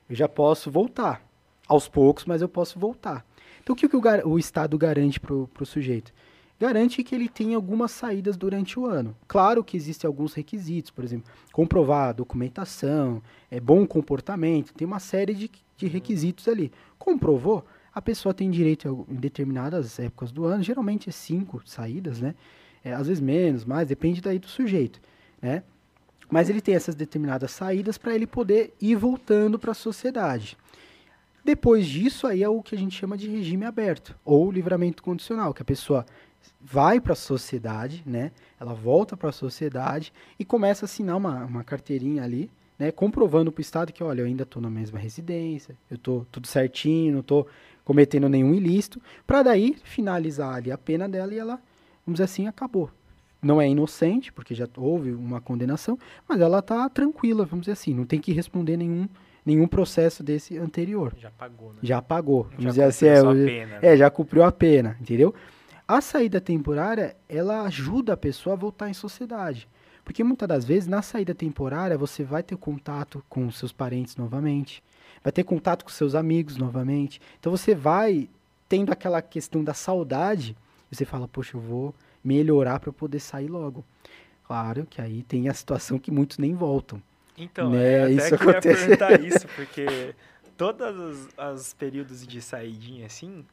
eu 0.08 0.14
já 0.14 0.28
posso 0.28 0.70
voltar. 0.70 1.27
Aos 1.68 1.86
poucos, 1.86 2.24
mas 2.24 2.40
eu 2.42 2.48
posso 2.48 2.78
voltar. 2.78 3.24
Então 3.62 3.74
o 3.74 3.76
que, 3.76 3.86
o, 3.86 4.28
o 4.30 4.38
Estado 4.38 4.78
garante 4.78 5.20
para 5.20 5.34
o 5.34 5.48
sujeito? 5.64 6.12
Garante 6.58 7.04
que 7.04 7.14
ele 7.14 7.28
tenha 7.28 7.54
algumas 7.54 7.92
saídas 7.92 8.36
durante 8.36 8.80
o 8.80 8.86
ano. 8.86 9.14
Claro 9.28 9.62
que 9.62 9.76
existem 9.76 10.08
alguns 10.08 10.34
requisitos, 10.34 10.90
por 10.90 11.04
exemplo, 11.04 11.30
comprovar 11.52 12.08
a 12.08 12.12
documentação, 12.12 13.22
é 13.48 13.60
bom 13.60 13.86
comportamento, 13.86 14.74
tem 14.74 14.86
uma 14.86 14.98
série 14.98 15.34
de, 15.34 15.50
de 15.76 15.86
requisitos 15.86 16.48
ali. 16.48 16.72
Comprovou, 16.98 17.64
a 17.94 18.02
pessoa 18.02 18.34
tem 18.34 18.50
direito 18.50 18.88
a- 19.08 19.12
em 19.12 19.16
determinadas 19.16 20.00
épocas 20.00 20.32
do 20.32 20.46
ano, 20.46 20.64
geralmente 20.64 21.08
é 21.08 21.12
cinco 21.12 21.62
saídas, 21.64 22.20
né? 22.20 22.34
É, 22.82 22.92
às 22.92 23.06
vezes 23.06 23.20
menos, 23.20 23.64
mais, 23.64 23.86
depende 23.86 24.20
daí 24.20 24.38
do 24.38 24.48
sujeito, 24.48 25.00
né? 25.40 25.62
Mas 26.30 26.50
ele 26.50 26.60
tem 26.60 26.74
essas 26.74 26.94
determinadas 26.94 27.52
saídas 27.52 27.96
para 27.96 28.14
ele 28.14 28.26
poder 28.26 28.74
ir 28.80 28.96
voltando 28.96 29.58
para 29.58 29.70
a 29.70 29.74
sociedade. 29.74 30.56
Depois 31.48 31.86
disso, 31.86 32.26
aí 32.26 32.42
é 32.42 32.48
o 32.50 32.60
que 32.62 32.74
a 32.74 32.78
gente 32.78 32.94
chama 32.94 33.16
de 33.16 33.26
regime 33.26 33.64
aberto, 33.64 34.14
ou 34.22 34.52
livramento 34.52 35.02
condicional, 35.02 35.54
que 35.54 35.62
a 35.62 35.64
pessoa 35.64 36.04
vai 36.60 37.00
para 37.00 37.14
a 37.14 37.16
sociedade, 37.16 38.02
né? 38.04 38.32
Ela 38.60 38.74
volta 38.74 39.16
para 39.16 39.30
a 39.30 39.32
sociedade 39.32 40.12
e 40.38 40.44
começa 40.44 40.84
a 40.84 40.86
assinar 40.86 41.16
uma, 41.16 41.46
uma 41.46 41.64
carteirinha 41.64 42.22
ali, 42.22 42.50
né? 42.78 42.92
Comprovando 42.92 43.50
para 43.50 43.60
o 43.60 43.62
Estado 43.62 43.94
que, 43.94 44.04
olha, 44.04 44.20
eu 44.20 44.26
ainda 44.26 44.42
estou 44.42 44.60
na 44.60 44.68
mesma 44.68 44.98
residência, 44.98 45.74
eu 45.90 45.94
estou 45.94 46.26
tudo 46.30 46.46
certinho, 46.46 47.14
não 47.14 47.20
estou 47.20 47.46
cometendo 47.82 48.28
nenhum 48.28 48.52
ilícito, 48.52 49.00
para 49.26 49.42
daí 49.42 49.74
finalizar 49.82 50.54
ali 50.54 50.70
a 50.70 50.76
pena 50.76 51.08
dela 51.08 51.32
e 51.32 51.38
ela, 51.38 51.58
vamos 52.04 52.18
dizer 52.18 52.24
assim, 52.24 52.46
acabou. 52.46 52.90
Não 53.40 53.58
é 53.58 53.66
inocente, 53.66 54.30
porque 54.30 54.54
já 54.54 54.68
houve 54.76 55.12
uma 55.12 55.40
condenação, 55.40 55.98
mas 56.28 56.42
ela 56.42 56.58
está 56.58 56.86
tranquila, 56.90 57.46
vamos 57.46 57.64
dizer 57.64 57.72
assim, 57.72 57.94
não 57.94 58.04
tem 58.04 58.20
que 58.20 58.32
responder 58.32 58.76
nenhum, 58.76 59.08
nenhum 59.48 59.66
processo 59.66 60.22
desse 60.22 60.56
anterior. 60.58 61.12
Já 61.18 61.30
pagou, 61.30 61.72
né? 61.72 61.78
Já 61.82 62.00
pagou. 62.02 62.42
Vamos 62.56 62.62
Já 62.64 62.70
dizer 62.70 62.82
assim, 62.84 63.06
cumpriu 63.06 63.30
é, 63.30 63.42
o- 63.42 63.46
pena, 63.46 63.66
né? 63.66 63.78
é, 63.82 63.96
já 63.96 64.10
cumpriu 64.10 64.42
a 64.44 64.52
pena, 64.52 64.96
entendeu? 65.00 65.34
A 65.86 66.00
saída 66.00 66.40
temporária, 66.40 67.16
ela 67.28 67.62
ajuda 67.62 68.12
a 68.12 68.16
pessoa 68.16 68.54
a 68.54 68.58
voltar 68.58 68.90
em 68.90 68.94
sociedade. 68.94 69.66
Porque 70.04 70.22
muitas 70.22 70.48
das 70.48 70.64
vezes, 70.64 70.86
na 70.86 71.02
saída 71.02 71.34
temporária, 71.34 71.96
você 71.98 72.22
vai 72.22 72.42
ter 72.42 72.56
contato 72.56 73.22
com 73.28 73.50
seus 73.50 73.72
parentes 73.72 74.16
novamente, 74.16 74.82
vai 75.24 75.32
ter 75.32 75.44
contato 75.44 75.84
com 75.84 75.90
seus 75.90 76.14
amigos 76.14 76.56
novamente. 76.56 77.20
Então 77.40 77.50
você 77.50 77.74
vai 77.74 78.28
tendo 78.68 78.92
aquela 78.92 79.20
questão 79.22 79.64
da 79.64 79.72
saudade, 79.74 80.54
e 80.90 80.96
você 80.96 81.04
fala, 81.04 81.26
poxa, 81.26 81.56
eu 81.56 81.60
vou 81.60 81.94
melhorar 82.22 82.80
para 82.80 82.92
poder 82.92 83.20
sair 83.20 83.48
logo. 83.48 83.82
Claro 84.44 84.86
que 84.88 85.00
aí 85.00 85.22
tem 85.22 85.48
a 85.48 85.54
situação 85.54 85.98
que 85.98 86.10
muitos 86.10 86.38
nem 86.38 86.54
voltam. 86.54 87.02
Então, 87.38 87.70
Né, 87.70 87.92
é, 87.92 88.02
até 88.02 88.12
isso 88.12 88.38
queria 88.38 88.50
acontece. 88.58 88.80
perguntar 88.86 89.20
isso, 89.24 89.46
porque 89.54 90.14
todos 90.56 90.96
os, 90.96 91.28
os 91.54 91.72
períodos 91.74 92.26
de 92.26 92.40
saidinha, 92.42 93.06
assim, 93.06 93.44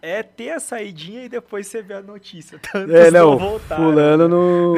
é 0.00 0.22
ter 0.22 0.50
a 0.50 0.60
saidinha 0.60 1.24
e 1.24 1.28
depois 1.28 1.66
você 1.66 1.82
vê 1.82 1.94
a 1.94 2.02
notícia. 2.02 2.58
Tantos 2.72 2.94
É, 2.94 3.10
não, 3.10 3.36
voltaram. 3.38 3.84
fulano 3.84 4.28
não, 4.28 4.74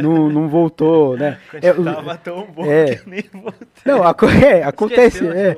não, 0.00 0.28
não 0.30 0.48
voltou, 0.48 1.16
né? 1.16 1.38
É, 1.60 1.72
Tava 1.72 2.16
tão 2.16 2.46
bom 2.46 2.64
é. 2.64 2.96
que 2.96 3.08
nem 3.08 3.24
voltou. 3.32 3.66
Não, 3.84 4.02
aco- 4.04 4.26
é, 4.26 4.62
acontece, 4.62 5.26
é, 5.26 5.56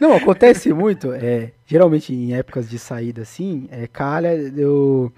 não, 0.00 0.14
acontece 0.14 0.72
muito, 0.72 1.12
é, 1.12 1.52
geralmente 1.66 2.14
em 2.14 2.34
épocas 2.34 2.68
de 2.70 2.78
saída 2.78 3.22
assim, 3.22 3.68
é, 3.70 3.86
calha 3.86 4.34
eu, 4.34 5.12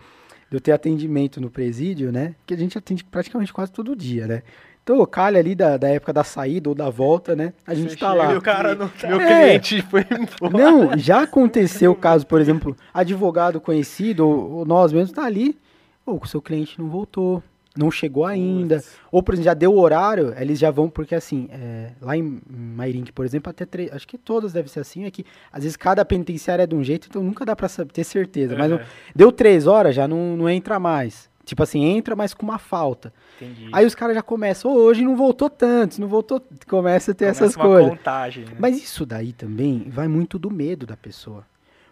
eu 0.50 0.60
ter 0.60 0.72
atendimento 0.72 1.40
no 1.40 1.50
presídio, 1.50 2.10
né, 2.10 2.34
que 2.46 2.54
a 2.54 2.56
gente 2.56 2.76
atende 2.76 3.04
praticamente 3.04 3.52
quase 3.52 3.70
todo 3.72 3.94
dia, 3.94 4.26
né, 4.26 4.42
então 4.84 5.04
calha 5.06 5.40
ali 5.40 5.54
da, 5.54 5.76
da 5.78 5.88
época 5.88 6.12
da 6.12 6.22
saída 6.22 6.68
ou 6.68 6.74
da 6.74 6.88
volta, 6.90 7.34
né, 7.34 7.52
a 7.66 7.74
gente 7.74 7.92
Você 7.92 7.96
tá 7.96 8.12
lá. 8.14 8.32
E 8.32 8.36
o 8.36 8.42
cara 8.42 8.74
não 8.74 8.86
tá. 8.88 9.08
Meu 9.08 9.18
É. 9.20 9.58
cliente 9.58 9.82
foi 9.82 10.02
embora. 10.02 10.56
Não, 10.62 10.96
já 10.98 11.22
aconteceu 11.22 11.90
o 11.92 11.96
caso, 11.96 12.26
por 12.26 12.40
exemplo, 12.40 12.76
advogado 12.92 13.60
conhecido, 13.60 14.28
ou, 14.28 14.50
ou 14.58 14.64
nós 14.66 14.92
mesmos, 14.92 15.10
tá 15.12 15.24
ali, 15.24 15.58
ou 16.04 16.20
o 16.22 16.26
seu 16.28 16.42
cliente 16.42 16.78
não 16.78 16.88
voltou, 16.88 17.42
não 17.76 17.90
chegou 17.90 18.24
ainda, 18.26 18.84
ou, 19.10 19.20
por 19.22 19.34
exemplo, 19.34 19.46
já 19.46 19.54
deu 19.54 19.72
o 19.74 19.80
horário, 19.80 20.32
eles 20.38 20.58
já 20.58 20.70
vão, 20.70 20.88
porque 20.88 21.14
assim, 21.14 21.48
é, 21.50 21.90
lá 22.00 22.16
em 22.16 22.40
Mairink, 22.48 23.10
por 23.10 23.24
exemplo, 23.24 23.50
até 23.50 23.64
três, 23.64 23.90
acho 23.92 24.06
que 24.06 24.16
todas 24.18 24.52
devem 24.52 24.68
ser 24.68 24.80
assim, 24.80 25.04
é 25.06 25.10
que 25.10 25.24
às 25.50 25.62
vezes 25.64 25.76
cada 25.76 26.04
penitenciária 26.04 26.62
é 26.62 26.66
de 26.66 26.74
um 26.74 26.84
jeito, 26.84 27.08
então 27.10 27.22
nunca 27.22 27.44
dá 27.44 27.56
pra 27.56 27.68
ter 27.92 28.04
certeza, 28.04 28.54
mas 28.56 28.70
não- 28.70 28.76
Aham. 28.76 28.86
deu 29.16 29.32
três 29.32 29.66
horas, 29.66 29.94
já 29.94 30.06
não, 30.06 30.36
não 30.36 30.48
entra 30.48 30.78
mais. 30.78 31.32
Tipo 31.44 31.62
assim, 31.62 31.82
entra, 31.84 32.16
mas 32.16 32.32
com 32.32 32.42
uma 32.44 32.58
falta. 32.58 33.12
Entendi. 33.40 33.68
Aí 33.72 33.84
os 33.84 33.94
caras 33.94 34.14
já 34.14 34.22
começam, 34.22 34.70
"Ô, 34.70 34.74
hoje 34.76 35.04
não 35.04 35.14
voltou 35.16 35.50
tanto, 35.50 36.00
não 36.00 36.08
voltou, 36.08 36.42
começa 36.66 37.10
a 37.10 37.14
ter 37.14 37.26
Começa 37.26 37.44
essas 37.44 37.56
uma 37.56 37.64
coisas. 37.64 37.90
contagem, 37.90 38.44
né? 38.46 38.56
Mas 38.58 38.82
isso 38.82 39.04
daí 39.04 39.32
também 39.32 39.88
vai 39.90 40.08
muito 40.08 40.38
do 40.38 40.50
medo 40.50 40.86
da 40.86 40.96
pessoa. 40.96 41.44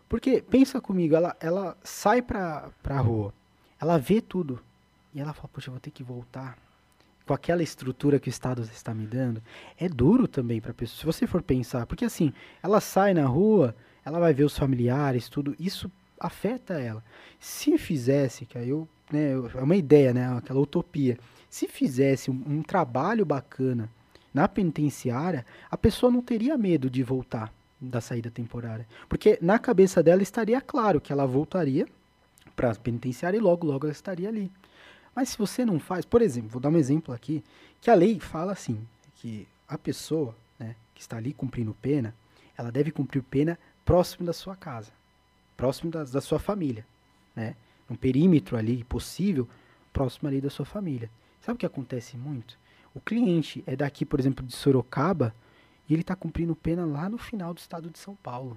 Porque, 0.09 0.43
pensa 0.43 0.81
comigo, 0.81 1.15
ela, 1.15 1.37
ela 1.41 1.77
sai 1.83 2.21
pra, 2.23 2.69
pra 2.83 2.99
rua, 3.01 3.33
ela 3.81 3.99
vê 3.99 4.21
tudo, 4.21 4.61
e 5.15 5.21
ela 5.21 5.33
fala, 5.33 5.49
poxa, 5.53 5.69
eu 5.69 5.73
vou 5.73 5.81
ter 5.81 5.91
que 5.91 6.03
voltar. 6.03 6.57
Com 7.27 7.33
aquela 7.35 7.63
estrutura 7.63 8.19
que 8.19 8.29
o 8.29 8.31
Estado 8.31 8.63
está 8.63 8.93
me 8.93 9.07
dando, 9.07 9.41
é 9.79 9.89
duro 9.89 10.27
também 10.27 10.61
pra 10.61 10.75
pessoa. 10.75 10.99
Se 10.99 11.07
você 11.07 11.27
for 11.27 11.41
pensar, 11.41 11.87
porque 11.87 12.05
assim, 12.05 12.33
ela 12.63 12.81
sai 12.81 13.15
na 13.15 13.25
rua, 13.27 13.75
ela 14.05 14.19
vai 14.19 14.35
ver 14.35 14.45
os 14.45 14.59
familiares, 14.59 15.29
tudo, 15.29 15.55
isso 15.59 15.91
afeta 16.19 16.75
ela. 16.75 17.03
Se 17.39 17.79
fizesse, 17.79 18.45
que 18.45 18.59
aí 18.59 18.69
eu, 18.69 18.87
né, 19.13 19.33
é 19.33 19.63
uma 19.63 19.77
ideia, 19.77 20.13
né, 20.13 20.37
aquela 20.37 20.61
utopia. 20.61 21.19
Se 21.49 21.69
fizesse 21.69 22.31
um, 22.31 22.43
um 22.47 22.63
trabalho 22.63 23.25
bacana 23.25 23.89
na 24.33 24.49
penitenciária, 24.49 25.45
a 25.71 25.77
pessoa 25.77 26.11
não 26.11 26.23
teria 26.23 26.57
medo 26.57 26.89
de 26.89 27.03
voltar 27.03 27.53
da 27.81 28.01
saída 28.01 28.31
temporária. 28.31 28.87
Porque 29.09 29.39
na 29.43 29.59
cabeça 29.59 30.03
dela 30.03 30.23
estaria 30.23 30.61
claro 30.61 31.01
que 31.01 31.13
ela 31.13 31.27
voltaria 31.27 31.87
para 32.57 32.71
a 32.71 32.75
penitenciária 32.75 33.37
e 33.37 33.41
logo, 33.41 33.67
logo 33.67 33.87
ela 33.87 33.93
estaria 33.93 34.29
ali. 34.29 34.51
Mas 35.15 35.31
se 35.31 35.39
você 35.39 35.65
não 35.65 35.79
faz, 35.79 36.05
por 36.05 36.23
exemplo, 36.23 36.51
vou 36.51 36.61
dar 36.61 36.71
um 36.71 36.79
exemplo 36.79 37.15
aqui, 37.15 37.45
que 37.81 37.91
a 37.91 37.95
lei 37.95 38.19
fala 38.19 38.53
assim, 38.53 38.81
que 39.17 39.47
a 39.69 39.77
pessoa 39.77 40.35
né, 40.59 40.75
que 40.95 41.03
está 41.03 41.17
ali 41.17 41.33
cumprindo 41.33 41.77
pena, 41.83 42.15
ela 42.57 42.71
deve 42.71 42.91
cumprir 42.91 43.23
pena 43.23 43.59
próximo 43.85 44.25
da 44.25 44.33
sua 44.33 44.57
casa, 44.57 44.91
próximo 45.57 45.91
da, 45.91 46.05
da 46.05 46.21
sua 46.21 46.39
família. 46.39 46.87
né? 47.35 47.55
Um 47.91 47.95
perímetro 47.95 48.57
ali 48.57 48.85
possível, 48.85 49.49
próximo 49.93 50.28
ali 50.28 50.41
da 50.41 50.51
sua 50.51 50.64
família. 50.64 51.11
Sabe 51.41 51.57
o 51.57 51.59
que 51.59 51.66
acontece 51.66 52.16
muito? 52.16 52.59
O 52.95 53.01
cliente 53.01 53.62
é 53.66 53.74
daqui, 53.74 54.05
por 54.05 54.20
exemplo, 54.20 54.45
de 54.45 54.55
Sorocaba, 54.55 55.35
e 55.89 55.93
ele 55.93 56.03
está 56.03 56.14
cumprindo 56.14 56.55
pena 56.55 56.85
lá 56.85 57.09
no 57.09 57.18
final 57.18 57.53
do 57.53 57.59
estado 57.59 57.91
de 57.91 57.99
São 57.99 58.14
Paulo. 58.16 58.57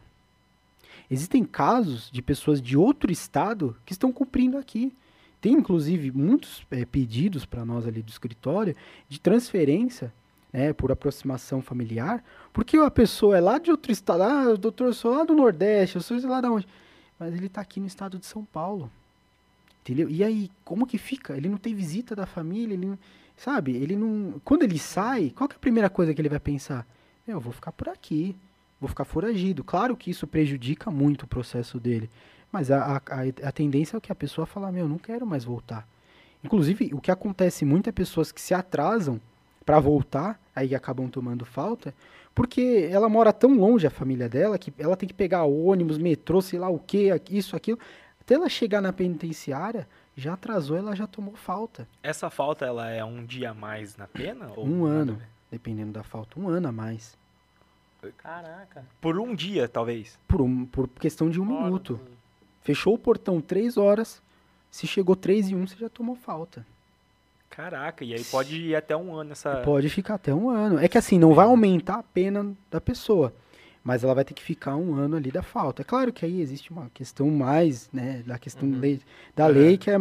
Existem 1.10 1.44
casos 1.44 2.10
de 2.12 2.22
pessoas 2.22 2.62
de 2.62 2.78
outro 2.78 3.12
estado 3.12 3.76
que 3.86 3.94
estão 3.94 4.12
cumprindo 4.12 4.58
aqui. 4.58 4.94
Tem, 5.42 5.54
inclusive, 5.54 6.12
muitos 6.12 6.66
é, 6.72 6.86
pedidos 6.86 7.46
para 7.46 7.66
nós 7.66 7.86
ali 7.86 8.02
do 8.02 8.10
escritório 8.10 8.76
de 9.08 9.20
transferência 9.20 10.14
né, 10.52 10.72
por 10.74 10.92
aproximação 10.92 11.62
familiar, 11.62 12.24
porque 12.54 12.78
a 12.78 12.90
pessoa 12.90 13.38
é 13.38 13.42
lá 13.42 13.58
de 13.58 13.70
outro 13.70 13.92
estado, 13.92 14.24
ah, 14.24 14.56
doutor, 14.56 14.88
eu 14.88 14.94
sou 14.94 15.12
lá 15.12 15.24
do 15.24 15.36
Nordeste, 15.36 15.98
eu 15.98 16.02
sou 16.02 16.18
lá 16.22 16.40
de 16.40 16.48
onde? 16.48 16.68
Mas 17.20 17.34
ele 17.34 17.48
está 17.48 17.62
aqui 17.62 17.80
no 17.80 17.88
estado 17.88 18.18
de 18.18 18.26
São 18.26 18.46
Paulo. 18.46 18.90
Entendeu? 19.86 20.10
E 20.10 20.24
aí, 20.24 20.50
como 20.64 20.88
que 20.88 20.98
fica? 20.98 21.38
Ele 21.38 21.48
não 21.48 21.60
tem 21.60 21.76
visita 21.76 22.16
da 22.16 22.26
família, 22.26 22.74
ele 22.74 22.88
não, 22.88 22.98
sabe? 23.38 23.76
Ele 23.76 23.96
não. 23.96 24.42
Quando 24.44 24.64
ele 24.64 24.80
sai, 24.80 25.32
qual 25.36 25.48
é 25.48 25.54
a 25.54 25.60
primeira 25.60 25.92
coisa 25.92 26.12
que 26.12 26.20
ele 26.20 26.28
vai 26.28 26.40
pensar? 26.40 26.88
Eu 27.28 27.40
vou 27.40 27.54
ficar 27.54 27.72
por 27.72 27.88
aqui, 27.88 28.36
vou 28.82 28.90
ficar 28.90 29.06
foragido. 29.06 29.64
Claro 29.64 29.96
que 29.96 30.10
isso 30.10 30.26
prejudica 30.26 30.90
muito 30.90 31.24
o 31.24 31.28
processo 31.28 31.80
dele. 31.80 32.10
Mas 32.52 32.72
a, 32.72 32.98
a, 32.98 33.48
a 33.48 33.52
tendência 33.52 33.96
é 33.96 34.00
que 34.00 34.12
a 34.12 34.16
pessoa 34.16 34.48
falar, 34.48 34.72
meu, 34.72 34.90
não 34.90 34.98
quero 34.98 35.24
mais 35.24 35.44
voltar. 35.44 35.88
Inclusive, 36.44 36.90
o 36.92 37.00
que 37.00 37.12
acontece 37.12 37.64
muito 37.64 37.88
é 37.88 37.92
pessoas 37.92 38.32
que 38.32 38.42
se 38.42 38.56
atrasam 38.56 39.22
para 39.64 39.80
voltar, 39.80 40.40
aí 40.56 40.74
acabam 40.74 41.08
tomando 41.10 41.46
falta, 41.46 41.94
porque 42.34 42.90
ela 42.92 43.08
mora 43.08 43.32
tão 43.32 43.56
longe 43.56 43.86
a 43.86 43.92
família 43.92 44.28
dela 44.28 44.58
que 44.58 44.74
ela 44.80 44.98
tem 44.98 45.08
que 45.08 45.14
pegar 45.14 45.44
ônibus, 45.44 45.98
metrô, 45.98 46.42
sei 46.42 46.58
lá 46.58 46.70
o 46.70 46.80
que, 46.80 47.10
isso, 47.30 47.56
aquilo. 47.56 47.80
Até 48.26 48.34
ela 48.34 48.50
chegar 48.50 48.82
na 48.82 48.92
penitenciária, 48.92 49.88
já 50.18 50.34
atrasou, 50.34 50.76
ela 50.76 50.96
já 50.96 51.06
tomou 51.06 51.36
falta. 51.36 51.88
Essa 52.02 52.28
falta, 52.32 52.66
ela 52.66 52.90
é 52.90 53.06
um 53.06 53.24
dia 53.24 53.52
a 53.52 53.54
mais 53.54 53.96
na 53.96 54.08
pena? 54.08 54.52
um 54.58 54.84
ano, 54.84 55.22
dependendo 55.52 55.92
da 55.92 56.02
falta, 56.02 56.40
um 56.40 56.50
ano 56.50 56.68
a 56.68 56.72
mais. 56.72 57.16
Caraca. 58.18 58.84
Por 59.00 59.20
um 59.20 59.36
dia, 59.36 59.68
talvez? 59.68 60.18
Por, 60.28 60.42
um, 60.42 60.66
por 60.66 60.88
questão 60.88 61.30
de 61.30 61.40
um 61.40 61.46
minuto. 61.46 62.00
Fechou 62.64 62.96
o 62.96 63.00
portão 63.00 63.40
três 63.40 63.78
horas. 63.78 64.22
Se 64.72 64.88
chegou 64.88 65.16
três 65.16 65.50
e 65.50 65.56
um, 65.56 65.68
você 65.68 65.76
já 65.76 65.90
tomou 65.90 66.16
falta. 66.16 66.66
Caraca, 67.50 68.04
e 68.04 68.14
aí 68.14 68.24
pode 68.24 68.58
ir 68.58 68.76
até 68.76 68.98
um 68.98 69.16
ano 69.16 69.32
essa. 69.32 69.58
Pode 69.58 69.88
ficar 69.88 70.16
até 70.16 70.34
um 70.34 70.50
ano. 70.50 70.80
É 70.80 70.88
que 70.88 70.98
assim, 70.98 71.20
não 71.20 71.34
vai 71.34 71.46
aumentar 71.46 72.00
a 72.00 72.04
pena 72.04 72.54
da 72.70 72.82
pessoa. 72.82 73.34
Mas 73.86 74.04
ela 74.04 74.16
vai 74.16 74.26
ter 74.26 74.34
que 74.34 74.42
ficar 74.42 74.76
um 74.76 74.96
ano 74.96 75.16
ali 75.16 75.32
da 75.32 75.44
falta. 75.44 75.84
É 75.84 75.86
claro 75.86 76.12
que 76.12 76.26
aí 76.26 76.42
existe 76.42 76.72
uma 76.72 76.90
questão 76.92 77.30
mais, 77.30 77.88
né, 77.94 78.24
da 78.26 78.40
questão 78.40 78.68
uhum. 78.68 78.80
lei, 78.80 79.00
da 79.36 79.46
uhum. 79.46 79.52
lei, 79.52 79.78
que 79.78 79.92
é. 79.92 79.98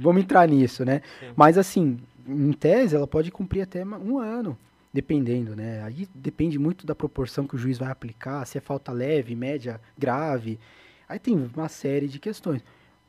Vamos 0.00 0.20
entrar 0.20 0.48
nisso, 0.48 0.84
né? 0.84 1.00
Sim. 1.20 1.26
Mas 1.36 1.56
assim, 1.56 2.00
em 2.26 2.52
tese, 2.52 2.96
ela 2.96 3.06
pode 3.06 3.30
cumprir 3.30 3.62
até 3.62 3.84
um 3.84 4.18
ano, 4.18 4.58
dependendo, 4.92 5.54
né? 5.54 5.80
Aí 5.84 6.08
depende 6.12 6.58
muito 6.58 6.84
da 6.84 6.92
proporção 6.92 7.46
que 7.46 7.54
o 7.54 7.58
juiz 7.58 7.78
vai 7.78 7.88
aplicar, 7.88 8.44
se 8.44 8.58
é 8.58 8.60
falta 8.60 8.90
leve, 8.90 9.36
média, 9.36 9.80
grave. 9.96 10.58
Aí 11.08 11.20
tem 11.20 11.50
uma 11.54 11.68
série 11.68 12.08
de 12.08 12.18
questões. 12.18 12.64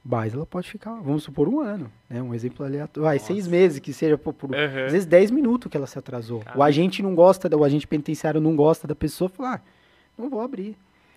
Mas 0.05 0.35
ela 0.35 0.45
pode 0.45 0.69
ficar, 0.69 0.93
vamos 1.01 1.23
supor, 1.23 1.49
um 1.49 1.59
ano, 1.59 1.91
né? 2.07 2.21
Um 2.21 2.33
exemplo 2.35 2.63
aleatório. 2.63 3.05
Vai, 3.05 3.17
Nossa. 3.17 3.25
seis 3.25 3.47
meses, 3.47 3.79
que 3.79 3.91
seja 3.91 4.19
por, 4.19 4.33
por 4.33 4.51
uhum. 4.51 4.85
às 4.85 4.91
vezes 4.91 5.07
dez 5.07 5.31
minutos 5.31 5.69
que 5.69 5.75
ela 5.75 5.87
se 5.87 5.97
atrasou. 5.97 6.41
Caramba. 6.41 6.59
O 6.59 6.63
agente 6.63 7.01
não 7.01 7.15
gosta, 7.15 7.53
o 7.57 7.63
agente 7.63 7.87
penitenciário 7.87 8.39
não 8.39 8.55
gosta 8.55 8.87
da 8.87 8.95
pessoa, 8.95 9.27
fala, 9.27 9.55
ah, 9.55 9.61
não 10.19 10.29
vou 10.29 10.41
abrir. 10.41 10.75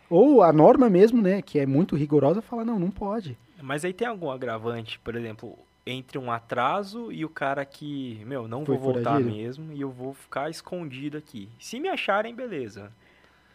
Ou 0.09 0.43
a 0.43 0.53
norma 0.53 0.89
mesmo, 0.89 1.21
né, 1.21 1.43
que 1.43 1.59
é 1.59 1.67
muito 1.67 1.97
rigorosa, 1.97 2.41
fala, 2.41 2.65
não, 2.65 2.79
não 2.79 2.91
pode. 2.91 3.37
Mas 3.61 3.85
aí 3.85 3.93
tem 3.93 4.07
algum 4.07 4.31
agravante, 4.31 4.99
por 4.99 5.17
exemplo, 5.17 5.59
entre 5.87 6.19
um 6.19 6.31
atraso 6.31 7.11
e 7.11 7.25
o 7.25 7.29
cara 7.29 7.65
que, 7.65 8.23
meu, 8.27 8.47
não 8.47 8.65
Foi 8.65 8.77
vou 8.77 8.93
voltar 8.93 9.13
foragido? 9.13 9.31
mesmo 9.31 9.73
e 9.73 9.81
eu 9.81 9.91
vou 9.91 10.15
ficar 10.15 10.51
escondido 10.51 11.17
aqui. 11.17 11.49
Se 11.59 11.81
me 11.81 11.89
acharem, 11.89 12.35
beleza. 12.35 12.93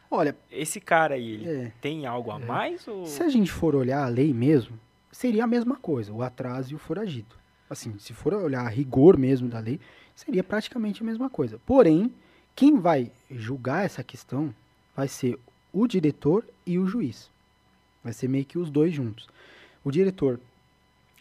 Olha, 0.09 0.35
esse 0.49 0.79
cara 0.79 1.15
aí, 1.15 1.33
ele 1.33 1.49
é, 1.49 1.71
tem 1.81 2.05
algo 2.05 2.31
a 2.31 2.39
é. 2.39 2.45
mais? 2.45 2.87
Ou... 2.87 3.05
Se 3.05 3.21
a 3.23 3.29
gente 3.29 3.51
for 3.51 3.75
olhar 3.75 4.05
a 4.05 4.09
lei 4.09 4.33
mesmo, 4.33 4.79
seria 5.11 5.43
a 5.43 5.47
mesma 5.47 5.75
coisa, 5.75 6.13
o 6.13 6.21
atraso 6.21 6.71
e 6.71 6.75
o 6.75 6.79
foragido. 6.79 7.35
Assim, 7.69 7.97
se 7.99 8.13
for 8.13 8.33
olhar 8.33 8.65
a 8.65 8.69
rigor 8.69 9.17
mesmo 9.17 9.49
da 9.49 9.59
lei, 9.59 9.79
seria 10.15 10.43
praticamente 10.43 11.01
a 11.01 11.05
mesma 11.05 11.29
coisa. 11.29 11.59
Porém, 11.65 12.13
quem 12.55 12.79
vai 12.79 13.11
julgar 13.29 13.85
essa 13.85 14.03
questão 14.03 14.53
vai 14.97 15.07
ser 15.07 15.37
o 15.71 15.87
diretor 15.87 16.43
e 16.65 16.79
o 16.79 16.87
juiz. 16.87 17.29
Vai 18.03 18.13
ser 18.13 18.27
meio 18.27 18.43
que 18.43 18.57
os 18.57 18.71
dois 18.71 18.91
juntos. 18.91 19.27
O 19.83 19.91
diretor, 19.91 20.39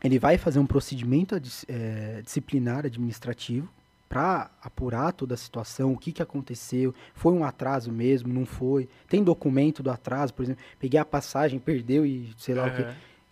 ele 0.03 0.19
vai 0.19 0.39
fazer 0.39 0.59
um 0.59 0.67
procedimento 0.67 1.37
é, 1.69 2.23
disciplinar 2.23 2.87
administrativo, 2.87 3.69
para 4.09 4.51
apurar 4.63 5.13
toda 5.13 5.35
a 5.35 5.37
situação, 5.37 5.93
o 5.93 5.99
que, 5.99 6.13
que 6.13 6.23
aconteceu, 6.23 6.95
foi 7.13 7.33
um 7.33 7.45
atraso 7.45 7.91
mesmo, 7.91 8.33
não 8.33 8.47
foi, 8.47 8.89
tem 9.09 9.23
documento 9.23 9.83
do 9.83 9.91
atraso, 9.91 10.33
por 10.33 10.45
exemplo, 10.45 10.63
peguei 10.79 10.99
a 10.99 11.05
passagem, 11.05 11.59
perdeu 11.59 12.07
e 12.07 12.33
sei 12.39 12.55
lá 12.55 12.65
uhum. 12.65 12.69
o 12.69 12.77
que. 12.77 12.87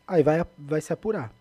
Aí 0.06 0.22
vai, 0.24 0.44
vai 0.58 0.80
se 0.80 0.92
apurar. 0.92 1.32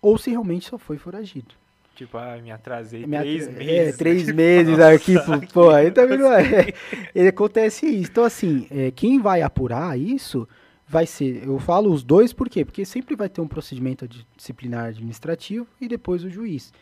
Ou 0.00 0.18
se 0.18 0.30
realmente 0.30 0.68
só 0.68 0.76
foi 0.78 0.98
foragido. 0.98 1.54
Tipo, 1.94 2.16
ah, 2.18 2.38
me 2.42 2.50
atrasei 2.50 3.06
me 3.06 3.18
três 3.18 3.48
at... 3.48 3.54
meses. 3.54 3.94
É, 3.94 3.96
três 3.96 4.32
meses 4.32 4.78
aqui, 4.78 5.14
pô, 5.52 5.70
aí 5.70 5.90
também 5.90 6.18
não 6.18 6.32
é. 6.32 6.72
Acontece 7.28 7.86
isso. 7.86 8.10
Então, 8.10 8.24
assim, 8.24 8.66
é, 8.70 8.90
quem 8.90 9.20
vai 9.20 9.42
apurar 9.42 9.98
isso 9.98 10.48
vai 10.88 11.06
ser, 11.06 11.44
eu 11.46 11.58
falo 11.58 11.92
os 11.92 12.02
dois, 12.02 12.32
por 12.32 12.48
quê? 12.48 12.64
Porque 12.64 12.84
sempre 12.84 13.16
vai 13.16 13.28
ter 13.28 13.40
um 13.40 13.48
procedimento 13.48 14.06
disciplinar 14.36 14.86
administrativo 14.86 15.66
e 15.80 15.88
depois 15.88 16.22
o 16.24 16.28
juiz 16.28 16.72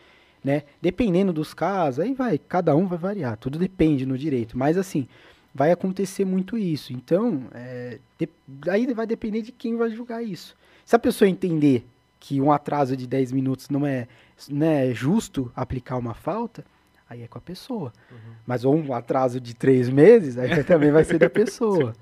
né? 0.43 0.63
Dependendo 0.81 1.31
dos 1.31 1.53
casos, 1.53 1.99
aí 1.99 2.13
vai, 2.13 2.37
cada 2.37 2.75
um 2.75 2.87
vai 2.87 2.97
variar, 2.97 3.37
tudo 3.37 3.59
depende 3.59 4.05
no 4.05 4.17
direito, 4.17 4.57
mas 4.57 4.77
assim, 4.77 5.07
vai 5.53 5.71
acontecer 5.71 6.25
muito 6.25 6.57
isso. 6.57 6.91
Então, 6.93 7.43
é, 7.53 7.99
de, 8.17 8.27
aí 8.69 8.91
vai 8.93 9.05
depender 9.05 9.41
de 9.41 9.51
quem 9.51 9.75
vai 9.77 9.91
julgar 9.91 10.23
isso. 10.23 10.55
Se 10.85 10.95
a 10.95 10.99
pessoa 10.99 11.29
entender 11.29 11.85
que 12.19 12.41
um 12.41 12.51
atraso 12.51 12.95
de 12.95 13.07
10 13.07 13.31
minutos 13.31 13.69
não 13.69 13.85
é, 13.85 14.07
né, 14.49 14.93
justo 14.93 15.51
aplicar 15.55 15.97
uma 15.97 16.13
falta, 16.13 16.65
aí 17.09 17.23
é 17.23 17.27
com 17.27 17.37
a 17.37 17.41
pessoa. 17.41 17.91
Uhum. 18.11 18.33
Mas 18.45 18.65
ou 18.65 18.75
um 18.75 18.93
atraso 18.93 19.39
de 19.39 19.53
três 19.53 19.89
meses, 19.89 20.37
aí 20.37 20.49
também 20.63 20.91
vai 20.91 21.03
ser 21.03 21.17
da 21.17 21.29
pessoa. 21.29 21.93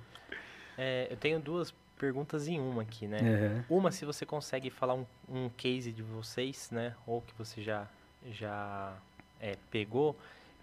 É, 0.77 1.07
eu 1.09 1.17
tenho 1.17 1.39
duas 1.39 1.73
perguntas 1.97 2.47
em 2.47 2.59
uma 2.59 2.83
aqui, 2.83 3.07
né? 3.07 3.19
É. 3.21 3.63
Uma, 3.69 3.91
se 3.91 4.05
você 4.05 4.25
consegue 4.25 4.69
falar 4.69 4.93
um, 4.93 5.05
um 5.27 5.49
case 5.49 5.91
de 5.91 6.01
vocês, 6.01 6.69
né? 6.71 6.95
Ou 7.05 7.21
que 7.21 7.33
você 7.37 7.61
já 7.61 7.87
já 8.31 8.93
é, 9.39 9.55
pegou 9.71 10.15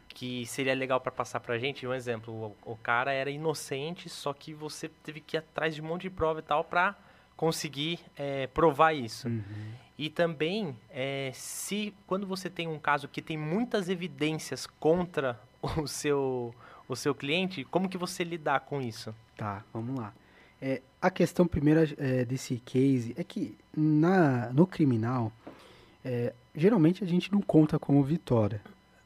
que 0.08 0.46
seria 0.46 0.74
legal 0.74 0.98
para 0.98 1.12
passar 1.12 1.40
para 1.40 1.56
a 1.56 1.58
gente? 1.58 1.86
Um 1.86 1.92
exemplo, 1.92 2.56
o, 2.64 2.72
o, 2.72 2.76
cara 2.76 3.12
era 3.12 3.30
inocente, 3.30 4.08
só 4.08 4.32
que 4.32 4.54
você 4.54 4.88
teve 4.88 5.20
que 5.20 5.36
ir 5.36 5.40
atrás 5.40 5.74
de 5.74 5.82
um 5.82 5.84
monte 5.84 6.02
de 6.02 6.10
prova 6.10 6.38
e 6.38 6.42
tal 6.42 6.64
para 6.64 6.96
conseguir 7.36 8.00
é, 8.16 8.46
provar 8.46 8.92
isso. 8.92 9.28
Uhum. 9.28 9.42
E 9.98 10.10
também, 10.10 10.76
é, 10.90 11.30
se 11.34 11.94
quando 12.06 12.26
você 12.26 12.50
tem 12.50 12.68
um 12.68 12.78
caso 12.78 13.08
que 13.08 13.22
tem 13.22 13.36
muitas 13.36 13.88
evidências 13.88 14.66
contra 14.66 15.40
o 15.76 15.86
seu, 15.86 16.54
o 16.88 16.96
seu 16.96 17.14
cliente, 17.14 17.64
como 17.64 17.88
que 17.88 17.98
você 17.98 18.24
lidar 18.24 18.60
com 18.60 18.80
isso? 18.80 19.14
Tá, 19.36 19.64
vamos 19.72 19.98
lá. 19.98 20.12
É, 20.60 20.80
a 21.00 21.10
questão 21.10 21.46
primeira 21.46 21.86
é, 21.98 22.24
desse 22.24 22.56
case 22.64 23.14
é 23.16 23.22
que 23.22 23.56
na, 23.76 24.50
no 24.52 24.66
criminal, 24.66 25.30
é, 26.04 26.32
geralmente 26.54 27.04
a 27.04 27.06
gente 27.06 27.30
não 27.30 27.42
conta 27.42 27.78
como 27.78 28.02
vitória. 28.02 28.60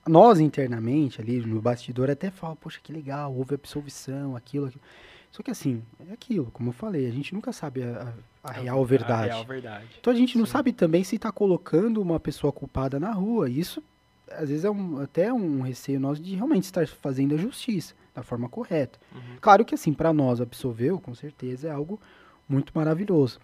Nós 0.06 0.40
internamente 0.40 1.20
ali 1.20 1.40
no 1.40 1.60
bastidor 1.60 2.08
até 2.10 2.30
fala, 2.30 2.56
poxa, 2.56 2.80
que 2.82 2.92
legal, 2.92 3.34
houve 3.34 3.54
absolvição, 3.54 4.34
aquilo, 4.36 4.66
aquilo. 4.66 4.82
Só 5.30 5.42
que 5.42 5.50
assim, 5.50 5.82
é 6.08 6.12
aquilo, 6.12 6.50
como 6.52 6.70
eu 6.70 6.72
falei, 6.72 7.06
a 7.06 7.10
gente 7.10 7.32
nunca 7.34 7.52
sabe 7.52 7.82
a, 7.82 8.12
a, 8.42 8.50
a 8.50 8.52
real 8.52 8.84
verdade. 8.84 9.30
A 9.30 9.34
real 9.34 9.44
verdade. 9.44 9.86
Então 10.00 10.12
a 10.12 10.16
gente 10.16 10.36
não 10.36 10.46
sabe 10.46 10.72
também 10.72 11.04
se 11.04 11.16
está 11.16 11.30
colocando 11.30 12.02
uma 12.02 12.18
pessoa 12.18 12.52
culpada 12.52 12.98
na 12.98 13.12
rua. 13.12 13.48
Isso, 13.48 13.82
às 14.30 14.48
vezes, 14.48 14.64
é 14.64 14.70
um, 14.70 15.00
até 15.00 15.32
um 15.32 15.60
receio 15.60 16.00
nosso 16.00 16.20
de 16.20 16.34
realmente 16.34 16.64
estar 16.64 16.86
fazendo 16.88 17.34
a 17.34 17.38
justiça 17.38 17.94
da 18.14 18.22
forma 18.22 18.48
correta. 18.48 18.98
Uhum. 19.14 19.36
Claro 19.40 19.64
que 19.64 19.74
assim, 19.74 19.92
para 19.92 20.12
nós 20.12 20.40
absolveu, 20.40 20.98
com 20.98 21.14
certeza, 21.14 21.68
é 21.68 21.70
algo 21.70 22.00
muito 22.48 22.72
maravilhoso. 22.74 23.38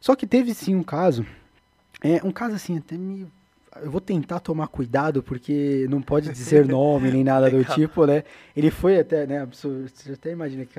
Só 0.00 0.16
que 0.16 0.26
teve 0.26 0.54
sim 0.54 0.74
um 0.74 0.82
caso 0.82 1.26
é 2.02 2.20
um 2.24 2.32
caso 2.32 2.56
assim, 2.56 2.78
até 2.78 2.96
me. 2.96 3.26
Eu 3.80 3.90
vou 3.90 4.00
tentar 4.00 4.40
tomar 4.40 4.68
cuidado, 4.68 5.22
porque 5.22 5.86
não 5.88 6.02
pode 6.02 6.28
dizer 6.32 6.66
nome 6.66 7.10
nem 7.10 7.24
nada 7.24 7.50
do 7.50 7.64
tipo, 7.64 8.04
né? 8.06 8.24
Ele 8.56 8.70
foi 8.70 8.98
até, 8.98 9.26
né? 9.26 9.40
Absol... 9.40 9.88
Você 9.88 10.12
até 10.12 10.30
imagina 10.32 10.64
que. 10.64 10.78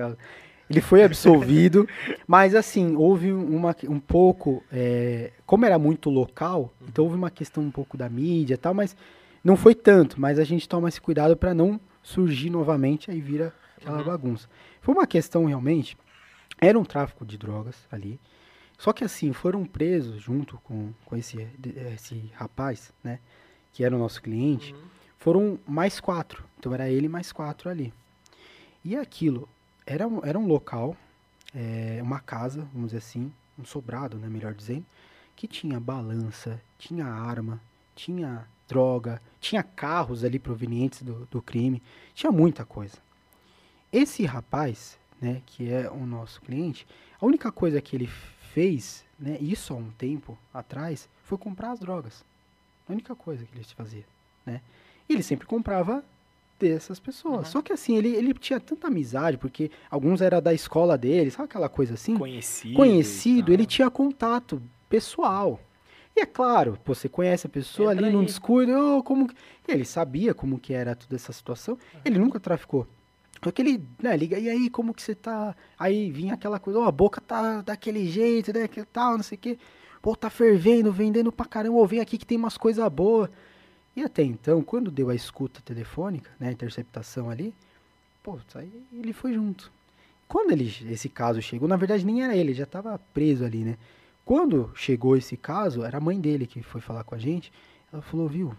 Ele 0.70 0.82
foi 0.82 1.04
absolvido, 1.04 1.88
mas 2.28 2.56
assim, 2.56 2.96
houve 2.96 3.32
uma, 3.32 3.76
um 3.88 4.00
pouco. 4.00 4.64
É, 4.72 5.32
como 5.46 5.66
era 5.66 5.78
muito 5.78 6.10
local, 6.10 6.74
então 6.88 7.06
houve 7.06 7.16
uma 7.16 7.30
questão 7.30 7.64
um 7.64 7.72
pouco 7.72 7.98
da 7.98 8.10
mídia 8.10 8.54
e 8.56 8.58
tal, 8.58 8.74
mas 8.74 8.96
não 9.44 9.58
foi 9.58 9.76
tanto. 9.76 10.20
Mas 10.20 10.39
a 10.39 10.44
gente 10.44 10.68
toma 10.68 10.89
esse 10.89 11.02
cuidado 11.02 11.36
para 11.36 11.54
não 11.54 11.80
surgir 12.02 12.50
novamente, 12.50 13.12
aí 13.12 13.20
vira 13.20 13.54
aquela 13.78 14.00
uhum. 14.00 14.06
bagunça. 14.06 14.48
Foi 14.82 14.94
uma 14.94 15.08
questão 15.08 15.46
realmente. 15.46 15.98
Era 16.60 16.80
um 16.80 16.86
tráfico 16.86 17.26
de 17.26 17.38
drogas 17.38 17.76
ali. 17.91 18.20
Só 18.84 18.91
que 18.91 19.05
assim, 19.05 19.31
foram 19.31 19.63
presos 19.63 20.21
junto 20.21 20.57
com, 20.57 20.91
com 21.05 21.15
esse, 21.15 21.47
esse 21.95 22.29
rapaz, 22.34 22.91
né? 23.01 23.17
Que 23.71 23.81
era 23.81 23.95
o 23.95 23.97
nosso 23.97 24.21
cliente. 24.21 24.73
Uhum. 24.73 24.81
Foram 25.17 25.59
mais 25.65 26.01
quatro. 26.01 26.43
Então 26.59 26.73
era 26.73 26.89
ele 26.89 27.07
mais 27.07 27.31
quatro 27.31 27.69
ali. 27.69 27.93
E 28.84 28.97
aquilo, 28.97 29.47
era 29.86 30.05
um, 30.05 30.19
era 30.21 30.38
um 30.38 30.45
local, 30.45 30.97
é, 31.55 32.01
uma 32.03 32.19
casa, 32.19 32.67
vamos 32.73 32.88
dizer 32.88 32.97
assim, 32.97 33.31
um 33.57 33.63
sobrado, 33.63 34.17
né, 34.17 34.27
melhor 34.27 34.53
dizendo, 34.53 34.86
que 35.34 35.47
tinha 35.47 35.79
balança, 35.79 36.59
tinha 36.77 37.05
arma, 37.05 37.61
tinha 37.95 38.45
droga, 38.67 39.21
tinha 39.39 39.63
carros 39.63 40.25
ali 40.25 40.38
provenientes 40.38 41.03
do, 41.03 41.25
do 41.31 41.41
crime, 41.41 41.81
tinha 42.13 42.34
muita 42.34 42.65
coisa. 42.65 42.97
Esse 43.93 44.25
rapaz, 44.25 44.99
né, 45.21 45.41
que 45.45 45.71
é 45.71 45.89
o 45.89 46.05
nosso 46.05 46.41
cliente, 46.41 46.86
a 47.17 47.25
única 47.25 47.49
coisa 47.49 47.79
que 47.79 47.95
ele 47.95 48.09
fez, 48.54 49.04
né, 49.20 49.38
isso 49.41 49.74
há 49.74 49.78
um 49.78 49.89
tempo 49.97 50.38
atrás, 50.54 51.10
foi 51.24 51.38
comprar 51.38 51.72
as 51.72 51.80
drogas. 51.80 52.24
A 52.88 52.91
única 52.93 53.16
coisa 53.16 53.43
que 53.45 53.58
ele 53.58 53.66
fazia, 53.76 54.04
né? 54.45 54.62
E 55.10 55.14
ele 55.14 55.24
sempre 55.24 55.47
comprava 55.47 56.04
dessas 56.60 56.99
pessoas. 56.99 57.47
Uhum. 57.47 57.51
Só 57.54 57.62
que 57.62 57.74
assim, 57.74 57.95
ele, 57.97 58.10
ele 58.10 58.34
tinha 58.34 58.60
tanta 58.60 58.88
amizade, 58.88 59.38
porque 59.38 59.72
alguns 59.89 60.22
era 60.22 60.39
da 60.39 60.54
escola 60.54 60.97
dele, 60.97 61.32
sabe 61.32 61.45
aquela 61.45 61.68
coisa 61.68 61.95
assim? 61.95 62.16
Conhecido. 62.18 62.76
Conhecido, 62.76 63.51
ele 63.51 63.66
tinha 63.66 63.89
contato 63.89 64.62
pessoal. 64.88 65.60
E 66.16 66.20
é 66.22 66.26
claro, 66.26 66.78
você 66.86 67.10
conhece 67.10 67.47
a 67.47 67.49
pessoa 67.49 67.91
Entra 67.93 68.06
ali 68.06 68.16
num 68.16 68.24
descuido, 68.24 68.72
ô, 68.97 69.01
como 69.04 69.28
que- 69.28 69.36
ele 69.68 69.84
sabia 69.84 70.34
como 70.34 70.60
que 70.60 70.74
era 70.74 70.95
toda 70.95 71.16
essa 71.16 71.34
situação. 71.34 71.78
Ele 72.06 72.20
nunca 72.20 72.39
traficou. 72.39 72.88
Só 73.44 73.52
que 73.52 73.62
ele, 73.62 73.84
né, 74.02 74.16
liga, 74.16 74.39
e 74.39 74.50
aí, 74.50 74.70
como 74.70 74.94
que 74.94 75.02
você 75.02 75.14
tá? 75.14 75.56
Aí 75.78 76.12
vinha 76.12 76.34
aquela 76.36 76.60
coisa, 76.60 76.80
ó, 76.80 76.86
a 76.86 76.91
boca 76.91 77.20
tá 77.20 77.62
daquele 77.62 78.08
jeito, 78.08 78.54
né, 78.54 78.68
que 78.68 78.84
tal, 78.86 79.18
não 79.18 79.24
sei 79.24 79.38
o 79.38 79.41
quê. 79.41 79.58
Pô, 80.02 80.16
tá 80.16 80.30
fervendo, 80.30 80.91
vendendo 80.91 81.32
pra 81.32 81.46
caramba, 81.46 81.78
ô, 81.78 81.86
vem 81.86 82.00
aqui 82.00 82.18
que 82.18 82.26
tem 82.26 82.38
umas 82.38 82.58
coisas 82.58 82.88
boas. 82.89 83.30
E 83.96 84.02
até 84.02 84.24
então, 84.24 84.62
quando 84.64 84.89
deu 84.89 85.10
a 85.10 85.16
escuta 85.16 85.62
telefônica, 85.62 86.32
né, 86.39 86.50
a 86.50 86.52
interceptação 86.52 87.30
ali, 87.30 87.54
pô, 88.24 88.39
aí 88.56 88.72
ele 88.94 89.14
foi 89.14 89.34
junto. 89.34 89.72
Quando 90.28 90.52
ele, 90.52 90.74
esse 90.89 91.10
caso 91.10 91.41
chegou, 91.41 91.68
na 91.68 91.76
verdade 91.76 92.06
nem 92.06 92.24
era 92.24 92.36
ele, 92.36 92.54
já 92.54 92.64
estava 92.64 93.00
preso 93.14 93.46
ali, 93.46 93.64
né? 93.64 93.78
Quando 94.26 94.72
chegou 94.74 95.18
esse 95.18 95.36
caso, 95.36 95.84
era 95.84 95.98
a 95.98 96.02
mãe 96.02 96.20
dele 96.20 96.48
que 96.48 96.64
foi 96.64 96.82
falar 96.82 97.04
com 97.04 97.14
a 97.14 97.18
gente. 97.18 97.52
Ela 97.91 98.02
falou, 98.02 98.28
viu, 98.28 98.56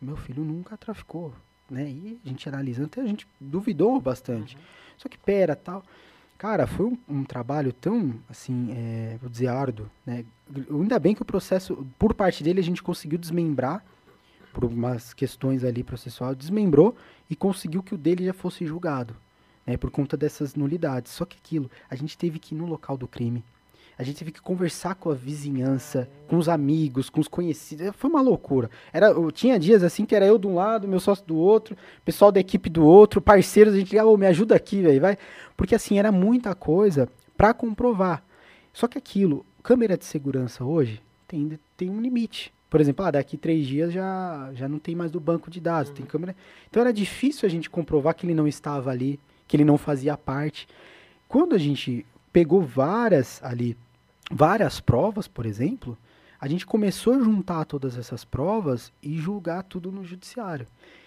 meu 0.00 0.16
filho 0.16 0.42
nunca 0.42 0.76
traficou, 0.76 1.32
né? 1.70 1.88
E 1.88 2.18
a 2.24 2.28
gente 2.28 2.48
analisando, 2.48 2.86
até 2.86 3.00
a 3.00 3.06
gente 3.06 3.26
duvidou 3.40 4.00
bastante. 4.00 4.58
Só 4.96 5.08
que 5.08 5.16
pera, 5.16 5.54
tal. 5.54 5.82
Cara, 6.36 6.66
foi 6.66 6.86
um, 6.86 6.98
um 7.08 7.24
trabalho 7.24 7.72
tão, 7.72 8.14
assim, 8.28 8.70
é, 8.72 9.18
vou 9.20 9.28
dizer, 9.28 9.48
árduo, 9.48 9.90
né? 10.06 10.24
Ainda 10.70 10.98
bem 10.98 11.14
que 11.14 11.22
o 11.22 11.24
processo, 11.24 11.86
por 11.98 12.14
parte 12.14 12.42
dele, 12.42 12.60
a 12.60 12.62
gente 12.62 12.82
conseguiu 12.82 13.18
desmembrar, 13.18 13.84
por 14.52 14.64
umas 14.64 15.14
questões 15.14 15.64
ali 15.64 15.84
processual, 15.84 16.34
desmembrou 16.34 16.96
e 17.28 17.36
conseguiu 17.36 17.82
que 17.82 17.94
o 17.94 17.98
dele 17.98 18.24
já 18.24 18.32
fosse 18.32 18.66
julgado, 18.66 19.14
né? 19.66 19.76
Por 19.76 19.90
conta 19.90 20.16
dessas 20.16 20.54
nulidades. 20.54 21.12
Só 21.12 21.24
que 21.24 21.36
aquilo, 21.36 21.70
a 21.88 21.94
gente 21.94 22.16
teve 22.16 22.38
que 22.38 22.54
ir 22.54 22.58
no 22.58 22.66
local 22.66 22.96
do 22.96 23.06
crime. 23.06 23.44
A 24.00 24.02
gente 24.02 24.16
teve 24.16 24.32
que 24.32 24.40
conversar 24.40 24.94
com 24.94 25.10
a 25.10 25.14
vizinhança, 25.14 26.08
com 26.26 26.38
os 26.38 26.48
amigos, 26.48 27.10
com 27.10 27.20
os 27.20 27.28
conhecidos. 27.28 27.90
Foi 27.98 28.08
uma 28.08 28.22
loucura. 28.22 28.70
Era, 28.94 29.08
eu 29.08 29.30
tinha 29.30 29.58
dias 29.58 29.82
assim 29.82 30.06
que 30.06 30.14
era 30.14 30.24
eu 30.24 30.38
de 30.38 30.46
um 30.46 30.54
lado, 30.54 30.88
meu 30.88 30.98
sócio 30.98 31.22
do 31.26 31.36
outro, 31.36 31.76
pessoal 32.02 32.32
da 32.32 32.40
equipe 32.40 32.70
do 32.70 32.82
outro, 32.82 33.20
parceiros, 33.20 33.74
a 33.74 33.76
gente 33.76 33.90
ligava, 33.90 34.08
"Ô, 34.08 34.16
me 34.16 34.26
ajuda 34.26 34.56
aqui, 34.56 34.80
velho, 34.80 35.02
vai. 35.02 35.18
Porque 35.54 35.74
assim, 35.74 35.98
era 35.98 36.10
muita 36.10 36.54
coisa 36.54 37.10
pra 37.36 37.52
comprovar. 37.52 38.24
Só 38.72 38.88
que 38.88 38.96
aquilo, 38.96 39.44
câmera 39.62 39.98
de 39.98 40.06
segurança 40.06 40.64
hoje 40.64 41.02
tem, 41.28 41.60
tem 41.76 41.90
um 41.90 42.00
limite. 42.00 42.54
Por 42.70 42.80
exemplo, 42.80 43.04
ah, 43.04 43.10
daqui 43.10 43.36
três 43.36 43.66
dias 43.66 43.92
já, 43.92 44.50
já 44.54 44.66
não 44.66 44.78
tem 44.78 44.96
mais 44.96 45.10
do 45.10 45.20
banco 45.20 45.50
de 45.50 45.60
dados, 45.60 45.92
tem 45.92 46.06
câmera. 46.06 46.34
Então 46.70 46.80
era 46.80 46.90
difícil 46.90 47.46
a 47.46 47.50
gente 47.50 47.68
comprovar 47.68 48.14
que 48.14 48.24
ele 48.24 48.32
não 48.32 48.48
estava 48.48 48.90
ali, 48.90 49.20
que 49.46 49.58
ele 49.58 49.64
não 49.64 49.76
fazia 49.76 50.16
parte. 50.16 50.66
Quando 51.28 51.54
a 51.54 51.58
gente 51.58 52.06
pegou 52.32 52.62
várias 52.62 53.42
ali, 53.42 53.76
várias 54.30 54.80
provas, 54.80 55.26
por 55.26 55.44
exemplo, 55.44 55.98
a 56.40 56.48
gente 56.48 56.64
começou 56.64 57.14
a 57.14 57.20
juntar 57.20 57.64
todas 57.64 57.98
essas 57.98 58.24
provas 58.24 58.92
e 59.02 59.18
julgar 59.18 59.62
tudo 59.64 59.92
no 59.92 60.04
judiciário. 60.04 60.66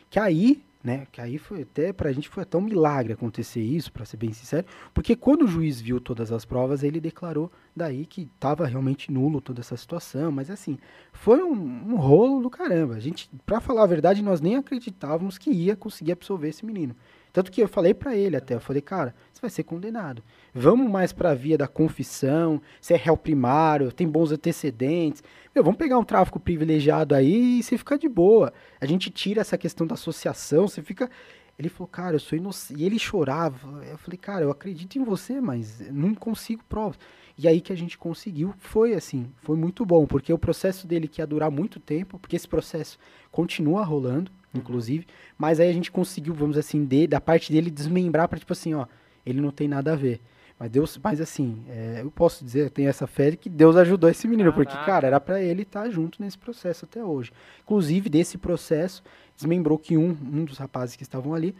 Que 0.09 0.19
aí, 0.19 0.63
né, 0.83 1.07
que 1.11 1.19
aí 1.19 1.39
foi 1.39 1.61
até, 1.63 1.91
pra 1.91 2.11
gente 2.11 2.29
foi 2.29 2.43
até 2.43 2.55
um 2.57 2.61
milagre 2.61 3.13
acontecer 3.13 3.61
isso, 3.61 3.91
pra 3.91 4.05
ser 4.05 4.17
bem 4.17 4.31
sincero, 4.31 4.67
porque 4.93 5.15
quando 5.15 5.43
o 5.43 5.47
juiz 5.47 5.81
viu 5.81 5.99
todas 5.99 6.31
as 6.31 6.45
provas, 6.45 6.83
ele 6.83 6.99
declarou 6.99 7.49
daí 7.75 8.05
que 8.05 8.29
estava 8.35 8.67
realmente 8.67 9.11
nulo 9.11 9.41
toda 9.41 9.61
essa 9.61 9.77
situação, 9.77 10.31
mas 10.31 10.51
assim, 10.51 10.77
foi 11.11 11.41
um, 11.41 11.53
um 11.53 11.95
rolo 11.95 12.43
do 12.43 12.49
caramba. 12.49 12.95
A 12.95 12.99
gente, 12.99 13.27
pra 13.45 13.61
falar 13.61 13.83
a 13.83 13.87
verdade, 13.87 14.21
nós 14.21 14.41
nem 14.41 14.57
acreditávamos 14.57 15.37
que 15.37 15.49
ia 15.49 15.75
conseguir 15.75 16.11
absolver 16.11 16.49
esse 16.49 16.65
menino. 16.65 16.95
Tanto 17.31 17.51
que 17.51 17.63
eu 17.63 17.67
falei 17.67 17.95
pra 17.95 18.15
ele 18.15 18.35
até, 18.35 18.53
eu 18.53 18.59
falei, 18.59 18.81
cara, 18.81 19.15
você 19.31 19.41
vai 19.41 19.49
ser 19.49 19.63
condenado. 19.63 20.21
Vamos 20.55 20.89
mais 20.89 21.11
pra 21.11 21.33
via 21.33 21.57
da 21.57 21.67
confissão, 21.67 22.61
você 22.79 22.93
é 22.93 22.97
réu 22.97 23.17
primário, 23.17 23.91
tem 23.91 24.07
bons 24.07 24.31
antecedentes. 24.31 25.23
Meu, 25.53 25.63
vamos 25.63 25.79
pegar 25.79 25.97
um 25.97 26.03
tráfico 26.03 26.39
privilegiado 26.39 27.15
aí 27.15 27.59
e 27.59 27.63
você 27.63 27.75
fica 27.75 27.97
de 27.97 28.07
boa. 28.07 28.53
A 28.79 28.85
gente 28.85 29.09
tira 29.09 29.41
essa 29.41 29.57
questão 29.57 29.87
da 29.87 29.95
associação, 29.95 30.67
você 30.67 30.83
fica. 30.83 31.09
Ele 31.57 31.69
falou, 31.69 31.87
cara, 31.87 32.15
eu 32.15 32.19
sou 32.19 32.37
inocente. 32.37 32.79
E 32.79 32.85
ele 32.85 32.99
chorava. 32.99 33.83
Eu 33.85 33.97
falei, 33.97 34.17
cara, 34.17 34.43
eu 34.43 34.51
acredito 34.51 34.95
em 34.97 35.03
você, 35.03 35.41
mas 35.41 35.81
não 35.91 36.13
consigo 36.13 36.63
provas. 36.69 36.99
E 37.35 37.47
aí 37.47 37.59
que 37.59 37.73
a 37.73 37.75
gente 37.75 37.97
conseguiu, 37.97 38.53
foi 38.59 38.93
assim, 38.93 39.25
foi 39.41 39.57
muito 39.57 39.83
bom, 39.83 40.05
porque 40.05 40.31
o 40.31 40.37
processo 40.37 40.85
dele 40.85 41.07
que 41.07 41.19
ia 41.19 41.25
durar 41.25 41.49
muito 41.49 41.79
tempo, 41.79 42.19
porque 42.19 42.35
esse 42.35 42.47
processo 42.47 42.99
continua 43.31 43.83
rolando, 43.83 44.31
inclusive, 44.53 45.07
mas 45.35 45.59
aí 45.59 45.67
a 45.67 45.73
gente 45.73 45.91
conseguiu, 45.91 46.35
vamos 46.35 46.57
assim, 46.59 46.85
de, 46.85 47.07
da 47.07 47.19
parte 47.19 47.51
dele 47.51 47.71
desmembrar 47.71 48.27
para 48.27 48.37
tipo 48.37 48.53
assim, 48.53 48.75
ó, 48.75 48.85
ele 49.25 49.41
não 49.41 49.49
tem 49.49 49.67
nada 49.67 49.93
a 49.93 49.95
ver. 49.95 50.21
Mas 50.59 50.69
Deus, 50.69 50.99
mas 51.01 51.19
assim, 51.19 51.63
é, 51.69 51.99
eu 52.01 52.11
posso 52.11 52.45
dizer, 52.45 52.65
eu 52.65 52.69
tenho 52.69 52.89
essa 52.89 53.07
fé 53.07 53.31
de 53.31 53.37
que 53.37 53.49
Deus 53.49 53.75
ajudou 53.75 54.09
esse 54.09 54.27
menino, 54.27 54.53
porque, 54.53 54.71
Caraca. 54.71 54.91
cara, 54.91 55.07
era 55.07 55.19
para 55.19 55.41
ele 55.41 55.63
estar 55.63 55.89
junto 55.89 56.21
nesse 56.21 56.37
processo 56.37 56.85
até 56.85 57.03
hoje. 57.03 57.31
Inclusive, 57.63 58.09
desse 58.09 58.37
processo, 58.37 59.03
desmembrou 59.35 59.77
que 59.77 59.97
um, 59.97 60.09
um 60.09 60.45
dos 60.45 60.57
rapazes 60.57 60.95
que 60.95 61.03
estavam 61.03 61.33
ali, 61.33 61.55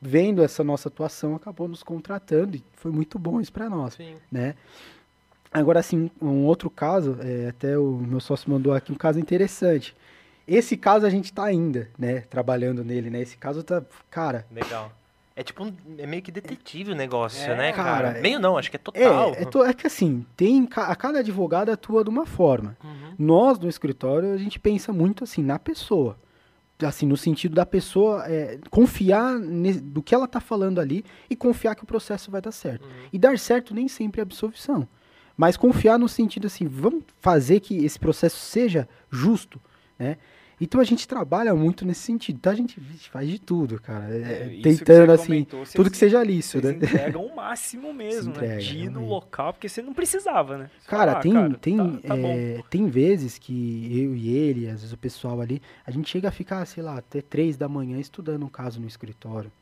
vendo 0.00 0.42
essa 0.42 0.62
nossa 0.62 0.88
atuação, 0.88 1.34
acabou 1.34 1.68
nos 1.68 1.82
contratando 1.82 2.56
e 2.56 2.64
foi 2.74 2.90
muito 2.90 3.18
bom 3.18 3.40
isso 3.40 3.52
para 3.52 3.68
nós, 3.68 3.94
Sim. 3.94 4.14
né? 4.30 4.54
Agora, 5.52 5.80
assim, 5.80 6.10
um 6.20 6.44
outro 6.44 6.68
caso, 6.68 7.16
é, 7.20 7.48
até 7.48 7.78
o 7.78 7.92
meu 7.92 8.20
sócio 8.20 8.50
mandou 8.50 8.74
aqui 8.74 8.92
um 8.92 8.96
caso 8.96 9.18
interessante. 9.18 9.96
Esse 10.46 10.76
caso 10.76 11.04
a 11.04 11.10
gente 11.10 11.32
tá 11.32 11.44
ainda, 11.44 11.90
né, 11.98 12.20
trabalhando 12.20 12.84
nele, 12.84 13.10
né? 13.10 13.20
Esse 13.20 13.36
caso 13.36 13.62
tá, 13.62 13.82
cara, 14.10 14.46
Legal. 14.50 14.92
É 15.38 15.42
tipo 15.42 15.62
um, 15.64 15.72
é 15.98 16.06
meio 16.06 16.22
que 16.22 16.32
detetive 16.32 16.92
o 16.92 16.94
negócio, 16.94 17.52
É, 17.52 17.54
né, 17.54 17.70
cara? 17.72 18.08
cara, 18.12 18.20
Meio 18.22 18.40
não, 18.40 18.56
acho 18.56 18.70
que 18.70 18.76
é 18.76 18.78
total. 18.78 19.34
É, 19.34 19.42
é, 19.42 19.44
to- 19.44 19.62
é 19.62 19.74
que 19.74 19.86
assim, 19.86 20.24
tem 20.34 20.66
a 20.74 20.96
cada 20.96 21.18
advogado 21.18 21.68
atua 21.70 22.02
de 22.02 22.08
uma 22.08 22.24
forma. 22.24 22.74
Uhum. 22.82 23.14
Nós, 23.18 23.58
no 23.58 23.68
escritório, 23.68 24.32
a 24.32 24.38
gente 24.38 24.58
pensa 24.58 24.94
muito 24.94 25.22
assim, 25.24 25.42
na 25.42 25.58
pessoa. 25.58 26.16
Assim, 26.82 27.04
no 27.06 27.16
sentido 27.18 27.54
da 27.54 27.66
pessoa 27.66 28.24
é, 28.26 28.58
confiar 28.70 29.38
do 29.82 30.02
que 30.02 30.14
ela 30.14 30.26
tá 30.26 30.40
falando 30.40 30.78
ali 30.80 31.04
e 31.28 31.36
confiar 31.36 31.74
que 31.74 31.82
o 31.84 31.86
processo 31.86 32.30
vai 32.30 32.40
dar 32.40 32.52
certo. 32.52 32.84
Uhum. 32.86 32.90
E 33.12 33.18
dar 33.18 33.38
certo 33.38 33.74
nem 33.74 33.88
sempre 33.88 34.20
é 34.20 34.22
absolvição. 34.22 34.88
Mas 35.36 35.54
confiar 35.56 35.98
no 35.98 36.08
sentido 36.08 36.46
assim, 36.46 36.66
vamos 36.66 37.04
fazer 37.20 37.60
que 37.60 37.84
esse 37.84 37.98
processo 37.98 38.38
seja 38.38 38.88
justo, 39.10 39.60
né? 39.98 40.16
Então 40.60 40.80
a 40.80 40.84
gente 40.84 41.06
trabalha 41.06 41.54
muito 41.54 41.84
nesse 41.84 42.00
sentido. 42.00 42.36
Então 42.36 42.52
a 42.52 42.56
gente 42.56 42.80
faz 43.10 43.28
de 43.28 43.38
tudo, 43.38 43.78
cara. 43.80 44.06
É, 44.10 44.56
É, 44.58 44.60
tentando 44.62 45.12
assim, 45.12 45.26
comentou, 45.26 45.60
vocês- 45.60 45.74
tudo 45.74 45.90
que 45.90 45.96
seja 45.98 46.22
lícito, 46.24 46.62
Vocês 46.62 46.78
né? 46.80 46.86
entregam 46.86 47.26
o 47.26 47.36
máximo 47.36 47.92
mesmo, 47.94 48.22
Se 48.22 48.28
entrega, 48.30 48.54
né? 48.54 48.60
De 48.60 48.78
ir 48.78 48.90
no 48.90 49.06
local, 49.06 49.52
porque 49.52 49.68
você 49.68 49.82
não 49.82 49.92
precisava, 49.92 50.56
né? 50.56 50.70
Você 50.80 50.88
Cara, 50.88 51.12
fala, 51.12 51.18
"Ah, 51.18 51.22
tem, 51.22 51.32
cara, 51.32 51.54
tem, 51.60 51.76
tá, 51.76 51.84
tá 52.08 52.16
é, 52.16 52.62
tem 52.70 52.86
vezes 52.88 53.36
que 53.38 53.90
eu 54.02 54.16
e 54.16 54.28
ele, 54.30 54.66
às 54.66 54.80
vezes 54.80 54.92
o 54.92 54.96
pessoal 54.98 55.40
ali, 55.42 55.60
a 55.86 55.90
gente 55.90 56.08
chega 56.08 56.28
a 56.28 56.32
ficar, 56.32 56.64
sei 56.66 56.82
lá, 56.82 56.96
até 56.96 57.20
três 57.20 57.56
da 57.58 57.68
manhã 57.68 57.98
estudando 57.98 58.44
um 58.44 58.48
caso 58.48 58.80
no 58.80 58.86
escritório. 58.86 59.52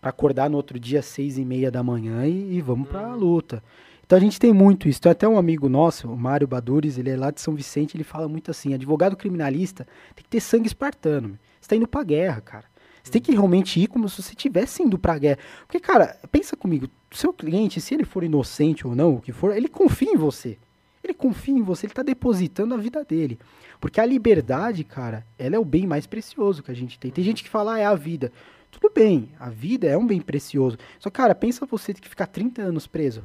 Pra 0.00 0.10
acordar 0.10 0.48
no 0.50 0.56
outro 0.56 0.80
dia 0.80 0.98
às 1.00 1.06
seis 1.06 1.36
e 1.38 1.44
meia 1.44 1.70
da 1.70 1.82
manhã 1.82 2.26
e, 2.26 2.54
e 2.56 2.60
vamos 2.60 2.88
pra 2.88 3.08
Uhum. 3.10 3.16
luta. 3.16 3.62
Então 4.10 4.18
a 4.18 4.20
gente 4.20 4.40
tem 4.40 4.52
muito 4.52 4.88
isso. 4.88 5.00
Tem 5.00 5.12
até 5.12 5.28
um 5.28 5.38
amigo 5.38 5.68
nosso, 5.68 6.10
o 6.10 6.16
Mário 6.16 6.44
Badures, 6.44 6.98
ele 6.98 7.10
é 7.10 7.16
lá 7.16 7.30
de 7.30 7.40
São 7.40 7.54
Vicente, 7.54 7.96
ele 7.96 8.02
fala 8.02 8.28
muito 8.28 8.50
assim, 8.50 8.74
advogado 8.74 9.16
criminalista 9.16 9.86
tem 10.16 10.24
que 10.24 10.28
ter 10.28 10.40
sangue 10.40 10.66
espartano. 10.66 11.38
Você 11.60 11.68
tá 11.68 11.76
indo 11.76 11.86
pra 11.86 12.02
guerra, 12.02 12.40
cara. 12.40 12.64
Você 13.04 13.12
tem 13.12 13.22
que 13.22 13.30
realmente 13.30 13.78
ir 13.78 13.86
como 13.86 14.08
se 14.08 14.20
você 14.20 14.30
estivesse 14.30 14.82
indo 14.82 14.98
pra 14.98 15.16
guerra. 15.16 15.38
Porque, 15.64 15.78
cara, 15.78 16.18
pensa 16.32 16.56
comigo, 16.56 16.88
seu 17.12 17.32
cliente, 17.32 17.80
se 17.80 17.94
ele 17.94 18.04
for 18.04 18.24
inocente 18.24 18.84
ou 18.84 18.96
não, 18.96 19.14
o 19.14 19.20
que 19.20 19.30
for, 19.30 19.56
ele 19.56 19.68
confia 19.68 20.10
em 20.10 20.16
você. 20.16 20.58
Ele 21.04 21.14
confia 21.14 21.54
em 21.54 21.62
você, 21.62 21.86
ele 21.86 21.92
está 21.92 22.02
depositando 22.02 22.74
a 22.74 22.78
vida 22.78 23.04
dele. 23.04 23.38
Porque 23.80 24.00
a 24.00 24.04
liberdade, 24.04 24.82
cara, 24.82 25.24
ela 25.38 25.54
é 25.54 25.58
o 25.60 25.64
bem 25.64 25.86
mais 25.86 26.08
precioso 26.08 26.64
que 26.64 26.72
a 26.72 26.74
gente 26.74 26.98
tem. 26.98 27.12
Tem 27.12 27.22
gente 27.22 27.44
que 27.44 27.48
fala, 27.48 27.74
ah, 27.74 27.78
é 27.78 27.84
a 27.84 27.94
vida. 27.94 28.32
Tudo 28.72 28.90
bem, 28.92 29.28
a 29.38 29.48
vida 29.48 29.86
é 29.86 29.96
um 29.96 30.04
bem 30.04 30.20
precioso. 30.20 30.76
Só, 30.98 31.10
cara, 31.10 31.32
pensa 31.32 31.64
você 31.64 31.94
ter 31.94 32.00
que 32.00 32.08
ficar 32.08 32.26
30 32.26 32.60
anos 32.60 32.88
preso. 32.88 33.22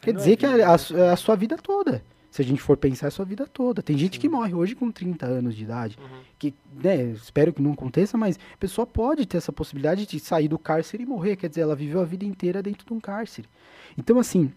Quer 0.00 0.12
Não 0.12 0.20
é 0.20 0.24
dizer 0.24 0.36
que 0.36 0.46
é 0.46 0.64
a, 0.64 0.76
né? 0.76 0.76
é 0.94 1.10
a 1.10 1.16
sua 1.16 1.36
vida 1.36 1.56
toda. 1.56 2.02
Se 2.30 2.42
a 2.42 2.44
gente 2.44 2.60
for 2.60 2.76
pensar 2.76 3.06
é 3.06 3.08
a 3.08 3.10
sua 3.10 3.24
vida 3.24 3.46
toda. 3.46 3.82
Tem 3.82 3.96
gente 3.96 4.20
que 4.20 4.28
morre 4.28 4.54
hoje 4.54 4.74
com 4.74 4.90
30 4.90 5.26
anos 5.26 5.56
de 5.56 5.64
idade. 5.64 5.96
Uhum. 5.98 6.20
Que, 6.38 6.54
né, 6.82 7.04
espero 7.12 7.52
que 7.52 7.62
não 7.62 7.72
aconteça, 7.72 8.18
mas 8.18 8.38
a 8.54 8.56
pessoa 8.58 8.86
pode 8.86 9.26
ter 9.26 9.38
essa 9.38 9.52
possibilidade 9.52 10.06
de 10.06 10.20
sair 10.20 10.46
do 10.46 10.58
cárcere 10.58 11.02
e 11.02 11.06
morrer. 11.06 11.36
Quer 11.36 11.48
dizer, 11.48 11.62
ela 11.62 11.74
viveu 11.74 12.00
a 12.00 12.04
vida 12.04 12.24
inteira 12.24 12.62
dentro 12.62 12.86
de 12.86 12.92
um 12.92 13.00
cárcere. 13.00 13.48
Então, 13.96 14.18
assim, 14.18 14.52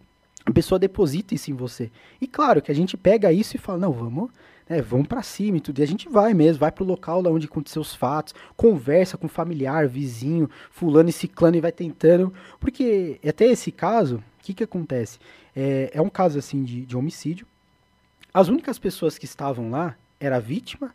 a 0.45 0.51
pessoa 0.51 0.77
deposita 0.77 1.33
isso 1.33 1.49
em 1.49 1.53
você. 1.53 1.89
E 2.19 2.27
claro 2.27 2.61
que 2.61 2.71
a 2.71 2.75
gente 2.75 2.97
pega 2.97 3.31
isso 3.31 3.55
e 3.55 3.59
fala, 3.59 3.79
não, 3.79 3.91
vamos, 3.91 4.29
né, 4.67 4.81
vamos 4.81 5.07
para 5.07 5.21
cima 5.21 5.57
e 5.57 5.61
tudo. 5.61 5.79
E 5.79 5.83
a 5.83 5.87
gente 5.87 6.09
vai 6.09 6.33
mesmo, 6.33 6.59
vai 6.59 6.71
pro 6.71 6.83
local 6.83 7.21
lá 7.21 7.29
onde 7.29 7.45
aconteceu 7.45 7.81
os 7.81 7.95
fatos, 7.95 8.33
conversa 8.55 9.17
com 9.17 9.27
familiar, 9.27 9.87
vizinho, 9.87 10.49
fulano 10.71 11.09
e 11.09 11.13
ciclano 11.13 11.57
e 11.57 11.61
vai 11.61 11.71
tentando. 11.71 12.33
Porque 12.59 13.19
até 13.27 13.45
esse 13.45 13.71
caso, 13.71 14.23
que 14.53 14.57
que 14.57 14.63
acontece? 14.63 15.19
É, 15.55 15.91
é 15.93 16.01
um 16.01 16.09
caso 16.09 16.37
assim 16.37 16.63
de, 16.63 16.85
de 16.85 16.97
homicídio. 16.97 17.45
As 18.33 18.47
únicas 18.47 18.79
pessoas 18.79 19.17
que 19.17 19.25
estavam 19.25 19.69
lá 19.69 19.95
era 20.19 20.37
a 20.37 20.39
vítima, 20.39 20.93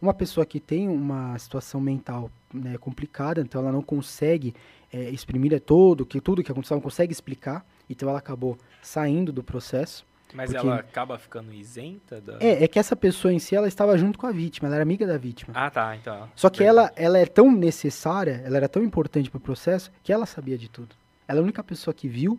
uma 0.00 0.14
pessoa 0.14 0.46
que 0.46 0.60
tem 0.60 0.88
uma 0.88 1.38
situação 1.38 1.80
mental 1.80 2.30
né, 2.52 2.78
complicada, 2.78 3.40
então 3.40 3.60
ela 3.60 3.72
não 3.72 3.82
consegue 3.82 4.54
é, 4.92 5.10
exprimir 5.10 5.60
todo, 5.60 6.06
que 6.06 6.20
tudo 6.20 6.42
que 6.42 6.50
aconteceu, 6.50 6.76
não 6.76 6.82
consegue 6.82 7.12
explicar, 7.12 7.66
então 7.90 8.08
ela 8.08 8.18
acabou 8.18 8.56
saindo 8.80 9.32
do 9.32 9.42
processo. 9.42 10.06
Mas 10.34 10.50
Porque- 10.50 10.66
ela 10.66 10.76
acaba 10.76 11.18
ficando 11.18 11.52
isenta 11.52 12.20
da... 12.20 12.36
É, 12.38 12.64
é 12.64 12.68
que 12.68 12.78
essa 12.78 12.94
pessoa 12.94 13.32
em 13.32 13.38
si, 13.38 13.56
ela 13.56 13.66
estava 13.66 13.96
junto 13.96 14.18
com 14.18 14.26
a 14.26 14.32
vítima, 14.32 14.68
ela 14.68 14.76
era 14.76 14.82
amiga 14.82 15.06
da 15.06 15.16
vítima. 15.16 15.52
Ah, 15.56 15.70
tá, 15.70 15.96
então. 15.96 16.28
Só 16.36 16.50
que 16.50 16.62
ela, 16.62 16.92
ela 16.96 17.18
é 17.18 17.24
tão 17.24 17.50
necessária, 17.50 18.42
ela 18.44 18.58
era 18.58 18.68
tão 18.68 18.82
importante 18.82 19.30
para 19.30 19.38
o 19.38 19.40
processo, 19.40 19.90
que 20.02 20.12
ela 20.12 20.26
sabia 20.26 20.58
de 20.58 20.68
tudo. 20.68 20.94
Ela 21.26 21.38
é 21.38 21.40
a 21.40 21.44
única 21.44 21.64
pessoa 21.64 21.94
que 21.94 22.08
viu, 22.08 22.38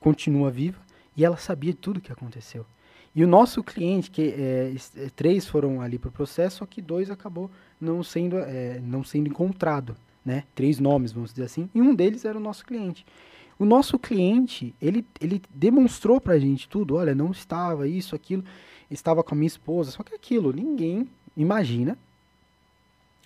continua 0.00 0.50
viva, 0.50 0.78
e 1.16 1.24
ela 1.24 1.36
sabia 1.36 1.74
tudo 1.74 2.00
que 2.00 2.12
aconteceu. 2.12 2.64
E 3.14 3.24
o 3.24 3.26
nosso 3.26 3.62
cliente, 3.62 4.10
que 4.10 4.22
é, 4.22 4.74
é, 4.96 5.10
três 5.16 5.46
foram 5.46 5.80
ali 5.80 5.98
para 5.98 6.08
o 6.08 6.12
processo, 6.12 6.58
só 6.58 6.66
que 6.66 6.80
dois 6.80 7.10
acabou 7.10 7.50
não 7.80 8.02
sendo, 8.02 8.38
é, 8.38 8.80
não 8.80 9.02
sendo 9.02 9.28
encontrado, 9.28 9.96
né? 10.24 10.44
Três 10.54 10.78
nomes, 10.78 11.10
vamos 11.10 11.30
dizer 11.30 11.44
assim, 11.44 11.68
e 11.74 11.80
um 11.80 11.94
deles 11.94 12.24
era 12.24 12.38
o 12.38 12.40
nosso 12.40 12.64
cliente. 12.64 13.04
O 13.58 13.64
nosso 13.64 13.98
cliente, 13.98 14.72
ele, 14.80 15.04
ele 15.20 15.42
demonstrou 15.52 16.20
pra 16.20 16.38
gente 16.38 16.68
tudo, 16.68 16.94
olha, 16.94 17.14
não 17.14 17.32
estava 17.32 17.88
isso, 17.88 18.14
aquilo, 18.14 18.44
estava 18.88 19.24
com 19.24 19.34
a 19.34 19.38
minha 19.38 19.48
esposa, 19.48 19.90
só 19.90 20.04
que 20.04 20.14
aquilo, 20.14 20.52
ninguém 20.52 21.08
imagina 21.36 21.98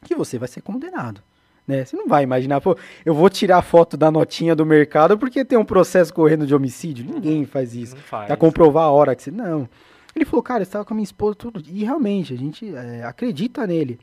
que 0.05 0.15
você 0.15 0.39
vai 0.39 0.49
ser 0.49 0.63
condenado. 0.63 1.23
Né? 1.67 1.85
Você 1.85 1.97
não 1.97 2.09
vai 2.09 2.25
imaginar, 2.25 2.61
pô, 2.61 2.77
eu 3.05 3.15
vou 3.15 3.31
tirar 3.31 3.59
a 3.59 3.63
foto 3.63 3.97
da 3.97 4.11
notinha 4.11 4.55
do 4.55 4.67
mercado 4.67 5.17
porque 5.17 5.45
tem 5.45 5.59
um 5.59 5.65
processo 5.65 6.13
correndo 6.13 6.47
de 6.47 6.55
homicídio. 6.55 7.05
Ninguém 7.05 7.45
faz 7.45 7.75
isso. 7.75 7.95
Não 7.95 8.03
faz. 8.03 8.27
Pra 8.27 8.37
comprovar 8.37 8.85
a 8.85 8.91
hora 8.91 9.15
que 9.15 9.23
você. 9.23 9.31
Não. 9.31 9.69
Ele 10.15 10.25
falou, 10.25 10.43
cara, 10.43 10.61
eu 10.61 10.65
estava 10.65 10.85
com 10.85 10.93
a 10.93 10.97
minha 10.97 11.05
esposa, 11.05 11.37
tudo. 11.37 11.63
E 11.67 11.85
realmente, 11.85 12.35
a 12.35 12.37
gente 12.37 12.75
é, 12.75 13.05
acredita 13.05 13.67
nele. 13.67 13.99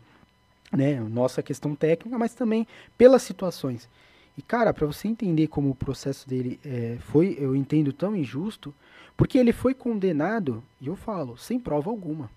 Né? 0.72 0.99
Nossa 0.99 1.43
questão 1.43 1.76
técnica, 1.76 2.18
mas 2.18 2.34
também 2.34 2.68
pelas 2.97 3.22
situações. 3.22 3.89
E, 4.38 4.41
cara, 4.41 4.74
para 4.74 4.88
você 4.88 5.07
entender 5.07 5.47
como 5.47 5.70
o 5.70 5.76
processo 5.76 6.28
dele 6.28 6.60
é, 6.66 6.97
foi, 6.99 7.36
eu 7.39 7.55
entendo 7.55 7.91
tão 7.91 8.16
injusto, 8.16 8.74
porque 9.18 9.38
ele 9.38 9.51
foi 9.51 9.74
condenado, 9.74 10.64
e 10.80 10.88
eu 10.88 10.95
falo, 10.95 11.38
sem 11.38 11.60
prova 11.60 11.89
alguma. 11.89 12.30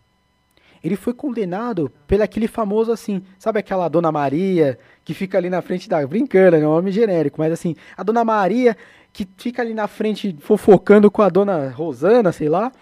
Ele 0.83 0.97
foi 0.97 1.15
condenado 1.15 1.93
pelo 2.07 2.23
aquele 2.23 2.49
famoso 2.49 2.91
assim, 2.91 3.23
sabe 3.39 3.61
aquela 3.61 3.89
Dona 3.89 4.11
Maria 4.11 4.79
que 5.05 5.15
fica 5.15 5.39
ali 5.39 5.49
na 5.49 5.63
frente 5.63 5.89
da. 5.89 6.05
Brincando, 6.07 6.57
é 6.57 6.59
um 6.61 6.75
nome 6.75 6.91
genérico, 6.91 7.41
mas 7.41 7.53
assim, 7.53 7.77
a 7.97 8.03
Dona 8.03 8.25
Maria 8.25 8.77
que 9.13 9.29
fica 9.37 9.63
ali 9.63 9.75
na 9.75 9.87
frente 9.87 10.35
fofocando 10.41 11.11
com 11.11 11.23
a 11.23 11.29
Dona 11.29 11.69
Rosana, 11.69 12.33
sei 12.33 12.49
lá, 12.49 12.73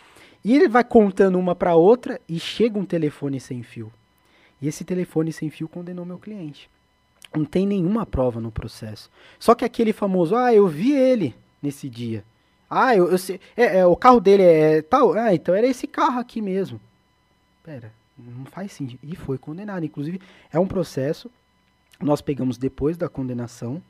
e 0.44 0.54
ele 0.54 0.68
vai 0.68 0.84
contando 0.84 1.38
uma 1.38 1.54
para 1.54 1.74
outra 1.74 2.20
e 2.28 2.38
chega 2.38 2.78
um 2.78 2.84
telefone 2.84 3.40
sem 3.40 3.62
fio. 3.62 3.92
E 4.62 4.68
esse 4.68 4.84
telefone 4.84 5.32
sem 5.32 5.50
fio 5.50 5.68
condenou 5.68 6.04
meu 6.04 6.18
cliente. 6.18 6.70
Não 7.34 7.44
tem 7.44 7.66
nenhuma 7.66 8.06
prova 8.06 8.40
no 8.40 8.50
processo. 8.50 9.10
Só 9.38 9.54
que 9.54 9.64
aquele 9.64 9.92
famoso, 9.92 10.36
ah, 10.36 10.52
eu 10.52 10.66
vi 10.66 10.92
ele 10.92 11.34
nesse 11.62 11.88
dia. 11.88 12.24
Ah, 12.68 12.94
eu, 12.94 13.10
eu 13.10 13.18
sei. 13.18 13.40
É, 13.56 13.78
é, 13.78 13.86
o 13.86 13.96
carro 13.96 14.20
dele 14.20 14.42
é 14.42 14.82
tal. 14.82 15.12
Ah, 15.14 15.34
então 15.34 15.54
era 15.54 15.66
esse 15.66 15.86
carro 15.86 16.20
aqui 16.20 16.40
mesmo. 16.40 16.80
Pera, 17.70 17.92
não 18.18 18.44
faz 18.46 18.72
sentido. 18.72 18.98
E 19.04 19.14
foi 19.14 19.38
condenado. 19.38 19.84
Inclusive, 19.84 20.20
é 20.52 20.58
um 20.58 20.66
processo. 20.66 21.30
Nós 22.00 22.20
pegamos 22.20 22.58
depois 22.58 22.96
da 22.96 23.08
condenação. 23.08 23.80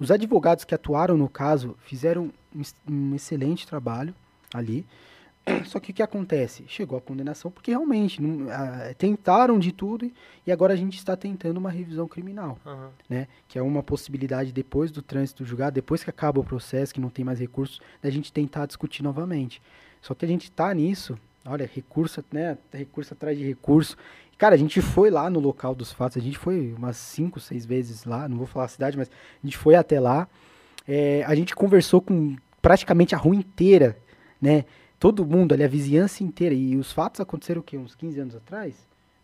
Os 0.00 0.10
advogados 0.10 0.64
que 0.64 0.74
atuaram 0.74 1.18
no 1.18 1.28
caso 1.28 1.76
fizeram 1.84 2.32
um, 2.54 2.60
ex- 2.60 2.74
excelente 3.14 3.66
trabalho 3.66 4.14
ali. 4.54 4.86
Só 5.66 5.78
que 5.78 5.90
o 5.90 5.94
que 5.94 6.02
acontece? 6.02 6.64
Chegou 6.66 6.96
a 6.96 7.00
condenação 7.00 7.50
porque 7.50 7.70
realmente 7.72 8.22
não- 8.22 8.50
ah, 8.50 8.94
tentaram 8.96 9.58
de 9.58 9.70
tudo 9.70 10.10
e- 10.46 10.50
agora 10.50 10.72
a 10.72 10.76
gente 10.76 10.96
está 10.96 11.14
tentando 11.14 11.58
uma 11.58 11.70
revisão 11.70 12.08
criminal 12.08 12.58
Uhum. 12.64 12.88
né? 13.08 13.28
Que 13.48 13.58
é 13.58 13.62
uma 13.62 13.82
possibilidade 13.82 14.50
depois 14.50 14.90
do 14.90 15.02
trânsito 15.02 15.44
julgado, 15.44 15.74
depois 15.74 16.02
que 16.02 16.08
acaba 16.10 16.40
o 16.40 16.44
processo, 16.44 16.94
que 16.94 17.00
não 17.00 17.10
tem 17.10 17.24
mais 17.24 17.38
recursos, 17.38 17.80
da 18.02 18.08
gente 18.10 18.32
tentar 18.32 18.64
discutir 18.66 19.02
novamente. 19.02 19.60
Só 20.00 20.14
que 20.14 20.24
a 20.24 20.28
gente 20.28 20.50
tá 20.50 20.72
nisso, 20.74 21.18
olha, 21.46 21.68
recurso, 21.72 22.24
né? 22.32 22.58
Recurso 22.72 23.14
atrás 23.14 23.36
de 23.36 23.44
recurso. 23.44 23.96
Cara, 24.38 24.54
a 24.54 24.58
gente 24.58 24.82
foi 24.82 25.10
lá 25.10 25.30
no 25.30 25.40
local 25.40 25.74
dos 25.74 25.92
fatos, 25.92 26.18
a 26.18 26.20
gente 26.20 26.36
foi 26.36 26.74
umas 26.76 26.96
cinco, 26.96 27.40
seis 27.40 27.64
vezes 27.64 28.04
lá, 28.04 28.28
não 28.28 28.36
vou 28.36 28.46
falar 28.46 28.66
a 28.66 28.68
cidade, 28.68 28.96
mas 28.96 29.08
a 29.08 29.46
gente 29.46 29.56
foi 29.56 29.74
até 29.74 29.98
lá. 29.98 30.28
É, 30.86 31.24
a 31.26 31.34
gente 31.34 31.54
conversou 31.54 32.02
com 32.02 32.36
praticamente 32.60 33.14
a 33.14 33.18
rua 33.18 33.34
inteira, 33.34 33.96
né? 34.40 34.64
Todo 34.98 35.24
mundo 35.24 35.52
ali, 35.52 35.64
a 35.64 35.68
vizinhança 35.68 36.22
inteira. 36.22 36.54
E 36.54 36.76
os 36.76 36.92
fatos 36.92 37.20
aconteceram 37.20 37.60
o 37.60 37.64
quê? 37.64 37.78
Uns 37.78 37.94
15 37.94 38.20
anos 38.20 38.34
atrás? 38.34 38.74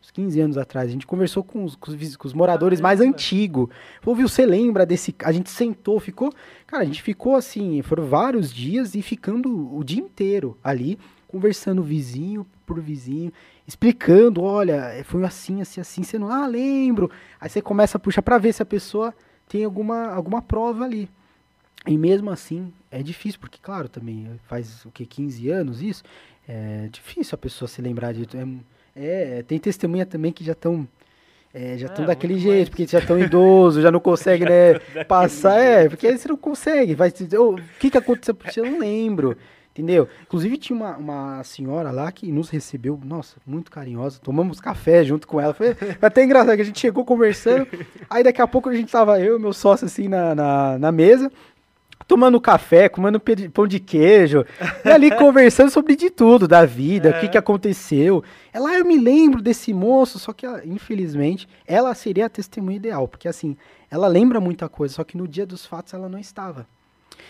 Uns 0.02 0.10
15 0.10 0.40
anos 0.40 0.58
atrás. 0.58 0.88
A 0.88 0.92
gente 0.92 1.06
conversou 1.06 1.42
com 1.42 1.64
os, 1.64 1.76
com 1.76 1.90
os 1.90 2.16
com 2.16 2.26
os 2.28 2.34
moradores 2.34 2.80
mais 2.80 2.98
Caramba. 2.98 3.16
antigos. 3.16 3.68
Falou, 4.00 4.16
viu, 4.16 4.28
você 4.28 4.44
lembra 4.44 4.84
desse... 4.84 5.14
A 5.24 5.32
gente 5.32 5.50
sentou, 5.50 5.98
ficou... 6.00 6.32
Cara, 6.66 6.82
a 6.82 6.86
gente 6.86 7.02
ficou 7.02 7.36
assim, 7.36 7.80
foram 7.82 8.04
vários 8.04 8.52
dias 8.52 8.94
e 8.94 9.02
ficando 9.02 9.74
o 9.74 9.82
dia 9.82 10.00
inteiro 10.00 10.58
ali, 10.62 10.98
conversando 11.32 11.82
vizinho 11.82 12.46
por 12.66 12.78
vizinho, 12.78 13.32
explicando, 13.66 14.42
olha, 14.42 15.02
foi 15.04 15.24
assim, 15.24 15.60
assim, 15.62 15.80
assim, 15.80 16.02
você 16.02 16.18
não... 16.18 16.28
Ah, 16.30 16.46
lembro. 16.46 17.10
Aí 17.40 17.48
você 17.48 17.60
começa 17.62 17.96
a 17.96 18.00
puxar 18.00 18.20
pra 18.22 18.36
ver 18.38 18.52
se 18.52 18.62
a 18.62 18.66
pessoa 18.66 19.14
tem 19.48 19.64
alguma, 19.64 20.08
alguma 20.12 20.42
prova 20.42 20.84
ali. 20.84 21.08
E 21.86 21.96
mesmo 21.98 22.30
assim, 22.30 22.72
é 22.90 23.02
difícil, 23.02 23.40
porque, 23.40 23.58
claro, 23.60 23.88
também 23.88 24.28
faz 24.46 24.84
o 24.84 24.90
que, 24.90 25.04
15 25.06 25.48
anos 25.50 25.82
isso, 25.82 26.02
é 26.46 26.88
difícil 26.92 27.34
a 27.34 27.38
pessoa 27.38 27.66
se 27.68 27.80
lembrar 27.82 28.12
de. 28.12 28.28
É, 28.94 29.38
é, 29.38 29.42
tem 29.42 29.58
testemunha 29.58 30.04
também 30.06 30.30
que 30.32 30.44
já 30.44 30.52
estão. 30.52 30.86
já 31.76 31.86
estão 31.86 32.04
É, 32.04 32.08
daquele 32.08 32.38
jeito, 32.38 32.56
mais. 32.56 32.68
porque 32.68 32.86
já 32.86 32.98
estão 33.00 33.18
idosos, 33.18 33.82
já 33.82 33.90
não 33.90 33.98
consegue, 34.00 34.44
né, 34.46 34.78
passar. 35.08 35.58
É, 35.58 35.88
porque 35.88 36.06
aí 36.06 36.16
você 36.18 36.28
não 36.28 36.36
consegue. 36.36 36.94
Vai 36.94 37.10
dizer, 37.10 37.38
"Ô, 37.38 37.54
o 37.54 37.60
que, 37.80 37.90
que 37.90 37.98
aconteceu? 37.98 38.36
Eu 38.56 38.70
não 38.70 38.78
lembro. 38.78 39.36
Entendeu? 39.72 40.06
Inclusive 40.22 40.58
tinha 40.58 40.76
uma, 40.76 40.96
uma 40.98 41.44
senhora 41.44 41.90
lá 41.90 42.12
que 42.12 42.30
nos 42.30 42.50
recebeu, 42.50 43.00
nossa, 43.02 43.36
muito 43.46 43.70
carinhosa. 43.70 44.20
Tomamos 44.20 44.60
café 44.60 45.02
junto 45.02 45.26
com 45.26 45.40
ela. 45.40 45.54
Foi, 45.54 45.74
foi 45.74 45.96
até 46.00 46.22
engraçado 46.22 46.56
que 46.56 46.62
a 46.62 46.64
gente 46.64 46.78
chegou 46.78 47.06
conversando. 47.06 47.66
Aí 48.10 48.22
daqui 48.22 48.42
a 48.42 48.46
pouco 48.46 48.68
a 48.68 48.74
gente 48.74 48.92
tava 48.92 49.18
eu 49.18 49.38
e 49.38 49.40
meu 49.40 49.54
sócio 49.54 49.86
assim 49.86 50.08
na, 50.08 50.34
na, 50.34 50.78
na 50.78 50.92
mesa 50.92 51.30
tomando 52.06 52.40
café, 52.40 52.88
comendo 52.90 53.20
pão 53.54 53.66
de 53.66 53.80
queijo, 53.80 54.44
e 54.84 54.88
ali 54.90 55.10
conversando 55.16 55.70
sobre 55.70 55.96
de 55.96 56.10
tudo, 56.10 56.46
da 56.46 56.66
vida, 56.66 57.10
o 57.10 57.20
que, 57.20 57.28
que 57.28 57.38
aconteceu. 57.38 58.22
Ela, 58.52 58.70
"Ah, 58.70 58.78
eu 58.78 58.84
me 58.84 58.98
lembro 58.98 59.40
desse 59.40 59.72
moço, 59.72 60.18
só 60.18 60.32
que, 60.32 60.44
ela, 60.44 60.60
infelizmente, 60.66 61.48
ela 61.66 61.94
seria 61.94 62.26
a 62.26 62.28
testemunha 62.28 62.76
ideal, 62.76 63.08
porque 63.08 63.28
assim, 63.28 63.56
ela 63.90 64.08
lembra 64.08 64.40
muita 64.40 64.68
coisa, 64.68 64.94
só 64.94 65.04
que 65.04 65.16
no 65.16 65.26
dia 65.26 65.46
dos 65.46 65.64
fatos 65.64 65.94
ela 65.94 66.08
não 66.08 66.18
estava. 66.18 66.66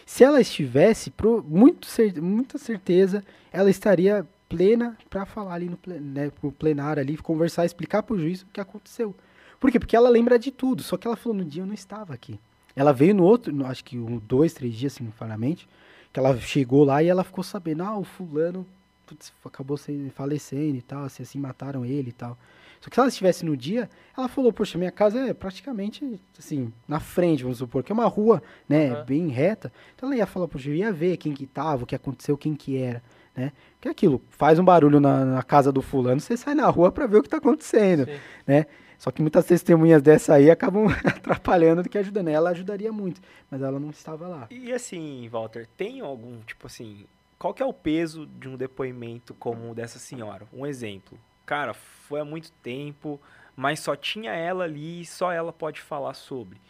Se 0.07 0.25
ela 0.25 0.41
estivesse, 0.41 1.11
pro, 1.11 1.43
muito 1.47 1.87
cer- 1.87 2.21
muita 2.21 2.59
certeza, 2.59 3.25
ela 3.53 3.71
estaria 3.71 4.27
plena 4.49 4.97
para 5.09 5.25
falar 5.25 5.55
ali 5.55 5.69
no 5.69 5.77
ple- 5.77 6.01
né, 6.01 6.31
pro 6.31 6.53
plenário 6.53 7.01
ali, 7.03 7.17
conversar, 7.17 7.65
explicar 7.65 8.03
pro 8.03 8.19
juiz 8.19 8.43
o 8.43 8.47
que 8.53 8.61
aconteceu. 8.61 9.15
Por 9.59 9.71
quê? 9.71 9.79
Porque 9.79 9.97
ela 9.97 10.09
lembra 10.09 10.39
de 10.39 10.51
tudo, 10.51 10.83
só 10.83 10.97
que 10.97 11.07
ela 11.07 11.17
falou, 11.17 11.39
no 11.39 11.45
dia 11.45 11.63
eu 11.63 11.67
não 11.67 11.75
estava 11.75 12.13
aqui. 12.13 12.39
Ela 12.75 12.93
veio 12.93 13.15
no 13.15 13.23
outro, 13.23 13.55
no- 13.55 13.67
acho 13.67 13.85
que 13.85 13.99
um, 13.99 14.19
dois, 14.19 14.53
três 14.53 14.75
dias, 14.75 14.95
assim, 14.95 15.11
falamente, 15.17 15.69
que 16.13 16.19
ela 16.21 16.37
chegou 16.39 16.85
lá 16.85 17.03
e 17.03 17.09
ela 17.09 17.25
ficou 17.25 17.43
sabendo, 17.45 17.83
ah, 17.83 17.97
o 17.97 18.05
fulano 18.05 18.67
putz, 19.07 19.33
acabou 19.45 19.79
falecendo 20.15 20.77
e 20.77 20.83
tal, 20.83 21.05
assim, 21.05 21.23
assim, 21.23 21.39
mataram 21.39 21.85
ele 21.85 22.11
e 22.11 22.13
tal. 22.13 22.37
Só 22.83 22.91
que 22.91 22.97
se 22.97 23.01
ela 23.01 23.09
estivesse 23.09 23.45
no 23.45 23.57
dia, 23.57 23.89
ela 24.19 24.27
falou, 24.27 24.53
poxa, 24.53 24.77
minha 24.77 24.91
casa 24.91 25.29
é 25.29 25.33
praticamente, 25.33 26.21
assim, 26.37 26.73
na 26.89 26.99
frente, 26.99 27.45
vamos 27.45 27.59
supor, 27.59 27.85
que 27.85 27.93
é 27.93 27.95
uma 27.95 28.07
rua, 28.07 28.43
né, 28.69 28.91
Aham. 28.91 29.05
bem 29.05 29.29
reta. 29.29 29.73
Então 29.95 30.09
ela 30.09 30.17
ia 30.17 30.27
falar, 30.27 30.49
poxa, 30.49 30.69
eu 30.69 30.75
ia 30.75 30.93
ver 30.93 31.17
quem 31.17 31.33
que 31.33 31.47
tava, 31.47 31.85
o 31.85 31.87
que 31.87 31.95
aconteceu, 31.95 32.37
quem 32.37 32.57
que 32.57 32.77
era, 32.77 33.01
né. 33.37 33.53
Que 33.81 33.87
é 33.87 33.91
aquilo, 33.93 34.21
faz 34.31 34.59
um 34.59 34.65
barulho 34.65 34.99
na, 34.99 35.25
na 35.25 35.43
casa 35.45 35.71
do 35.71 35.81
fulano, 35.81 36.21
você 36.21 36.37
sai 36.37 36.57
na 36.57 36.69
rua 36.69 36.91
pra 36.91 37.07
ver 37.07 37.19
o 37.19 37.23
que 37.23 37.29
tá 37.29 37.37
acontecendo, 37.37 38.05
Sim. 38.05 38.19
né. 38.45 38.67
Só 38.99 39.13
que 39.13 39.23
muitas 39.23 39.45
testemunhas 39.45 40.03
dessa 40.03 40.35
aí 40.35 40.51
acabam 40.51 40.87
atrapalhando 41.07 41.85
do 41.85 41.89
que 41.89 41.99
ajudando. 41.99 42.29
Ela 42.29 42.51
ajudaria 42.51 42.93
muito, 42.93 43.21
mas 43.49 43.63
ela 43.63 43.79
não 43.79 43.91
estava 43.91 44.27
lá. 44.27 44.47
E 44.51 44.73
assim, 44.73 45.29
Walter, 45.29 45.69
tem 45.77 46.01
algum, 46.01 46.41
tipo 46.43 46.67
assim, 46.67 47.05
qual 47.37 47.53
que 47.53 47.63
é 47.63 47.67
o 47.67 47.73
peso 47.73 48.27
de 48.27 48.49
um 48.49 48.57
depoimento 48.57 49.35
como 49.35 49.73
o 49.73 49.75
dessa 49.75 49.99
senhora? 49.99 50.47
Um 50.53 50.65
exemplo. 50.65 51.19
Cara, 51.47 51.75
foi 51.75 52.21
há 52.21 52.25
muito 52.25 52.51
tempo, 52.63 53.21
mas 53.57 53.81
só 53.81 53.95
tinha 53.97 54.33
ela 54.33 54.65
ali 54.65 55.03
e 55.03 55.07
só 55.07 55.33
ela 55.33 55.53
pode 55.53 55.81
falar 55.81 56.15
sobre. 56.15 56.61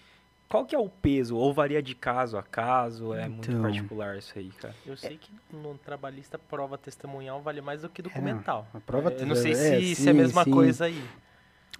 Qual 0.48 0.66
que 0.66 0.74
é 0.74 0.78
o 0.78 0.88
peso? 0.88 1.34
Ou 1.34 1.52
varia 1.54 1.82
de 1.82 1.94
caso 1.94 2.36
a 2.36 2.42
caso? 2.42 3.14
É 3.14 3.26
muito 3.26 3.50
Então. 3.50 3.62
particular 3.62 4.18
isso 4.18 4.38
aí, 4.38 4.50
cara. 4.50 4.74
Eu 4.84 4.96
sei 4.98 5.16
que 5.16 5.30
no 5.50 5.78
trabalhista 5.78 6.38
prova 6.38 6.76
testemunhal 6.76 7.40
vale 7.40 7.62
mais 7.62 7.80
do 7.80 7.88
que 7.88 8.02
documental. 8.02 8.66
a 8.74 8.80
prova 8.80 9.10
eu 9.12 9.26
não 9.26 9.34
sei 9.34 9.52
é, 9.52 9.54
se, 9.54 9.94
se 9.94 10.06
é 10.08 10.10
a 10.10 10.12
sim, 10.12 10.18
mesma 10.20 10.44
sim. 10.44 10.50
coisa 10.50 10.84
aí. 10.84 11.02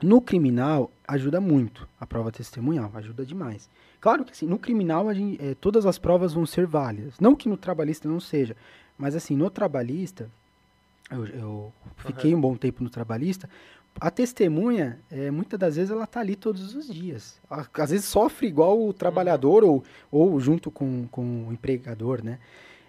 No 0.02 0.20
criminal, 0.23 0.90
ajuda 1.06 1.39
muito 1.40 1.86
a 2.01 2.06
prova 2.06 2.32
testemunhal, 2.32 2.90
ajuda 2.94 3.27
demais. 3.27 3.69
Claro 4.01 4.24
que 4.24 4.32
assim, 4.32 4.47
no 4.47 4.59
criminal 4.59 5.06
a 5.09 5.14
gente, 5.14 5.40
eh, 5.40 5.55
todas 5.55 5.85
as 5.86 5.98
provas 5.98 6.32
vão 6.32 6.44
ser 6.47 6.66
válidas. 6.66 7.20
Não 7.20 7.36
que 7.36 7.48
no 7.48 7.56
trabalhista 7.59 8.09
não 8.09 8.19
seja, 8.19 8.56
mas 8.97 9.14
assim, 9.14 9.36
no 9.36 9.48
trabalhista, 9.51 10.31
eu, 11.12 11.26
eu 11.26 11.72
fiquei 11.97 12.34
um 12.34 12.40
bom 12.40 12.56
tempo 12.56 12.82
no 12.82 12.90
trabalhista, 12.90 13.48
a 14.01 14.10
testemunha, 14.10 14.98
eh, 15.10 15.30
muitas 15.30 15.59
das 15.59 15.76
vezes, 15.76 15.90
ela 15.90 16.06
tá 16.06 16.20
ali 16.20 16.34
todos 16.34 16.74
os 16.74 16.93
dias. 16.93 17.40
Às 17.51 17.90
vezes 17.90 18.06
sofre 18.06 18.47
igual 18.47 18.82
o 18.82 18.93
trabalhador 18.93 19.62
ou, 19.62 19.84
ou 20.10 20.40
junto 20.40 20.70
com, 20.70 21.06
com 21.10 21.48
o 21.48 21.52
empregador, 21.52 22.24
né? 22.24 22.39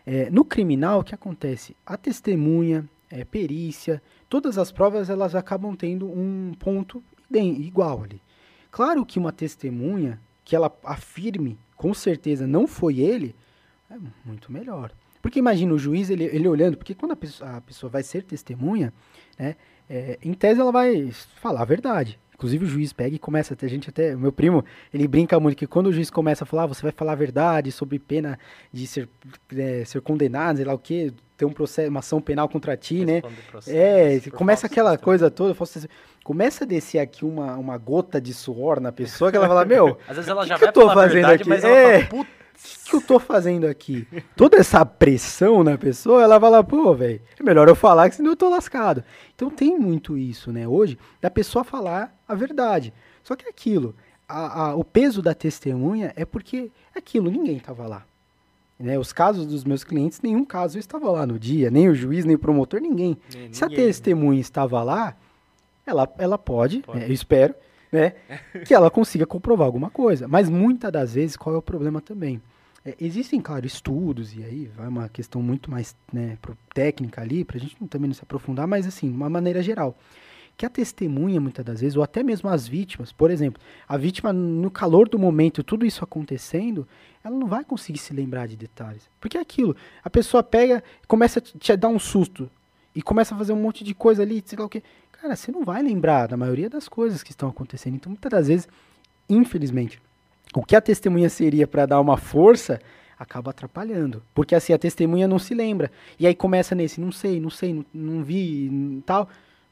Eh, 0.06 0.30
no 0.30 0.44
criminal, 0.44 1.00
o 1.02 1.04
que 1.04 1.14
acontece? 1.14 1.76
A 1.86 1.98
testemunha, 1.98 2.90
eh, 3.10 3.26
perícia, 3.26 4.02
todas 4.30 4.58
as 4.58 4.72
provas 4.72 5.10
elas 5.10 5.36
acabam 5.36 5.76
tendo 5.76 6.08
um 6.08 6.54
ponto 6.58 7.04
igual 7.32 8.04
ali. 8.04 8.22
Claro 8.72 9.06
que 9.06 9.20
uma 9.20 9.32
testemunha 9.32 10.20
que 10.44 10.56
ela 10.56 10.72
afirme 10.84 11.58
com 11.76 11.94
certeza 11.94 12.46
não 12.48 12.68
foi 12.68 13.00
ele, 13.00 13.36
é 13.90 13.96
muito 14.26 14.52
melhor. 14.52 14.92
Porque 15.24 15.40
imagina 15.40 15.74
o 15.74 15.80
juiz 15.80 16.10
ele, 16.12 16.26
ele 16.26 16.48
olhando, 16.48 16.76
porque 16.78 16.94
quando 16.94 17.14
a 17.14 17.16
pessoa, 17.16 17.50
a 17.58 17.62
pessoa 17.62 17.90
vai 17.90 18.04
ser 18.04 18.22
testemunha, 18.24 18.94
né, 19.40 19.56
é, 19.90 20.20
em 20.22 20.34
tese 20.34 20.60
ela 20.60 20.72
vai 20.72 21.10
falar 21.42 21.62
a 21.62 21.66
verdade. 21.66 22.20
Inclusive 22.36 22.66
o 22.66 22.68
juiz 22.68 22.92
pega 22.92 23.16
e 23.16 23.20
começa, 23.20 23.56
a 23.60 23.68
gente 23.68 23.90
até, 23.90 24.14
o 24.16 24.20
meu 24.20 24.32
primo, 24.34 24.66
ele 24.94 25.08
brinca 25.08 25.40
muito 25.40 25.56
que 25.56 25.66
quando 25.66 25.88
o 25.88 25.94
juiz 25.94 26.10
começa 26.10 26.44
a 26.44 26.48
falar, 26.48 26.64
"Ah, 26.64 26.68
você 26.68 26.82
vai 26.82 26.92
falar 26.92 27.14
a 27.14 27.16
verdade 27.16 27.72
sobre 27.72 27.98
pena 28.00 28.38
de 28.72 28.86
ser, 28.86 29.08
é, 29.56 29.86
ser 29.86 30.02
condenado, 30.02 30.58
sei 30.58 30.66
lá 30.66 30.74
o 30.74 30.78
quê, 30.80 31.14
ter 31.38 31.46
um 31.46 31.54
processo, 31.54 31.90
uma 31.90 32.00
ação 32.02 32.20
penal 32.20 32.50
contra 32.50 32.76
ti, 32.76 33.06
né? 33.06 33.14
Responde 33.14 33.36
processo 33.50 33.78
É, 33.78 34.20
por 34.20 34.32
começa 34.34 34.68
aquela 34.68 34.90
testemunho. 34.92 35.06
coisa 35.06 35.32
toda, 35.32 35.54
testemunho. 35.56 35.90
começa 36.22 36.66
a 36.66 36.68
descer 36.68 37.00
aqui 37.00 37.24
uma, 37.24 37.56
uma 37.56 37.78
gota 37.78 38.20
de 38.20 38.34
suor 38.34 38.82
na 38.82 38.92
pessoa 38.92 39.32
que 39.32 39.38
ela 39.38 39.48
fala, 39.48 39.64
meu, 39.64 39.98
Às 40.06 40.18
vezes 40.18 40.30
ela 40.30 40.42
que 40.42 40.50
já 40.50 40.56
que 40.56 40.62
vai 40.62 40.70
eu 40.70 40.74
tô 40.74 40.82
falar 40.82 40.92
a 40.92 40.96
fazendo 40.96 41.14
verdade, 41.14 41.42
aqui? 41.44 41.50
mas 41.50 41.64
ela 41.64 41.74
É. 41.78 41.94
fala, 42.04 42.10
"Puta, 42.10 42.32
o 42.54 42.90
que 42.90 42.96
eu 42.96 43.02
tô 43.02 43.20
fazendo 43.20 43.66
aqui? 43.66 44.08
Toda 44.36 44.58
essa 44.58 44.86
pressão 44.86 45.64
na 45.64 45.78
pessoa, 45.78 46.22
ela 46.24 46.40
fala, 46.40 46.64
pô, 46.64 46.94
velho, 46.94 47.22
é 47.40 47.44
melhor 47.44 47.68
eu 47.68 47.76
falar 47.76 48.10
que 48.10 48.16
senão 48.16 48.32
eu 48.32 48.36
tô 48.36 48.50
lascado. 48.50 49.04
Então 49.36 49.50
tem 49.50 49.78
muito 49.78 50.18
isso, 50.18 50.52
né, 50.52 50.68
hoje, 50.68 50.98
da 51.22 51.30
pessoa 51.30 51.64
falar 51.64 52.16
a 52.28 52.36
verdade. 52.36 52.94
Só 53.24 53.36
que 53.36 53.46
é 53.46 53.50
aquilo, 53.50 53.96
a- 54.28 54.64
a- 54.70 54.76
o 54.76 54.84
peso 54.84 55.22
da 55.22 55.34
testemunha 55.34 56.14
é 56.16 56.26
porque 56.26 56.72
é 56.96 57.00
aquilo, 57.00 57.30
ninguém 57.32 57.60
tava 57.60 57.88
lá. 57.88 58.06
Né, 58.80 58.98
os 59.00 59.14
casos 59.14 59.46
dos 59.46 59.64
meus 59.64 59.84
clientes, 59.84 60.20
nenhum 60.22 60.44
caso 60.44 60.78
estava 60.78 61.10
lá 61.10 61.26
no 61.26 61.40
dia, 61.40 61.70
nem 61.72 61.88
o 61.90 61.96
juiz, 61.96 62.26
nem 62.26 62.36
o 62.36 62.40
promotor, 62.40 62.82
ninguém. 62.82 63.18
Ni- 63.34 63.54
Se 63.54 63.64
a 63.64 63.70
né? 63.70 63.76
testemunha 63.76 64.42
estava 64.42 64.82
lá, 64.84 65.16
ela, 65.86 66.12
ela 66.18 66.38
pode, 66.38 66.80
Pode. 66.80 67.00
né, 67.00 67.08
eu 67.08 67.14
espero, 67.14 67.54
né, 67.94 68.14
que 68.66 68.74
ela 68.74 68.90
consiga 68.90 69.26
comprovar 69.26 69.68
alguma 69.68 69.92
coisa. 69.92 70.28
Mas 70.28 70.50
muitas 70.50 70.92
das 70.92 71.14
vezes, 71.14 71.38
qual 71.38 71.54
é 71.56 71.58
o 71.60 71.62
problema 71.62 72.02
também? 72.02 72.42
É, 72.84 72.96
existem, 73.00 73.40
claro, 73.40 73.66
estudos, 73.66 74.36
e 74.36 74.44
aí 74.44 74.70
vai 74.76 74.88
uma 74.88 75.08
questão 75.08 75.42
muito 75.42 75.70
mais 75.70 75.96
né, 76.12 76.38
técnica 76.74 77.22
ali, 77.22 77.46
para 77.46 77.58
a 77.58 77.60
gente 77.60 77.78
não- 77.80 77.88
também 77.88 78.08
não 78.08 78.16
se 78.16 78.24
aprofundar, 78.24 78.68
mas 78.68 78.88
assim, 78.88 79.10
de 79.10 79.16
uma 79.16 79.30
maneira 79.30 79.62
geral. 79.62 79.96
Que 80.58 80.66
a 80.66 80.70
testemunha, 80.70 81.40
muitas 81.40 81.64
das 81.64 81.82
vezes, 81.82 81.96
ou 81.96 82.04
até 82.04 82.22
mesmo 82.22 82.50
as 82.50 82.68
vítimas, 82.68 83.12
por 83.12 83.32
exemplo, 83.32 83.62
a 83.88 83.96
vítima, 83.96 84.34
no 84.34 84.70
calor 84.70 85.08
do 85.08 85.18
momento, 85.18 85.64
tudo 85.64 85.86
isso 85.86 86.04
acontecendo, 86.04 86.88
ela 87.24 87.36
não 87.36 87.48
vai 87.48 87.64
conseguir 87.64 88.00
se 88.00 88.14
lembrar 88.14 88.48
de 88.48 88.56
detalhes. 88.56 89.10
Porque 89.22 89.38
é 89.38 89.42
aquilo, 89.42 89.76
a 90.04 90.10
pessoa 90.10 90.44
pega, 90.44 90.84
começa 91.08 91.40
a 91.40 91.42
te 91.42 91.76
dar 91.78 91.88
um 91.88 92.00
susto, 92.00 92.50
e 92.96 93.02
começa 93.02 93.34
a 93.34 93.38
fazer 93.38 93.54
um 93.54 93.62
monte 93.62 93.84
de 93.84 93.96
coisa 93.96 94.22
ali, 94.22 94.44
sei 94.46 94.58
lá 94.60 94.66
o 94.66 94.70
quê. 94.70 94.84
Cara, 95.24 95.38
você 95.38 95.54
não 95.54 95.64
vai 95.64 95.82
lembrar 95.82 96.28
da 96.28 96.36
maioria 96.36 96.70
das 96.70 96.90
coisas 96.90 97.24
que 97.24 97.32
estão 97.32 97.48
acontecendo. 97.48 97.96
Então, 97.96 98.10
muitas 98.10 98.30
das 98.30 98.48
vezes, 98.50 98.68
infelizmente, 99.30 100.02
o 100.54 100.62
que 100.62 100.76
a 100.76 100.82
testemunha 100.82 101.30
seria 101.30 101.66
para 101.66 101.86
dar 101.86 102.02
uma 102.02 102.18
força 102.18 102.78
acaba 103.18 103.52
atrapalhando. 103.52 104.22
Porque 104.36 104.54
assim, 104.54 104.74
a 104.74 104.78
testemunha 104.78 105.26
não 105.26 105.40
se 105.40 105.54
lembra. 105.54 105.90
E 106.20 106.28
aí 106.28 106.36
começa 106.36 106.76
nesse, 106.76 107.00
não 107.00 107.10
sei, 107.10 107.40
não 107.40 107.50
sei, 107.50 107.74
não, 107.74 107.86
não 107.94 108.22
vi, 108.22 108.68
n- 108.70 109.02
tal. 109.06 109.30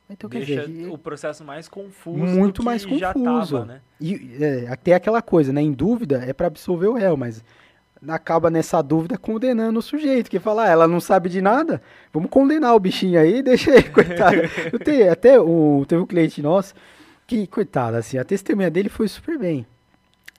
Então, 0.09 0.29
Deixa 0.29 0.65
dizer, 0.65 0.87
o 0.89 0.97
processo 0.97 1.43
mais 1.43 1.67
confuso 1.67 2.17
Muito 2.17 2.63
mais 2.63 2.85
confuso. 2.85 3.55
tava, 3.57 3.65
né? 3.65 3.81
E 3.99 4.37
é, 4.41 4.67
até 4.69 4.93
aquela 4.93 5.21
coisa, 5.21 5.51
né? 5.51 5.61
Em 5.61 5.73
dúvida 5.73 6.23
é 6.25 6.31
para 6.31 6.47
absolver 6.47 6.87
o 6.87 6.93
réu, 6.93 7.17
mas 7.17 7.43
acaba 8.07 8.49
nessa 8.49 8.81
dúvida 8.81 9.17
condenando 9.17 9.77
o 9.79 9.81
sujeito, 9.81 10.29
que 10.29 10.39
fala, 10.39 10.63
ah, 10.65 10.69
ela 10.69 10.87
não 10.87 10.99
sabe 10.99 11.29
de 11.29 11.41
nada, 11.41 11.81
vamos 12.11 12.29
condenar 12.29 12.73
o 12.75 12.79
bichinho 12.79 13.19
aí, 13.19 13.41
deixa 13.43 13.71
aí, 13.71 13.83
coitado. 13.83 14.37
Eu 14.71 14.79
tenho, 14.79 15.11
até 15.11 15.39
o, 15.39 15.85
teve 15.87 16.01
um 16.01 16.05
cliente 16.07 16.41
nosso 16.41 16.73
que, 17.27 17.45
coitado, 17.47 17.97
assim, 17.97 18.17
a 18.17 18.23
testemunha 18.25 18.69
dele 18.71 18.89
foi 18.89 19.07
super 19.07 19.37
bem. 19.37 19.65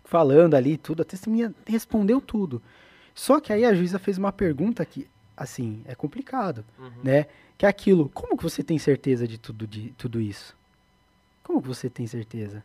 Falando 0.05 0.55
ali 0.55 0.77
tudo, 0.77 1.03
a 1.03 1.05
testemunha 1.05 1.55
respondeu 1.67 2.21
tudo. 2.21 2.61
Só 3.15 3.41
que 3.41 3.53
aí 3.53 3.65
a 3.65 3.73
juíza 3.75 3.99
fez 3.99 4.19
uma 4.19 4.33
pergunta 4.33 4.85
que, 4.85 5.07
assim, 5.37 5.83
é 5.87 5.95
complicado, 5.95 6.65
Uhum. 6.79 6.91
né? 7.03 7.27
Que 7.57 7.65
é 7.65 7.69
aquilo, 7.69 8.11
como 8.13 8.37
que 8.37 8.43
você 8.43 8.63
tem 8.63 8.79
certeza 8.79 9.27
de 9.29 9.39
tudo, 9.39 9.67
de 9.67 9.91
tudo 9.97 10.21
isso? 10.21 10.55
Como 11.45 11.63
que 11.63 11.69
você 11.69 11.89
tem 11.89 12.07
certeza? 12.07 12.63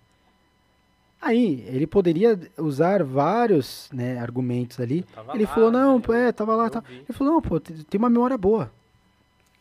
Aí, 1.21 1.65
ele 1.67 1.87
poderia 1.87 2.39
usar 2.57 3.03
vários 3.03 3.89
né, 3.91 4.19
argumentos 4.19 4.79
ali. 4.79 5.03
Ele 5.33 5.45
lá, 5.45 5.53
falou, 5.53 5.71
não, 5.71 5.95
né? 5.97 6.03
pô, 6.05 6.13
é, 6.13 6.31
tava 6.31 6.55
lá, 6.55 6.69
tá. 6.69 6.83
Ele 6.89 7.11
falou, 7.11 7.33
não, 7.33 7.41
pô, 7.41 7.59
te- 7.59 7.83
tem 7.85 7.97
uma 7.97 8.09
memória 8.09 8.37
boa. 8.37 8.71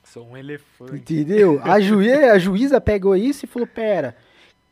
Sou 0.04 0.26
um 0.26 0.36
elefante. 0.36 0.94
Entendeu? 0.94 1.60
A, 1.62 1.74
a 2.32 2.38
juíza 2.38 2.80
pegou 2.80 3.16
isso 3.16 3.44
e 3.44 3.48
falou, 3.48 3.66
pera, 3.66 4.16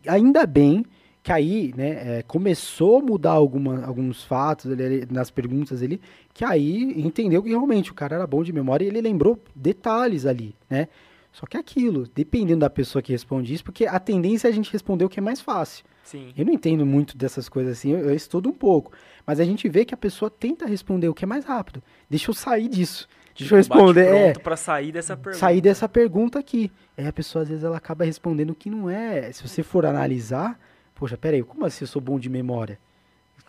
ainda 0.07 0.47
bem 0.47 0.85
que 1.23 1.33
aí, 1.33 1.73
né, 1.75 2.19
é, 2.19 2.23
começou 2.23 2.99
a 2.99 3.03
mudar 3.03 3.31
alguma, 3.33 3.83
alguns 3.87 4.23
fatos 4.23 4.71
ali, 4.71 5.07
nas 5.11 5.31
perguntas 5.31 5.83
ali, 5.83 5.99
que 6.35 6.45
aí 6.45 6.93
entendeu 7.01 7.43
que 7.43 7.49
realmente 7.49 7.91
o 7.91 7.95
cara 7.95 8.17
era 8.17 8.27
bom 8.27 8.43
de 8.45 8.53
memória 8.53 8.85
e 8.85 8.89
ele 8.89 9.01
lembrou 9.01 9.39
detalhes 9.55 10.27
ali, 10.27 10.55
né? 10.69 10.87
Só 11.35 11.47
que 11.47 11.57
é 11.57 11.61
aquilo, 11.61 12.07
dependendo 12.15 12.61
da 12.61 12.71
pessoa 12.71 13.03
que 13.03 13.11
responde 13.11 13.53
isso, 13.53 13.65
porque 13.65 13.87
a 13.87 13.99
tendência 13.99 14.47
é 14.47 14.51
a 14.51 14.55
gente 14.55 14.73
responder 14.73 15.05
o 15.05 15.09
que 15.09 15.19
é 15.19 15.23
mais 15.23 15.41
fácil. 15.41 15.85
Sim. 16.05 16.33
Eu 16.37 16.47
não 16.47 16.53
entendo 16.53 16.87
muito 16.87 17.19
dessas 17.19 17.49
coisas 17.49 17.77
assim, 17.77 17.91
eu, 17.91 17.99
eu 17.99 18.15
estudo 18.15 18.49
um 18.49 18.53
pouco. 18.53 18.93
Mas 19.27 19.41
a 19.41 19.45
gente 19.45 19.69
vê 19.69 19.85
que 19.85 19.93
a 19.93 19.97
pessoa 19.97 20.31
tenta 20.31 20.65
responder 20.65 21.09
o 21.09 21.15
que 21.15 21.25
é 21.25 21.27
mais 21.27 21.45
rápido. 21.45 21.83
Deixa 22.09 22.31
eu 22.31 22.35
sair 22.35 22.69
disso. 22.69 23.09
Deixa 23.37 23.53
eu 23.53 23.63
Tipo, 23.63 23.75
bate 23.75 23.85
responder. 23.85 24.07
É, 24.07 24.25
pronto 24.31 24.45
pra 24.45 24.57
sair 24.57 24.93
dessa 24.93 25.17
pergunta. 25.17 25.39
sair 25.39 25.61
dessa 25.61 25.89
pergunta 25.89 26.39
aqui. 26.39 26.71
Aí 26.97 27.05
a 27.05 27.13
pessoa, 27.13 27.43
às 27.43 27.49
vezes, 27.49 27.65
ela 27.65 27.79
acaba 27.79 28.05
respondendo 28.05 28.51
o 28.51 28.55
que 28.55 28.71
não 28.71 28.89
é. 28.89 29.33
Se 29.33 29.43
você 29.43 29.65
for 29.65 29.85
analisar, 29.85 30.57
poxa, 30.95 31.19
peraí, 31.19 31.43
como 31.43 31.67
assim 31.67 31.83
eu 31.83 31.89
sou 31.89 32.01
bom 32.01 32.17
de 32.17 32.29
memória? 32.29 32.79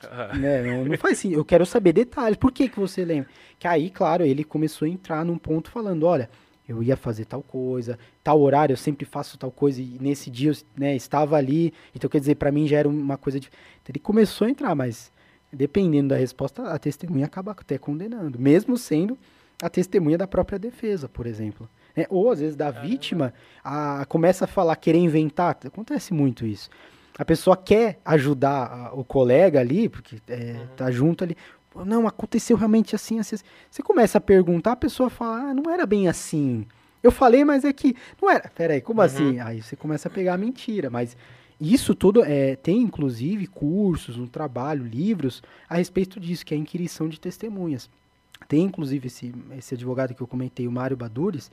né? 0.40 0.64
Não, 0.64 0.86
não 0.86 0.98
faz 0.98 1.20
assim. 1.20 1.34
Eu 1.34 1.46
quero 1.46 1.68
saber 1.68 1.94
detalhes. 1.94 2.36
Por 2.36 2.52
que, 2.52 2.68
que 2.68 2.80
você 2.80 3.06
lembra? 3.06 3.30
Que 3.60 3.68
aí, 3.68 3.92
claro, 3.92 4.26
ele 4.26 4.44
começou 4.44 4.88
a 4.88 4.90
entrar 4.90 5.24
num 5.24 5.38
ponto 5.38 5.70
falando, 5.70 6.08
olha, 6.08 6.32
eu 6.68 6.82
ia 6.82 6.96
fazer 6.98 7.26
tal 7.26 7.42
coisa, 7.44 7.98
tal 8.24 8.40
horário 8.42 8.74
eu 8.74 8.78
sempre 8.78 9.06
faço 9.06 9.38
tal 9.38 9.52
coisa 9.52 9.82
e 9.82 9.98
nesse 10.00 10.30
dia 10.30 10.52
eu 10.52 10.56
né, 10.78 10.96
estava 10.96 11.36
ali. 11.38 11.74
Então, 11.96 12.10
quer 12.10 12.20
dizer, 12.20 12.36
para 12.36 12.52
mim 12.52 12.68
já 12.68 12.78
era 12.80 12.90
uma 12.90 13.18
coisa 13.18 13.40
de... 13.40 13.48
Então, 13.48 13.92
ele 13.92 14.00
começou 14.00 14.48
a 14.48 14.50
entrar, 14.50 14.74
mas 14.76 15.12
dependendo 15.54 16.10
da 16.10 16.16
resposta, 16.18 16.64
a 16.64 16.78
testemunha 16.80 17.26
acaba 17.26 17.52
até 17.52 17.78
condenando, 17.78 18.40
mesmo 18.40 18.78
sendo 18.78 19.18
a 19.62 19.70
testemunha 19.70 20.18
da 20.18 20.28
própria 20.28 20.60
defesa, 20.60 21.08
por 21.08 21.26
exemplo. 21.26 21.70
né? 21.96 22.06
Ou 22.10 22.30
às 22.32 22.40
vezes 22.40 22.56
da 22.56 22.70
vítima 22.72 23.34
a, 23.64 24.06
começa 24.10 24.44
a 24.46 24.48
falar, 24.48 24.76
querer 24.76 24.98
inventar. 25.00 25.58
Acontece 25.66 26.14
muito 26.14 26.46
isso. 26.46 26.70
A 27.18 27.24
pessoa 27.24 27.56
quer 27.56 28.00
ajudar 28.04 28.66
a- 28.66 28.94
o 28.94 29.06
colega 29.06 29.62
ali, 29.62 29.88
porque 29.88 30.18
é, 30.28 30.60
tá 30.76 30.92
junto 30.92 31.24
ali. 31.24 31.38
Não, 31.84 32.08
aconteceu 32.08 32.56
realmente 32.56 32.96
assim, 32.96 33.20
assim. 33.20 33.36
assim. 33.36 33.46
Você 33.70 33.84
começa 33.84 34.18
a 34.18 34.22
perguntar, 34.22 34.74
a 34.74 34.78
pessoa 34.78 35.10
fala, 35.10 35.50
ah, 35.50 35.54
não 35.54 35.72
era 35.72 35.86
bem 35.86 36.08
assim. 36.08 36.66
Eu 37.02 37.12
falei, 37.12 37.44
mas 37.44 37.64
é 37.64 37.74
que. 37.74 37.96
Não 38.22 38.30
era. 38.30 38.50
Peraí, 38.56 38.82
como 38.82 39.02
assim? 39.02 39.40
Aí 39.40 39.62
você 39.62 39.76
começa 39.76 40.08
a 40.08 40.12
pegar 40.12 40.34
a 40.34 40.38
mentira. 40.38 40.90
Mas 40.90 41.16
isso 41.62 41.94
tudo 41.94 42.24
é, 42.24 42.56
tem, 42.56 42.82
inclusive, 42.82 43.46
cursos, 43.48 44.18
um 44.18 44.26
trabalho, 44.26 44.84
livros 44.84 45.44
a 45.70 45.76
respeito 45.76 46.20
disso, 46.20 46.46
que 46.46 46.54
é 46.54 46.58
a 46.58 46.60
inquirição 46.60 47.08
de 47.08 47.20
testemunhas. 47.20 47.90
Tem, 48.48 48.64
inclusive, 48.64 49.08
esse, 49.08 49.34
esse 49.58 49.76
advogado 49.76 50.14
que 50.14 50.22
eu 50.22 50.28
comentei, 50.28 50.68
o 50.68 50.72
Mário 50.72 50.98
Badures. 50.98 51.52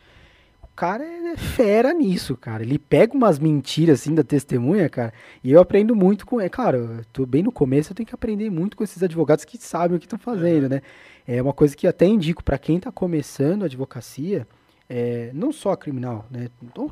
Cara 0.74 1.04
é 1.04 1.36
fera 1.36 1.92
nisso, 1.92 2.36
cara. 2.36 2.62
Ele 2.62 2.78
pega 2.78 3.14
umas 3.14 3.38
mentiras 3.38 4.00
assim 4.00 4.14
da 4.14 4.22
testemunha, 4.24 4.88
cara, 4.88 5.12
e 5.42 5.52
eu 5.52 5.60
aprendo 5.60 5.94
muito 5.94 6.26
com. 6.26 6.40
É 6.40 6.48
claro, 6.48 6.78
eu 6.98 7.04
tô 7.12 7.26
bem 7.26 7.42
no 7.42 7.52
começo, 7.52 7.92
eu 7.92 7.96
tenho 7.96 8.06
que 8.06 8.14
aprender 8.14 8.50
muito 8.50 8.76
com 8.76 8.84
esses 8.84 9.02
advogados 9.02 9.44
que 9.44 9.58
sabem 9.58 9.96
o 9.96 10.00
que 10.00 10.06
estão 10.06 10.18
fazendo, 10.18 10.68
né? 10.68 10.82
É 11.26 11.40
uma 11.40 11.52
coisa 11.52 11.76
que 11.76 11.86
até 11.86 12.06
indico 12.06 12.42
para 12.42 12.58
quem 12.58 12.76
está 12.76 12.90
começando 12.90 13.62
a 13.62 13.66
advocacia 13.66 14.46
é, 14.94 15.30
não 15.32 15.50
só 15.50 15.72
a 15.72 15.76
criminal, 15.76 16.26
né? 16.30 16.50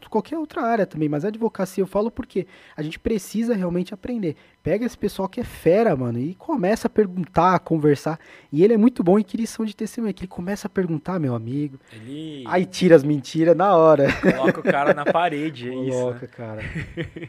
qualquer 0.08 0.38
outra 0.38 0.62
área 0.62 0.86
também, 0.86 1.06
mas 1.06 1.22
a 1.22 1.28
advocacia 1.28 1.82
eu 1.82 1.86
falo 1.86 2.10
porque 2.10 2.46
a 2.74 2.80
gente 2.80 2.98
precisa 2.98 3.54
realmente 3.54 3.92
aprender. 3.92 4.36
Pega 4.62 4.86
esse 4.86 4.96
pessoal 4.96 5.28
que 5.28 5.38
é 5.38 5.44
fera, 5.44 5.94
mano, 5.94 6.18
e 6.18 6.34
começa 6.34 6.86
a 6.86 6.90
perguntar, 6.90 7.56
a 7.56 7.58
conversar. 7.58 8.18
E 8.50 8.64
ele 8.64 8.72
é 8.72 8.78
muito 8.78 9.04
bom 9.04 9.18
em 9.18 9.20
inquirição 9.20 9.66
de 9.66 9.76
testemunha, 9.76 10.14
que 10.14 10.22
ele 10.22 10.28
começa 10.28 10.66
a 10.66 10.70
perguntar, 10.70 11.20
meu 11.20 11.34
amigo. 11.34 11.78
Ele... 11.92 12.42
Aí 12.46 12.64
tira 12.64 12.96
as 12.96 13.04
mentiras 13.04 13.54
na 13.54 13.76
hora. 13.76 14.08
Coloca 14.18 14.60
o 14.60 14.62
cara 14.62 14.94
na 14.94 15.04
parede, 15.12 15.68
é 15.68 15.70
Coloca, 15.70 15.90
isso. 15.90 15.98
Coloca, 15.98 16.20
né? 16.20 16.32
cara. 16.34 17.28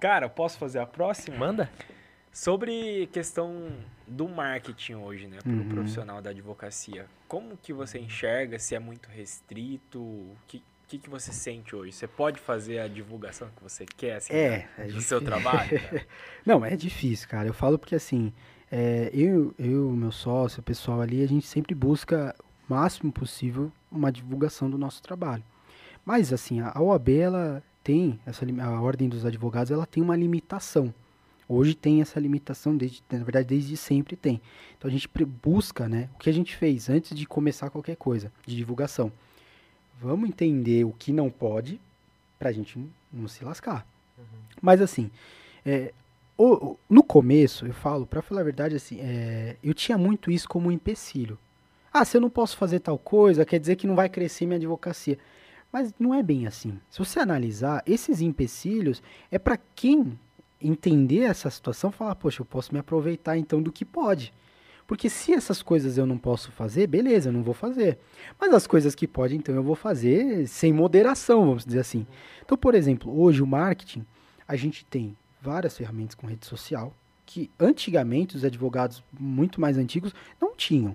cara, 0.00 0.28
posso 0.28 0.58
fazer 0.58 0.80
a 0.80 0.86
próxima? 0.86 1.36
Manda. 1.36 1.70
Sobre 2.34 3.08
questão 3.12 3.68
do 4.08 4.28
marketing 4.28 4.94
hoje, 4.94 5.28
né, 5.28 5.38
para 5.40 5.52
o 5.52 5.54
uhum. 5.54 5.68
profissional 5.68 6.20
da 6.20 6.30
advocacia, 6.30 7.06
como 7.28 7.56
que 7.56 7.72
você 7.72 7.96
enxerga? 7.96 8.58
Se 8.58 8.74
é 8.74 8.80
muito 8.80 9.08
restrito? 9.08 10.00
O 10.00 10.36
que, 10.48 10.60
que, 10.88 10.98
que 10.98 11.08
você 11.08 11.32
sente 11.32 11.76
hoje? 11.76 11.92
Você 11.92 12.08
pode 12.08 12.40
fazer 12.40 12.80
a 12.80 12.88
divulgação 12.88 13.48
que 13.54 13.62
você 13.62 13.86
quer 13.86 14.16
assim, 14.16 14.32
é, 14.34 14.68
é 14.76 14.86
do 14.88 15.00
seu 15.00 15.20
trabalho? 15.20 15.80
Não, 16.44 16.64
é 16.64 16.74
difícil, 16.74 17.28
cara. 17.28 17.46
Eu 17.46 17.54
falo 17.54 17.78
porque 17.78 17.94
assim, 17.94 18.32
é, 18.68 19.10
eu, 19.14 19.54
eu, 19.56 19.92
meu 19.92 20.10
sócio, 20.10 20.58
o 20.58 20.64
pessoal 20.64 21.00
ali, 21.00 21.22
a 21.22 21.28
gente 21.28 21.46
sempre 21.46 21.72
busca 21.72 22.34
o 22.68 22.74
máximo 22.74 23.12
possível 23.12 23.70
uma 23.92 24.10
divulgação 24.10 24.68
do 24.68 24.76
nosso 24.76 25.00
trabalho. 25.00 25.44
Mas 26.04 26.32
assim, 26.32 26.58
a 26.58 26.82
OAB 26.82 27.10
ela 27.10 27.62
tem 27.84 28.18
essa 28.26 28.44
a 28.60 28.80
ordem 28.80 29.08
dos 29.08 29.24
advogados, 29.24 29.70
ela 29.70 29.86
tem 29.86 30.02
uma 30.02 30.16
limitação. 30.16 30.92
Hoje 31.54 31.74
tem 31.74 32.00
essa 32.00 32.18
limitação, 32.18 32.76
desde, 32.76 33.02
na 33.10 33.22
verdade, 33.22 33.46
desde 33.46 33.76
sempre 33.76 34.16
tem. 34.16 34.40
Então 34.76 34.88
a 34.88 34.92
gente 34.92 35.08
busca, 35.42 35.88
né? 35.88 36.08
O 36.14 36.18
que 36.18 36.28
a 36.28 36.32
gente 36.32 36.56
fez 36.56 36.90
antes 36.90 37.16
de 37.16 37.26
começar 37.26 37.70
qualquer 37.70 37.96
coisa 37.96 38.32
de 38.44 38.56
divulgação. 38.56 39.12
Vamos 40.00 40.28
entender 40.28 40.84
o 40.84 40.92
que 40.92 41.12
não 41.12 41.30
pode 41.30 41.80
para 42.38 42.48
a 42.48 42.52
gente 42.52 42.78
não 43.12 43.28
se 43.28 43.44
lascar. 43.44 43.86
Uhum. 44.18 44.24
Mas 44.60 44.80
assim, 44.80 45.10
é, 45.64 45.94
o, 46.36 46.76
no 46.90 47.02
começo, 47.02 47.66
eu 47.66 47.72
falo, 47.72 48.04
para 48.04 48.20
falar 48.20 48.40
a 48.40 48.44
verdade, 48.44 48.74
assim, 48.74 48.98
é, 49.00 49.56
eu 49.62 49.72
tinha 49.72 49.96
muito 49.96 50.30
isso 50.32 50.48
como 50.48 50.68
um 50.68 50.72
empecilho. 50.72 51.38
Ah, 51.92 52.04
se 52.04 52.16
eu 52.16 52.20
não 52.20 52.28
posso 52.28 52.56
fazer 52.56 52.80
tal 52.80 52.98
coisa, 52.98 53.44
quer 53.44 53.60
dizer 53.60 53.76
que 53.76 53.86
não 53.86 53.94
vai 53.94 54.08
crescer 54.08 54.44
minha 54.44 54.56
advocacia. 54.56 55.16
Mas 55.72 55.94
não 55.98 56.12
é 56.12 56.22
bem 56.22 56.46
assim. 56.46 56.78
Se 56.90 56.98
você 56.98 57.20
analisar, 57.20 57.82
esses 57.86 58.20
empecilhos 58.20 59.02
é 59.30 59.38
para 59.38 59.56
quem 59.76 60.18
entender 60.66 61.20
essa 61.20 61.50
situação, 61.50 61.92
falar, 61.92 62.14
poxa, 62.14 62.42
eu 62.42 62.46
posso 62.46 62.72
me 62.72 62.80
aproveitar 62.80 63.36
então 63.36 63.62
do 63.62 63.70
que 63.70 63.84
pode. 63.84 64.32
Porque 64.86 65.08
se 65.08 65.32
essas 65.32 65.62
coisas 65.62 65.96
eu 65.96 66.04
não 66.06 66.18
posso 66.18 66.52
fazer, 66.52 66.86
beleza, 66.86 67.28
eu 67.28 67.32
não 67.32 67.42
vou 67.42 67.54
fazer. 67.54 67.98
Mas 68.38 68.52
as 68.52 68.66
coisas 68.66 68.94
que 68.94 69.06
pode, 69.06 69.34
então 69.34 69.54
eu 69.54 69.62
vou 69.62 69.74
fazer 69.74 70.46
sem 70.46 70.72
moderação, 70.72 71.46
vamos 71.46 71.64
dizer 71.64 71.80
assim. 71.80 72.06
Então, 72.44 72.56
por 72.56 72.74
exemplo, 72.74 73.18
hoje 73.18 73.42
o 73.42 73.46
marketing, 73.46 74.04
a 74.46 74.56
gente 74.56 74.84
tem 74.84 75.16
várias 75.40 75.76
ferramentas 75.76 76.14
com 76.14 76.26
rede 76.26 76.46
social 76.46 76.94
que 77.26 77.50
antigamente 77.58 78.36
os 78.36 78.44
advogados 78.44 79.02
muito 79.18 79.60
mais 79.60 79.78
antigos 79.78 80.14
não 80.40 80.54
tinham. 80.54 80.94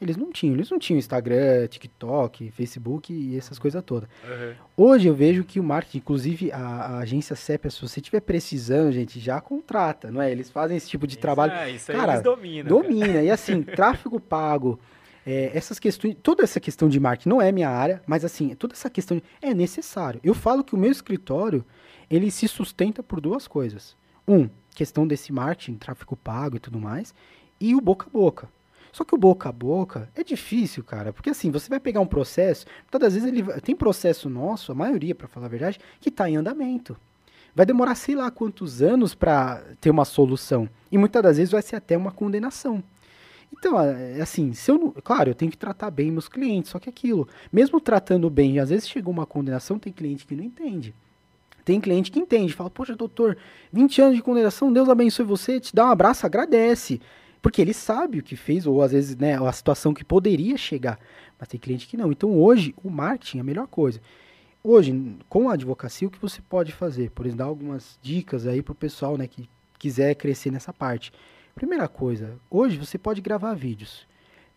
Eles 0.00 0.16
não 0.16 0.30
tinham, 0.30 0.54
eles 0.54 0.70
não 0.70 0.78
tinham 0.78 0.98
Instagram, 0.98 1.66
TikTok, 1.66 2.50
Facebook 2.52 3.12
e 3.12 3.36
essas 3.36 3.58
coisas 3.58 3.82
todas. 3.82 4.08
Uhum. 4.24 4.54
Hoje 4.76 5.08
eu 5.08 5.14
vejo 5.14 5.42
que 5.42 5.58
o 5.58 5.62
marketing, 5.62 5.98
inclusive 5.98 6.52
a, 6.52 6.58
a, 6.58 6.98
agência 6.98 7.34
CEP, 7.34 7.68
se 7.70 7.82
você 7.82 7.98
estiver 7.98 8.20
precisando, 8.20 8.92
gente, 8.92 9.18
já 9.18 9.40
contrata, 9.40 10.10
não 10.10 10.22
é? 10.22 10.30
Eles 10.30 10.50
fazem 10.50 10.76
esse 10.76 10.88
tipo 10.88 11.06
de 11.06 11.14
isso 11.14 11.20
trabalho. 11.20 11.52
É, 11.52 11.70
isso 11.70 11.90
cara, 11.90 12.12
eles 12.12 12.22
dominam. 12.22 12.68
Domina. 12.68 13.06
Cara. 13.06 13.22
E 13.24 13.30
assim, 13.30 13.62
tráfego 13.74 14.20
pago, 14.20 14.78
é, 15.26 15.50
essas 15.52 15.80
questões, 15.80 16.16
toda 16.22 16.44
essa 16.44 16.60
questão 16.60 16.88
de 16.88 17.00
marketing 17.00 17.28
não 17.28 17.42
é 17.42 17.50
minha 17.50 17.68
área, 17.68 18.00
mas 18.06 18.24
assim, 18.24 18.54
toda 18.54 18.74
essa 18.74 18.88
questão 18.88 19.16
de, 19.16 19.22
é 19.42 19.52
necessário. 19.52 20.20
Eu 20.22 20.34
falo 20.34 20.62
que 20.62 20.74
o 20.74 20.78
meu 20.78 20.92
escritório, 20.92 21.64
ele 22.08 22.30
se 22.30 22.46
sustenta 22.46 23.02
por 23.02 23.20
duas 23.20 23.48
coisas. 23.48 23.96
Um, 24.26 24.48
questão 24.74 25.08
desse 25.08 25.32
marketing, 25.32 25.74
tráfego 25.74 26.16
pago 26.16 26.56
e 26.56 26.60
tudo 26.60 26.78
mais, 26.78 27.12
e 27.60 27.74
o 27.74 27.80
boca 27.80 28.06
a 28.06 28.10
boca. 28.10 28.48
Só 28.92 29.04
que 29.04 29.14
o 29.14 29.18
boca 29.18 29.48
a 29.48 29.52
boca 29.52 30.08
é 30.14 30.24
difícil, 30.24 30.82
cara, 30.82 31.12
porque 31.12 31.30
assim, 31.30 31.50
você 31.50 31.68
vai 31.68 31.80
pegar 31.80 32.00
um 32.00 32.06
processo, 32.06 32.66
todas 32.90 33.08
as 33.08 33.14
vezes 33.14 33.28
ele 33.28 33.42
tem 33.60 33.74
processo 33.74 34.28
nosso, 34.28 34.72
a 34.72 34.74
maioria, 34.74 35.14
para 35.14 35.28
falar 35.28 35.46
a 35.46 35.50
verdade, 35.50 35.78
que 36.00 36.08
está 36.08 36.28
em 36.28 36.36
andamento. 36.36 36.96
Vai 37.54 37.66
demorar 37.66 37.94
sei 37.94 38.14
lá 38.14 38.30
quantos 38.30 38.82
anos 38.82 39.14
para 39.14 39.62
ter 39.80 39.90
uma 39.90 40.04
solução. 40.04 40.68
E 40.92 40.98
muitas 40.98 41.22
das 41.22 41.36
vezes 41.36 41.52
vai 41.52 41.62
ser 41.62 41.76
até 41.76 41.96
uma 41.96 42.12
condenação. 42.12 42.82
Então, 43.52 43.80
é 43.80 44.20
assim, 44.20 44.52
se 44.52 44.70
eu 44.70 44.78
não, 44.78 44.90
claro, 45.02 45.30
eu 45.30 45.34
tenho 45.34 45.50
que 45.50 45.56
tratar 45.56 45.90
bem 45.90 46.10
meus 46.10 46.28
clientes, 46.28 46.70
só 46.70 46.78
que 46.78 46.88
aquilo, 46.88 47.26
mesmo 47.52 47.80
tratando 47.80 48.28
bem, 48.28 48.58
às 48.58 48.70
vezes 48.70 48.88
chegou 48.88 49.12
uma 49.12 49.26
condenação, 49.26 49.78
tem 49.78 49.92
cliente 49.92 50.26
que 50.26 50.36
não 50.36 50.44
entende. 50.44 50.94
Tem 51.64 51.80
cliente 51.80 52.10
que 52.10 52.18
entende, 52.18 52.54
fala, 52.54 52.70
poxa, 52.70 52.94
doutor, 52.94 53.36
20 53.72 54.00
anos 54.00 54.16
de 54.16 54.22
condenação, 54.22 54.72
Deus 54.72 54.88
abençoe 54.88 55.24
você, 55.24 55.60
te 55.60 55.74
dá 55.74 55.86
um 55.86 55.90
abraço, 55.90 56.24
agradece. 56.24 57.00
Porque 57.40 57.62
ele 57.62 57.72
sabe 57.72 58.18
o 58.18 58.22
que 58.22 58.36
fez, 58.36 58.66
ou 58.66 58.82
às 58.82 58.92
vezes, 58.92 59.16
né, 59.16 59.36
a 59.36 59.52
situação 59.52 59.94
que 59.94 60.04
poderia 60.04 60.56
chegar. 60.56 60.98
Mas 61.38 61.48
tem 61.48 61.60
cliente 61.60 61.86
que 61.86 61.96
não. 61.96 62.10
Então 62.10 62.36
hoje, 62.36 62.74
o 62.82 62.90
marketing 62.90 63.38
é 63.38 63.40
a 63.40 63.44
melhor 63.44 63.66
coisa. 63.66 64.00
Hoje, 64.62 65.16
com 65.28 65.48
a 65.48 65.54
advocacia, 65.54 66.08
o 66.08 66.10
que 66.10 66.20
você 66.20 66.42
pode 66.42 66.72
fazer? 66.72 67.10
Por 67.10 67.24
exemplo, 67.24 67.38
dar 67.38 67.44
algumas 67.48 67.98
dicas 68.02 68.46
aí 68.46 68.60
pro 68.60 68.74
pessoal, 68.74 69.16
né, 69.16 69.26
que 69.26 69.48
quiser 69.78 70.14
crescer 70.16 70.50
nessa 70.50 70.72
parte. 70.72 71.12
Primeira 71.54 71.88
coisa, 71.88 72.36
hoje 72.50 72.76
você 72.76 72.98
pode 72.98 73.20
gravar 73.20 73.54
vídeos. 73.54 74.06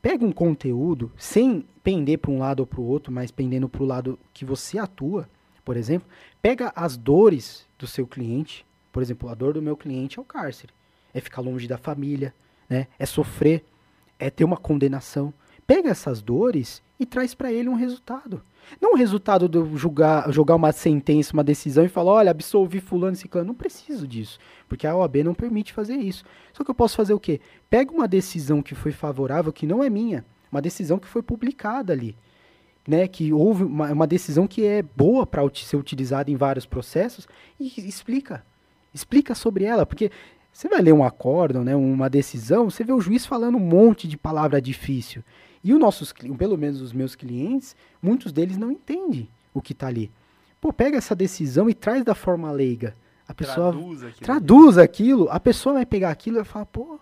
Pega 0.02 0.26
um 0.26 0.32
conteúdo 0.32 1.12
sem 1.16 1.66
pender 1.84 2.18
para 2.18 2.32
um 2.32 2.40
lado 2.40 2.62
ou 2.62 2.68
para 2.68 2.82
o 2.82 2.86
outro, 2.86 3.14
mas 3.14 3.30
pendendo 3.30 3.70
para 3.70 3.84
o 3.84 3.86
lado 3.86 4.20
que 4.34 4.44
você 4.44 4.80
atua, 4.80 5.30
por 5.64 5.78
exemplo. 5.78 6.08
Pega 6.42 6.72
as 6.76 6.98
dores 6.98 7.68
do 7.78 7.86
seu 7.86 8.08
cliente. 8.08 8.66
Por 8.92 9.04
exemplo, 9.04 9.30
a 9.30 9.36
dor 9.36 9.54
do 9.54 9.62
meu 9.62 9.78
cliente 9.78 10.18
é 10.18 10.22
o 10.22 10.26
cárcere. 10.26 10.74
É 11.14 11.22
ficar 11.22 11.42
longe 11.42 11.68
da 11.68 11.78
família, 11.78 12.34
né? 12.72 12.88
É 12.98 13.06
sofrer, 13.06 13.66
é 14.18 14.30
ter 14.30 14.46
uma 14.46 14.56
condenação. 14.56 15.34
Pega 15.68 15.90
essas 15.90 16.22
dores 16.22 16.82
e 16.98 17.06
traz 17.06 17.36
para 17.36 17.52
ele 17.52 17.68
um 17.68 17.74
resultado. 17.76 18.42
Não 18.80 18.94
o 18.94 18.96
resultado 18.96 19.50
de 19.50 19.78
julgar, 19.78 20.32
jogar 20.32 20.56
uma 20.56 20.72
sentença, 20.72 21.34
uma 21.34 21.44
decisão 21.44 21.84
e 21.84 21.90
falar, 21.90 22.14
olha, 22.14 22.32
absolvi 22.32 22.80
fulano 22.80 23.18
ciclano. 23.18 23.48
Não 23.48 23.54
preciso 23.54 24.08
disso, 24.08 24.40
porque 24.70 24.88
a 24.88 24.96
OAB 24.96 25.18
não 25.18 25.34
permite 25.34 25.74
fazer 25.74 25.96
isso. 25.96 26.24
Só 26.54 26.64
que 26.64 26.72
eu 26.72 26.76
posso 26.76 26.96
fazer 26.96 27.14
o 27.14 27.20
quê? 27.20 27.42
Pega 27.70 27.92
uma 27.92 28.08
decisão 28.08 28.62
que 28.62 28.74
foi 28.74 28.94
favorável, 28.94 29.52
que 29.52 29.68
não 29.68 29.84
é 29.84 29.90
minha, 29.90 30.24
uma 30.50 30.62
decisão 30.62 30.98
que 30.98 31.08
foi 31.10 31.22
publicada 31.22 31.92
ali, 31.92 32.16
né, 32.88 33.06
que 33.06 33.34
houve 33.34 33.66
uma, 33.66 33.92
uma 33.92 34.08
decisão 34.08 34.48
que 34.48 34.66
é 34.66 34.82
boa 34.82 35.26
para 35.28 35.42
ser 35.56 35.76
utilizada 35.76 36.32
em 36.32 36.38
vários 36.38 36.66
processos 36.66 37.28
e 37.60 37.68
explica. 37.86 38.46
Explica 38.94 39.36
sobre 39.36 39.66
ela, 39.66 39.86
porque 39.86 40.10
você 40.52 40.68
vai 40.68 40.82
ler 40.82 40.94
um 40.94 41.04
acórdão, 41.04 41.64
né, 41.64 41.76
uma 41.76 42.10
decisão, 42.10 42.70
você 42.70 42.84
vê 42.84 42.92
o 42.92 43.02
juiz 43.02 43.26
falando 43.26 43.56
um 43.56 43.60
monte 43.60 44.08
de 44.08 44.18
palavra 44.18 44.62
difícil. 44.62 45.24
E 45.64 45.74
os 45.74 45.80
nossos, 45.80 46.14
pelo 46.38 46.58
menos 46.58 46.82
os 46.82 46.92
meus 46.92 47.16
clientes, 47.16 47.76
muitos 48.02 48.32
deles 48.32 48.58
não 48.58 48.72
entendem 48.72 49.30
o 49.54 49.62
que 49.62 49.74
está 49.74 49.88
ali. 49.88 50.12
Pô, 50.60 50.74
pega 50.74 50.98
essa 50.98 51.16
decisão 51.16 51.70
e 51.70 51.74
traz 51.74 52.04
da 52.04 52.16
forma 52.16 52.52
leiga. 52.52 52.96
A 53.28 53.34
pessoa 53.34 53.72
traduz 53.72 54.04
aquilo, 54.04 54.26
traduz 54.26 54.78
aquilo 54.78 55.30
a 55.30 55.40
pessoa 55.40 55.76
vai 55.76 55.86
pegar 55.86 56.10
aquilo 56.10 56.38
e 56.38 56.42
vai 56.42 56.46
falar, 56.46 56.66
pô, 56.66 57.00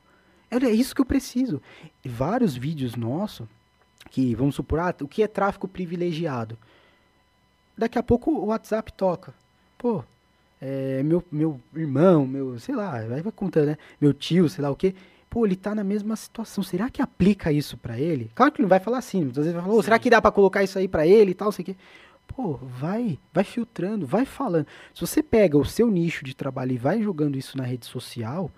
é 0.51 0.71
isso 0.71 0.93
que 0.93 1.01
eu 1.01 1.05
preciso. 1.05 1.61
E 2.03 2.09
vários 2.09 2.55
vídeos 2.55 2.95
nossos, 2.95 3.47
que 4.11 4.35
vamos 4.35 4.55
supor, 4.55 4.79
ah, 4.79 4.95
o 5.01 5.07
que 5.07 5.23
é 5.23 5.27
tráfico 5.27 5.67
privilegiado? 5.67 6.57
Daqui 7.77 7.97
a 7.97 8.03
pouco 8.03 8.31
o 8.31 8.47
WhatsApp 8.47 8.91
toca. 8.93 9.33
Pô, 9.77 10.03
é, 10.61 11.01
meu, 11.03 11.23
meu 11.31 11.59
irmão, 11.75 12.27
meu, 12.27 12.59
sei 12.59 12.75
lá, 12.75 13.01
vai 13.01 13.23
contando, 13.33 13.67
né? 13.67 13.77
Meu 13.99 14.13
tio, 14.13 14.49
sei 14.49 14.61
lá 14.61 14.69
o 14.69 14.75
quê. 14.75 14.93
Pô, 15.29 15.45
ele 15.45 15.55
tá 15.55 15.75
na 15.75 15.83
mesma 15.83 16.15
situação. 16.15 16.63
Será 16.63 16.89
que 16.89 17.01
aplica 17.01 17.51
isso 17.51 17.77
para 17.77 17.99
ele? 17.99 18.31
Claro 18.33 18.51
que 18.51 18.61
não 18.61 18.69
vai 18.69 18.79
falar 18.79 18.97
assim, 18.97 19.21
muitas 19.21 19.45
vezes 19.45 19.53
vai 19.53 19.63
falar, 19.63 19.75
oh, 19.75 19.83
será 19.83 19.99
que 19.99 20.09
dá 20.09 20.21
para 20.21 20.31
colocar 20.31 20.63
isso 20.63 20.79
aí 20.79 20.87
para 20.87 21.05
ele 21.05 21.31
e 21.31 21.35
tal, 21.35 21.51
sei 21.51 21.63
que. 21.63 21.77
Pô, 22.27 22.53
vai, 22.53 23.17
vai 23.33 23.43
filtrando, 23.43 24.05
vai 24.05 24.23
falando. 24.23 24.67
Se 24.93 25.01
você 25.01 25.21
pega 25.23 25.57
o 25.57 25.65
seu 25.65 25.89
nicho 25.89 26.23
de 26.23 26.35
trabalho 26.35 26.71
e 26.73 26.77
vai 26.77 27.01
jogando 27.01 27.37
isso 27.37 27.57
na 27.57 27.63
rede 27.63 27.87
social, 27.87 28.51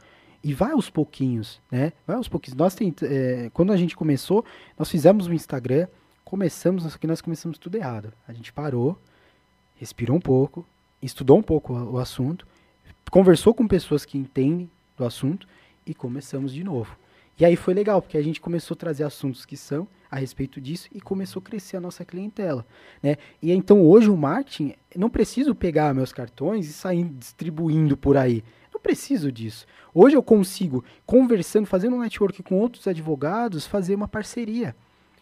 e 0.44 0.54
vai 0.54 0.72
aos 0.72 0.90
pouquinhos, 0.90 1.62
né? 1.72 1.94
Vai 2.06 2.16
aos 2.16 2.28
pouquinhos. 2.28 2.58
Nós 2.58 2.76
tem, 2.76 2.94
é, 3.04 3.50
quando 3.54 3.72
a 3.72 3.78
gente 3.78 3.96
começou, 3.96 4.44
nós 4.78 4.90
fizemos 4.90 5.28
o 5.28 5.34
Instagram, 5.34 5.88
começamos, 6.24 6.84
só 6.84 6.98
que 6.98 7.08
nós 7.08 7.22
começamos 7.22 7.58
tudo 7.58 7.76
errado. 7.76 8.12
A 8.28 8.34
gente 8.34 8.52
parou, 8.52 9.00
respirou 9.76 10.18
um 10.18 10.22
pouco, 10.22 10.66
estudou 11.02 11.38
um 11.38 11.42
pouco 11.42 11.74
o 11.74 11.98
assunto, 11.98 12.46
conversou 13.10 13.54
com 13.54 13.68
pessoas 13.68 14.06
que 14.06 14.18
entendem 14.18 14.70
do 14.98 15.06
assunto 15.06 15.48
e 15.86 15.94
começamos 15.94 16.54
de 16.54 16.64
novo. 16.64 16.96
E 17.40 17.46
aí 17.46 17.56
foi 17.56 17.74
legal, 17.74 18.02
porque 18.02 18.18
a 18.18 18.22
gente 18.22 18.40
começou 18.40 18.76
a 18.76 18.78
trazer 18.78 19.04
assuntos 19.04 19.46
que 19.46 19.58
são 19.58 19.88
a 20.10 20.18
respeito 20.18 20.62
disso 20.62 20.88
e 20.92 21.02
começou 21.02 21.40
a 21.40 21.44
crescer 21.44 21.78
a 21.78 21.82
nossa 21.82 22.06
clientela, 22.06 22.66
né? 23.02 23.18
E 23.42 23.52
então 23.52 23.82
hoje 23.82 24.10
o 24.10 24.18
marketing, 24.18 24.76
não 24.96 25.10
preciso 25.10 25.56
pegar 25.56 25.94
meus 25.94 26.14
cartões 26.14 26.70
e 26.70 26.74
sair 26.74 27.04
distribuindo 27.04 27.98
por 27.98 28.18
aí. 28.18 28.44
Não 28.72 28.80
preciso 28.80 29.32
disso. 29.32 29.66
Hoje 29.94 30.16
eu 30.16 30.22
consigo, 30.22 30.84
conversando, 31.06 31.66
fazendo 31.66 31.96
um 31.96 32.02
network 32.02 32.44
com 32.44 32.60
outros 32.60 32.86
advogados, 32.88 33.66
fazer 33.66 33.96
uma 33.96 34.08
parceria. 34.08 34.76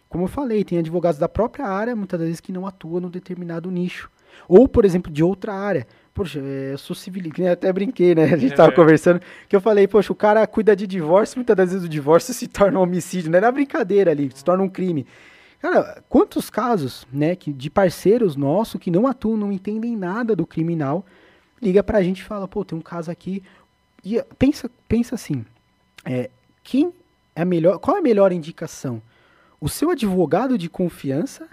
Como 0.08 0.24
eu 0.24 0.28
falei, 0.28 0.64
tem 0.64 0.78
advogados 0.78 1.20
da 1.20 1.28
própria 1.28 1.66
área, 1.66 1.94
muitas 1.94 2.20
vezes, 2.20 2.40
que 2.40 2.52
não 2.52 2.66
atuam 2.66 3.00
no 3.00 3.08
determinado 3.08 3.70
nicho. 3.70 4.10
Ou, 4.48 4.68
por 4.68 4.84
exemplo, 4.84 5.12
de 5.12 5.22
outra 5.22 5.54
área. 5.54 5.86
Poxa, 6.12 6.40
é, 6.40 6.72
eu 6.72 6.78
sou 6.78 6.94
civilista, 6.94 7.52
até 7.52 7.72
brinquei, 7.72 8.14
né? 8.14 8.24
A 8.24 8.36
gente 8.36 8.54
tava 8.54 8.72
é. 8.72 8.74
conversando, 8.74 9.20
que 9.48 9.54
eu 9.54 9.60
falei, 9.60 9.86
poxa, 9.86 10.12
o 10.12 10.16
cara 10.16 10.46
cuida 10.46 10.74
de 10.74 10.86
divórcio, 10.86 11.38
muitas 11.38 11.56
das 11.56 11.70
vezes 11.70 11.86
o 11.86 11.88
divórcio 11.88 12.34
se 12.34 12.46
torna 12.46 12.78
um 12.78 12.82
homicídio, 12.82 13.30
não 13.30 13.38
é 13.38 13.40
na 13.40 13.52
brincadeira 13.52 14.10
ali, 14.10 14.30
se 14.34 14.44
torna 14.44 14.62
um 14.62 14.68
crime. 14.68 15.06
Cara, 15.60 16.02
quantos 16.08 16.48
casos, 16.48 17.06
né, 17.12 17.36
que, 17.36 17.52
de 17.52 17.68
parceiros 17.68 18.34
nossos 18.34 18.80
que 18.80 18.90
não 18.90 19.06
atuam, 19.06 19.36
não 19.36 19.52
entendem 19.52 19.94
nada 19.94 20.34
do 20.34 20.46
criminal, 20.46 21.04
liga 21.60 21.82
pra 21.82 22.02
gente 22.02 22.20
e 22.20 22.24
fala, 22.24 22.48
pô, 22.48 22.64
tem 22.64 22.78
um 22.78 22.82
caso 22.82 23.10
aqui. 23.10 23.42
E 24.02 24.22
pensa, 24.38 24.70
pensa 24.88 25.14
assim, 25.14 25.44
é, 26.04 26.30
quem 26.64 26.92
é 27.36 27.42
a 27.42 27.44
melhor, 27.44 27.78
qual 27.78 27.96
é 27.96 28.00
a 28.00 28.02
melhor 28.02 28.32
indicação? 28.32 29.02
O 29.60 29.68
seu 29.68 29.90
advogado 29.90 30.56
de 30.56 30.70
confiança 30.70 31.46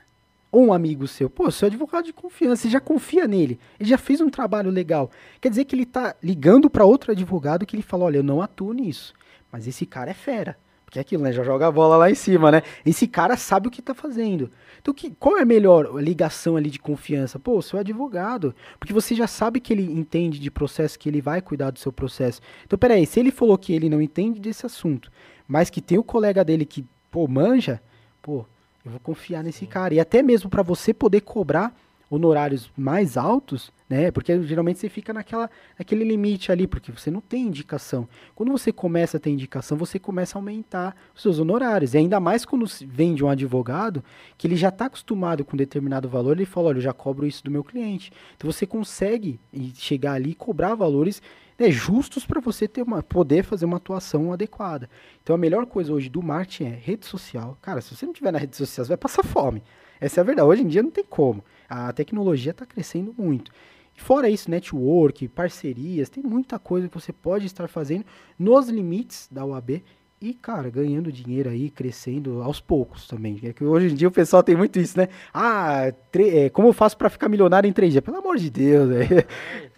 ou 0.58 0.66
um 0.66 0.74
amigo 0.74 1.08
seu, 1.08 1.30
pô, 1.30 1.52
seu 1.52 1.68
advogado 1.68 2.06
de 2.06 2.14
confiança, 2.14 2.64
você 2.64 2.70
já 2.70 2.80
confia 2.80 3.28
nele, 3.28 3.60
ele 3.80 3.88
já 3.88 3.98
fez 3.98 4.20
um 4.20 4.28
trabalho 4.28 4.72
legal. 4.72 5.12
Quer 5.40 5.50
dizer 5.50 5.66
que 5.66 5.76
ele 5.76 5.84
está 5.84 6.16
ligando 6.24 6.68
para 6.68 6.84
outro 6.84 7.12
advogado 7.12 7.64
que 7.64 7.76
ele 7.76 7.84
fala, 7.84 8.06
olha, 8.06 8.18
eu 8.18 8.24
não 8.24 8.42
atuo 8.42 8.74
nisso, 8.74 9.14
mas 9.52 9.68
esse 9.68 9.86
cara 9.86 10.10
é 10.10 10.16
fera. 10.16 10.58
Porque 10.84 10.98
é 10.98 11.02
aquilo, 11.02 11.22
né? 11.22 11.32
Já 11.32 11.44
joga 11.44 11.68
a 11.68 11.72
bola 11.72 11.96
lá 11.96 12.10
em 12.10 12.16
cima, 12.16 12.50
né? 12.50 12.64
Esse 12.84 13.08
cara 13.08 13.38
sabe 13.38 13.68
o 13.68 13.72
que 13.72 13.82
está 13.82 13.94
fazendo. 13.94 14.50
Então, 14.82 14.94
que, 14.94 15.12
qual 15.12 15.38
é 15.38 15.42
a 15.42 15.46
melhor 15.46 15.94
ligação 16.02 16.56
ali 16.56 16.72
de 16.72 16.80
confiança? 16.80 17.38
Pô, 17.38 17.62
seu 17.62 17.78
advogado. 17.78 18.56
Porque 18.80 18.94
você 18.94 19.14
já 19.14 19.28
sabe 19.28 19.60
que 19.60 19.74
ele 19.74 19.84
entende 19.84 20.40
de 20.40 20.50
processo, 20.50 20.98
que 20.98 21.08
ele 21.08 21.22
vai 21.22 21.40
cuidar 21.40 21.70
do 21.70 21.78
seu 21.78 21.92
processo. 21.92 22.42
Então, 22.66 22.80
peraí, 22.80 23.06
se 23.06 23.20
ele 23.20 23.32
falou 23.32 23.58
que 23.58 23.74
ele 23.74 23.90
não 23.90 24.02
entende 24.02 24.40
desse 24.40 24.66
assunto, 24.66 25.12
mas 25.48 25.70
que 25.70 25.82
tem 25.82 26.00
o 26.00 26.04
colega 26.04 26.44
dele 26.44 26.66
que, 26.66 26.86
pô, 27.12 27.28
manja, 27.28 27.82
pô, 28.22 28.46
eu 28.88 28.92
vou 28.92 29.00
confiar 29.00 29.44
nesse 29.44 29.60
Sim. 29.60 29.66
cara. 29.66 29.94
E 29.94 30.00
até 30.00 30.24
mesmo 30.24 30.50
para 30.50 30.64
você 30.64 30.94
poder 30.94 31.22
cobrar 31.22 31.76
honorários 32.10 32.72
mais 32.78 33.18
altos, 33.18 33.70
né? 33.90 34.12
Porque 34.12 34.42
geralmente 34.44 34.80
você 34.80 34.88
fica 34.88 35.12
naquela, 35.12 35.50
naquele 35.78 36.06
limite 36.06 36.52
ali, 36.52 36.66
porque 36.66 36.90
você 36.90 37.12
não 37.12 37.20
tem 37.20 37.48
indicação. 37.48 38.08
Quando 38.34 38.50
você 38.50 38.72
começa 38.72 39.18
a 39.18 39.20
ter 39.20 39.30
indicação, 39.30 39.78
você 39.78 40.00
começa 40.00 40.38
a 40.38 40.40
aumentar 40.40 40.96
os 41.14 41.22
seus 41.22 41.38
honorários. 41.38 41.94
E 41.94 41.98
ainda 41.98 42.18
mais 42.20 42.46
quando 42.46 42.66
vem 42.86 43.14
de 43.14 43.26
um 43.26 43.30
advogado 43.30 44.02
que 44.38 44.48
ele 44.48 44.56
já 44.56 44.70
está 44.70 44.86
acostumado 44.86 45.44
com 45.44 45.58
determinado 45.58 46.08
valor, 46.08 46.38
ele 46.38 46.46
fala, 46.46 46.70
olha, 46.70 46.78
eu 46.78 46.82
já 46.82 46.94
cobro 46.94 47.28
isso 47.28 47.44
do 47.44 47.52
meu 47.52 47.64
cliente. 47.64 48.12
Então 48.38 48.50
você 48.50 48.66
consegue 48.66 49.38
chegar 49.76 50.14
ali 50.14 50.32
e 50.32 50.36
cobrar 50.36 50.76
valores 50.76 51.22
né, 51.58 51.72
justos 51.72 52.26
para 52.26 52.40
você 52.40 52.68
ter 52.68 52.82
uma, 52.82 53.02
poder 53.02 53.44
fazer 53.44 53.66
uma 53.66 53.78
atuação 53.78 54.32
adequada. 54.32 54.90
Então 55.24 55.36
a 55.36 55.40
melhor 55.40 55.66
coisa 55.66 55.94
hoje 55.94 56.10
do 56.10 56.22
marketing 56.22 56.66
é 56.66 56.76
rede 56.76 57.06
social. 57.06 57.58
Cara, 57.62 57.82
se 57.82 57.96
você 57.96 58.06
não 58.06 58.14
tiver 58.14 58.32
na 58.32 58.40
rede 58.40 58.56
social, 58.56 58.86
você 58.86 58.90
vai 58.90 58.98
passar 58.98 59.24
fome. 59.24 59.64
Essa 60.00 60.20
é 60.20 60.22
a 60.22 60.26
verdade. 60.26 60.48
Hoje 60.48 60.64
em 60.64 60.68
dia 60.68 60.84
não 60.84 60.92
tem 60.92 61.04
como. 61.04 61.44
A 61.68 61.92
tecnologia 61.92 62.52
está 62.52 62.66
crescendo 62.66 63.14
muito. 63.18 63.52
Fora 63.96 64.30
isso, 64.30 64.50
network, 64.52 65.28
parcerias, 65.30 66.08
tem 66.08 66.24
muita 66.24 66.60
coisa 66.60 66.88
que 66.88 66.94
você 66.94 67.12
pode 67.12 67.48
estar 67.48 67.68
fazendo 67.68 68.06
nos 68.38 68.70
limites 68.70 69.28
da 69.32 69.44
UAB 69.44 69.84
e, 70.20 70.34
cara, 70.34 70.68
ganhando 70.70 71.12
dinheiro 71.12 71.48
aí, 71.50 71.70
crescendo 71.70 72.42
aos 72.42 72.60
poucos 72.60 73.08
também. 73.08 73.40
É 73.44 73.54
que 73.54 73.64
hoje 73.64 73.92
em 73.92 73.96
dia 73.96 74.08
o 74.08 74.12
pessoal 74.12 74.42
tem 74.42 74.56
muito 74.56 74.80
isso, 74.80 74.98
né? 74.98 75.10
Ah, 75.32 75.94
é, 76.16 76.50
como 76.50 76.70
eu 76.70 76.74
faço 76.74 76.98
para 76.98 77.10
ficar 77.10 77.30
milionário 77.30 77.68
em 77.68 77.74
três 77.74 77.92
dias? 77.92 78.04
Pelo 78.04 78.18
amor 78.18 78.38
de 78.38 78.50
Deus, 78.50 78.90
é, 78.92 79.28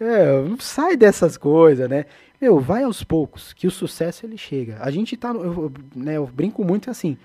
é, 0.00 0.42
não 0.42 0.58
sai 0.58 0.96
dessas 0.96 1.36
coisas, 1.36 1.88
né? 1.90 2.06
Meu, 2.40 2.58
vai 2.58 2.84
aos 2.84 3.04
poucos, 3.04 3.52
que 3.52 3.66
o 3.66 3.70
sucesso 3.70 4.24
ele 4.24 4.38
chega. 4.38 4.78
A 4.80 4.90
gente 4.90 5.14
tá, 5.14 5.28
eu, 5.28 5.70
né, 5.94 6.16
eu 6.16 6.26
brinco 6.26 6.64
muito 6.64 6.90
assim, 6.90 7.18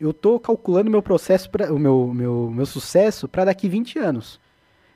eu 0.00 0.14
tô 0.14 0.40
calculando 0.40 0.90
meu 0.90 1.02
processo, 1.02 1.50
pra, 1.50 1.70
o 1.70 1.78
meu, 1.78 2.10
meu, 2.14 2.50
meu 2.50 2.64
sucesso 2.64 3.28
para 3.28 3.44
daqui 3.44 3.68
20 3.68 3.98
anos, 3.98 4.40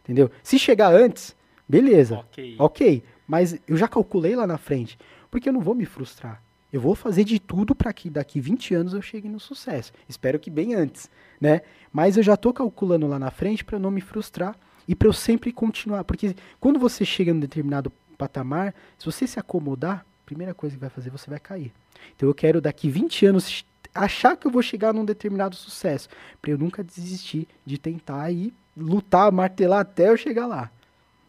entendeu? 0.03 0.31
Se 0.43 0.59
chegar 0.59 0.95
antes, 0.95 1.37
beleza, 1.69 2.21
ok, 2.21 2.57
ok, 2.59 3.03
mas 3.29 3.61
eu 3.69 3.77
já 3.77 3.87
calculei 3.87 4.35
lá 4.35 4.47
na 4.47 4.57
frente, 4.57 4.99
porque 5.31 5.51
eu 5.51 5.53
não 5.53 5.61
vou 5.61 5.75
me 5.75 5.85
frustrar. 5.85 6.43
Eu 6.77 6.81
vou 6.83 6.95
fazer 6.95 7.25
de 7.25 7.39
tudo 7.39 7.75
para 7.75 7.91
que 7.91 8.11
daqui 8.11 8.39
20 8.39 8.75
anos 8.75 8.93
eu 8.93 9.01
chegue 9.01 9.31
no 9.31 9.41
sucesso. 9.41 9.95
Espero 10.07 10.39
que 10.39 10.51
bem 10.51 10.75
antes, 10.75 11.09
né? 11.41 11.63
Mas 11.91 12.19
eu 12.19 12.23
já 12.23 12.35
estou 12.35 12.53
calculando 12.53 13.07
lá 13.07 13.19
na 13.19 13.31
frente 13.31 13.65
para 13.65 13.79
não 13.79 13.91
me 13.91 14.03
frustrar 14.03 14.55
e 14.87 14.95
para 14.95 15.09
eu 15.09 15.13
sempre 15.15 15.53
continuar, 15.53 16.05
porque 16.05 16.37
quando 16.61 16.79
você 16.79 17.03
chega 17.03 17.31
em 17.31 17.35
um 17.35 17.41
determinado 17.41 17.91
patamar, 18.19 18.75
se 18.99 19.07
você 19.07 19.27
se 19.27 19.41
acomodar, 19.41 20.01
a 20.01 20.27
primeira 20.27 20.53
coisa 20.53 20.77
que 20.77 20.81
vai 20.81 20.91
fazer 20.91 21.09
você 21.09 21.31
vai 21.31 21.41
cair. 21.41 21.73
Então 22.15 22.29
eu 22.29 22.35
quero 22.35 22.61
daqui 22.61 22.91
20 22.91 23.25
anos 23.25 23.65
achar 23.95 24.37
que 24.37 24.47
eu 24.47 24.51
vou 24.51 24.61
chegar 24.61 24.93
num 24.93 25.07
determinado 25.07 25.57
sucesso, 25.57 26.11
para 26.43 26.51
eu 26.51 26.59
nunca 26.59 26.85
desistir 26.85 27.49
de 27.65 27.79
tentar 27.79 28.31
e 28.31 28.53
lutar, 28.77 29.33
martelar 29.33 29.81
até 29.81 30.11
eu 30.11 30.17
chegar 30.19 30.47
lá. 30.47 30.71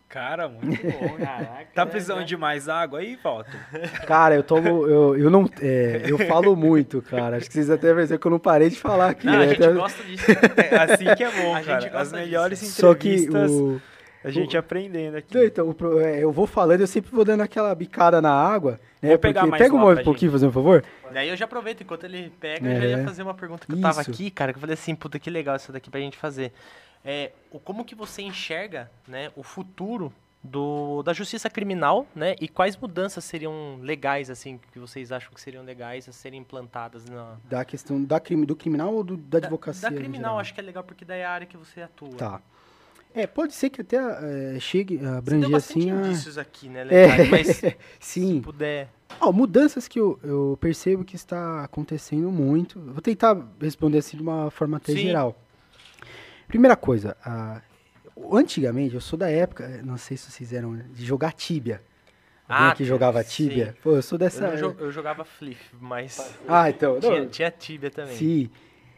Cara, 0.10 0.48
muito 0.48 0.82
bom. 0.84 1.18
Caraca, 1.20 1.68
tá 1.74 1.86
precisando 1.86 2.22
é, 2.22 2.24
de 2.24 2.38
mais 2.38 2.70
água 2.70 3.00
aí, 3.00 3.20
Walter? 3.22 3.60
Cara, 4.06 4.36
eu 4.36 4.44
tomo. 4.44 4.88
Eu, 4.88 5.18
eu 5.18 5.30
não. 5.30 5.50
É, 5.62 6.04
eu 6.06 6.18
falo 6.28 6.56
muito, 6.56 7.02
cara. 7.02 7.38
Acho 7.38 7.48
que 7.48 7.54
vocês 7.54 7.70
até 7.70 7.94
ver 7.94 8.18
que 8.18 8.26
eu 8.26 8.32
não 8.32 8.40
parei 8.40 8.70
de 8.70 8.80
falar 8.80 9.10
aqui. 9.10 9.26
Não, 9.26 9.34
né? 9.34 9.46
a 9.46 9.48
gente 9.50 9.68
gosta 9.74 10.04
disso. 10.04 10.26
É 10.58 10.94
assim 10.94 11.16
que 11.16 11.24
é 11.24 11.32
bom, 11.32 11.56
a 11.56 11.62
cara. 11.62 11.82
Gente 11.82 11.92
gosta 11.92 12.08
As 12.08 12.12
melhores 12.14 12.60
disso. 12.60 12.86
entrevistas. 12.86 13.52
Só 13.52 13.58
que 13.58 13.62
o, 13.62 13.82
a 14.28 14.32
gente 14.32 14.56
o, 14.56 14.60
aprendendo 14.60 15.16
aqui. 15.16 15.38
Então, 15.46 15.70
o, 15.70 16.00
é, 16.00 16.24
eu 16.24 16.32
vou 16.32 16.46
falando, 16.46 16.82
eu 16.82 16.88
sempre 16.88 17.12
vou 17.12 17.24
dando 17.24 17.42
aquela 17.42 17.74
bicada 17.74 18.22
na 18.22 18.32
água. 18.32 18.80
Né, 19.02 19.10
vou 19.10 19.20
pegar 19.20 19.46
mais 19.46 19.62
Pega 19.62 19.76
um 19.76 20.04
pouquinho, 20.04 20.32
fazer 20.32 20.48
um 20.48 20.52
favor. 20.52 20.84
Daí 21.14 21.30
eu 21.30 21.36
já 21.36 21.46
aproveito, 21.46 21.82
enquanto 21.82 22.04
ele 22.04 22.32
pega, 22.40 22.68
é. 22.68 22.78
eu 22.78 22.82
já 22.82 22.88
ia 22.88 23.04
fazer 23.04 23.24
uma 23.24 23.34
pergunta 23.34 23.66
que 23.66 23.72
isso. 23.72 23.80
eu 23.80 23.84
tava 23.84 24.02
aqui, 24.02 24.30
cara, 24.30 24.52
que 24.52 24.58
eu 24.58 24.62
falei 24.62 24.74
assim, 24.74 24.96
puta, 24.96 25.18
que 25.18 25.30
legal 25.30 25.56
isso 25.56 25.72
daqui 25.72 25.90
pra 25.90 26.00
gente 26.00 26.18
fazer. 26.18 26.52
É, 27.06 27.32
como 27.64 27.86
que 27.86 27.96
você 27.96 28.22
enxerga 28.22 28.92
né, 29.08 29.32
o 29.36 29.44
futuro 29.44 30.12
do, 30.44 31.04
da 31.04 31.14
justiça 31.14 31.50
criminal, 31.50 32.06
né? 32.16 32.36
E 32.40 32.48
quais 32.48 32.76
mudanças 32.78 33.24
seriam 33.24 33.80
legais, 33.82 34.30
assim, 34.30 34.60
que 34.72 34.80
vocês 34.80 35.12
acham 35.12 35.32
que 35.34 35.42
seriam 35.42 35.64
legais 35.64 36.08
a 36.08 36.12
serem 36.12 36.40
implantadas 36.40 37.06
na... 37.06 37.38
Da 37.46 37.66
questão 37.66 38.04
da 38.04 38.20
crime, 38.20 38.46
do 38.46 38.56
criminal 38.56 38.94
ou 38.94 39.04
do, 39.04 39.18
da 39.18 39.38
advocacia? 39.38 39.90
Da, 39.90 39.96
da 39.96 40.02
criminal, 40.02 40.40
acho 40.40 40.54
que 40.54 40.60
é 40.60 40.64
legal, 40.64 40.84
porque 40.84 41.06
daí 41.06 41.22
é 41.22 41.26
a 41.26 41.32
área 41.32 41.48
que 41.48 41.58
você 41.58 41.82
atua. 41.82 42.16
Tá. 42.18 42.42
É, 43.18 43.28
pode 43.28 43.54
ser 43.54 43.70
que 43.70 43.82
até 43.82 43.98
é, 43.98 44.60
chegue 44.60 45.04
a 45.04 45.18
abranger 45.18 45.56
assim... 45.56 45.90
indícios 45.90 46.38
a... 46.38 46.42
aqui, 46.42 46.70
né? 46.70 46.84
Legais, 46.84 47.20
é, 47.20 47.30
mas 47.30 47.48
sim. 48.00 48.36
se 48.36 48.42
puder... 48.42 48.90
Oh, 49.20 49.32
mudanças 49.32 49.88
que 49.88 50.00
eu, 50.00 50.20
eu, 50.24 50.58
percebo 50.62 51.04
que 51.04 51.16
está 51.16 51.64
acontecendo 51.64 52.30
muito. 52.32 52.80
Vou 52.80 53.02
tentar 53.02 53.38
responder 53.60 54.00
assim 54.00 54.18
de 54.18 54.24
uma 54.24 54.52
forma 54.52 54.78
até 54.78 54.92
sim. 54.92 55.00
geral. 55.00 55.36
Primeira 56.48 56.76
coisa, 56.76 57.18
a, 57.24 57.62
Antigamente, 58.32 58.96
eu 58.96 59.02
sou 59.02 59.18
da 59.18 59.30
época, 59.30 59.82
não 59.84 59.98
sei 59.98 60.18
se 60.18 60.32
vocês 60.32 60.52
eram, 60.52 60.78
de 60.92 61.06
jogar 61.06 61.34
Tibia. 61.34 61.82
Alguém 62.48 62.68
ah, 62.68 62.76
que 62.76 62.86
jogava 62.86 63.24
Tibia? 63.24 63.68
Sim. 63.68 63.82
Pô, 63.84 63.96
eu 63.96 64.02
sou 64.02 64.18
dessa. 64.18 64.46
Eu, 64.48 64.76
eu 64.80 64.92
jogava 64.92 65.24
Flip, 65.24 65.60
mas. 65.80 66.38
Ah, 66.48 66.70
então. 66.70 67.00
Tinha, 67.00 67.26
tinha 67.28 67.52
Tibia 67.52 67.92
também. 67.92 68.16
Sim. 68.16 68.50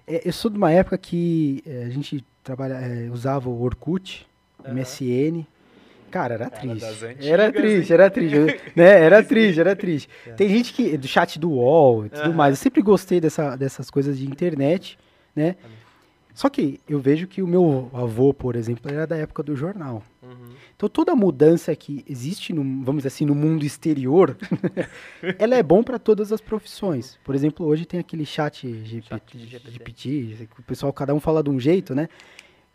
É, 0.07 0.27
eu 0.27 0.31
sou 0.31 0.49
de 0.49 0.57
uma 0.57 0.71
época 0.71 0.97
que 0.97 1.63
é, 1.65 1.83
a 1.83 1.89
gente 1.89 2.23
trabalha, 2.49 2.73
é, 2.73 3.09
usava 3.11 3.47
o 3.47 3.61
Orkut, 3.61 4.25
uhum. 4.65 4.73
MSN. 4.73 5.45
Cara, 6.09 6.33
era 6.33 6.49
triste. 6.49 6.85
Antigas, 7.05 7.27
era 7.27 7.51
triste, 7.51 7.93
era 7.93 8.09
triste. 8.09 8.61
né? 8.75 9.01
Era 9.03 9.23
triste, 9.23 9.59
era 9.59 9.75
triste. 9.75 10.09
É. 10.25 10.31
Tem 10.31 10.49
gente 10.49 10.73
que. 10.73 10.97
Do 10.97 11.07
chat 11.07 11.37
do 11.37 11.51
UOL 11.51 12.07
e 12.07 12.09
tudo 12.09 12.29
uhum. 12.29 12.33
mais. 12.33 12.53
Eu 12.53 12.63
sempre 12.63 12.81
gostei 12.81 13.21
dessa, 13.21 13.55
dessas 13.55 13.91
coisas 13.91 14.17
de 14.17 14.25
internet, 14.25 14.97
né? 15.35 15.55
Só 16.33 16.49
que 16.49 16.79
eu 16.87 16.99
vejo 16.99 17.27
que 17.27 17.41
o 17.41 17.47
meu 17.47 17.91
avô, 17.93 18.33
por 18.33 18.55
exemplo, 18.55 18.89
era 18.89 19.05
da 19.05 19.17
época 19.17 19.43
do 19.43 19.55
jornal. 19.55 20.01
Uhum. 20.23 20.49
Então 20.75 20.87
toda 20.87 21.13
mudança 21.13 21.75
que 21.75 22.03
existe, 22.07 22.53
no, 22.53 22.63
vamos 22.83 22.99
dizer 22.99 23.09
assim, 23.09 23.25
no 23.25 23.35
mundo 23.35 23.65
exterior, 23.65 24.37
ela 25.37 25.55
é 25.55 25.61
bom 25.61 25.83
para 25.83 25.99
todas 25.99 26.31
as 26.31 26.39
profissões. 26.39 27.19
Por 27.25 27.35
exemplo, 27.35 27.65
hoje 27.65 27.85
tem 27.85 27.99
aquele 27.99 28.25
chat 28.25 28.65
GPT, 28.85 29.37
GPT, 29.37 30.47
o 30.57 30.63
pessoal 30.63 30.93
cada 30.93 31.13
um 31.13 31.19
fala 31.19 31.43
de 31.43 31.49
um 31.49 31.59
jeito, 31.59 31.93
né? 31.93 32.07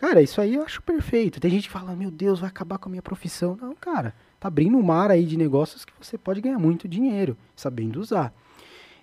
Cara, 0.06 0.20
isso 0.20 0.39
aí 0.39 0.56
eu 0.56 0.62
acho 0.62 0.82
perfeito. 0.82 1.40
Tem 1.40 1.51
gente 1.51 1.66
que 1.66 1.72
fala, 1.72 1.97
meu 1.97 2.10
Deus, 2.10 2.39
vai 2.39 2.51
acabar 2.51 2.76
com 2.76 2.90
a 2.90 2.93
minha 2.93 3.01
profissão. 3.01 3.56
Não, 3.59 3.74
cara, 3.74 4.14
tá 4.39 4.48
abrindo 4.48 4.76
um 4.76 4.82
mar 4.82 5.10
aí 5.10 5.24
de 5.24 5.35
negócios 5.35 5.82
que 5.82 5.94
você 5.98 6.18
pode 6.18 6.43
ganhar 6.43 6.59
muito 6.59 6.86
dinheiro, 6.86 7.39
sabendo 7.56 8.01
usar. 8.01 8.31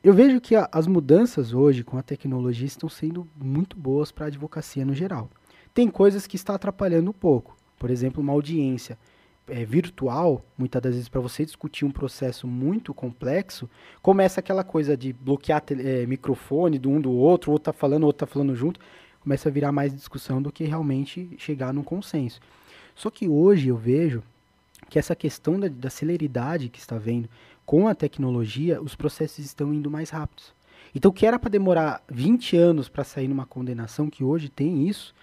Eu 0.03 0.13
vejo 0.13 0.39
que 0.39 0.55
a, 0.55 0.69
as 0.71 0.85
mudanças 0.85 1.53
hoje 1.53 1.83
com 1.83 1.97
a 1.97 2.03
tecnologia 2.03 2.67
estão 2.67 2.87
sendo 2.87 3.27
muito 3.35 3.75
boas 3.75 4.11
para 4.11 4.25
a 4.25 4.27
advocacia 4.27 4.85
no 4.85 4.93
geral. 4.93 5.27
Tem 5.73 5.89
coisas 5.89 6.27
que 6.27 6.35
está 6.35 6.53
atrapalhando 6.53 7.09
um 7.09 7.13
pouco. 7.13 7.57
Por 7.79 7.89
exemplo, 7.89 8.21
uma 8.21 8.33
audiência. 8.33 8.95
é, 9.47 9.65
virtual, 9.65 10.45
muitas 10.57 10.81
das 10.81 10.93
vezes 10.93 11.09
para 11.09 11.19
você 11.19 11.43
discutir 11.43 11.83
um 11.83 11.91
processo 11.91 12.47
muito 12.47 12.93
complexo, 12.93 13.69
começa 14.01 14.39
aquela 14.39 14.63
coisa 14.63 14.95
de 14.95 15.11
bloquear 15.11 15.63
é, 15.71 16.05
microfone 16.05 16.79
do 16.79 16.89
um 16.89 17.01
do 17.01 17.11
outro, 17.11 17.51
outro 17.51 17.71
tá 17.71 17.77
falando, 17.77 18.03
outro 18.03 18.25
tá 18.25 18.31
falando 18.31 18.55
junto, 18.55 18.79
começa 19.21 19.49
a 19.49 19.51
virar 19.51 19.71
mais 19.71 19.93
discussão 19.93 20.41
do 20.41 20.51
que 20.51 20.63
realmente 20.63 21.29
chegar 21.37 21.73
num 21.73 21.83
consenso. 21.83 22.39
Só 22.95 23.09
que 23.09 23.27
hoje 23.27 23.69
eu 23.69 23.77
vejo 23.77 24.21
que 24.89 24.99
essa 24.99 25.15
questão 25.15 25.59
da, 25.59 25.67
da 25.67 25.89
celeridade 25.89 26.69
que 26.69 26.79
está 26.79 26.97
vendo 26.97 27.29
com 27.65 27.87
a 27.87 27.95
tecnologia, 27.95 28.81
os 28.81 28.95
processos 28.95 29.39
estão 29.39 29.73
indo 29.73 29.89
mais 29.89 30.09
rápidos. 30.09 30.53
Então, 30.93 31.09
o 31.09 31.13
que 31.13 31.25
era 31.25 31.39
para 31.39 31.49
demorar 31.49 32.03
20 32.09 32.57
anos 32.57 32.89
para 32.89 33.03
sair 33.03 33.27
numa 33.27 33.45
condenação, 33.45 34.09
que 34.09 34.23
hoje 34.23 34.49
tem 34.49 34.89
isso, 34.89 35.15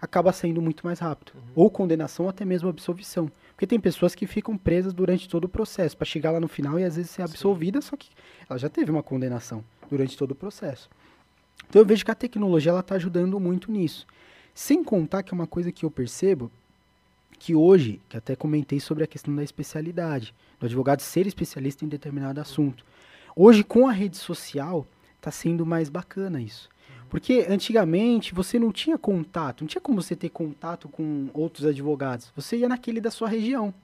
acaba 0.00 0.32
saindo 0.32 0.60
muito 0.60 0.84
mais 0.84 0.98
rápido. 0.98 1.32
Uhum. 1.34 1.42
Ou 1.54 1.70
condenação, 1.70 2.24
ou 2.24 2.30
até 2.30 2.44
mesmo 2.44 2.68
absolvição. 2.68 3.30
Porque 3.54 3.66
tem 3.66 3.78
pessoas 3.78 4.16
que 4.16 4.26
ficam 4.26 4.58
presas 4.58 4.92
durante 4.92 5.28
todo 5.28 5.44
o 5.44 5.48
processo, 5.48 5.96
para 5.96 6.04
chegar 6.04 6.32
lá 6.32 6.40
no 6.40 6.48
final 6.48 6.80
e 6.80 6.84
às 6.84 6.96
vezes 6.96 7.12
ser 7.12 7.22
absolvida, 7.22 7.80
Sim. 7.80 7.88
só 7.88 7.96
que 7.96 8.08
ela 8.50 8.58
já 8.58 8.68
teve 8.68 8.90
uma 8.90 9.02
condenação 9.02 9.62
durante 9.88 10.16
todo 10.18 10.32
o 10.32 10.34
processo. 10.34 10.90
Então 11.68 11.80
eu 11.80 11.86
vejo 11.86 12.04
que 12.04 12.10
a 12.10 12.14
tecnologia 12.14 12.78
está 12.78 12.94
ajudando 12.96 13.38
muito 13.40 13.70
nisso. 13.70 14.06
Sem 14.54 14.84
contar 14.84 15.22
que 15.22 15.32
é 15.32 15.34
uma 15.34 15.46
coisa 15.46 15.72
que 15.72 15.84
eu 15.84 15.90
percebo, 15.90 16.50
que 17.38 17.54
hoje, 17.54 18.00
que 18.08 18.16
até 18.16 18.36
comentei 18.36 18.78
sobre 18.78 19.02
a 19.02 19.06
questão 19.06 19.34
da 19.34 19.42
especialidade, 19.42 20.34
do 20.60 20.66
advogado 20.66 21.00
ser 21.00 21.26
especialista 21.26 21.84
em 21.84 21.88
determinado 21.88 22.40
assunto. 22.40 22.84
Hoje, 23.34 23.64
com 23.64 23.88
a 23.88 23.92
rede 23.92 24.16
social, 24.16 24.86
está 25.16 25.30
sendo 25.30 25.64
mais 25.64 25.88
bacana 25.88 26.40
isso. 26.40 26.68
Porque 27.08 27.46
antigamente 27.48 28.32
você 28.34 28.58
não 28.58 28.72
tinha 28.72 28.96
contato, 28.96 29.62
não 29.62 29.68
tinha 29.68 29.80
como 29.80 30.00
você 30.00 30.16
ter 30.16 30.28
contato 30.28 30.88
com 30.88 31.28
outros 31.34 31.66
advogados. 31.66 32.32
Você 32.34 32.56
ia 32.58 32.68
naquele 32.68 33.00
da 33.00 33.10
sua 33.10 33.28
região. 33.28 33.74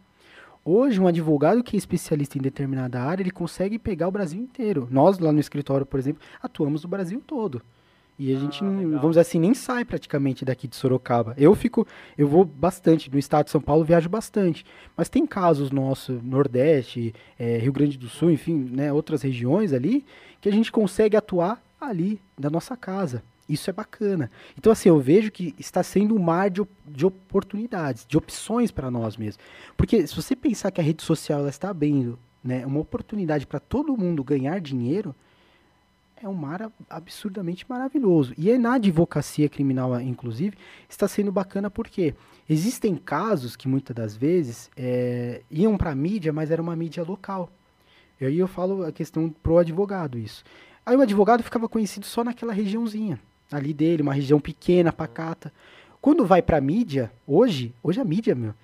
Hoje, 0.71 1.01
um 1.01 1.07
advogado 1.07 1.65
que 1.65 1.77
é 1.77 1.79
especialista 1.79 2.37
em 2.37 2.43
determinada 2.43 3.01
área, 3.01 3.23
ele 3.23 3.31
consegue 3.31 3.79
pegar 3.79 4.07
o 4.07 4.11
Brasil 4.11 4.39
inteiro. 4.39 4.87
Nós, 4.91 5.19
lá 5.19 5.33
no 5.33 5.41
escritório, 5.41 5.87
por 5.87 5.99
exemplo, 5.99 6.21
atuamos 6.43 6.83
no 6.83 6.91
Brasil 6.91 7.23
todo. 7.27 7.63
E 8.19 8.35
a 8.35 8.37
ah, 8.37 8.41
gente, 8.41 8.63
não, 8.63 8.91
vamos 8.99 9.13
dizer 9.13 9.21
assim, 9.21 9.41
nem 9.41 9.55
sai 9.55 9.83
praticamente 9.83 10.45
daqui 10.45 10.69
de 10.69 10.77
Sorocaba. 10.77 11.33
Eu 11.39 11.55
fico, 11.55 11.87
eu 12.19 12.29
vou 12.29 12.45
bastante, 12.45 13.11
no 13.11 13.19
estado 13.19 13.47
de 13.47 13.51
São 13.51 13.63
Paulo 13.63 13.83
viajo 13.83 14.11
bastante. 14.11 14.63
Mas 14.95 15.09
tem 15.09 15.27
casos 15.27 15.71
nossos, 15.71 16.23
Nordeste, 16.23 17.15
é, 17.39 17.57
Rio 17.57 17.73
Grande 17.73 17.97
do 17.97 18.11
Sul, 18.11 18.31
enfim, 18.31 18.69
né, 18.71 18.93
outras 18.93 19.23
regiões 19.23 19.73
ali, 19.73 20.05
que 20.39 20.51
a 20.51 20.53
gente 20.53 20.71
consegue 20.71 21.17
atuar 21.17 21.63
ali, 21.81 22.21
da 22.39 22.51
nossa 22.51 22.77
casa. 22.77 23.23
Isso 23.49 23.71
é 23.71 23.73
bacana. 23.73 24.31
Então, 24.59 24.71
assim, 24.71 24.91
eu 24.91 25.01
vejo 25.01 25.33
que 25.33 25.55
está 25.59 25.83
sendo 25.83 26.15
um 26.15 26.19
mar 26.19 26.51
de, 26.51 26.63
de 26.87 27.07
oportunidades, 27.07 28.05
de 28.07 28.17
opções 28.19 28.71
para 28.71 28.91
nós 28.91 29.17
mesmos. 29.17 29.43
Porque 29.77 30.07
se 30.07 30.15
você 30.15 30.37
pensar 30.37 30.71
que 30.71 30.81
a 30.81 30.85
rede 30.85 31.03
social 31.03 31.41
ela 31.41 31.49
está 31.49 31.71
abrindo 31.71 32.19
né, 32.45 32.67
uma 32.67 32.81
oportunidade 32.81 33.47
para 33.47 33.59
todo 33.59 33.97
mundo 33.97 34.23
ganhar 34.23 34.61
dinheiro, 34.61 35.15
é 36.23 36.29
um 36.29 36.35
mar 36.35 36.71
absurdamente 36.91 37.65
maravilhoso. 37.69 38.35
E 38.37 38.57
na 38.59 38.75
advocacia 38.75 39.49
criminal, 39.49 39.99
inclusive, 40.01 40.57
está 40.89 41.09
sendo 41.09 41.33
bacana 41.33 41.71
porque 41.71 42.15
existem 42.49 42.97
casos 42.97 43.57
que 43.57 43.69
muitas 43.69 43.97
das 43.97 44.17
vezes 44.17 44.71
é, 44.77 45.43
iam 45.51 45.77
para 45.79 45.93
a 45.93 45.95
mídia, 45.95 46.33
mas 46.33 46.51
era 46.51 46.61
uma 46.61 46.77
mídia 46.77 47.03
local. 47.03 47.51
E 48.21 48.27
aí 48.27 48.39
eu 48.39 48.49
falo 48.49 48.85
a 48.85 48.93
questão 48.93 49.31
pro 49.31 49.59
advogado 49.59 50.19
isso. 50.19 50.45
Aí 50.85 50.97
o 50.97 51.01
advogado 51.01 51.43
ficava 51.43 51.69
conhecido 51.69 52.05
só 52.05 52.23
naquela 52.25 52.53
regiãozinha 52.53 53.19
ali 53.51 53.73
dele, 53.73 54.03
uma 54.03 54.13
região 54.13 54.41
pequena, 54.41 54.93
pacata. 54.93 55.53
Quando 56.01 56.25
vai 56.25 56.43
pra 56.43 56.61
mídia, 56.61 57.11
hoje, 57.27 57.75
hoje 57.83 58.01
a 58.01 58.05
mídia, 58.05 58.35
meu, 58.35 58.55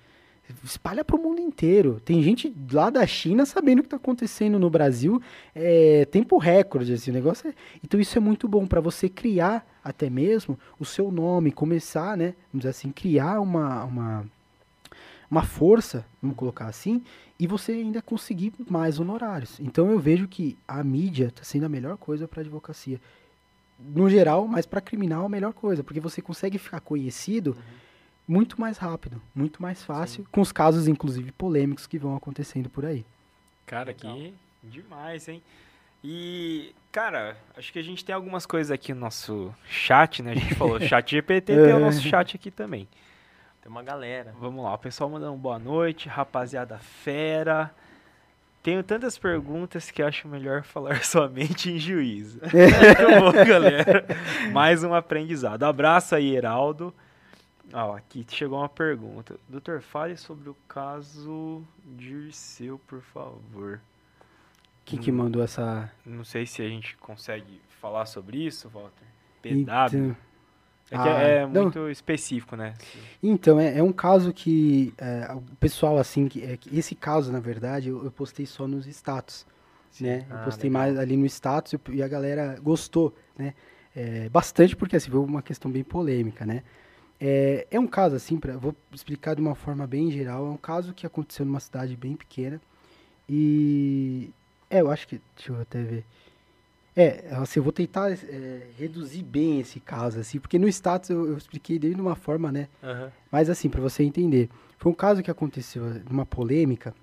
espalha 0.63 1.03
para 1.03 1.15
o 1.15 1.21
mundo 1.21 1.41
inteiro. 1.41 1.99
Tem 2.03 2.21
gente 2.21 2.53
lá 2.71 2.89
da 2.89 3.05
China 3.05 3.45
sabendo 3.45 3.79
o 3.79 3.81
que 3.81 3.87
está 3.87 3.97
acontecendo 3.97 4.59
no 4.59 4.69
Brasil, 4.69 5.21
é, 5.53 6.05
tempo 6.05 6.37
recorde, 6.37 6.93
assim, 6.93 7.11
negócio 7.11 7.49
é... 7.49 7.53
Então 7.83 7.99
isso 7.99 8.17
é 8.17 8.21
muito 8.21 8.47
bom 8.47 8.65
para 8.65 8.79
você 8.79 9.09
criar 9.09 9.65
até 9.83 10.09
mesmo 10.09 10.57
o 10.79 10.85
seu 10.85 11.11
nome, 11.11 11.51
começar, 11.51 12.17
né, 12.17 12.33
vamos 12.51 12.61
dizer 12.61 12.69
assim, 12.69 12.91
criar 12.91 13.39
uma, 13.39 13.83
uma, 13.83 14.25
uma 15.29 15.43
força, 15.43 16.05
vamos 16.21 16.37
colocar 16.37 16.67
assim, 16.67 17.03
e 17.39 17.45
você 17.45 17.73
ainda 17.73 18.01
conseguir 18.01 18.53
mais 18.69 18.99
honorários. 18.99 19.59
Então 19.59 19.91
eu 19.91 19.99
vejo 19.99 20.27
que 20.27 20.57
a 20.67 20.83
mídia 20.83 21.27
está 21.27 21.43
sendo 21.43 21.65
a 21.65 21.69
melhor 21.69 21.97
coisa 21.97 22.27
para 22.27 22.41
advocacia. 22.41 22.99
No 23.77 24.09
geral, 24.09 24.47
mas 24.47 24.65
para 24.65 24.79
criminal 24.81 25.25
a 25.25 25.29
melhor 25.29 25.53
coisa, 25.53 25.83
porque 25.83 25.99
você 25.99 26.21
consegue 26.21 26.57
ficar 26.57 26.79
conhecido 26.79 27.51
uhum. 27.51 27.63
muito 28.27 28.59
mais 28.59 28.77
rápido, 28.77 29.21
muito 29.33 29.61
mais 29.61 29.83
fácil, 29.83 30.23
Sim. 30.23 30.29
com 30.31 30.41
os 30.41 30.51
casos 30.51 30.87
inclusive 30.87 31.31
polêmicos 31.31 31.85
que 31.85 31.97
vão 31.97 32.15
acontecendo 32.15 32.69
por 32.69 32.85
aí. 32.85 33.05
Cara, 33.65 33.93
que 33.93 34.33
demais, 34.63 35.27
hein? 35.27 35.41
E, 36.03 36.73
cara, 36.91 37.35
acho 37.57 37.73
que 37.73 37.79
a 37.79 37.83
gente 37.83 38.05
tem 38.05 38.13
algumas 38.13 38.45
coisas 38.45 38.71
aqui 38.71 38.93
no 38.93 38.99
nosso 38.99 39.53
chat, 39.67 40.21
né? 40.21 40.31
A 40.31 40.35
gente 40.35 40.53
falou 40.53 40.79
chat 40.81 41.09
GPT, 41.09 41.55
tem 41.55 41.73
o 41.73 41.79
nosso 41.79 42.01
chat 42.01 42.35
aqui 42.35 42.51
também. 42.51 42.87
Tem 43.61 43.71
uma 43.71 43.81
galera. 43.81 44.33
Vamos 44.39 44.63
lá, 44.63 44.75
o 44.75 44.77
pessoal 44.77 45.09
mandando 45.09 45.35
boa 45.35 45.57
noite, 45.57 46.07
rapaziada 46.07 46.77
fera. 46.77 47.73
Tenho 48.65 48.81
tantas 48.81 49.15
perguntas 49.15 49.91
que 49.91 50.01
acho 50.01 50.27
melhor 50.27 50.63
falar 50.65 51.01
somente 51.05 51.69
em 51.69 51.77
juízo. 51.77 52.39
Muito 52.51 53.21
bom, 53.21 53.45
galera. 53.45 54.07
Mais 54.51 54.83
um 54.83 54.91
aprendizado. 54.91 55.61
Abraço 55.61 56.15
aí, 56.15 56.35
Heraldo. 56.35 56.91
Ó, 57.71 57.95
aqui 57.95 58.25
chegou 58.27 58.57
uma 58.57 58.67
pergunta. 58.67 59.39
Doutor, 59.47 59.81
fale 59.81 60.17
sobre 60.17 60.49
o 60.49 60.57
caso 60.67 61.63
Dirceu, 61.85 62.81
por 62.87 63.03
favor. 63.03 63.79
Quem 64.83 64.97
que 64.97 65.11
mandou 65.11 65.43
essa... 65.43 65.91
Não 66.03 66.23
sei 66.23 66.47
se 66.47 66.63
a 66.63 66.67
gente 66.67 66.97
consegue 66.97 67.61
falar 67.79 68.07
sobre 68.07 68.43
isso, 68.47 68.67
Walter. 68.69 69.05
PW. 69.43 69.59
Então... 69.59 70.17
É 70.91 70.97
que 70.97 71.07
é, 71.07 71.11
ah, 71.11 71.21
é 71.21 71.45
muito 71.47 71.79
não. 71.79 71.89
específico, 71.89 72.55
né? 72.55 72.75
Então, 73.21 73.59
é, 73.59 73.79
é 73.79 73.83
um 73.83 73.91
caso 73.91 74.31
que 74.31 74.93
é, 74.97 75.33
o 75.33 75.41
pessoal, 75.59 75.97
assim, 75.97 76.27
que, 76.27 76.43
é, 76.43 76.59
esse 76.71 76.93
caso, 76.93 77.31
na 77.31 77.39
verdade, 77.39 77.89
eu, 77.89 78.03
eu 78.03 78.11
postei 78.11 78.45
só 78.45 78.67
nos 78.67 78.85
status, 78.85 79.47
Sim. 79.89 80.05
né? 80.05 80.25
Ah, 80.29 80.35
eu 80.35 80.43
postei 80.45 80.69
legal. 80.69 80.83
mais 80.83 80.99
ali 80.99 81.17
no 81.17 81.25
status 81.25 81.73
e 81.89 82.03
a 82.03 82.07
galera 82.07 82.59
gostou, 82.61 83.15
né? 83.37 83.55
É, 83.95 84.29
bastante 84.29 84.75
porque, 84.75 84.95
assim, 84.95 85.09
foi 85.09 85.19
uma 85.19 85.41
questão 85.41 85.71
bem 85.71 85.83
polêmica, 85.83 86.45
né? 86.45 86.61
É, 87.19 87.65
é 87.71 87.79
um 87.79 87.87
caso, 87.87 88.15
assim, 88.15 88.37
pra, 88.37 88.55
vou 88.55 88.75
explicar 88.93 89.35
de 89.35 89.41
uma 89.41 89.55
forma 89.55 89.87
bem 89.87 90.11
geral, 90.11 90.45
é 90.45 90.49
um 90.49 90.57
caso 90.57 90.93
que 90.93 91.07
aconteceu 91.07 91.45
numa 91.45 91.59
cidade 91.59 91.95
bem 91.95 92.15
pequena 92.15 92.61
e... 93.27 94.29
É, 94.69 94.81
eu 94.81 94.91
acho 94.91 95.07
que... 95.07 95.21
Deixa 95.35 95.51
eu 95.51 95.61
até 95.61 95.81
ver... 95.81 96.05
É, 96.95 97.27
assim, 97.31 97.59
eu 97.59 97.63
vou 97.63 97.73
tentar 97.73 98.11
é, 98.11 98.67
reduzir 98.77 99.21
bem 99.21 99.59
esse 99.59 99.81
caso, 99.81 100.19
assim, 100.19 100.39
porque 100.39 100.57
no 100.57 100.67
status 100.67 101.09
eu, 101.09 101.27
eu 101.27 101.37
expliquei 101.37 101.77
dele 101.77 101.95
de 101.95 102.01
uma 102.01 102.15
forma, 102.15 102.51
né? 102.51 102.69
Uhum. 102.81 103.09
Mas 103.29 103.49
assim, 103.49 103.69
para 103.69 103.81
você 103.81 104.03
entender. 104.03 104.49
Foi 104.77 104.91
um 104.91 104.95
caso 104.95 105.21
que 105.21 105.29
aconteceu, 105.29 105.83
uma 106.09 106.25
polêmica, 106.25 106.95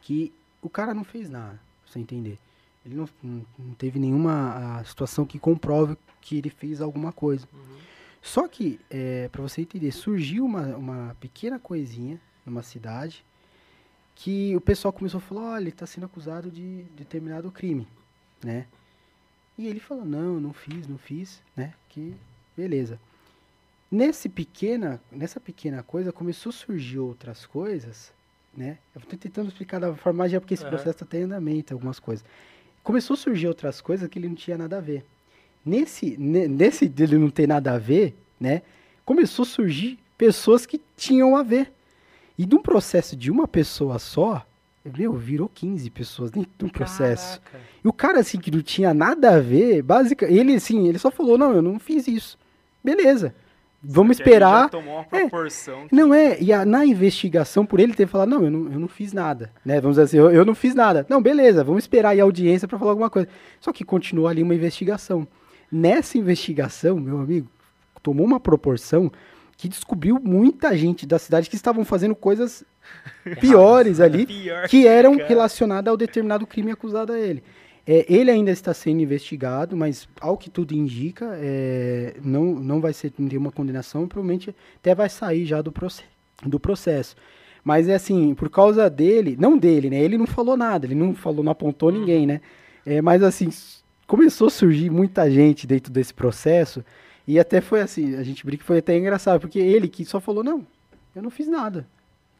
que 0.00 0.32
o 0.60 0.68
cara 0.68 0.92
não 0.92 1.04
fez 1.04 1.30
nada, 1.30 1.60
pra 1.82 1.92
você 1.92 2.00
entender. 2.00 2.38
Ele 2.84 2.94
não, 2.94 3.08
não 3.22 3.74
teve 3.74 3.98
nenhuma 3.98 4.82
situação 4.84 5.24
que 5.24 5.38
comprove 5.38 5.96
que 6.20 6.38
ele 6.38 6.50
fez 6.50 6.80
alguma 6.80 7.12
coisa. 7.12 7.46
Uhum. 7.52 7.78
Só 8.22 8.48
que, 8.48 8.80
é, 8.90 9.28
para 9.28 9.42
você 9.42 9.62
entender, 9.62 9.92
surgiu 9.92 10.44
uma, 10.44 10.76
uma 10.76 11.16
pequena 11.20 11.58
coisinha 11.58 12.20
numa 12.44 12.62
cidade 12.62 13.24
que 14.14 14.54
o 14.56 14.60
pessoal 14.60 14.92
começou 14.92 15.18
a 15.18 15.20
falar, 15.22 15.52
olha, 15.52 15.62
ele 15.62 15.70
está 15.70 15.86
sendo 15.86 16.04
acusado 16.04 16.50
de 16.50 16.82
determinado 16.96 17.50
crime, 17.50 17.86
né? 18.42 18.66
E 19.60 19.66
ele 19.66 19.78
falou, 19.78 20.06
não, 20.06 20.40
não 20.40 20.54
fiz, 20.54 20.88
não 20.88 20.96
fiz, 20.96 21.42
né? 21.54 21.74
Que 21.90 22.14
beleza. 22.56 22.98
Nesse 23.92 24.26
pequena, 24.26 24.98
nessa 25.12 25.38
pequena 25.38 25.82
coisa 25.82 26.10
começou 26.10 26.48
a 26.48 26.52
surgir 26.54 26.98
outras 26.98 27.44
coisas, 27.44 28.10
né? 28.56 28.78
Eu 28.94 29.02
estou 29.02 29.18
tentando 29.18 29.48
explicar 29.48 29.78
da 29.78 29.94
forma 29.94 30.26
já 30.30 30.40
porque 30.40 30.54
esse 30.54 30.64
uhum. 30.64 30.70
processo 30.70 31.04
está 31.04 31.18
em 31.18 31.24
andamento, 31.24 31.74
algumas 31.74 32.00
coisas. 32.00 32.24
Começou 32.82 33.12
a 33.12 33.16
surgir 33.18 33.48
outras 33.48 33.82
coisas 33.82 34.08
que 34.08 34.18
ele 34.18 34.28
não 34.28 34.34
tinha 34.34 34.56
nada 34.56 34.78
a 34.78 34.80
ver. 34.80 35.04
Nesse, 35.62 36.16
nesse 36.16 36.88
dele 36.88 37.18
não 37.18 37.28
ter 37.28 37.46
nada 37.46 37.74
a 37.74 37.78
ver, 37.78 38.16
né? 38.40 38.62
Começou 39.04 39.42
a 39.42 39.46
surgir 39.46 39.98
pessoas 40.16 40.64
que 40.64 40.80
tinham 40.96 41.36
a 41.36 41.42
ver. 41.42 41.70
E 42.38 42.46
de 42.46 42.54
um 42.54 42.62
processo 42.62 43.14
de 43.14 43.30
uma 43.30 43.46
pessoa 43.46 43.98
só, 43.98 44.46
meu, 44.96 45.12
virou 45.12 45.48
15 45.48 45.90
pessoas 45.90 46.30
dentro 46.30 46.50
do 46.58 46.70
processo. 46.70 47.40
Caraca. 47.40 47.66
E 47.84 47.88
o 47.88 47.92
cara, 47.92 48.20
assim, 48.20 48.38
que 48.38 48.50
não 48.50 48.62
tinha 48.62 48.92
nada 48.92 49.36
a 49.36 49.40
ver, 49.40 49.82
basicamente, 49.82 50.38
ele, 50.38 50.54
assim, 50.54 50.88
ele 50.88 50.98
só 50.98 51.10
falou, 51.10 51.38
não, 51.38 51.52
eu 51.52 51.62
não 51.62 51.78
fiz 51.78 52.06
isso. 52.08 52.38
Beleza. 52.82 53.34
Vamos 53.82 54.18
Porque 54.18 54.28
esperar. 54.28 54.68
tomou 54.68 54.94
uma 54.96 55.06
é. 55.10 55.20
proporção. 55.20 55.80
É, 55.80 55.88
que... 55.88 55.94
Não 55.94 56.12
é, 56.12 56.40
e 56.40 56.52
a, 56.52 56.66
na 56.66 56.84
investigação, 56.84 57.64
por 57.64 57.80
ele 57.80 57.94
ter 57.94 58.06
falado, 58.06 58.28
não, 58.28 58.44
eu 58.44 58.50
não, 58.50 58.72
eu 58.72 58.78
não 58.78 58.88
fiz 58.88 59.12
nada, 59.12 59.50
né? 59.64 59.80
Vamos 59.80 59.96
dizer 59.96 60.02
assim, 60.04 60.18
eu, 60.18 60.30
eu 60.30 60.44
não 60.44 60.54
fiz 60.54 60.74
nada. 60.74 61.06
Não, 61.08 61.22
beleza, 61.22 61.64
vamos 61.64 61.84
esperar 61.84 62.10
aí 62.10 62.20
a 62.20 62.24
audiência 62.24 62.68
para 62.68 62.78
falar 62.78 62.90
alguma 62.90 63.08
coisa. 63.08 63.28
Só 63.58 63.72
que 63.72 63.84
continuou 63.84 64.28
ali 64.28 64.42
uma 64.42 64.54
investigação. 64.54 65.26
Nessa 65.72 66.18
investigação, 66.18 67.00
meu 67.00 67.18
amigo, 67.20 67.48
tomou 68.02 68.26
uma 68.26 68.38
proporção 68.38 69.10
que 69.56 69.68
descobriu 69.68 70.18
muita 70.22 70.76
gente 70.76 71.06
da 71.06 71.18
cidade 71.18 71.48
que 71.48 71.56
estavam 71.56 71.84
fazendo 71.84 72.14
coisas 72.14 72.64
piores 73.40 74.00
ali, 74.00 74.26
Pior 74.26 74.68
que 74.68 74.86
eram 74.86 75.16
relacionadas 75.16 75.90
ao 75.90 75.96
determinado 75.96 76.46
crime 76.46 76.70
acusado 76.70 77.12
a 77.12 77.18
ele. 77.18 77.42
É, 77.86 78.04
ele 78.08 78.30
ainda 78.30 78.50
está 78.50 78.72
sendo 78.72 79.00
investigado, 79.00 79.76
mas 79.76 80.08
ao 80.20 80.36
que 80.36 80.50
tudo 80.50 80.72
indica, 80.72 81.30
é, 81.40 82.14
não, 82.22 82.54
não 82.54 82.80
vai 82.80 82.92
ser 82.92 83.12
nenhuma 83.18 83.50
condenação, 83.50 84.06
provavelmente 84.06 84.54
até 84.76 84.94
vai 84.94 85.08
sair 85.08 85.44
já 85.44 85.60
do, 85.62 85.72
proce 85.72 86.02
do 86.44 86.60
processo. 86.60 87.16
Mas 87.64 87.88
é 87.88 87.94
assim, 87.94 88.34
por 88.34 88.48
causa 88.48 88.88
dele, 88.88 89.36
não 89.38 89.58
dele, 89.58 89.90
né? 89.90 90.02
Ele 90.02 90.16
não 90.16 90.26
falou 90.26 90.56
nada, 90.56 90.86
ele 90.86 90.94
não 90.94 91.14
falou, 91.14 91.42
não 91.42 91.52
apontou 91.52 91.90
ninguém, 91.90 92.26
né? 92.26 92.40
É, 92.86 93.02
mas 93.02 93.22
assim, 93.22 93.48
começou 94.06 94.46
a 94.46 94.50
surgir 94.50 94.90
muita 94.90 95.30
gente 95.30 95.66
dentro 95.66 95.92
desse 95.92 96.14
processo, 96.14 96.84
e 97.26 97.38
até 97.38 97.60
foi 97.60 97.80
assim, 97.80 98.16
a 98.16 98.22
gente 98.22 98.44
brinca 98.44 98.62
que 98.62 98.66
foi 98.66 98.78
até 98.78 98.96
engraçado, 98.96 99.40
porque 99.40 99.58
ele 99.58 99.88
que 99.88 100.04
só 100.04 100.20
falou, 100.20 100.42
não, 100.42 100.66
eu 101.14 101.22
não 101.22 101.30
fiz 101.30 101.48
nada. 101.48 101.86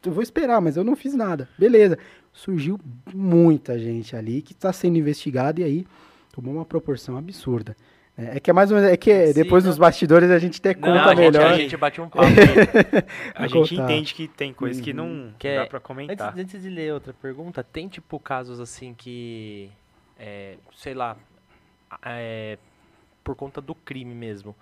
Eu 0.05 0.11
vou 0.11 0.23
esperar, 0.23 0.59
mas 0.61 0.77
eu 0.77 0.83
não 0.83 0.95
fiz 0.95 1.13
nada. 1.13 1.47
Beleza. 1.57 1.97
Surgiu 2.33 2.79
muita 3.13 3.77
gente 3.77 4.15
ali 4.15 4.41
que 4.41 4.53
está 4.53 4.71
sendo 4.73 4.97
investigada 4.97 5.61
e 5.61 5.63
aí 5.63 5.87
tomou 6.33 6.53
uma 6.55 6.65
proporção 6.65 7.17
absurda. 7.17 7.75
É 8.17 8.37
é 8.37 8.39
que 8.39 8.49
é 8.49 8.53
mais 8.53 8.71
ou 8.71 8.77
menos, 8.77 8.91
é 8.91 8.97
que 8.97 9.27
Sim, 9.27 9.33
depois 9.33 9.63
não. 9.63 9.69
nos 9.69 9.77
bastidores 9.77 10.29
a 10.29 10.37
gente 10.39 10.59
até 10.59 10.73
Não, 10.73 10.81
conta 10.81 11.03
a, 11.11 11.15
gente, 11.15 11.19
melhor. 11.31 11.51
a 11.51 11.57
gente 11.57 11.77
bate 11.77 12.01
um 12.01 12.09
papo. 12.09 12.25
A 13.35 13.47
gente 13.47 13.69
contar. 13.75 13.83
entende 13.91 14.13
que 14.13 14.27
tem 14.27 14.53
coisa 14.53 14.81
que 14.81 14.91
não 14.93 15.33
Que 15.39 15.47
é- 15.47 15.55
dá 15.57 15.65
pra 15.65 15.79
comentar. 15.79 16.29
Antes, 16.29 16.41
antes 16.43 16.61
de 16.63 16.69
ler 16.69 16.93
outra 16.93 17.13
pergunta, 17.13 17.63
tem 17.63 17.87
tipo 17.87 18.19
casos 18.19 18.59
assim 18.59 18.93
que, 18.93 19.69
é, 20.19 20.55
sei 20.75 20.93
lá, 20.93 21.15
é, 22.05 22.57
por 23.23 23.35
conta 23.35 23.61
do 23.61 23.73
crime 23.73 24.13
mesmo, 24.13 24.55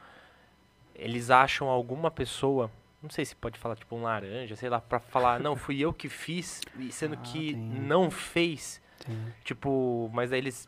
eles 0.96 1.30
acham 1.32 1.68
alguma 1.70 2.12
pessoa, 2.12 2.70
não 3.02 3.10
sei 3.10 3.26
se 3.26 3.36
pode 3.36 3.58
falar 3.58 3.76
tipo 3.76 3.96
um 3.96 4.02
laranja, 4.04 4.56
sei 4.56 4.70
lá, 4.70 4.80
pra 4.82 5.00
falar, 5.00 5.40
não, 5.40 5.56
fui 5.56 5.80
eu 5.80 5.94
que 5.94 6.10
fiz, 6.10 6.62
sendo 6.92 7.14
Ah, 7.16 7.18
que 7.18 7.54
tem. 7.54 7.62
não 7.82 8.10
fez, 8.12 8.82
Tem, 9.06 9.16
tipo, 9.44 10.10
mas 10.14 10.32
aí 10.32 10.40
eles 10.40 10.68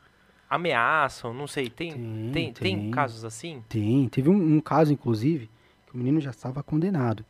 ameaçam, 0.50 1.34
não 1.34 1.48
sei, 1.48 1.70
tem, 1.70 1.92
Tem, 2.32 2.52
tem, 2.52 2.54
tem, 2.54 2.92
casos 2.92 3.24
assim? 3.24 3.64
tem. 3.70 4.08
Teve 4.10 4.30
um, 4.30 4.56
um 4.58 4.60
caso, 4.62 4.92
inclusive, 4.92 5.50
que 5.88 5.94
o 5.96 5.98
menino 5.98 6.20
já 6.20 6.32
estava 6.32 6.62
condenado. 6.62 7.26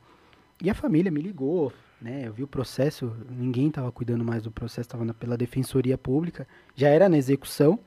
E 0.62 0.70
a 0.70 0.74
família 0.74 1.12
me 1.12 1.22
ligou, 1.22 1.72
né? 2.00 2.24
Eu 2.28 2.34
vi 2.34 2.44
o 2.44 2.48
processo, 2.48 3.16
ninguém 3.30 3.68
estava 3.68 3.92
cuidando 3.92 4.24
mais 4.24 4.44
do 4.44 4.52
processo, 4.52 4.82
estava 4.82 5.14
pela 5.14 5.38
defensoria 5.38 5.98
pública, 5.98 6.48
já 6.76 6.88
era 6.90 7.08
na 7.10 7.18
execução. 7.18 7.80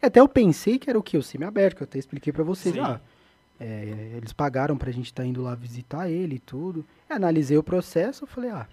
Até 0.00 0.18
eu 0.20 0.28
pensei 0.28 0.78
que 0.78 0.90
era 0.90 0.98
o 0.98 1.02
quê? 1.02 1.16
O 1.16 1.22
semi-aberto, 1.22 1.76
que 1.76 1.82
eu 1.82 1.86
até 1.86 1.98
expliquei 1.98 2.32
para 2.32 2.42
vocês. 2.42 2.74
Sim. 2.74 2.80
Ah, 2.80 3.00
é, 3.60 4.14
eles 4.16 4.32
pagaram 4.32 4.76
pra 4.76 4.90
gente 4.90 5.06
estar 5.06 5.24
indo 5.24 5.42
lá 5.42 5.54
visitar 5.54 6.10
ele 6.10 6.36
e 6.36 6.40
tudo. 6.40 6.84
Eu 7.08 7.16
analisei 7.16 7.56
o 7.56 7.62
processo, 7.62 8.26
falei, 8.26 8.50
ah, 8.50 8.66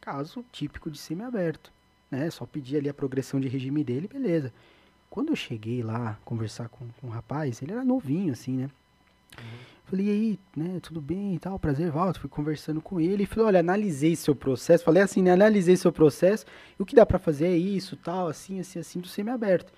caso 0.00 0.44
típico 0.52 0.90
de 0.90 0.98
semi-aberto, 0.98 1.72
né? 2.10 2.30
Só 2.30 2.46
pedi 2.46 2.76
ali 2.76 2.88
a 2.88 2.94
progressão 2.94 3.40
de 3.40 3.48
regime 3.48 3.82
dele, 3.82 4.08
beleza. 4.08 4.52
Quando 5.10 5.30
eu 5.30 5.36
cheguei 5.36 5.82
lá 5.82 6.18
conversar 6.24 6.68
com, 6.68 6.86
com 7.00 7.08
o 7.08 7.10
rapaz, 7.10 7.60
ele 7.62 7.72
era 7.72 7.84
novinho, 7.84 8.32
assim, 8.32 8.56
né? 8.56 8.70
Falei, 9.84 10.06
e 10.06 10.10
aí, 10.10 10.38
né, 10.56 10.78
tudo 10.80 11.02
bem 11.02 11.34
e 11.34 11.38
tal, 11.38 11.58
prazer, 11.58 11.90
Walter. 11.90 12.20
Fui 12.20 12.30
conversando 12.30 12.80
com 12.80 12.98
ele 12.98 13.24
e 13.24 13.26
falei, 13.26 13.44
olha, 13.46 13.60
analisei 13.60 14.16
seu 14.16 14.34
processo. 14.34 14.84
Falei 14.84 15.02
assim, 15.02 15.22
né, 15.22 15.32
analisei 15.32 15.76
seu 15.76 15.92
processo 15.92 16.46
e 16.78 16.82
o 16.82 16.86
que 16.86 16.96
dá 16.96 17.04
pra 17.04 17.18
fazer 17.18 17.46
é 17.46 17.56
isso, 17.56 17.96
tal, 17.96 18.28
assim, 18.28 18.58
assim, 18.58 18.78
assim, 18.78 19.00
do 19.00 19.08
semi-aberto. 19.08 19.70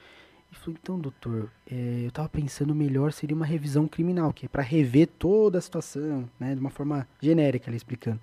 Ele 0.54 0.60
falou, 0.60 0.78
então, 0.80 0.98
doutor, 1.00 1.50
é, 1.68 2.02
eu 2.06 2.10
tava 2.12 2.28
pensando 2.28 2.74
melhor 2.74 3.12
seria 3.12 3.34
uma 3.34 3.44
revisão 3.44 3.88
criminal, 3.88 4.32
que 4.32 4.46
é 4.46 4.48
pra 4.48 4.62
rever 4.62 5.08
toda 5.18 5.58
a 5.58 5.60
situação, 5.60 6.28
né, 6.38 6.54
de 6.54 6.60
uma 6.60 6.70
forma 6.70 7.08
genérica, 7.20 7.68
ele 7.68 7.76
explicando. 7.76 8.20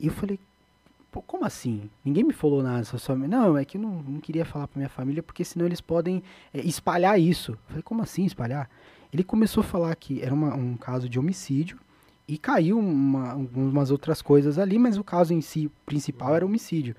E 0.00 0.06
eu 0.06 0.12
falei, 0.14 0.40
pô, 1.10 1.20
como 1.20 1.44
assim? 1.44 1.90
Ninguém 2.02 2.24
me 2.24 2.32
falou 2.32 2.62
nada, 2.62 2.84
só, 2.84 2.96
só 2.96 3.14
não, 3.14 3.58
é 3.58 3.66
que 3.66 3.76
eu 3.76 3.82
não, 3.82 4.02
não 4.02 4.18
queria 4.20 4.46
falar 4.46 4.66
pra 4.66 4.78
minha 4.78 4.88
família, 4.88 5.22
porque 5.22 5.44
senão 5.44 5.66
eles 5.66 5.80
podem 5.80 6.22
é, 6.54 6.60
espalhar 6.60 7.20
isso. 7.20 7.52
Eu 7.52 7.58
falei, 7.68 7.82
como 7.82 8.02
assim 8.02 8.24
espalhar? 8.24 8.70
Ele 9.12 9.22
começou 9.22 9.60
a 9.60 9.64
falar 9.64 9.94
que 9.94 10.22
era 10.22 10.32
uma- 10.32 10.54
um 10.54 10.74
caso 10.74 11.06
de 11.06 11.18
homicídio 11.18 11.78
e 12.26 12.38
caiu 12.38 12.78
uma, 12.78 13.32
algumas 13.32 13.90
outras 13.90 14.22
coisas 14.22 14.58
ali, 14.58 14.78
mas 14.78 14.96
o 14.96 15.04
caso 15.04 15.34
em 15.34 15.42
si 15.42 15.70
principal 15.84 16.34
era 16.34 16.46
homicídio. 16.46 16.96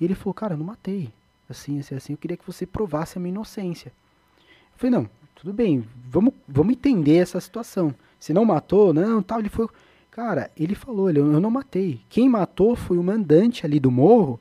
E 0.00 0.04
ele 0.04 0.16
falou, 0.16 0.34
cara, 0.34 0.54
eu 0.54 0.58
não 0.58 0.66
matei. 0.66 1.12
Assim, 1.48 1.78
assim, 1.80 1.94
assim, 1.94 2.12
eu 2.14 2.18
queria 2.18 2.36
que 2.36 2.46
você 2.46 2.64
provasse 2.66 3.18
a 3.18 3.20
minha 3.20 3.32
inocência. 3.32 3.92
Eu 4.38 4.78
falei, 4.78 4.90
não, 4.96 5.10
tudo 5.34 5.52
bem, 5.52 5.84
vamos, 6.08 6.32
vamos 6.48 6.72
entender 6.72 7.16
essa 7.16 7.40
situação. 7.40 7.94
Se 8.18 8.32
não 8.32 8.44
matou, 8.44 8.92
não, 8.94 9.22
tal, 9.22 9.40
ele 9.40 9.48
foi... 9.48 9.68
Cara, 10.10 10.50
ele 10.56 10.74
falou, 10.74 11.08
ele, 11.08 11.20
eu 11.20 11.40
não 11.40 11.50
matei. 11.50 12.00
Quem 12.08 12.28
matou 12.28 12.76
foi 12.76 12.98
o 12.98 13.02
mandante 13.02 13.64
ali 13.64 13.80
do 13.80 13.90
morro, 13.90 14.38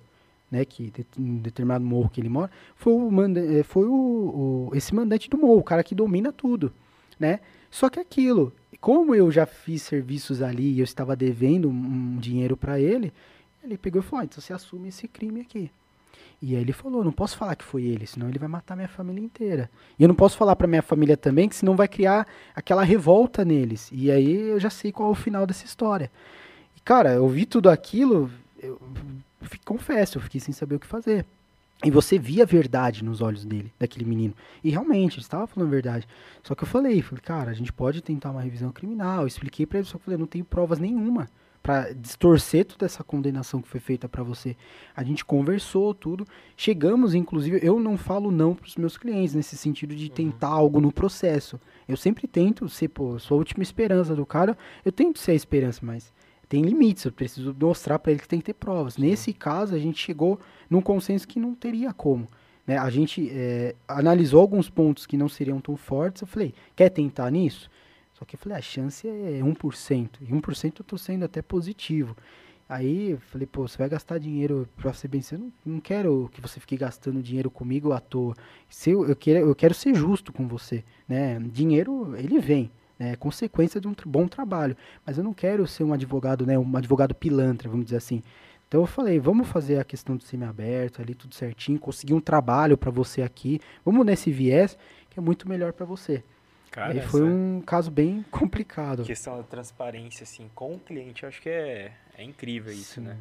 né, 0.51 0.65
que 0.65 0.91
em 1.17 1.37
determinado 1.37 1.83
morro 1.85 2.09
que 2.09 2.19
ele 2.19 2.27
mora, 2.27 2.51
foi 2.75 2.91
o, 2.91 3.09
eh, 3.37 3.63
foi 3.63 3.85
o, 3.87 4.69
o- 4.69 4.71
esse 4.75 4.93
mandante 4.93 5.29
do 5.29 5.37
morro, 5.37 5.59
o 5.59 5.63
cara 5.63 5.81
que 5.81 5.95
domina 5.95 6.33
tudo, 6.33 6.73
né? 7.17 7.39
Só 7.69 7.89
que 7.89 8.01
aquilo, 8.01 8.51
como 8.81 9.15
eu 9.15 9.31
já 9.31 9.45
fiz 9.45 9.81
serviços 9.81 10.41
ali 10.41 10.73
e 10.73 10.79
eu 10.79 10.83
estava 10.83 11.15
devendo 11.15 11.69
um, 11.69 12.15
um 12.15 12.17
dinheiro 12.17 12.57
para 12.57 12.77
ele, 12.77 13.13
ele 13.63 13.77
pegou 13.77 14.01
e 14.01 14.03
falou, 14.03 14.21
ah, 14.23 14.25
então 14.25 14.41
você 14.41 14.51
assume 14.51 14.89
esse 14.89 15.07
crime 15.07 15.39
aqui. 15.39 15.71
E 16.41 16.55
aí 16.55 16.61
ele 16.61 16.73
falou, 16.73 17.03
não 17.03 17.11
posso 17.11 17.37
falar 17.37 17.55
que 17.55 17.63
foi 17.63 17.83
ele, 17.83 18.07
senão 18.07 18.27
ele 18.27 18.39
vai 18.39 18.47
matar 18.47 18.75
minha 18.75 18.87
família 18.87 19.23
inteira. 19.23 19.69
E 19.99 20.03
eu 20.03 20.07
não 20.07 20.15
posso 20.15 20.35
falar 20.35 20.55
pra 20.55 20.67
minha 20.67 20.81
família 20.81 21.15
também, 21.15 21.47
que 21.47 21.55
senão 21.55 21.75
vai 21.75 21.87
criar 21.87 22.25
aquela 22.55 22.83
revolta 22.83 23.45
neles. 23.45 23.89
E 23.91 24.09
aí 24.09 24.49
eu 24.49 24.59
já 24.59 24.69
sei 24.69 24.91
qual 24.91 25.09
é 25.09 25.11
o 25.11 25.15
final 25.15 25.45
dessa 25.45 25.65
história. 25.65 26.11
E 26.75 26.79
cara, 26.79 27.13
eu 27.13 27.27
vi 27.27 27.45
tudo 27.45 27.69
aquilo, 27.69 28.31
eu, 28.59 28.81
confesso, 29.63 30.17
eu 30.17 30.21
fiquei 30.21 30.41
sem 30.41 30.51
saber 30.51 30.75
o 30.75 30.79
que 30.79 30.87
fazer. 30.87 31.25
E 31.83 31.91
você 31.91 32.17
via 32.17 32.43
a 32.43 32.45
verdade 32.45 33.03
nos 33.03 33.21
olhos 33.21 33.45
dele, 33.45 33.71
daquele 33.79 34.05
menino. 34.05 34.33
E 34.63 34.71
realmente, 34.71 35.15
ele 35.15 35.21
estava 35.21 35.45
falando 35.45 35.69
a 35.69 35.71
verdade. 35.71 36.07
Só 36.43 36.55
que 36.55 36.63
eu 36.63 36.67
falei, 36.67 37.01
falei, 37.03 37.21
cara, 37.23 37.51
a 37.51 37.55
gente 37.55 37.73
pode 37.73 38.01
tentar 38.01 38.31
uma 38.31 38.41
revisão 38.41 38.71
criminal. 38.71 39.21
Eu 39.21 39.27
expliquei 39.27 39.65
pra 39.65 39.79
ele, 39.79 39.87
só 39.87 39.93
que 39.93 39.97
eu 39.97 40.05
falei, 40.05 40.17
não 40.17 40.27
tenho 40.27 40.45
provas 40.45 40.79
nenhuma 40.79 41.29
pra 41.61 41.91
distorcer 41.93 42.65
toda 42.65 42.85
essa 42.85 43.03
condenação 43.03 43.61
que 43.61 43.67
foi 43.67 43.79
feita 43.79 44.09
pra 44.09 44.23
você. 44.23 44.55
A 44.95 45.03
gente 45.03 45.23
conversou 45.23 45.93
tudo, 45.93 46.25
chegamos, 46.57 47.13
inclusive, 47.13 47.59
eu 47.61 47.79
não 47.79 47.97
falo 47.97 48.31
não 48.31 48.55
pros 48.55 48.75
meus 48.75 48.97
clientes 48.97 49.35
nesse 49.35 49.55
sentido 49.55 49.95
de 49.95 50.09
tentar 50.09 50.47
algo 50.47 50.81
no 50.81 50.91
processo. 50.91 51.59
Eu 51.87 51.95
sempre 51.95 52.27
tento 52.27 52.67
ser, 52.67 52.87
pô, 52.87 53.19
sou 53.19 53.35
a 53.35 53.39
última 53.39 53.61
esperança 53.61 54.15
do 54.15 54.25
cara, 54.25 54.57
eu 54.83 54.91
tento 54.91 55.19
ser 55.19 55.31
a 55.31 55.35
esperança, 55.35 55.81
mas 55.83 56.11
tem 56.49 56.63
limites, 56.63 57.05
eu 57.05 57.11
preciso 57.11 57.55
mostrar 57.59 57.99
pra 57.99 58.11
ele 58.11 58.21
que 58.21 58.27
tem 58.27 58.39
que 58.39 58.45
ter 58.45 58.53
provas. 58.53 58.97
Nesse 58.97 59.31
caso, 59.31 59.75
a 59.75 59.79
gente 59.79 59.99
chegou 59.99 60.39
num 60.69 60.81
consenso 60.81 61.27
que 61.27 61.39
não 61.39 61.53
teria 61.53 61.93
como. 61.93 62.27
né? 62.65 62.77
A 62.77 62.89
gente 62.89 63.29
é, 63.31 63.75
analisou 63.87 64.41
alguns 64.41 64.69
pontos 64.69 65.05
que 65.05 65.15
não 65.15 65.29
seriam 65.29 65.61
tão 65.61 65.77
fortes, 65.77 66.21
eu 66.21 66.27
falei, 66.27 66.53
quer 66.75 66.89
tentar 66.89 67.29
nisso? 67.29 67.69
Só 68.21 68.25
que 68.25 68.35
eu 68.35 68.39
falei, 68.39 68.59
a 68.59 68.61
chance 68.61 69.07
é 69.07 69.39
1%. 69.41 70.09
E 70.21 70.31
1% 70.31 70.79
eu 70.79 70.85
tô 70.85 70.95
sendo 70.95 71.25
até 71.25 71.41
positivo. 71.41 72.15
Aí 72.69 73.17
falei, 73.31 73.47
pô, 73.47 73.67
você 73.67 73.79
vai 73.79 73.89
gastar 73.89 74.19
dinheiro 74.19 74.69
pra 74.77 74.93
ser 74.93 75.07
bem. 75.07 75.23
Eu 75.31 75.39
não, 75.39 75.53
não 75.65 75.79
quero 75.79 76.29
que 76.31 76.39
você 76.39 76.59
fique 76.59 76.77
gastando 76.77 77.19
dinheiro 77.19 77.49
comigo 77.49 77.91
à 77.91 77.99
toa. 77.99 78.35
Se 78.69 78.91
eu, 78.91 79.07
eu, 79.07 79.15
quero, 79.15 79.39
eu 79.39 79.55
quero 79.55 79.73
ser 79.73 79.95
justo 79.95 80.31
com 80.31 80.47
você. 80.47 80.83
Né? 81.09 81.39
Dinheiro, 81.39 82.15
ele 82.15 82.37
vem. 82.37 82.69
né? 82.99 83.13
É 83.13 83.15
consequência 83.15 83.81
de 83.81 83.87
um 83.87 83.95
bom 84.05 84.27
trabalho. 84.27 84.77
Mas 85.03 85.17
eu 85.17 85.23
não 85.23 85.33
quero 85.33 85.65
ser 85.65 85.83
um 85.83 85.91
advogado, 85.91 86.45
né? 86.45 86.59
Um 86.59 86.77
advogado 86.77 87.15
pilantra, 87.15 87.67
vamos 87.67 87.85
dizer 87.85 87.97
assim. 87.97 88.21
Então 88.67 88.81
eu 88.81 88.87
falei, 88.87 89.19
vamos 89.19 89.47
fazer 89.47 89.79
a 89.79 89.83
questão 89.83 90.15
do 90.15 90.23
semi-aberto 90.23 91.01
ali, 91.01 91.15
tudo 91.15 91.33
certinho, 91.33 91.79
conseguir 91.79 92.13
um 92.13 92.21
trabalho 92.21 92.77
pra 92.77 92.91
você 92.91 93.23
aqui. 93.23 93.59
Vamos 93.83 94.05
nesse 94.05 94.31
viés, 94.31 94.77
que 95.09 95.17
é 95.17 95.21
muito 95.23 95.49
melhor 95.49 95.73
pra 95.73 95.87
você. 95.87 96.23
Cara, 96.71 96.95
e 96.95 97.01
foi 97.01 97.21
um 97.23 97.61
caso 97.61 97.91
bem 97.91 98.23
complicado. 98.31 99.03
questão 99.03 99.37
da 99.37 99.43
transparência, 99.43 100.23
assim, 100.23 100.49
com 100.55 100.75
o 100.75 100.79
cliente, 100.79 101.23
eu 101.23 101.29
acho 101.29 101.41
que 101.41 101.49
é, 101.49 101.91
é 102.17 102.23
incrível 102.23 102.71
isso, 102.71 102.95
Sim. 102.95 103.01
né? 103.01 103.17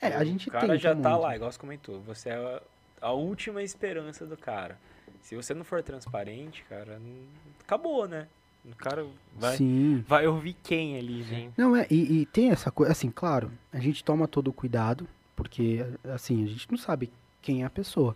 É, 0.00 0.08
a 0.08 0.24
gente 0.24 0.48
O 0.48 0.52
cara 0.52 0.66
tenta 0.66 0.78
já 0.78 0.94
tá 0.96 1.10
muito. 1.10 1.22
lá, 1.22 1.36
igual 1.36 1.52
você 1.52 1.58
comentou. 1.58 2.00
Você 2.02 2.30
é 2.30 2.34
a, 2.34 2.62
a 3.08 3.12
última 3.12 3.62
esperança 3.62 4.26
do 4.26 4.36
cara. 4.36 4.78
Se 5.22 5.36
você 5.36 5.54
não 5.54 5.64
for 5.64 5.82
transparente, 5.82 6.64
cara, 6.68 6.98
não- 6.98 7.26
acabou, 7.60 8.08
né? 8.08 8.26
O 8.64 8.74
cara 8.74 9.06
vai, 9.36 9.56
Sim. 9.58 10.02
vai 10.08 10.26
ouvir 10.26 10.54
quem 10.62 10.96
ali, 10.98 11.18
né? 11.24 11.26
Sim. 11.28 11.52
Não, 11.56 11.76
é, 11.76 11.86
e, 11.90 12.20
e 12.22 12.26
tem 12.26 12.50
essa 12.50 12.70
coisa, 12.70 12.92
assim, 12.92 13.10
claro, 13.10 13.52
a 13.70 13.78
gente 13.78 14.02
toma 14.02 14.26
todo 14.26 14.48
o 14.48 14.52
cuidado, 14.52 15.06
porque, 15.36 15.84
assim, 16.14 16.42
a 16.42 16.46
gente 16.46 16.70
não 16.70 16.78
sabe 16.78 17.12
quem 17.42 17.62
é 17.62 17.66
a 17.66 17.70
pessoa. 17.70 18.14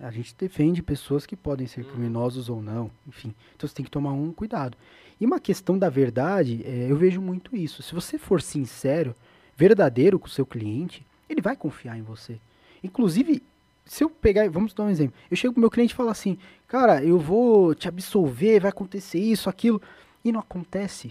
A 0.00 0.10
gente 0.10 0.34
defende 0.38 0.82
pessoas 0.82 1.26
que 1.26 1.34
podem 1.34 1.66
ser 1.66 1.84
criminosos 1.84 2.48
ou 2.48 2.62
não, 2.62 2.90
enfim. 3.06 3.34
Então 3.56 3.68
você 3.68 3.74
tem 3.74 3.84
que 3.84 3.90
tomar 3.90 4.12
um 4.12 4.32
cuidado. 4.32 4.76
E 5.20 5.26
uma 5.26 5.40
questão 5.40 5.76
da 5.76 5.88
verdade, 5.88 6.62
é, 6.64 6.86
eu 6.88 6.96
vejo 6.96 7.20
muito 7.20 7.56
isso. 7.56 7.82
Se 7.82 7.92
você 7.94 8.16
for 8.16 8.40
sincero, 8.40 9.14
verdadeiro 9.56 10.18
com 10.18 10.26
o 10.26 10.30
seu 10.30 10.46
cliente, 10.46 11.04
ele 11.28 11.40
vai 11.42 11.56
confiar 11.56 11.98
em 11.98 12.02
você. 12.02 12.38
Inclusive, 12.82 13.42
se 13.84 14.04
eu 14.04 14.10
pegar, 14.10 14.48
vamos 14.48 14.72
dar 14.72 14.84
um 14.84 14.90
exemplo. 14.90 15.16
Eu 15.28 15.36
chego 15.36 15.54
pro 15.54 15.60
meu 15.60 15.70
cliente 15.70 15.92
e 15.92 15.96
falo 15.96 16.10
assim, 16.10 16.38
cara, 16.68 17.02
eu 17.02 17.18
vou 17.18 17.74
te 17.74 17.88
absolver, 17.88 18.60
vai 18.60 18.70
acontecer 18.70 19.18
isso, 19.18 19.48
aquilo, 19.48 19.82
e 20.24 20.30
não 20.30 20.40
acontece. 20.40 21.10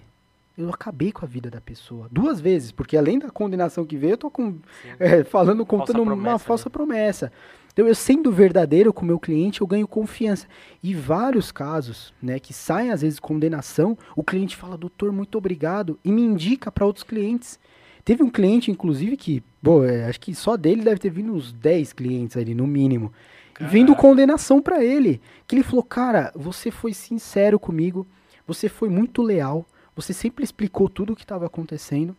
eu 0.57 0.69
acabei 0.69 1.11
com 1.11 1.25
a 1.25 1.27
vida 1.27 1.49
da 1.49 1.59
pessoa. 1.59 2.07
Duas 2.09 2.39
vezes, 2.39 2.71
porque 2.71 2.95
além 2.95 3.19
da 3.19 3.29
condenação 3.29 3.85
que 3.85 3.97
veio, 3.97 4.13
eu 4.13 4.17
tô 4.17 4.31
com, 4.31 4.57
é, 4.97 5.23
falando, 5.23 5.65
contando 5.65 6.03
promessa, 6.03 6.13
uma 6.15 6.31
né? 6.33 6.39
falsa 6.39 6.69
promessa. 6.69 7.31
Então, 7.77 7.87
eu 7.87 7.93
sendo 7.93 8.31
verdadeiro 8.31 8.91
com 8.91 9.03
o 9.03 9.05
meu 9.05 9.19
cliente, 9.19 9.61
eu 9.61 9.67
ganho 9.67 9.87
confiança. 9.87 10.47
E 10.81 10.95
vários 10.95 11.51
casos, 11.51 12.11
né, 12.19 12.39
que 12.39 12.51
saem 12.51 12.89
às 12.89 13.03
vezes 13.03 13.19
condenação, 13.19 13.95
o 14.15 14.23
cliente 14.23 14.55
fala, 14.55 14.75
doutor, 14.75 15.11
muito 15.11 15.37
obrigado, 15.37 15.99
e 16.03 16.11
me 16.11 16.23
indica 16.23 16.71
para 16.71 16.87
outros 16.87 17.03
clientes. 17.03 17.59
Teve 18.03 18.23
um 18.23 18.31
cliente, 18.31 18.71
inclusive, 18.71 19.15
que, 19.15 19.43
pô, 19.61 19.83
é, 19.83 20.05
acho 20.05 20.19
que 20.19 20.33
só 20.33 20.57
dele 20.57 20.83
deve 20.83 20.99
ter 20.99 21.11
vindo 21.11 21.31
uns 21.31 21.53
10 21.53 21.93
clientes 21.93 22.35
ali, 22.35 22.55
no 22.55 22.65
mínimo. 22.65 23.13
E 23.61 23.65
Vindo 23.65 23.95
condenação 23.95 24.59
para 24.59 24.83
ele. 24.83 25.21
Que 25.47 25.53
ele 25.53 25.63
falou, 25.63 25.83
cara, 25.83 26.31
você 26.35 26.71
foi 26.71 26.95
sincero 26.95 27.59
comigo, 27.59 28.07
você 28.47 28.67
foi 28.67 28.89
muito 28.89 29.21
leal, 29.21 29.67
você 29.95 30.13
sempre 30.13 30.43
explicou 30.43 30.89
tudo 30.89 31.13
o 31.13 31.15
que 31.15 31.23
estava 31.23 31.45
acontecendo. 31.45 32.15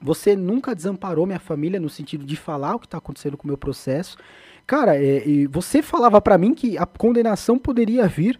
Você 0.00 0.36
nunca 0.36 0.74
desamparou 0.74 1.24
minha 1.26 1.38
família 1.38 1.80
no 1.80 1.88
sentido 1.88 2.24
de 2.24 2.36
falar 2.36 2.74
o 2.74 2.78
que 2.78 2.86
está 2.86 2.98
acontecendo 2.98 3.36
com 3.36 3.44
o 3.44 3.48
meu 3.48 3.56
processo. 3.56 4.18
Cara, 4.66 4.96
é, 4.96 5.26
e 5.26 5.46
você 5.46 5.82
falava 5.82 6.20
para 6.20 6.38
mim 6.38 6.54
que 6.54 6.78
a 6.78 6.86
condenação 6.86 7.58
poderia 7.58 8.06
vir. 8.06 8.38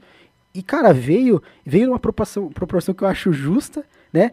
E, 0.54 0.62
cara, 0.62 0.92
veio, 0.92 1.42
veio 1.64 1.88
numa 1.88 1.98
proporção, 1.98 2.48
proporção 2.50 2.94
que 2.94 3.02
eu 3.02 3.08
acho 3.08 3.32
justa, 3.32 3.84
né? 4.12 4.30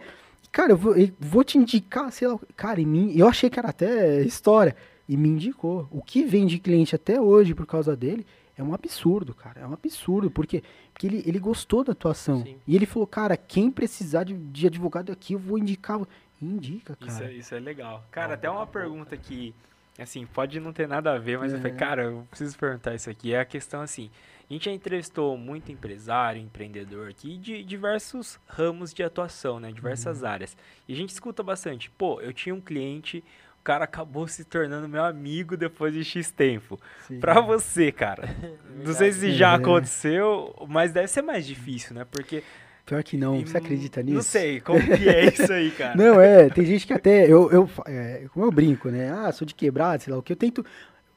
Cara, 0.51 0.73
eu 0.73 0.77
vou, 0.77 0.95
eu 0.95 1.09
vou 1.19 1.43
te 1.43 1.57
indicar, 1.57 2.11
sei 2.11 2.27
lá, 2.27 2.37
cara, 2.55 2.79
em 2.79 2.85
mim, 2.85 3.13
eu 3.15 3.27
achei 3.27 3.49
que 3.49 3.57
era 3.57 3.69
até 3.69 4.21
história, 4.21 4.75
e 5.07 5.17
me 5.17 5.29
indicou. 5.29 5.87
O 5.89 6.01
que 6.01 6.23
vem 6.23 6.45
de 6.45 6.59
cliente 6.59 6.95
até 6.95 7.19
hoje 7.19 7.55
por 7.55 7.65
causa 7.65 7.95
dele 7.95 8.25
é 8.57 8.61
um 8.63 8.73
absurdo, 8.73 9.33
cara, 9.33 9.61
é 9.61 9.67
um 9.67 9.73
absurdo, 9.73 10.29
porque, 10.29 10.63
porque 10.93 11.07
ele, 11.07 11.23
ele 11.25 11.39
gostou 11.39 11.83
da 11.83 11.93
atuação. 11.93 12.43
Sim. 12.43 12.57
E 12.67 12.75
ele 12.75 12.85
falou, 12.85 13.07
cara, 13.07 13.35
quem 13.35 13.71
precisar 13.71 14.23
de, 14.23 14.33
de 14.33 14.67
advogado 14.67 15.11
aqui, 15.11 15.33
eu 15.33 15.39
vou 15.39 15.57
indicar. 15.57 15.99
Indica, 16.41 16.95
cara. 16.95 17.11
Isso 17.11 17.23
é, 17.23 17.33
isso 17.33 17.55
é 17.55 17.59
legal. 17.59 18.03
Cara, 18.09 18.33
até 18.33 18.49
uma 18.49 18.65
boa, 18.65 18.65
boa. 18.65 18.81
pergunta 18.81 19.15
que, 19.15 19.53
assim, 19.99 20.25
pode 20.25 20.59
não 20.59 20.73
ter 20.73 20.87
nada 20.87 21.13
a 21.13 21.17
ver, 21.19 21.37
mas 21.37 21.51
eu 21.53 21.59
falei, 21.59 21.73
É. 21.73 21.75
cara, 21.75 22.03
eu 22.03 22.27
preciso 22.29 22.57
perguntar 22.57 22.95
isso 22.95 23.09
aqui. 23.09 23.33
É 23.33 23.39
a 23.41 23.45
questão 23.45 23.81
assim, 23.81 24.09
a 24.49 24.53
gente 24.53 24.65
já 24.65 24.71
entrevistou 24.71 25.37
muito 25.37 25.71
empresário, 25.71 26.41
empreendedor 26.41 27.09
aqui 27.09 27.37
de 27.37 27.63
diversos 27.63 28.39
ramos 28.47 28.93
de 28.93 29.03
atuação, 29.03 29.59
né? 29.59 29.71
Diversas 29.71 30.23
áreas. 30.23 30.55
E 30.87 30.93
a 30.93 30.95
gente 30.95 31.09
escuta 31.09 31.41
bastante, 31.43 31.89
pô, 31.91 32.19
eu 32.21 32.33
tinha 32.33 32.53
um 32.55 32.61
cliente, 32.61 33.23
o 33.59 33.63
cara 33.63 33.83
acabou 33.85 34.27
se 34.27 34.43
tornando 34.43 34.89
meu 34.89 35.03
amigo 35.05 35.55
depois 35.55 35.93
de 35.93 36.03
X 36.03 36.31
tempo. 36.31 36.79
Sim. 37.07 37.19
Pra 37.19 37.39
você, 37.39 37.91
cara, 37.91 38.23
não 38.83 38.93
sei 38.93 39.11
se 39.11 39.31
já 39.33 39.51
É. 39.53 39.55
aconteceu, 39.55 40.55
mas 40.67 40.91
deve 40.91 41.07
ser 41.07 41.21
mais 41.21 41.45
difícil, 41.45 41.93
né? 41.95 42.05
Porque... 42.09 42.43
Pior 42.85 43.03
que 43.03 43.15
não, 43.15 43.39
você 43.39 43.57
acredita 43.57 44.01
nisso? 44.01 44.15
Não 44.15 44.21
sei, 44.23 44.59
como 44.59 44.81
que 44.81 45.07
é 45.07 45.25
isso 45.31 45.51
aí, 45.53 45.71
cara? 45.71 45.95
Não, 45.95 46.19
é, 46.19 46.49
tem 46.49 46.65
gente 46.65 46.85
que 46.87 46.93
até, 46.93 47.25
eu, 47.25 47.49
eu, 47.51 47.69
é, 47.87 48.23
como 48.33 48.45
eu 48.45 48.51
brinco, 48.51 48.89
né, 48.89 49.11
ah, 49.11 49.31
sou 49.31 49.45
de 49.45 49.53
quebrado, 49.55 50.03
sei 50.03 50.11
lá 50.11 50.19
o 50.19 50.23
que, 50.23 50.33
eu 50.33 50.37
tento, 50.37 50.65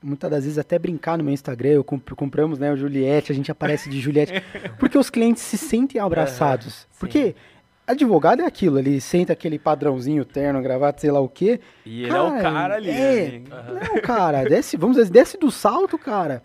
muitas 0.02 0.30
das 0.30 0.44
vezes 0.44 0.58
até 0.58 0.78
brincar 0.78 1.16
no 1.18 1.24
meu 1.24 1.32
Instagram, 1.32 1.70
eu 1.70 1.82
comp- 1.84 2.12
compramos, 2.14 2.58
né, 2.58 2.70
o 2.72 2.76
Juliette, 2.76 3.32
a 3.32 3.34
gente 3.34 3.50
aparece 3.50 3.88
de 3.88 3.98
Juliette, 4.00 4.32
porque 4.78 4.98
os 4.98 5.08
clientes 5.10 5.42
se 5.42 5.56
sentem 5.56 6.00
abraçados, 6.00 6.86
porque 7.00 7.34
advogado 7.86 8.40
é 8.42 8.46
aquilo, 8.46 8.78
ele 8.78 9.00
senta 9.00 9.32
aquele 9.32 9.58
padrãozinho, 9.58 10.24
terno, 10.24 10.62
gravata, 10.62 11.00
sei 11.00 11.10
lá 11.10 11.20
o 11.20 11.28
que, 11.28 11.60
E 11.84 12.04
ele 12.04 12.12
é 12.12 12.20
o 12.20 12.40
cara 12.40 12.76
ali, 12.76 12.90
é, 12.90 13.40
né? 13.40 13.42
não, 13.48 14.00
cara, 14.00 14.44
desce, 14.44 14.76
vamos 14.76 14.96
dizer, 14.96 15.10
desce 15.10 15.36
do 15.38 15.50
salto, 15.50 15.98
cara, 15.98 16.42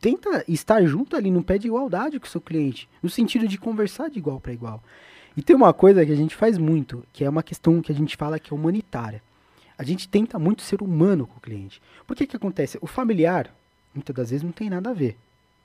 tenta 0.00 0.44
estar 0.48 0.84
junto 0.84 1.16
ali 1.16 1.30
no 1.30 1.42
pé 1.42 1.58
de 1.58 1.66
igualdade 1.66 2.18
com 2.18 2.26
o 2.26 2.30
seu 2.30 2.40
cliente, 2.40 2.88
no 3.02 3.08
sentido 3.08 3.46
de 3.46 3.58
conversar 3.58 4.08
de 4.08 4.18
igual 4.18 4.40
para 4.40 4.52
igual. 4.52 4.82
E 5.36 5.42
tem 5.42 5.54
uma 5.54 5.72
coisa 5.72 6.04
que 6.04 6.12
a 6.12 6.16
gente 6.16 6.34
faz 6.34 6.58
muito, 6.58 7.04
que 7.12 7.24
é 7.24 7.30
uma 7.30 7.42
questão 7.42 7.80
que 7.80 7.92
a 7.92 7.94
gente 7.94 8.16
fala 8.16 8.38
que 8.38 8.52
é 8.52 8.56
humanitária. 8.56 9.22
A 9.78 9.84
gente 9.84 10.08
tenta 10.08 10.38
muito 10.38 10.62
ser 10.62 10.82
humano 10.82 11.26
com 11.26 11.38
o 11.38 11.40
cliente. 11.40 11.80
Por 12.06 12.16
que 12.16 12.26
que 12.26 12.36
acontece? 12.36 12.78
O 12.82 12.86
familiar, 12.86 13.54
muitas 13.94 14.14
das 14.14 14.30
vezes, 14.30 14.42
não 14.42 14.52
tem 14.52 14.68
nada 14.68 14.90
a 14.90 14.92
ver 14.92 15.16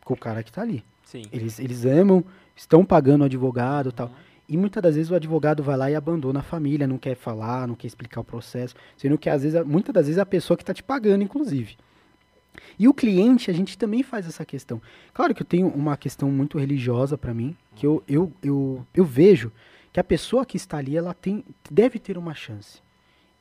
com 0.04 0.14
o 0.14 0.18
cara 0.18 0.44
que 0.44 0.50
está 0.50 0.62
ali. 0.62 0.86
Sim. 1.04 1.24
Eles, 1.32 1.60
eles 1.60 1.86
amam, 1.86 2.24
estão 2.56 2.86
pagando 2.86 3.22
o 3.22 3.26
advogado 3.26 3.90
e 3.90 3.92
tal. 3.92 4.12
E 4.48 4.56
muitas 4.56 4.82
das 4.82 4.96
vezes 4.96 5.12
o 5.12 5.16
advogado 5.16 5.64
vai 5.64 5.76
lá 5.76 5.90
e 5.90 5.96
abandona 5.96 6.40
a 6.40 6.44
família, 6.44 6.88
não 6.88 6.98
quer 6.98 7.16
falar, 7.16 7.68
não 7.68 7.76
quer 7.76 7.88
explicar 7.88 8.22
o 8.22 8.24
processo, 8.24 8.76
sendo 8.96 9.18
que 9.18 9.30
às 9.30 9.42
vezes, 9.42 9.66
muitas 9.66 9.94
das 9.94 10.06
vezes 10.06 10.20
a 10.20 10.26
pessoa 10.26 10.56
que 10.56 10.64
está 10.64 10.74
te 10.74 10.84
pagando, 10.84 11.24
inclusive. 11.24 11.76
E 12.78 12.88
o 12.88 12.94
cliente, 12.94 13.50
a 13.50 13.54
gente 13.54 13.78
também 13.78 14.04
faz 14.04 14.28
essa 14.28 14.46
questão. 14.46 14.82
Claro 15.14 15.34
que 15.34 15.42
eu 15.42 15.46
tenho 15.46 15.68
uma 15.68 15.98
questão 15.98 16.32
muito 16.32 16.58
religiosa 16.58 17.18
para 17.18 17.34
mim, 17.34 17.56
que 17.76 17.86
eu, 17.86 18.04
eu, 18.08 18.32
eu, 18.44 18.86
eu 18.94 19.06
vejo 19.06 19.52
que 19.92 20.00
a 20.00 20.04
pessoa 20.04 20.46
que 20.46 20.58
está 20.58 20.78
ali, 20.78 20.98
ela 20.98 21.14
tem, 21.14 21.44
deve 21.70 22.00
ter 22.00 22.18
uma 22.18 22.34
chance. 22.34 22.80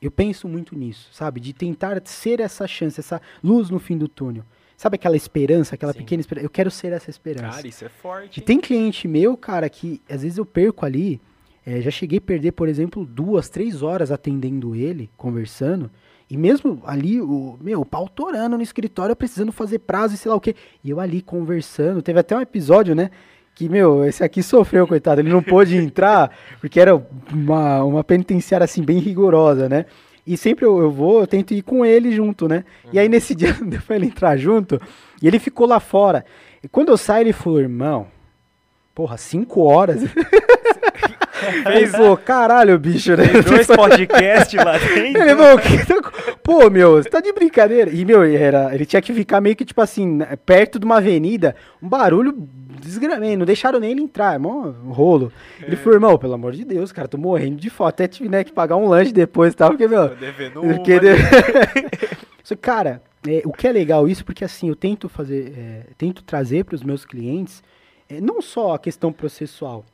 Eu 0.01 0.11
penso 0.11 0.47
muito 0.47 0.77
nisso, 0.77 1.09
sabe? 1.13 1.41
De 1.41 1.53
tentar 1.53 2.01
ser 2.05 2.41
essa 2.41 2.67
chance, 2.67 3.01
essa 3.01 3.21
luz 3.43 3.71
no 3.71 3.79
fim 3.79 3.97
do 3.97 4.07
túnel. 4.07 4.45
Sabe 4.77 4.97
aquela 4.97 5.17
esperança, 5.17 5.75
aquela 5.75 5.93
Sim. 5.93 6.01
pequena 6.01 6.21
esperança? 6.21 6.47
Eu 6.47 6.51
quero 6.51 6.71
ser 6.71 6.93
essa 6.93 7.09
esperança. 7.09 7.57
Cara, 7.57 7.67
isso 7.67 7.85
é 7.85 7.89
forte. 7.89 8.39
E 8.39 8.41
hein? 8.41 8.47
tem 8.47 8.61
cliente 8.61 9.09
meu, 9.09 9.37
cara, 9.37 9.69
que 9.69 10.01
às 10.09 10.23
vezes 10.23 10.37
eu 10.39 10.45
perco 10.45 10.85
ali. 10.85 11.21
eh, 11.65 11.81
já 11.81 11.91
cheguei 11.91 12.19
a 12.19 12.21
perder, 12.21 12.53
por 12.53 12.69
exemplo, 12.69 13.05
duas, 13.07 13.49
três 13.49 13.83
horas 13.83 14.13
atendendo 14.13 14.75
ele, 14.75 15.11
conversando. 15.17 15.91
E 16.35 16.37
mesmo 16.37 16.83
ali, 16.85 17.21
o 17.21 17.57
meu, 17.61 17.83
o 17.83 17.87
pau 17.87 18.09
torando 18.09 18.57
no 18.57 18.63
escritório, 18.63 19.15
precisando 19.15 19.53
fazer 19.53 19.79
prazo 19.79 20.17
e 20.17 20.17
sei 20.17 20.29
lá 20.29 20.37
o 20.37 20.41
quê. 20.41 20.57
E 20.83 20.91
eu 20.91 20.99
ali 20.99 21.23
conversando. 21.23 22.03
Teve 22.03 22.19
até 22.19 22.37
um 22.37 22.41
episódio, 22.41 22.93
né? 22.93 23.13
Que, 23.55 23.69
meu, 23.69 24.05
esse 24.05 24.25
aqui 24.25 24.43
sofreu, 24.43 24.85
coitado. 24.85 25.21
Ele 25.21 25.31
não 25.31 25.41
pôde 25.41 25.77
entrar, 25.77 26.37
porque 26.61 26.81
era 26.81 27.01
uma, 27.33 27.85
uma 27.85 28.03
penitenciária, 28.03 28.65
assim, 28.65 28.83
bem 28.83 28.99
rigorosa, 28.99 29.69
né? 29.69 29.87
E 30.27 30.37
sempre 30.37 30.65
eu, 30.65 30.77
eu 30.81 30.91
vou, 30.91 31.21
eu 31.21 31.27
tento 31.29 31.55
ir 31.55 31.63
com 31.63 31.87
ele 31.87 32.11
junto, 32.11 32.49
né? 32.49 32.65
E 32.93 32.99
aí 32.99 33.09
nesse 33.09 33.33
dia 33.37 33.53
deu 33.53 33.81
pra 33.83 33.95
ele 33.95 34.07
entrar 34.07 34.37
junto, 34.37 34.81
e 35.23 35.29
ele 35.29 35.39
ficou 35.39 35.69
lá 35.69 35.79
fora. 35.79 36.25
E 36.65 36.67
quando 36.67 36.89
eu 36.89 36.97
saio, 36.97 37.23
ele 37.23 37.33
falou, 37.33 37.61
irmão, 37.61 38.09
porra, 38.93 39.17
cinco 39.17 39.61
horas. 39.61 40.03
ele 41.67 41.87
falou, 41.87 42.17
caralho, 42.17 42.79
bicho, 42.79 43.17
né? 43.17 43.25
Dois 43.47 43.67
podcasts 43.69 44.55
lá 44.55 44.79
dentro. 44.79 45.23
Ele, 45.23 45.35
meu, 45.35 45.59
que 45.59 45.79
Pô, 46.43 46.69
meu, 46.71 47.03
você 47.03 47.09
tá 47.09 47.21
de 47.21 47.33
brincadeira. 47.33 47.91
E, 47.91 48.05
meu, 48.05 48.23
era, 48.23 48.75
ele 48.75 48.85
tinha 48.85 49.01
que 49.01 49.13
ficar 49.13 49.41
meio 49.41 49.57
que, 49.57 49.65
tipo 49.65 49.81
assim, 49.81 50.07
né, 50.17 50.37
perto 50.45 50.79
de 50.79 50.85
uma 50.85 50.99
avenida, 50.99 51.57
um 51.83 51.89
barulho 51.89 52.49
desgramento, 52.81 53.39
não 53.39 53.47
deixaram 53.47 53.81
nem 53.81 53.93
ele 53.93 54.03
entrar, 54.03 54.35
é 54.35 54.39
mó 54.39 54.73
rolo. 54.89 55.33
Ele 55.63 55.77
falou, 55.77 55.95
irmão, 55.95 56.19
pelo 56.19 56.35
amor 56.35 56.53
de 56.53 56.65
Deus, 56.65 56.93
cara, 56.93 57.09
tô 57.09 57.17
morrendo 57.17 57.57
de 57.57 57.71
fome. 57.71 57.89
Até 57.89 58.07
tive, 58.07 58.29
né, 58.29 58.45
que 58.45 58.53
pagar 58.53 58.77
um 58.77 58.87
lanche 58.87 59.13
depois 59.13 59.55
e 59.55 59.57
tal, 59.57 59.71
porque, 59.71 59.89
meu... 59.89 60.11
Tô 60.11 60.15
devendo 60.17 60.63
né? 60.63 61.17
Só 62.43 62.55
que, 62.55 62.61
cara, 62.61 63.01
é, 63.27 63.43
o 63.45 63.53
que 63.53 63.67
é 63.67 63.73
legal 63.73 64.07
isso, 64.07 64.25
porque 64.25 64.45
assim, 64.45 64.69
eu 64.69 64.77
tento 64.77 65.09
fazer, 65.09 65.55
é, 65.57 65.87
tento 65.97 66.23
trazer 66.23 66.65
para 66.65 66.75
os 66.75 66.83
meus 66.83 67.07
clientes 67.07 67.63
é, 68.09 68.21
não 68.21 68.43
só 68.43 68.75
a 68.75 68.79
questão 68.79 69.13
processual. 69.13 69.85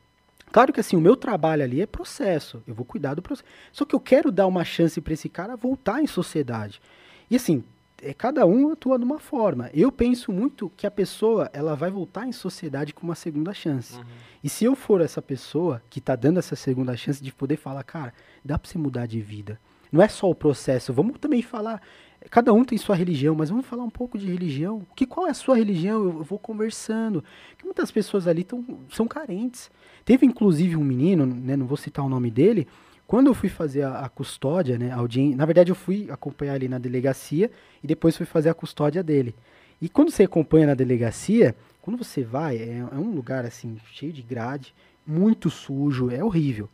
Claro 0.51 0.73
que 0.73 0.79
assim, 0.79 0.95
o 0.95 1.01
meu 1.01 1.15
trabalho 1.15 1.63
ali 1.63 1.81
é 1.81 1.85
processo, 1.85 2.61
eu 2.67 2.75
vou 2.75 2.85
cuidar 2.85 3.13
do 3.13 3.21
processo. 3.21 3.47
Só 3.71 3.85
que 3.85 3.95
eu 3.95 3.99
quero 3.99 4.31
dar 4.31 4.47
uma 4.47 4.65
chance 4.65 4.99
para 4.99 5.13
esse 5.13 5.29
cara 5.29 5.55
voltar 5.55 6.01
em 6.01 6.07
sociedade. 6.07 6.81
E 7.29 7.35
assim, 7.35 7.63
é, 8.01 8.13
cada 8.13 8.45
um 8.45 8.71
atua 8.71 8.97
de 8.97 9.05
uma 9.05 9.19
forma. 9.19 9.69
Eu 9.73 9.91
penso 9.91 10.31
muito 10.31 10.71
que 10.75 10.87
a 10.87 10.91
pessoa 10.91 11.49
ela 11.53 11.75
vai 11.75 11.91
voltar 11.91 12.27
em 12.27 12.31
sociedade 12.31 12.93
com 12.93 13.03
uma 13.03 13.15
segunda 13.15 13.53
chance. 13.53 13.99
E 14.43 14.49
se 14.49 14.65
eu 14.65 14.75
for 14.75 15.01
essa 15.01 15.21
pessoa 15.21 15.81
que 15.89 15.99
está 15.99 16.15
dando 16.15 16.39
essa 16.39 16.55
segunda 16.55 16.97
chance 16.97 17.23
de 17.23 17.31
poder 17.31 17.57
falar, 17.57 17.83
cara, 17.83 18.13
dá 18.43 18.57
para 18.57 18.69
você 18.69 18.77
mudar 18.77 19.05
de 19.05 19.21
vida. 19.21 19.59
Não 19.91 20.01
é 20.01 20.07
só 20.07 20.29
o 20.29 20.35
processo, 20.35 20.93
vamos 20.93 21.19
também 21.19 21.41
falar. 21.41 21.81
Cada 22.29 22.53
um 22.53 22.63
tem 22.63 22.77
sua 22.77 22.95
religião, 22.95 23.35
mas 23.35 23.49
vamos 23.49 23.65
falar 23.65 23.83
um 23.83 23.89
pouco 23.89 24.17
de 24.17 24.27
religião. 24.27 24.85
Que 24.95 25.05
qual 25.05 25.27
é 25.27 25.31
a 25.31 25.33
sua 25.33 25.57
religião? 25.57 26.03
Eu, 26.03 26.17
eu 26.19 26.23
vou 26.23 26.37
conversando. 26.37 27.23
Porque 27.49 27.65
muitas 27.65 27.91
pessoas 27.91 28.27
ali 28.27 28.43
tão, 28.43 28.63
são 28.91 29.07
carentes. 29.07 29.71
Teve 30.05 30.25
inclusive 30.25 30.75
um 30.75 30.83
menino, 30.83 31.25
né, 31.25 31.55
não 31.55 31.65
vou 31.65 31.77
citar 31.77 32.05
o 32.05 32.09
nome 32.09 32.29
dele, 32.29 32.67
quando 33.07 33.27
eu 33.27 33.33
fui 33.33 33.49
fazer 33.49 33.83
a, 33.83 33.99
a 33.99 34.09
custódia, 34.09 34.77
né, 34.77 34.91
a 34.91 34.95
audien- 34.95 35.35
na 35.35 35.45
verdade 35.45 35.71
eu 35.71 35.75
fui 35.75 36.07
acompanhar 36.09 36.55
ele 36.55 36.67
na 36.67 36.77
delegacia 36.77 37.51
e 37.83 37.87
depois 37.87 38.15
fui 38.15 38.25
fazer 38.25 38.49
a 38.49 38.53
custódia 38.53 39.03
dele. 39.03 39.35
E 39.81 39.89
quando 39.89 40.11
você 40.11 40.23
acompanha 40.23 40.67
na 40.67 40.73
delegacia, 40.75 41.55
quando 41.81 41.97
você 41.97 42.23
vai, 42.23 42.57
é, 42.57 42.77
é 42.77 42.95
um 42.95 43.11
lugar 43.13 43.45
assim, 43.45 43.77
cheio 43.93 44.13
de 44.13 44.21
grade, 44.21 44.73
muito 45.05 45.49
sujo, 45.49 46.09
é 46.11 46.23
horrível. 46.23 46.69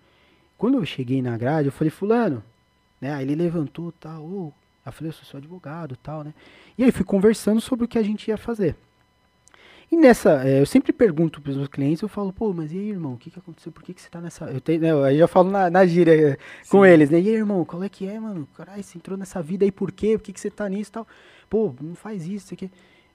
Quando 0.58 0.78
eu 0.78 0.86
cheguei 0.86 1.22
na 1.22 1.38
grade, 1.38 1.70
eu 1.70 1.72
falei, 1.72 1.90
fulano, 1.90 2.44
né? 3.00 3.14
Aí 3.14 3.24
ele 3.24 3.36
levantou, 3.36 3.94
tal, 3.94 4.24
ô. 4.24 4.54
Aí 4.88 4.90
eu 4.90 4.94
falei, 4.94 5.10
eu 5.10 5.14
sou 5.14 5.26
seu 5.26 5.38
advogado, 5.38 5.98
tal, 5.98 6.24
né? 6.24 6.34
E 6.78 6.84
aí 6.84 6.92
fui 6.94 7.04
conversando 7.04 7.60
sobre 7.60 7.84
o 7.84 7.88
que 7.90 7.98
a 7.98 8.04
gente 8.04 8.30
ia 8.30 8.38
fazer. 8.38 8.74
E 9.92 9.98
nessa, 9.98 10.48
é, 10.48 10.62
eu 10.62 10.66
sempre 10.66 10.94
pergunto 10.94 11.42
para 11.42 11.50
os 11.50 11.58
meus 11.58 11.68
clientes, 11.68 12.02
eu 12.02 12.08
falo, 12.08 12.32
pô, 12.32 12.54
mas 12.54 12.72
e 12.72 12.78
aí, 12.78 12.90
irmão, 12.90 13.14
o 13.14 13.18
que, 13.18 13.30
que 13.30 13.38
aconteceu? 13.38 13.70
Por 13.70 13.84
que, 13.84 13.94
que 13.94 14.02
você 14.02 14.10
tá 14.10 14.22
nessa. 14.22 14.46
Eu 14.46 14.62
tenho, 14.62 14.80
né, 14.82 15.06
aí 15.06 15.16
eu 15.16 15.20
já 15.20 15.28
falo 15.28 15.50
na, 15.50 15.70
na 15.70 15.86
gíria 15.86 16.38
com 16.70 16.84
Sim. 16.84 16.90
eles, 16.90 17.10
né? 17.10 17.20
E 17.20 17.28
aí, 17.28 17.36
irmão, 17.36 17.66
qual 17.66 17.84
é 17.84 17.90
que 17.90 18.08
é, 18.08 18.18
mano? 18.18 18.48
Caralho, 18.56 18.82
você 18.82 18.98
entrou 18.98 19.18
nessa 19.18 19.42
vida 19.42 19.66
aí 19.66 19.72
por 19.72 19.92
quê? 19.92 20.18
Por 20.18 20.24
que, 20.24 20.32
que 20.32 20.40
você 20.40 20.50
tá 20.50 20.70
nisso 20.70 20.90
e 20.90 20.94
tal? 20.94 21.08
Pô, 21.50 21.74
não 21.82 21.96
faz 21.96 22.24
isso, 22.24 22.46
isso 22.46 22.54
aqui. 22.54 22.72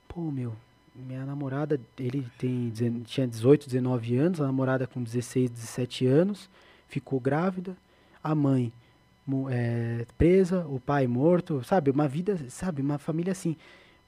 Pô, 0.07 0.21
meu, 0.31 0.55
minha 0.95 1.25
namorada, 1.25 1.81
ele 1.99 2.27
tem, 2.37 2.71
tinha 3.05 3.27
18, 3.27 3.67
19 3.67 4.17
anos, 4.17 4.41
a 4.43 4.47
namorada 4.47 4.87
com 4.87 5.03
16, 5.03 5.51
17 5.51 6.07
anos, 6.07 6.51
ficou 6.87 7.19
grávida. 7.19 7.75
a 8.23 8.35
mãe 8.35 8.71
é, 9.51 10.07
presa, 10.19 10.67
o 10.67 10.81
pai 10.81 11.07
morto, 11.07 11.63
sabe? 11.65 11.91
Uma 11.91 12.09
vida, 12.09 12.39
sabe? 12.49 12.83
Uma 12.83 12.99
família 12.99 13.33
assim. 13.33 13.57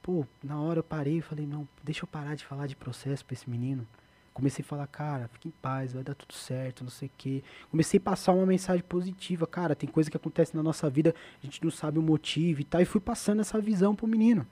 Pô, 0.01 0.25
na 0.43 0.59
hora 0.59 0.79
eu 0.79 0.83
parei 0.83 1.17
e 1.17 1.21
falei, 1.21 1.47
não, 1.47 1.67
deixa 1.83 2.03
eu 2.03 2.07
parar 2.07 2.35
de 2.35 2.45
falar 2.45 2.67
de 2.67 2.75
processo 2.75 3.25
pra 3.25 3.33
esse 3.33 3.49
menino. 3.49 3.87
Comecei 4.35 4.63
a 4.63 4.67
falar, 4.67 4.85
cara, 4.87 5.29
fique 5.29 5.47
em 5.47 5.53
paz, 5.61 5.93
vai 5.93 6.03
dar 6.03 6.13
tudo 6.13 6.33
certo, 6.33 6.83
não 6.83 6.91
sei 6.91 7.07
o 7.07 7.11
quê. 7.17 7.41
Comecei 7.71 7.97
a 7.97 8.01
passar 8.01 8.33
uma 8.33 8.45
mensagem 8.45 8.83
positiva, 8.83 9.47
cara, 9.47 9.73
tem 9.73 9.89
coisa 9.89 10.11
que 10.11 10.17
acontece 10.17 10.53
na 10.55 10.61
nossa 10.61 10.89
vida, 10.89 11.15
a 11.41 11.45
gente 11.45 11.63
não 11.63 11.71
sabe 11.71 11.97
o 11.97 12.01
motivo 12.01 12.59
e 12.59 12.65
tal, 12.65 12.81
e 12.81 12.85
fui 12.85 12.99
passando 12.99 13.39
essa 13.39 13.59
visão 13.61 13.95
pro 13.95 14.05
menino. 14.05 14.45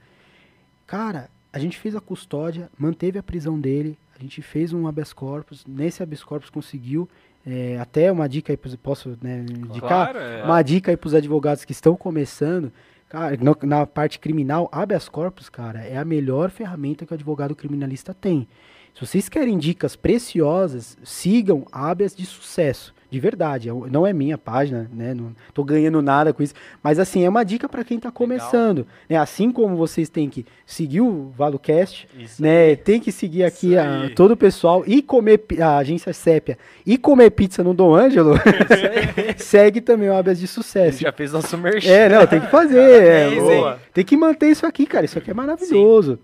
Cara, 0.86 1.28
a 1.52 1.58
gente 1.58 1.78
fez 1.78 1.94
a 1.94 2.00
custódia, 2.00 2.70
manteve 2.78 3.18
a 3.18 3.22
prisão 3.22 3.60
dele, 3.60 3.98
a 4.18 4.22
gente 4.22 4.40
fez 4.40 4.72
um 4.72 4.86
habeas 4.86 5.12
corpus, 5.12 5.66
nesse 5.66 6.02
habeas 6.02 6.24
corpus 6.24 6.48
conseguiu, 6.48 7.06
é, 7.46 7.78
até 7.78 8.10
uma 8.10 8.28
dica 8.28 8.52
aí, 8.52 8.56
pros- 8.56 8.76
posso 8.76 9.16
né, 9.22 9.44
indicar? 9.48 10.12
Claro, 10.12 10.18
é. 10.18 10.44
Uma 10.44 10.62
dica 10.62 10.90
aí 10.90 10.96
pros 10.96 11.14
advogados 11.14 11.64
que 11.64 11.72
estão 11.72 11.94
começando, 11.96 12.72
cara, 13.08 13.36
no- 13.36 13.56
na 13.62 13.86
parte 13.86 14.18
criminal, 14.18 14.68
habeas 14.72 15.08
corpus, 15.08 15.48
cara, 15.48 15.80
é 15.84 15.96
a 15.96 16.04
melhor 16.04 16.50
ferramenta 16.50 17.04
que 17.04 17.12
o 17.12 17.14
advogado 17.14 17.54
criminalista 17.54 18.14
tem. 18.14 18.48
Se 18.94 19.04
vocês 19.04 19.28
querem 19.28 19.58
dicas 19.58 19.96
preciosas, 19.96 20.96
sigam 21.04 21.66
habeas 21.72 22.14
de 22.14 22.24
sucesso. 22.24 22.94
De 23.14 23.20
verdade, 23.20 23.68
é 23.68 23.72
não 23.72 24.04
é 24.04 24.12
minha 24.12 24.36
página, 24.36 24.90
né? 24.92 25.14
Não 25.14 25.36
tô 25.52 25.62
ganhando 25.62 26.02
nada 26.02 26.32
com 26.32 26.42
isso. 26.42 26.52
Mas 26.82 26.98
assim, 26.98 27.24
é 27.24 27.28
uma 27.28 27.44
dica 27.44 27.68
para 27.68 27.84
quem 27.84 27.96
tá 28.00 28.10
começando. 28.10 28.84
Né? 29.08 29.16
Assim 29.16 29.52
como 29.52 29.76
vocês 29.76 30.08
têm 30.08 30.28
que 30.28 30.44
seguir 30.66 31.00
o 31.00 31.30
ValoCast, 31.36 32.08
Isso 32.18 32.42
né? 32.42 32.74
Tem 32.74 32.98
que 32.98 33.12
seguir 33.12 33.44
aqui 33.44 33.78
a- 33.78 34.00
aí. 34.02 34.10
todo 34.10 34.32
o 34.32 34.36
pessoal 34.36 34.82
e 34.84 35.00
comer 35.00 35.44
a 35.62 35.76
agência 35.78 36.12
Sépia 36.12 36.58
e 36.84 36.98
comer 36.98 37.30
pizza 37.30 37.62
no 37.62 37.72
Dom 37.72 37.94
Ângelo. 37.94 38.34
segue 39.38 39.80
também 39.80 40.08
o 40.08 40.14
habeas 40.16 40.40
de 40.40 40.48
sucesso. 40.48 40.98
já 41.00 41.12
fez 41.12 41.30
nosso 41.30 41.56
merchan. 41.56 41.88
É, 41.90 42.08
não, 42.08 42.26
tem 42.26 42.40
que 42.40 42.48
fazer. 42.48 42.80
é, 42.80 43.24
Parabéns, 43.30 43.42
boa. 43.44 43.72
hein? 43.74 43.78
tem 43.92 44.04
que 44.04 44.16
manter 44.16 44.48
isso 44.48 44.66
aqui, 44.66 44.86
cara. 44.86 45.04
Isso 45.04 45.18
aqui 45.18 45.30
é 45.30 45.34
maravilhoso. 45.34 46.18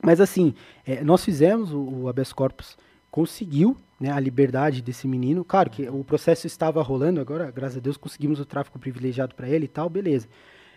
Mas 0.00 0.20
assim, 0.20 0.54
é, 0.86 1.02
nós 1.02 1.24
fizemos 1.24 1.72
o, 1.72 1.80
o 2.02 2.08
habeas 2.08 2.32
corpus, 2.32 2.76
conseguiu 3.10 3.76
né, 3.98 4.10
a 4.10 4.20
liberdade 4.20 4.82
desse 4.82 5.08
menino. 5.08 5.44
Claro 5.44 5.70
que 5.70 5.88
o 5.88 6.04
processo 6.04 6.46
estava 6.46 6.82
rolando, 6.82 7.20
agora, 7.20 7.50
graças 7.50 7.78
a 7.78 7.80
Deus, 7.80 7.96
conseguimos 7.96 8.38
o 8.40 8.44
tráfico 8.44 8.78
privilegiado 8.78 9.34
para 9.34 9.48
ele 9.48 9.64
e 9.64 9.68
tal, 9.68 9.88
beleza. 9.88 10.28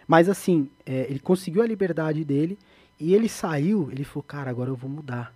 Mas 0.08 0.28
assim, 0.28 0.70
é, 0.86 1.06
ele 1.10 1.20
conseguiu 1.20 1.62
a 1.62 1.68
liberdade 1.68 2.24
dele 2.24 2.58
e 3.00 3.14
ele 3.14 3.30
saiu, 3.30 3.90
ele 3.92 4.04
falou, 4.04 4.24
cara, 4.24 4.50
agora 4.50 4.70
eu 4.70 4.76
vou 4.76 4.90
mudar. 4.90 5.34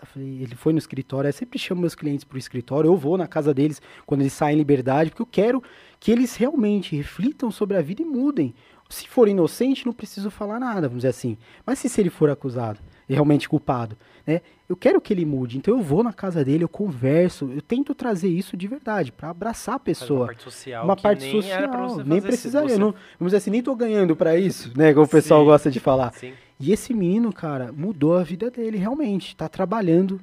Eu 0.00 0.06
falei, 0.06 0.42
ele 0.42 0.54
foi 0.54 0.72
no 0.72 0.78
escritório, 0.78 1.28
eu 1.28 1.32
sempre 1.32 1.58
chamo 1.58 1.80
meus 1.80 1.94
clientes 1.94 2.24
pro 2.24 2.36
escritório, 2.36 2.88
eu 2.88 2.96
vou 2.96 3.16
na 3.16 3.26
casa 3.26 3.54
deles 3.54 3.80
quando 4.04 4.20
eles 4.20 4.32
saem 4.32 4.54
em 4.54 4.58
liberdade, 4.58 5.10
porque 5.10 5.22
eu 5.22 5.26
quero 5.26 5.62
que 5.98 6.10
eles 6.10 6.36
realmente 6.36 6.94
reflitam 6.94 7.50
sobre 7.50 7.78
a 7.78 7.82
vida 7.82 8.02
e 8.02 8.04
mudem. 8.04 8.54
Se 8.90 9.08
for 9.08 9.26
inocente, 9.26 9.86
não 9.86 9.92
preciso 9.92 10.30
falar 10.30 10.60
nada, 10.60 10.82
vamos 10.82 10.98
dizer 10.98 11.08
assim. 11.08 11.38
Mas 11.64 11.78
se, 11.78 11.88
se 11.88 12.00
ele 12.00 12.10
for 12.10 12.28
acusado 12.28 12.78
realmente 13.14 13.48
culpado, 13.48 13.96
né? 14.26 14.40
Eu 14.68 14.74
quero 14.76 15.00
que 15.00 15.12
ele 15.12 15.24
mude. 15.24 15.58
Então 15.58 15.76
eu 15.76 15.82
vou 15.82 16.02
na 16.02 16.12
casa 16.12 16.44
dele, 16.44 16.64
eu 16.64 16.68
converso, 16.68 17.50
eu 17.54 17.62
tento 17.62 17.94
trazer 17.94 18.28
isso 18.28 18.56
de 18.56 18.66
verdade, 18.66 19.12
para 19.12 19.30
abraçar 19.30 19.76
a 19.76 19.78
pessoa 19.78 20.20
Uma 20.22 20.26
parte 20.26 20.42
social. 20.42 20.84
uma 20.84 20.96
parte 20.96 21.20
nem 21.24 21.30
social, 21.42 22.04
nem 22.04 22.20
precisaria. 22.20 22.68
você- 22.70 22.78
Não, 22.78 22.90
vamos 23.18 23.30
dizer 23.30 23.36
assim, 23.36 23.50
nem 23.50 23.62
tô 23.62 23.76
ganhando 23.76 24.16
pra 24.16 24.36
isso, 24.36 24.72
né? 24.76 24.92
Como 24.92 25.06
o 25.06 25.08
pessoal 25.08 25.40
Sim. 25.40 25.46
gosta 25.46 25.70
de 25.70 25.78
falar. 25.78 26.12
Sim. 26.14 26.32
E 26.58 26.72
esse 26.72 26.92
menino, 26.92 27.32
cara, 27.32 27.70
mudou 27.72 28.16
a 28.16 28.22
vida 28.24 28.50
dele, 28.50 28.76
realmente. 28.78 29.36
Tá 29.36 29.48
trabalhando, 29.48 30.20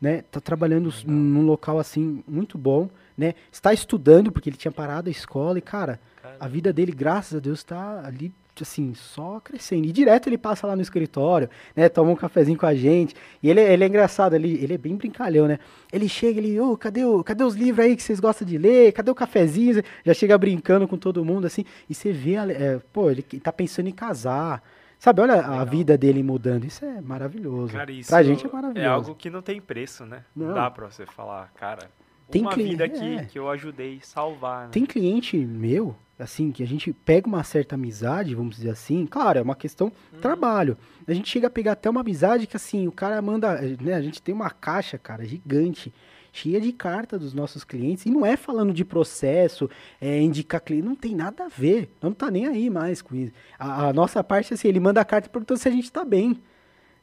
né? 0.00 0.22
Tá 0.30 0.40
trabalhando 0.40 0.88
s- 0.88 1.04
num 1.06 1.42
local, 1.44 1.78
assim, 1.80 2.22
muito 2.28 2.56
bom, 2.56 2.88
né? 3.18 3.34
Está 3.50 3.72
estudando, 3.72 4.30
porque 4.30 4.48
ele 4.50 4.56
tinha 4.56 4.70
parado 4.70 5.08
a 5.08 5.10
escola 5.10 5.58
e, 5.58 5.62
cara, 5.62 5.98
Cara, 6.22 6.36
a 6.38 6.46
vida 6.46 6.72
dele, 6.72 6.92
graças 6.92 7.34
a 7.36 7.40
Deus, 7.40 7.64
tá 7.64 8.02
ali, 8.04 8.32
assim, 8.62 8.94
só 8.94 9.40
crescendo. 9.40 9.86
E 9.86 9.92
direto 9.92 10.28
ele 10.28 10.38
passa 10.38 10.66
lá 10.66 10.74
no 10.76 10.82
escritório, 10.82 11.48
né? 11.74 11.88
Toma 11.88 12.10
um 12.10 12.16
cafezinho 12.16 12.58
com 12.58 12.66
a 12.66 12.74
gente. 12.74 13.14
E 13.42 13.48
ele, 13.50 13.60
ele 13.60 13.84
é 13.84 13.86
engraçado, 13.86 14.34
ele, 14.34 14.52
ele 14.62 14.74
é 14.74 14.78
bem 14.78 14.96
brincalhão, 14.96 15.46
né? 15.48 15.58
Ele 15.92 16.08
chega, 16.08 16.38
ele, 16.38 16.58
ô, 16.60 16.76
cadê, 16.76 17.04
o, 17.04 17.22
cadê 17.24 17.44
os 17.44 17.54
livros 17.54 17.84
aí 17.84 17.96
que 17.96 18.02
vocês 18.02 18.20
gostam 18.20 18.46
de 18.46 18.56
ler? 18.58 18.92
Cadê 18.92 19.10
o 19.10 19.14
cafezinho? 19.14 19.82
Já 20.04 20.14
chega 20.14 20.36
brincando 20.38 20.86
com 20.88 20.96
todo 20.96 21.24
mundo, 21.24 21.46
assim. 21.46 21.64
E 21.88 21.94
você 21.94 22.12
vê, 22.12 22.36
a- 22.36 22.50
é, 22.50 22.78
pô, 22.92 23.10
ele 23.10 23.22
tá 23.22 23.52
pensando 23.52 23.88
em 23.88 23.92
casar. 23.92 24.62
Sabe, 24.98 25.22
olha 25.22 25.32
a 25.34 25.36
Legal. 25.50 25.66
vida 25.66 25.96
dele 25.96 26.22
mudando. 26.22 26.64
Isso 26.66 26.84
é 26.84 27.00
maravilhoso. 27.00 27.72
Cara, 27.72 27.90
isso 27.90 28.10
pra 28.10 28.22
gente 28.22 28.44
é 28.46 28.50
maravilhoso. 28.50 28.86
É 28.86 28.90
algo 28.90 29.14
que 29.14 29.30
não 29.30 29.40
tem 29.40 29.58
preço, 29.58 30.04
né? 30.04 30.24
Não, 30.36 30.48
Não. 30.48 30.54
dá 30.54 30.70
pra 30.70 30.90
você 30.90 31.06
falar, 31.06 31.50
cara, 31.58 31.88
Tem 32.30 32.42
uma 32.42 32.52
cli- 32.52 32.64
vida 32.70 32.84
aqui 32.84 33.16
é. 33.16 33.24
que 33.24 33.38
eu 33.38 33.48
ajudei 33.50 33.98
a 34.00 34.04
salvar, 34.06 34.64
né? 34.64 34.68
Tem 34.72 34.84
cliente 34.86 35.36
meu, 35.36 35.96
assim, 36.18 36.52
que 36.52 36.62
a 36.62 36.66
gente 36.66 36.92
pega 36.92 37.26
uma 37.26 37.42
certa 37.42 37.74
amizade, 37.74 38.34
vamos 38.34 38.56
dizer 38.56 38.70
assim, 38.70 39.06
claro, 39.06 39.38
é 39.38 39.42
uma 39.42 39.54
questão 39.56 39.92
Uhum. 40.12 40.20
trabalho. 40.20 40.76
A 41.06 41.12
gente 41.12 41.28
chega 41.28 41.46
a 41.46 41.50
pegar 41.50 41.72
até 41.72 41.88
uma 41.90 42.00
amizade 42.02 42.46
que, 42.46 42.56
assim, 42.56 42.86
o 42.86 42.92
cara 42.92 43.20
manda, 43.20 43.60
né, 43.80 43.94
a 43.94 44.02
gente 44.02 44.20
tem 44.22 44.34
uma 44.34 44.50
caixa, 44.50 44.96
cara, 44.98 45.24
gigante, 45.24 45.92
cheia 46.32 46.60
de 46.60 46.72
carta 46.72 47.18
dos 47.18 47.34
nossos 47.34 47.64
clientes, 47.64 48.06
e 48.06 48.10
não 48.10 48.24
é 48.24 48.36
falando 48.36 48.72
de 48.72 48.84
processo, 48.84 49.68
é 50.00 50.20
indicar 50.20 50.60
cliente, 50.60 50.86
não 50.86 50.94
tem 50.94 51.16
nada 51.16 51.46
a 51.46 51.48
ver, 51.48 51.90
não 52.00 52.12
tá 52.12 52.30
nem 52.30 52.46
aí 52.46 52.70
mais 52.70 53.02
com 53.02 53.16
isso. 53.16 53.32
A, 53.58 53.88
a 53.88 53.92
nossa 53.92 54.22
parte, 54.22 54.54
assim, 54.54 54.68
ele 54.68 54.78
manda 54.78 55.00
a 55.00 55.04
carta 55.04 55.28
perguntando 55.28 55.58
se 55.58 55.66
a 55.68 55.72
gente 55.72 55.90
tá 55.90 56.04
bem. 56.04 56.40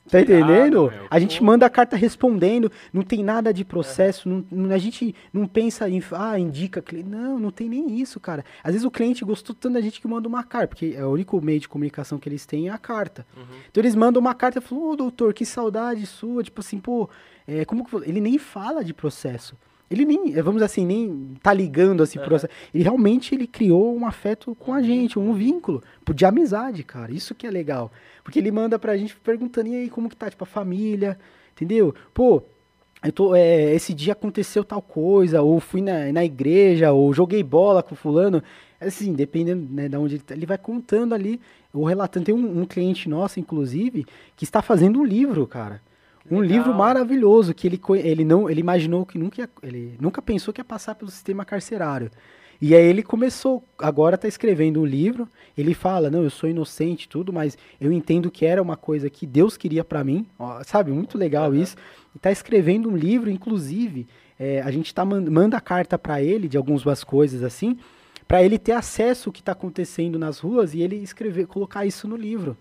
Tá 0.10 0.22
entendendo? 0.22 0.90
meu. 0.90 1.08
A 1.10 1.20
gente 1.20 1.40
Pô. 1.40 1.46
manda 1.46 1.66
a 1.66 1.70
carta 1.70 1.96
respondendo, 1.96 2.72
não 2.94 3.02
tem 3.04 3.24
nada 3.24 3.54
de 3.54 3.66
processo, 3.66 4.28
não, 4.30 4.46
não- 4.52 4.74
a 4.74 4.78
gente 4.78 5.14
não 5.34 5.48
pensa 5.48 5.90
em, 5.90 6.02
ah, 6.12 6.40
indica 6.40 6.82
cliente. 6.82 7.10
Não, 7.10 7.38
não 7.40 7.52
tem 7.52 7.68
nem 7.68 8.00
isso, 8.00 8.20
cara. 8.20 8.44
Às 8.64 8.74
vezes 8.74 8.86
o 8.86 8.92
cliente 8.92 9.26
gostou 9.26 9.56
tanto 9.56 9.74
da 9.74 9.82
gente 9.82 10.00
que 10.00 10.08
manda 10.08 10.28
uma 10.28 10.44
carta, 10.44 10.68
porque 10.70 10.94
é 10.98 11.06
o 11.06 11.10
único 11.10 11.42
meio 11.42 11.60
de 11.60 11.68
comunicação 11.68 12.18
que 12.18 12.30
eles 12.30 12.46
têm 12.46 12.70
é 12.70 12.72
a 12.72 12.78
carta. 12.78 13.26
Uhum. 13.36 13.44
Então 13.70 13.82
eles 13.82 13.96
mandam 13.96 14.20
uma 14.20 14.34
carta 14.34 14.60
e 14.60 14.62
falam, 14.62 14.86
ô 14.92 14.96
doutor, 14.96 15.34
que 15.34 15.46
saudade 15.46 16.06
sua, 16.06 16.44
tipo 16.44 16.62
assim, 16.62 16.80
pô, 16.80 17.10
é, 17.48 17.66
como 17.66 17.84
que... 17.84 17.92
vo-" 17.92 18.04
Ele 18.04 18.22
nem 18.22 18.38
fala 18.38 18.84
de 18.84 18.94
processo. 18.94 19.56
Ele 19.90 20.04
nem, 20.04 20.34
vamos 20.42 20.62
assim, 20.62 20.86
nem 20.86 21.36
tá 21.42 21.54
ligando 21.54 22.04
assim, 22.04 22.20
processo. 22.20 22.52
Ele 22.74 22.84
realmente 22.84 23.34
ele 23.34 23.48
criou 23.48 23.96
um 23.96 24.06
afeto 24.06 24.54
com 24.56 24.74
a 24.74 24.82
gente, 24.82 25.18
um 25.18 25.34
vínculo 25.34 25.82
de 26.14 26.26
amizade, 26.26 26.84
cara. 26.84 27.12
Isso 27.12 27.34
que 27.34 27.48
é 27.48 27.52
legal. 27.52 27.92
Porque 28.24 28.40
ele 28.40 28.52
manda 28.52 28.78
pra 28.78 28.98
gente 28.98 29.16
perguntando, 29.16 29.70
e 29.70 29.76
aí, 29.76 29.90
como 29.90 30.10
que 30.10 30.16
tá, 30.16 30.30
tipo, 30.30 30.44
a 30.44 30.48
família, 30.48 31.18
entendeu? 31.56 31.96
Pô, 32.14 32.44
eu 33.02 33.12
tô, 33.14 33.34
é, 33.34 33.74
esse 33.74 33.94
dia 33.94 34.12
aconteceu 34.12 34.64
tal 34.64 34.82
coisa, 34.82 35.42
ou 35.42 35.60
fui 35.62 35.82
na, 35.82 36.12
na 36.12 36.26
igreja, 36.26 36.92
ou 36.92 37.14
joguei 37.14 37.42
bola 37.42 37.82
com 37.82 37.96
fulano. 37.96 38.44
Assim, 38.82 39.14
dependendo 39.14 39.74
né, 39.74 39.88
de 39.88 39.96
onde 39.96 40.16
ele 40.16 40.24
tá, 40.24 40.36
ele 40.36 40.46
vai 40.46 40.58
contando 40.58 41.16
ali, 41.16 41.40
ou 41.74 41.86
relatando. 41.86 42.26
Tem 42.26 42.36
um, 42.36 42.62
um 42.62 42.66
cliente 42.66 43.08
nosso, 43.08 43.40
inclusive, 43.40 44.06
que 44.36 44.44
está 44.44 44.62
fazendo 44.62 45.00
um 45.00 45.06
livro, 45.06 45.48
cara. 45.48 45.82
Um 46.30 46.40
Legal. 46.40 46.58
livro 46.58 46.74
maravilhoso 46.74 47.54
que 47.54 47.68
ele, 47.68 47.80
ele 48.04 48.26
não 48.26 48.50
ele 48.50 48.60
imaginou 48.60 49.06
que 49.06 49.18
nunca 49.18 49.42
ia, 49.42 49.50
ele 49.64 49.96
nunca 50.00 50.22
pensou 50.22 50.54
que 50.54 50.60
ia 50.60 50.66
passar 50.66 50.96
pelo 50.96 51.10
sistema 51.10 51.46
carcerário. 51.46 52.12
E 52.60 52.74
aí 52.76 52.84
ele 52.84 53.04
começou, 53.04 53.64
agora 53.78 54.18
tá 54.18 54.28
escrevendo 54.28 54.82
um 54.82 54.86
livro, 54.86 55.30
ele 55.56 55.76
fala, 55.76 56.10
não, 56.10 56.24
eu 56.24 56.30
sou 56.32 56.50
inocente 56.50 57.08
tudo, 57.08 57.32
mas 57.32 57.56
eu 57.80 57.92
entendo 57.92 58.32
que 58.32 58.48
era 58.48 58.62
uma 58.62 58.76
coisa 58.76 59.12
que 59.12 59.28
Deus 59.28 59.56
queria 59.56 59.84
pra 59.84 60.04
mim, 60.04 60.26
ó, 60.40 60.64
sabe? 60.64 60.92
Muito 60.92 61.20
legal 61.20 61.54
isso. 61.54 61.76
E 62.16 62.20
tá 62.20 62.32
escrevendo 62.32 62.90
um 62.90 62.98
livro, 62.98 63.30
inclusive, 63.30 64.08
é, 64.40 64.60
a 64.64 64.72
gente 64.72 64.92
tá 64.94 65.06
man- 65.06 65.30
manda 65.30 65.62
carta 65.62 66.00
pra 66.00 66.20
ele 66.22 66.48
de 66.48 66.58
algumas 66.58 67.04
coisas 67.04 67.44
assim, 67.44 67.78
pra 68.28 68.42
ele 68.44 68.58
ter 68.58 68.72
acesso 68.72 69.30
ao 69.30 69.34
que 69.34 69.44
tá 69.44 69.52
acontecendo 69.52 70.18
nas 70.18 70.40
ruas 70.40 70.74
e 70.74 70.82
ele 70.82 70.96
escrever, 70.96 71.46
colocar 71.46 71.86
isso 71.86 72.08
no 72.08 72.16
livro. 72.16 72.58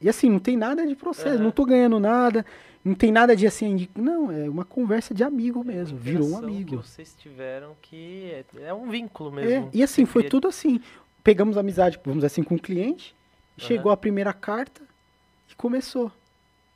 E 0.00 0.08
assim, 0.08 0.30
não 0.30 0.38
tem 0.38 0.56
nada 0.56 0.86
de 0.86 0.94
processo, 0.94 1.34
Aham. 1.36 1.42
não 1.44 1.50
tô 1.50 1.64
ganhando 1.66 2.00
nada, 2.00 2.44
não 2.82 2.94
tem 2.94 3.12
nada 3.12 3.36
de 3.36 3.46
assim, 3.46 3.86
não, 3.94 4.32
é 4.32 4.48
uma 4.48 4.64
conversa 4.64 5.12
de 5.12 5.22
amigo 5.22 5.62
mesmo, 5.62 5.98
virou 5.98 6.30
um 6.30 6.36
amigo. 6.38 6.70
que 6.80 6.88
Vocês 6.88 7.14
tiveram 7.18 7.76
que 7.82 8.30
é, 8.32 8.44
é 8.68 8.74
um 8.74 8.88
vínculo 8.88 9.30
É, 9.38 9.44
mesmo. 9.44 9.70
e 9.74 9.82
assim, 9.82 10.06
foi 10.06 10.22
cria- 10.22 10.30
tudo 10.30 10.48
assim. 10.48 10.80
Pegamos 11.22 11.58
amizade, 11.58 12.00
vamos 12.02 12.18
dizer 12.20 12.28
assim, 12.28 12.42
com 12.42 12.54
o 12.54 12.58
cliente, 12.58 13.14
chegou 13.58 13.92
a 13.92 13.96
primeira 13.96 14.32
carta 14.32 14.80
e 15.50 15.54
começou. 15.54 16.10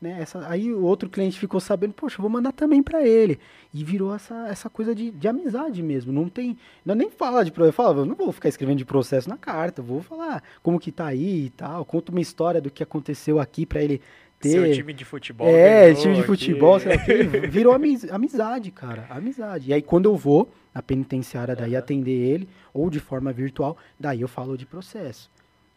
Né? 0.05 0.19
Essa, 0.21 0.47
aí 0.47 0.71
o 0.71 0.83
outro 0.85 1.09
cliente 1.09 1.39
ficou 1.39 1.59
sabendo, 1.59 1.95
poxa, 1.95 2.21
vou 2.21 2.31
mandar 2.31 2.53
também 2.53 2.83
pra 2.83 3.07
ele. 3.09 3.39
E 3.73 3.83
virou 3.83 4.15
essa, 4.15 4.47
essa 4.49 4.69
coisa 4.69 4.95
de, 4.95 5.11
de 5.11 5.27
amizade 5.27 5.83
mesmo. 5.83 6.13
Não 6.13 6.29
tem. 6.29 6.59
Não 6.85 6.95
nem 6.95 7.11
fala 7.11 7.43
de 7.43 7.51
processo. 7.51 7.71
Eu 7.71 7.73
falava, 7.73 8.01
eu 8.01 8.05
não 8.05 8.15
vou 8.15 8.31
ficar 8.31 8.51
escrevendo 8.51 8.77
de 8.77 8.85
processo 8.85 9.29
na 9.31 9.39
carta, 9.39 9.81
vou 9.81 10.03
falar 10.03 10.43
como 10.63 10.79
que 10.79 10.93
tá 10.93 11.07
aí 11.07 11.47
e 11.47 11.51
tal. 11.51 11.85
Conta 11.87 12.13
uma 12.13 12.21
história 12.21 12.61
do 12.61 12.71
que 12.71 12.83
aconteceu 12.83 13.41
aqui 13.41 13.65
pra 13.65 13.83
ele 13.83 13.99
ter. 14.39 14.51
Seu 14.51 14.73
time 14.75 14.93
de 14.93 15.07
futebol. 15.07 15.49
É, 15.49 15.95
time 15.95 16.15
de 16.15 16.23
futebol, 16.23 16.79
virou 17.49 17.73
amiz- 17.73 18.05
amizade, 18.13 18.71
cara, 18.71 19.07
amizade. 19.09 19.71
E 19.71 19.73
aí 19.73 19.81
quando 19.81 20.05
eu 20.05 20.17
vou 20.17 20.51
na 20.75 20.83
penitenciária 20.83 21.57
daí 21.57 21.71
Aham. 21.75 21.79
atender 21.79 22.11
ele, 22.13 22.49
ou 22.75 22.91
de 22.91 23.01
forma 23.01 23.33
virtual, 23.33 23.77
daí 23.99 24.21
eu 24.21 24.29
falo 24.29 24.59
de 24.59 24.67
processo, 24.67 25.31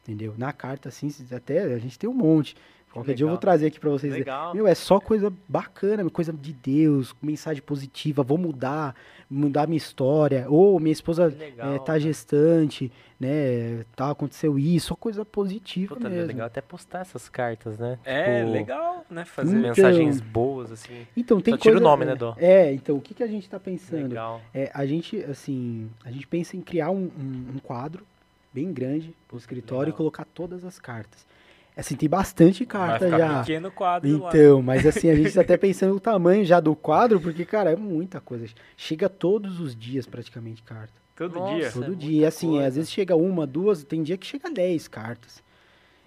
entendeu? 0.04 0.34
Na 0.38 0.52
carta, 0.52 0.90
assim, 0.90 1.10
até 1.32 1.62
a 1.64 1.78
gente 1.78 1.98
tem 1.98 2.10
um 2.10 2.14
monte, 2.14 2.56
Qualquer 2.92 3.14
dia 3.14 3.26
eu 3.26 3.30
vou 3.30 3.38
trazer 3.38 3.68
aqui 3.68 3.80
pra 3.80 3.90
vocês. 3.92 4.12
Legal. 4.12 4.56
Meu, 4.56 4.66
é 4.66 4.74
só 4.74 5.00
coisa 5.00 5.32
bacana, 5.48 6.10
coisa 6.10 6.34
de 6.34 6.52
Deus, 6.54 7.14
mensagem 7.22 7.62
positiva, 7.62 8.24
vou 8.24 8.40
mudar, 8.40 8.96
mudar 9.30 9.68
minha 9.68 9.78
história. 9.78 10.46
Ou 10.50 10.80
minha 10.80 10.94
esposa 10.94 11.30
Que 11.30 11.38
legal, 11.38 11.74
eh, 11.76 11.78
tá 11.80 11.86
cara. 11.86 12.00
gestante, 12.00 12.92
né? 13.20 13.86
Tá, 13.96 14.10
aconteceu 14.10 14.58
isso, 14.58 14.88
só 14.88 14.96
coisa 14.96 15.24
positiva 15.24 15.96
Puta, 15.96 16.08
é 16.08 16.10
mesmo. 16.10 16.28
legal 16.28 16.48
até 16.48 16.60
postar 16.60 17.02
essas 17.02 17.30
cartas, 17.30 17.78
né? 17.78 18.00
É, 18.04 18.40
Tipo, 18.40 18.52
legal, 18.52 19.06
né? 19.12 19.26
Fazer. 19.26 19.56
Hum. 19.56 19.62
Mensagens 19.62 20.20
boas, 20.20 20.72
assim. 20.72 21.06
Então, 21.16 21.40
tem 21.40 21.54
Só 21.54 21.58
tira 21.60 21.76
o 21.78 21.82
coisa- 21.82 21.90
nome, 21.90 22.04
é, 22.04 22.08
né, 22.08 22.16
Dó? 22.16 22.36
É, 22.40 22.74
então, 22.74 22.96
o 22.96 23.02
que, 23.02 23.14
que 23.14 23.22
a 23.22 23.28
gente 23.28 23.48
tá 23.48 23.60
pensando? 23.60 24.08
Legal. 24.10 24.42
É, 24.54 24.72
a 24.74 24.86
gente, 24.88 25.24
assim, 25.26 25.88
a 26.04 26.10
gente 26.10 26.26
pensa 26.26 26.58
em 26.58 26.62
criar 26.62 26.90
um, 26.90 27.12
um- 27.20 27.46
um 27.56 27.60
quadro 27.62 28.04
bem 28.52 28.74
grande 28.74 29.14
pro 29.28 29.38
escritório 29.38 29.82
legal. 29.88 29.94
e 29.94 29.98
colocar 29.98 30.26
todas 30.34 30.66
as 30.66 30.80
cartas. 30.80 31.28
Assim, 31.78 31.96
tem 31.96 32.10
bastante 32.10 32.66
Vai 32.66 32.90
carta 32.90 33.06
ficar 33.06 33.18
já. 33.20 33.40
pequeno 33.42 33.72
quadro 33.72 34.20
lá. 34.24 34.30
Então, 34.30 34.62
mas 34.64 34.86
assim, 34.86 35.10
a 35.10 35.16
gente 35.16 35.32
tá 35.32 35.42
até 35.42 35.56
pensando 35.58 35.94
no 35.94 36.00
tamanho 36.00 36.44
já 36.44 36.60
do 36.60 36.76
quadro, 36.76 37.20
porque, 37.22 37.46
cara, 37.46 37.72
é 37.72 37.76
muita 37.76 38.20
coisa. 38.20 38.48
Chega 38.76 39.08
todos 39.08 39.60
os 39.60 39.76
dias 39.76 40.08
praticamente 40.08 40.64
carta. 40.64 40.94
Todo 41.16 41.36
Nossa. 41.36 41.56
dia. 41.56 41.68
É 41.68 41.72
Todo 41.72 41.86
muita 41.88 42.06
dia. 42.06 42.28
Assim, 42.28 42.48
é, 42.48 42.52
coisa. 42.52 42.68
às 42.68 42.76
vezes 42.76 42.92
chega 42.92 43.16
uma, 43.16 43.46
duas, 43.46 43.84
tem 43.84 44.02
dia 44.02 44.18
que 44.18 44.26
chega 44.26 44.50
dez 44.50 44.88
cartas. 44.88 45.44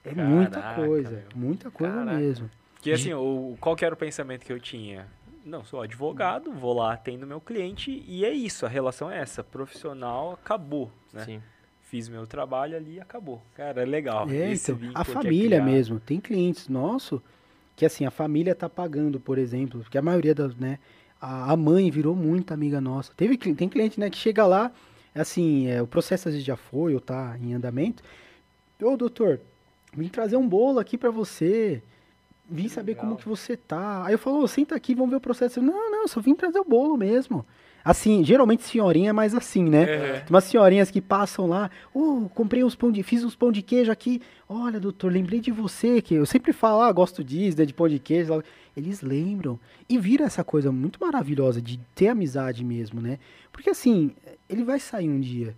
É 0.04 0.12
muita 0.14 0.60
Caraca, 0.60 0.84
coisa. 0.84 1.10
meu. 1.10 1.22
Muita 1.36 1.70
coisa 1.70 1.94
Caraca. 1.94 2.16
mesmo. 2.16 2.50
Porque 2.74 2.92
assim, 2.92 3.12
o, 3.12 3.56
qual 3.60 3.76
que 3.76 3.84
era 3.84 3.94
o 3.94 3.98
pensamento 3.98 4.44
que 4.44 4.52
eu 4.52 4.58
tinha? 4.58 5.06
Não, 5.44 5.64
sou 5.64 5.82
advogado, 5.82 6.52
vou 6.52 6.72
lá, 6.74 6.94
atendo 6.94 7.26
meu 7.26 7.40
cliente 7.40 8.04
e 8.06 8.24
é 8.24 8.30
isso, 8.32 8.64
a 8.66 8.68
relação 8.68 9.10
é 9.10 9.18
essa. 9.18 9.44
Profissional, 9.44 10.32
acabou, 10.32 10.90
né? 11.12 11.24
Sim. 11.24 11.42
Fiz 11.90 12.08
meu 12.08 12.24
trabalho 12.24 12.76
ali 12.76 12.94
e 12.94 13.00
acabou. 13.00 13.42
Cara, 13.52 13.82
é 13.82 13.84
legal. 13.84 14.30
É, 14.30 14.54
então, 14.54 14.78
a 14.94 15.04
que 15.04 15.10
é 15.10 15.12
família 15.12 15.48
criado. 15.48 15.64
mesmo. 15.64 15.98
Tem 15.98 16.20
clientes 16.20 16.68
nossos 16.68 17.20
que, 17.74 17.84
assim, 17.84 18.06
a 18.06 18.12
família 18.12 18.54
tá 18.54 18.68
pagando, 18.68 19.18
por 19.18 19.38
exemplo, 19.38 19.80
porque 19.80 19.98
a 19.98 20.02
maioria 20.02 20.32
das, 20.32 20.54
né, 20.54 20.78
a, 21.20 21.50
a 21.50 21.56
mãe 21.56 21.90
virou 21.90 22.14
muito 22.14 22.54
amiga 22.54 22.80
nossa. 22.80 23.12
Teve, 23.16 23.36
tem 23.36 23.68
cliente, 23.68 23.98
né, 23.98 24.08
que 24.08 24.16
chega 24.16 24.46
lá, 24.46 24.70
assim, 25.12 25.66
é, 25.66 25.82
o 25.82 25.86
processo 25.86 26.28
às 26.28 26.34
vezes 26.34 26.46
já 26.46 26.54
foi 26.54 26.94
ou 26.94 27.00
tá 27.00 27.36
em 27.42 27.54
andamento. 27.54 28.04
Ô, 28.80 28.96
doutor, 28.96 29.40
vim 29.92 30.06
trazer 30.06 30.36
um 30.36 30.48
bolo 30.48 30.78
aqui 30.78 30.96
pra 30.96 31.10
você. 31.10 31.82
Vim 32.48 32.68
saber 32.68 32.94
como 32.94 33.14
legal. 33.14 33.20
que 33.20 33.28
você 33.28 33.56
tá. 33.56 34.06
Aí 34.06 34.14
eu 34.14 34.18
falo, 34.18 34.46
senta 34.46 34.76
aqui, 34.76 34.94
vamos 34.94 35.10
ver 35.10 35.16
o 35.16 35.20
processo. 35.20 35.58
Eu, 35.58 35.64
não, 35.64 35.90
não, 35.90 36.06
só 36.06 36.20
vim 36.20 36.36
trazer 36.36 36.60
o 36.60 36.64
bolo 36.64 36.96
mesmo. 36.96 37.44
Assim, 37.84 38.22
geralmente 38.24 38.62
senhorinha 38.62 39.10
é 39.10 39.12
mais 39.12 39.34
assim, 39.34 39.64
né? 39.64 39.82
É. 39.82 40.12
Tem 40.20 40.30
umas 40.30 40.44
senhorinhas 40.44 40.90
que 40.90 41.00
passam 41.00 41.46
lá, 41.46 41.70
oh, 41.94 42.28
comprei 42.34 42.62
uns 42.62 42.74
pão 42.74 42.92
de, 42.92 43.02
fiz 43.02 43.24
uns 43.24 43.34
pão 43.34 43.50
de 43.50 43.62
queijo 43.62 43.90
aqui. 43.90 44.20
Olha, 44.48 44.78
doutor, 44.78 45.10
lembrei 45.10 45.40
de 45.40 45.50
você, 45.50 46.02
que 46.02 46.14
eu 46.14 46.26
sempre 46.26 46.52
falo, 46.52 46.82
ah, 46.82 46.92
gosto 46.92 47.24
disso, 47.24 47.58
né, 47.58 47.64
de 47.64 47.72
pão 47.72 47.88
de 47.88 47.98
queijo. 47.98 48.36
lá." 48.36 48.42
Eles 48.76 49.02
lembram. 49.02 49.58
E 49.88 49.98
vira 49.98 50.24
essa 50.24 50.44
coisa 50.44 50.70
muito 50.70 51.00
maravilhosa 51.00 51.60
de 51.60 51.78
ter 51.94 52.08
amizade 52.08 52.64
mesmo, 52.64 53.00
né? 53.00 53.18
Porque 53.52 53.70
assim, 53.70 54.12
ele 54.48 54.64
vai 54.64 54.78
sair 54.78 55.08
um 55.08 55.20
dia. 55.20 55.54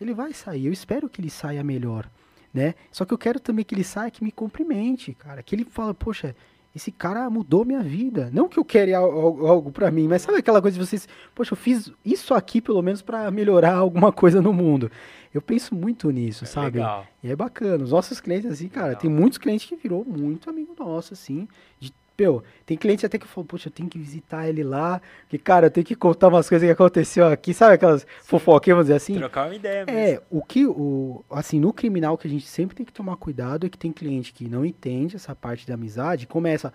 Ele 0.00 0.14
vai 0.14 0.32
sair, 0.32 0.66
eu 0.66 0.72
espero 0.72 1.08
que 1.08 1.20
ele 1.20 1.30
saia 1.30 1.62
melhor, 1.62 2.08
né? 2.54 2.74
Só 2.90 3.04
que 3.04 3.12
eu 3.12 3.18
quero 3.18 3.38
também 3.38 3.64
que 3.64 3.74
ele 3.74 3.84
saia 3.84 4.10
que 4.10 4.24
me 4.24 4.32
cumprimente, 4.32 5.12
cara. 5.14 5.42
Que 5.42 5.54
ele 5.54 5.64
fala, 5.64 5.92
poxa, 5.92 6.34
esse 6.74 6.92
cara 6.92 7.28
mudou 7.28 7.64
minha 7.64 7.82
vida. 7.82 8.30
Não 8.32 8.48
que 8.48 8.58
eu 8.58 8.64
quero 8.64 8.94
al- 8.96 9.10
al- 9.18 9.46
algo 9.46 9.72
pra 9.72 9.90
mim, 9.90 10.06
mas 10.06 10.22
sabe 10.22 10.38
aquela 10.38 10.62
coisa 10.62 10.78
de 10.78 10.86
vocês, 10.86 11.08
poxa, 11.34 11.52
eu 11.52 11.56
fiz 11.56 11.90
isso 12.04 12.32
aqui 12.34 12.60
pelo 12.60 12.80
menos 12.82 13.02
pra 13.02 13.30
melhorar 13.30 13.74
alguma 13.74 14.12
coisa 14.12 14.40
no 14.40 14.52
mundo. 14.52 14.90
Eu 15.32 15.40
penso 15.42 15.74
muito 15.74 16.10
nisso, 16.10 16.44
sabe? 16.46 16.78
Legal. 16.78 17.06
E 17.22 17.30
é 17.30 17.36
bacana. 17.36 17.84
Os 17.84 17.90
nossos 17.92 18.20
clientes, 18.20 18.50
assim, 18.50 18.68
cara, 18.68 18.88
Legal. 18.88 19.00
tem 19.02 19.10
muitos 19.10 19.38
clientes 19.38 19.68
que 19.68 19.76
virou 19.76 20.04
muito 20.04 20.50
amigo 20.50 20.74
nosso, 20.78 21.12
assim. 21.14 21.46
De, 21.78 21.92
meu, 22.20 22.42
tem 22.66 22.76
cliente 22.76 23.06
até 23.06 23.18
que 23.18 23.26
falou, 23.26 23.46
poxa, 23.46 23.68
eu 23.68 23.72
tenho 23.72 23.88
que 23.88 23.98
visitar 23.98 24.46
ele 24.46 24.62
lá, 24.62 25.00
que, 25.28 25.38
cara, 25.38 25.66
eu 25.66 25.70
tenho 25.70 25.86
que 25.86 25.94
contar 25.94 26.28
umas 26.28 26.46
coisas 26.48 26.66
que 26.68 26.72
aconteceu 26.72 27.26
aqui, 27.26 27.54
sabe 27.54 27.74
aquelas 27.74 28.06
fofoquinhas, 28.22 28.76
vamos 28.76 28.86
dizer 28.86 28.96
assim? 28.96 29.14
Trocar 29.14 29.46
uma 29.48 29.54
ideia 29.54 29.86
mesmo. 29.86 29.98
É, 29.98 30.20
o 30.30 30.42
que, 30.44 30.66
o, 30.66 31.24
assim, 31.30 31.58
no 31.58 31.72
criminal 31.72 32.18
que 32.18 32.26
a 32.26 32.30
gente 32.30 32.46
sempre 32.46 32.76
tem 32.76 32.84
que 32.84 32.92
tomar 32.92 33.16
cuidado 33.16 33.66
é 33.66 33.70
que 33.70 33.78
tem 33.78 33.90
cliente 33.90 34.34
que 34.34 34.46
não 34.48 34.66
entende 34.66 35.16
essa 35.16 35.34
parte 35.34 35.66
da 35.66 35.74
amizade 35.74 36.24
e 36.24 36.26
começa. 36.26 36.72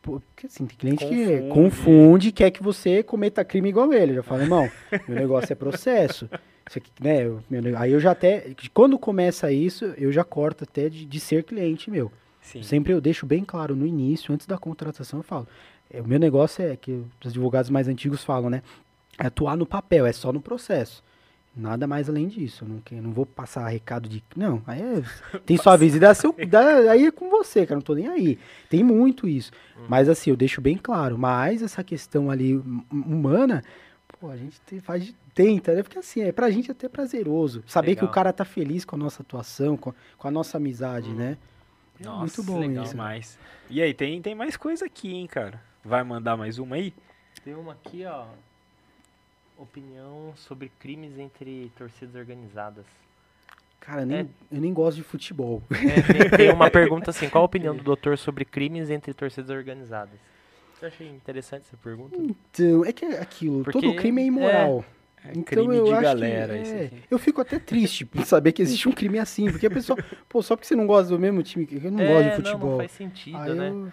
Porque 0.00 0.46
assim, 0.46 0.64
tem 0.66 0.76
cliente 0.78 1.04
que 1.04 1.26
Confunde. 1.26 1.48
confunde 1.50 2.28
e 2.28 2.32
quer 2.32 2.50
que 2.52 2.62
você 2.62 3.02
cometa 3.02 3.44
crime 3.44 3.68
igual 3.68 3.92
ele. 3.92 4.12
Eu 4.12 4.16
já 4.16 4.22
falo, 4.22 4.42
irmão, 4.42 4.70
meu 5.06 5.18
negócio 5.18 5.52
é 5.52 5.56
processo. 5.56 6.30
Aqui, 6.64 6.90
né, 7.00 7.26
eu- 7.26 7.40
meu 7.50 7.76
aí 7.78 7.92
eu 7.92 8.00
já 8.00 8.12
até. 8.12 8.46
Quando 8.72 8.98
começa 8.98 9.50
isso, 9.52 9.84
eu 9.98 10.10
já 10.12 10.22
corto 10.24 10.64
até 10.64 10.88
de, 10.88 11.04
de 11.04 11.20
ser 11.20 11.42
cliente 11.44 11.90
meu. 11.90 12.10
Sim. 12.46 12.62
Sempre 12.62 12.92
eu 12.92 13.00
deixo 13.00 13.26
bem 13.26 13.44
claro 13.44 13.74
no 13.74 13.84
início, 13.86 14.32
antes 14.32 14.46
da 14.46 14.56
contratação, 14.56 15.18
eu 15.18 15.22
falo. 15.24 15.46
é, 15.90 16.00
o 16.00 16.06
meu 16.06 16.18
negócio 16.18 16.64
é 16.64 16.76
que 16.76 16.92
os 17.20 17.28
advogados 17.28 17.70
mais 17.70 17.88
antigos 17.88 18.22
falam, 18.24 18.48
né? 18.48 18.62
É 19.18 19.26
atuar 19.26 19.56
no 19.56 19.66
papel, 19.66 20.06
é 20.06 20.12
só 20.12 20.32
no 20.32 20.40
processo. 20.40 21.02
Nada 21.56 21.86
mais 21.86 22.06
além 22.08 22.28
disso. 22.28 22.64
Eu 22.64 22.68
não, 22.68 22.80
que- 22.80 22.94
não 23.00 23.12
vou 23.12 23.24
passar 23.24 23.66
recado 23.66 24.08
de. 24.10 24.22
Não, 24.36 24.62
aí 24.66 24.80
é, 24.82 25.02
tem 25.46 25.56
sua 25.56 25.74
vez 25.76 25.94
e 25.94 25.98
dá 25.98 26.12
seu. 26.12 26.34
Dá, 26.48 26.90
aí 26.92 27.06
é 27.06 27.10
com 27.10 27.30
você, 27.30 27.64
cara. 27.64 27.76
Não 27.76 27.82
tô 27.82 27.94
nem 27.94 28.08
aí. 28.08 28.38
Tem 28.68 28.84
muito 28.84 29.26
isso. 29.26 29.50
Mas 29.88 30.06
assim, 30.08 30.28
eu 30.30 30.36
deixo 30.36 30.60
bem 30.60 30.76
claro. 30.76 31.16
Mas 31.16 31.62
essa 31.62 31.82
questão 31.82 32.30
ali 32.30 32.56
hum- 32.56 32.82
humana, 32.92 33.64
pô, 34.20 34.28
a 34.28 34.36
gente 34.36 34.60
te- 34.66 34.80
faz, 34.80 35.06
de- 35.06 35.14
tenta, 35.34 35.74
né? 35.74 35.82
Porque 35.82 35.98
assim, 35.98 36.20
é 36.20 36.30
pra 36.30 36.50
gente 36.50 36.70
até 36.70 36.88
prazeroso. 36.90 37.64
Saber 37.66 37.94
que 37.94 38.02
Legal. 38.02 38.10
o 38.10 38.14
cara 38.14 38.32
tá 38.34 38.44
feliz 38.44 38.84
com 38.84 38.96
a 38.96 38.98
nossa 38.98 39.22
atuação, 39.22 39.78
com, 39.78 39.94
com 40.18 40.28
a 40.28 40.30
nossa 40.30 40.58
amizade, 40.58 41.08
né? 41.14 41.38
É 42.00 42.04
Nossa, 42.04 42.20
muito 42.20 42.42
bom 42.42 42.58
legal 42.60 42.84
isso. 42.84 42.92
demais. 42.92 43.38
E 43.70 43.80
aí, 43.82 43.94
tem, 43.94 44.20
tem 44.22 44.34
mais 44.34 44.56
coisa 44.56 44.84
aqui, 44.86 45.12
hein, 45.14 45.26
cara? 45.26 45.60
Vai 45.84 46.02
mandar 46.04 46.36
mais 46.36 46.58
uma 46.58 46.76
aí? 46.76 46.92
Tem 47.44 47.54
uma 47.54 47.72
aqui, 47.72 48.04
ó. 48.04 48.26
Opinião 49.58 50.34
sobre 50.36 50.70
crimes 50.78 51.18
entre 51.18 51.72
torcidas 51.78 52.14
organizadas. 52.14 52.84
Cara, 53.80 54.04
nem, 54.04 54.18
É. 54.18 54.26
eu 54.52 54.60
nem 54.60 54.72
gosto 54.74 54.96
de 54.96 55.02
futebol. 55.02 55.62
É, 55.70 56.02
tem, 56.28 56.30
tem 56.38 56.52
uma 56.52 56.68
pergunta 56.70 57.10
assim: 57.10 57.28
qual 57.30 57.42
a 57.42 57.46
opinião 57.46 57.74
do 57.74 57.82
doutor 57.82 58.18
sobre 58.18 58.44
crimes 58.44 58.90
entre 58.90 59.14
torcidas 59.14 59.48
organizadas? 59.50 60.18
Eu 60.82 60.88
achei 60.88 61.08
interessante 61.08 61.62
essa 61.62 61.76
pergunta. 61.78 62.14
Então, 62.18 62.84
é 62.84 62.92
que 62.92 63.04
é 63.06 63.18
aquilo, 63.20 63.64
Porque, 63.64 63.80
todo 63.80 63.96
crime 63.96 64.20
é 64.20 64.26
imoral. 64.26 64.84
É 64.86 64.95
então 65.30 65.42
crime 65.44 65.76
eu 65.76 65.84
de 65.84 65.92
acho 65.92 66.02
galera. 66.02 66.58
que, 66.58 66.68
é, 66.68 66.84
aqui. 66.86 67.02
eu 67.10 67.18
fico 67.18 67.40
até 67.40 67.58
triste 67.58 68.04
por 68.04 68.24
saber 68.24 68.52
que 68.52 68.62
existe 68.62 68.88
um 68.88 68.92
crime 68.92 69.18
assim, 69.18 69.50
porque 69.50 69.66
a 69.66 69.70
pessoa, 69.70 69.98
pô, 70.28 70.42
só 70.42 70.54
porque 70.56 70.66
você 70.66 70.76
não 70.76 70.86
gosta 70.86 71.08
do 71.10 71.18
mesmo 71.18 71.42
time, 71.42 71.66
que 71.66 71.76
eu 71.84 71.90
não 71.90 72.00
é, 72.00 72.06
gosto 72.06 72.22
de 72.22 72.28
Não, 72.28 72.36
futebol. 72.36 72.70
não 72.72 72.76
faz 72.78 72.90
sentido, 72.92 73.36
Aí 73.38 73.54
né? 73.54 73.68
eu- 73.70 73.88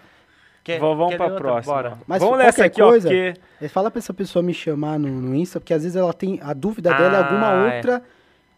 Quer- 0.63 0.79
Vamos 0.79 0.97
vamos 0.97 1.11
quer 1.11 1.17
pra 1.17 1.25
outra? 1.25 1.41
próxima. 1.41 1.73
Bora. 1.75 1.97
Mas 2.07 2.19
vamos 2.19 2.35
qualquer 2.35 2.45
nessa 2.45 2.65
aqui, 2.65 2.81
coisa- 2.81 3.09
ó, 3.09 3.11
porque... 3.11 3.33
é, 3.61 3.67
fala 3.67 3.91
pra 3.91 3.99
essa 3.99 4.13
pessoa 4.13 4.41
me 4.41 4.53
chamar 4.53 4.97
no, 4.97 5.09
no 5.09 5.35
Insta, 5.35 5.59
porque 5.59 5.73
às 5.73 5.83
vezes 5.83 5.97
ela 5.97 6.13
tem, 6.13 6.39
a 6.41 6.53
dúvida 6.53 6.89
dela 6.93 7.17
é 7.17 7.21
alguma 7.21 7.49
Ah, 7.49 7.73
é. 7.73 7.75
outra 7.75 8.01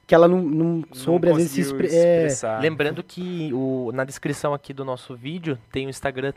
que 0.05 0.13
ela 0.13 0.27
não, 0.27 0.39
não 0.39 0.83
soube, 0.93 1.27
às 1.31 1.35
vezes, 1.37 1.51
se 1.53 1.61
expre- 1.61 1.87
é, 1.87 2.17
expressar. 2.27 2.61
Lembrando 2.61 3.01
que 3.01 3.49
o, 3.53 3.89
na 3.91 4.03
descrição 4.03 4.53
aqui 4.53 4.71
do 4.71 4.85
nosso 4.85 5.15
vídeo 5.15 5.57
tem 5.71 5.87
o 5.87 5.89
Instagram 5.89 6.31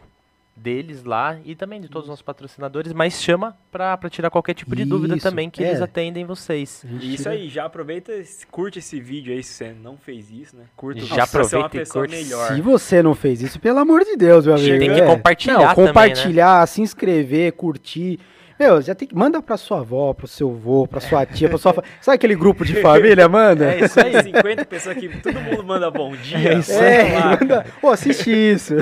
deles 0.59 1.05
lá 1.05 1.39
e 1.45 1.55
também 1.55 1.81
de 1.81 1.89
todos 1.89 2.05
os 2.05 2.09
nossos 2.11 2.23
patrocinadores, 2.23 2.93
mas 2.93 3.23
chama 3.23 3.57
pra, 3.71 3.97
pra 3.97 4.11
tirar 4.11 4.31
qualquer 4.31 4.55
tipo 4.55 4.75
de 4.75 4.85
dúvida 4.85 5.17
Isso, 5.17 5.29
também 5.29 5.49
que 5.49 5.63
é. 5.63 5.69
eles 5.69 5.81
atendem 5.81 6.25
vocês. 6.25 6.85
Isso 7.01 7.29
aí, 7.29 7.49
já 7.49 7.65
aproveita, 7.65 8.13
curte 8.51 8.79
esse 8.79 9.01
vídeo 9.01 9.33
aí 9.33 9.43
se 9.43 9.53
você 9.55 9.73
não 9.73 9.97
fez 9.97 10.31
isso, 10.31 10.57
né? 10.57 10.65
Curta 10.77 11.01
Já 11.01 11.25
aproveita 11.25 11.77
e 11.79 11.87
curte. 11.87 12.17
melhor. 12.17 12.55
Se 12.55 12.61
você 12.61 13.03
não 13.03 13.15
fez 13.15 13.43
isso, 13.43 13.61
pelo 13.61 13.79
amor 13.79 14.05
de 14.05 14.17
Deus, 14.17 14.47
meu 14.47 14.55
amigo. 14.55 14.79
Tem 14.79 14.93
que 14.93 15.01
é. 15.01 15.07
compartilhar 15.07 15.55
Não, 15.55 15.69
também, 15.69 15.85
né? 15.85 15.89
compartilhar, 15.89 16.67
se 16.67 16.81
inscrever, 16.83 17.53
curtir. 17.53 18.19
Meu, 18.59 18.83
já 18.83 18.95
tem 18.95 19.07
que. 19.07 19.15
Manda 19.15 19.41
pra 19.41 19.57
sua 19.57 19.81
avó, 19.81 20.13
pro 20.13 20.27
seu 20.27 20.51
avô, 20.51 20.87
pra 20.87 21.01
sua 21.01 21.25
tia, 21.25 21.49
pra 21.49 21.59
sua. 21.59 21.73
fa- 21.75 21.83
Sabe 22.01 22.17
aquele 22.17 22.35
grupo 22.35 22.65
de 22.65 22.81
família? 22.83 23.29
Manda? 23.29 23.73
É 23.73 23.85
isso 23.85 24.01
aí, 24.01 24.21
50 24.23 24.65
pessoas 24.65 24.97
que 24.97 25.09
todo 25.21 25.41
mundo 25.41 25.63
manda 25.65 25.91
bom 25.91 26.15
dia. 26.17 26.55
É 26.55 26.59
isso 26.59 26.73
É, 26.73 27.19
lá, 27.19 27.39
manda. 27.41 27.67
Pô, 27.81 27.91
assiste 27.91 28.31
isso. 28.31 28.75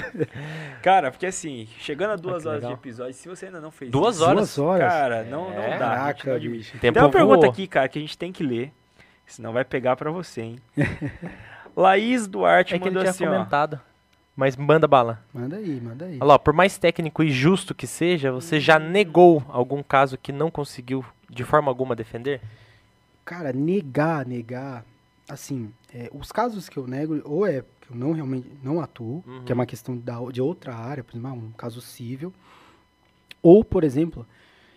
Cara, 0.82 1.10
porque 1.10 1.26
assim, 1.26 1.66
chegando 1.78 2.12
a 2.12 2.16
duas 2.16 2.42
que 2.42 2.48
horas 2.48 2.60
de 2.60 2.66
legal. 2.66 2.78
episódio, 2.80 3.12
se 3.14 3.28
você 3.28 3.46
ainda 3.46 3.60
não 3.60 3.70
fez 3.70 3.90
Duas 3.90 4.16
isso, 4.16 4.24
horas? 4.24 4.36
Duas 4.56 4.58
horas. 4.58 4.92
cara, 4.92 5.24
não, 5.24 5.50
não 5.50 5.62
É. 5.62 5.70
dá. 5.78 5.78
Caraca, 5.78 6.40
de- 6.40 6.48
bicho. 6.48 6.78
Tempo 6.78 6.94
Tem 6.94 7.02
uma 7.02 7.10
pergunta 7.10 7.40
voou. 7.40 7.50
aqui, 7.50 7.66
cara, 7.66 7.88
que 7.88 7.98
a 7.98 8.02
gente 8.02 8.16
tem 8.16 8.32
que 8.32 8.42
ler, 8.44 8.72
senão 9.26 9.52
vai 9.52 9.64
pegar 9.64 9.96
pra 9.96 10.10
você, 10.10 10.40
hein? 10.42 10.56
Laís 11.76 12.26
Duarte 12.26 12.74
É 12.74 12.78
que 12.78 12.84
ele 12.88 12.94
mandou 12.96 13.02
tinha 13.02 13.10
assim, 13.10 13.26
ó. 13.26 13.44
Mas 14.36 14.54
manda 14.54 14.86
bala. 14.86 15.24
Manda 15.32 15.56
aí, 15.56 15.80
manda 15.80 16.04
aí. 16.04 16.16
Olha 16.20 16.24
lá, 16.24 16.38
por 16.38 16.52
mais 16.52 16.76
técnico 16.76 17.22
e 17.22 17.30
justo 17.30 17.74
que 17.74 17.86
seja, 17.86 18.30
você 18.30 18.60
já 18.60 18.78
negou 18.78 19.42
algum 19.48 19.82
caso 19.82 20.18
que 20.18 20.30
não 20.30 20.50
conseguiu 20.50 21.02
de 21.30 21.42
forma 21.42 21.70
alguma 21.70 21.96
defender? 21.96 22.40
Cara, 23.24 23.52
negar, 23.52 24.26
negar. 24.26 24.84
Assim, 25.28 25.72
é, 25.92 26.10
os 26.12 26.30
casos 26.30 26.68
que 26.68 26.76
eu 26.76 26.86
nego, 26.86 27.20
ou 27.24 27.46
é 27.46 27.62
que 27.80 27.90
eu 27.90 27.96
não 27.96 28.12
realmente 28.12 28.48
não 28.62 28.80
atuo, 28.80 29.24
Uhum. 29.26 29.42
que 29.44 29.50
é 29.50 29.54
uma 29.54 29.66
questão 29.66 29.96
da, 29.96 30.18
de 30.30 30.40
outra 30.40 30.74
área, 30.76 31.02
por 31.02 31.12
exemplo, 31.16 31.30
ah, 31.30 31.32
um 31.32 31.50
caso 31.52 31.80
civil. 31.80 32.32
Ou, 33.42 33.64
por 33.64 33.84
exemplo, 33.84 34.26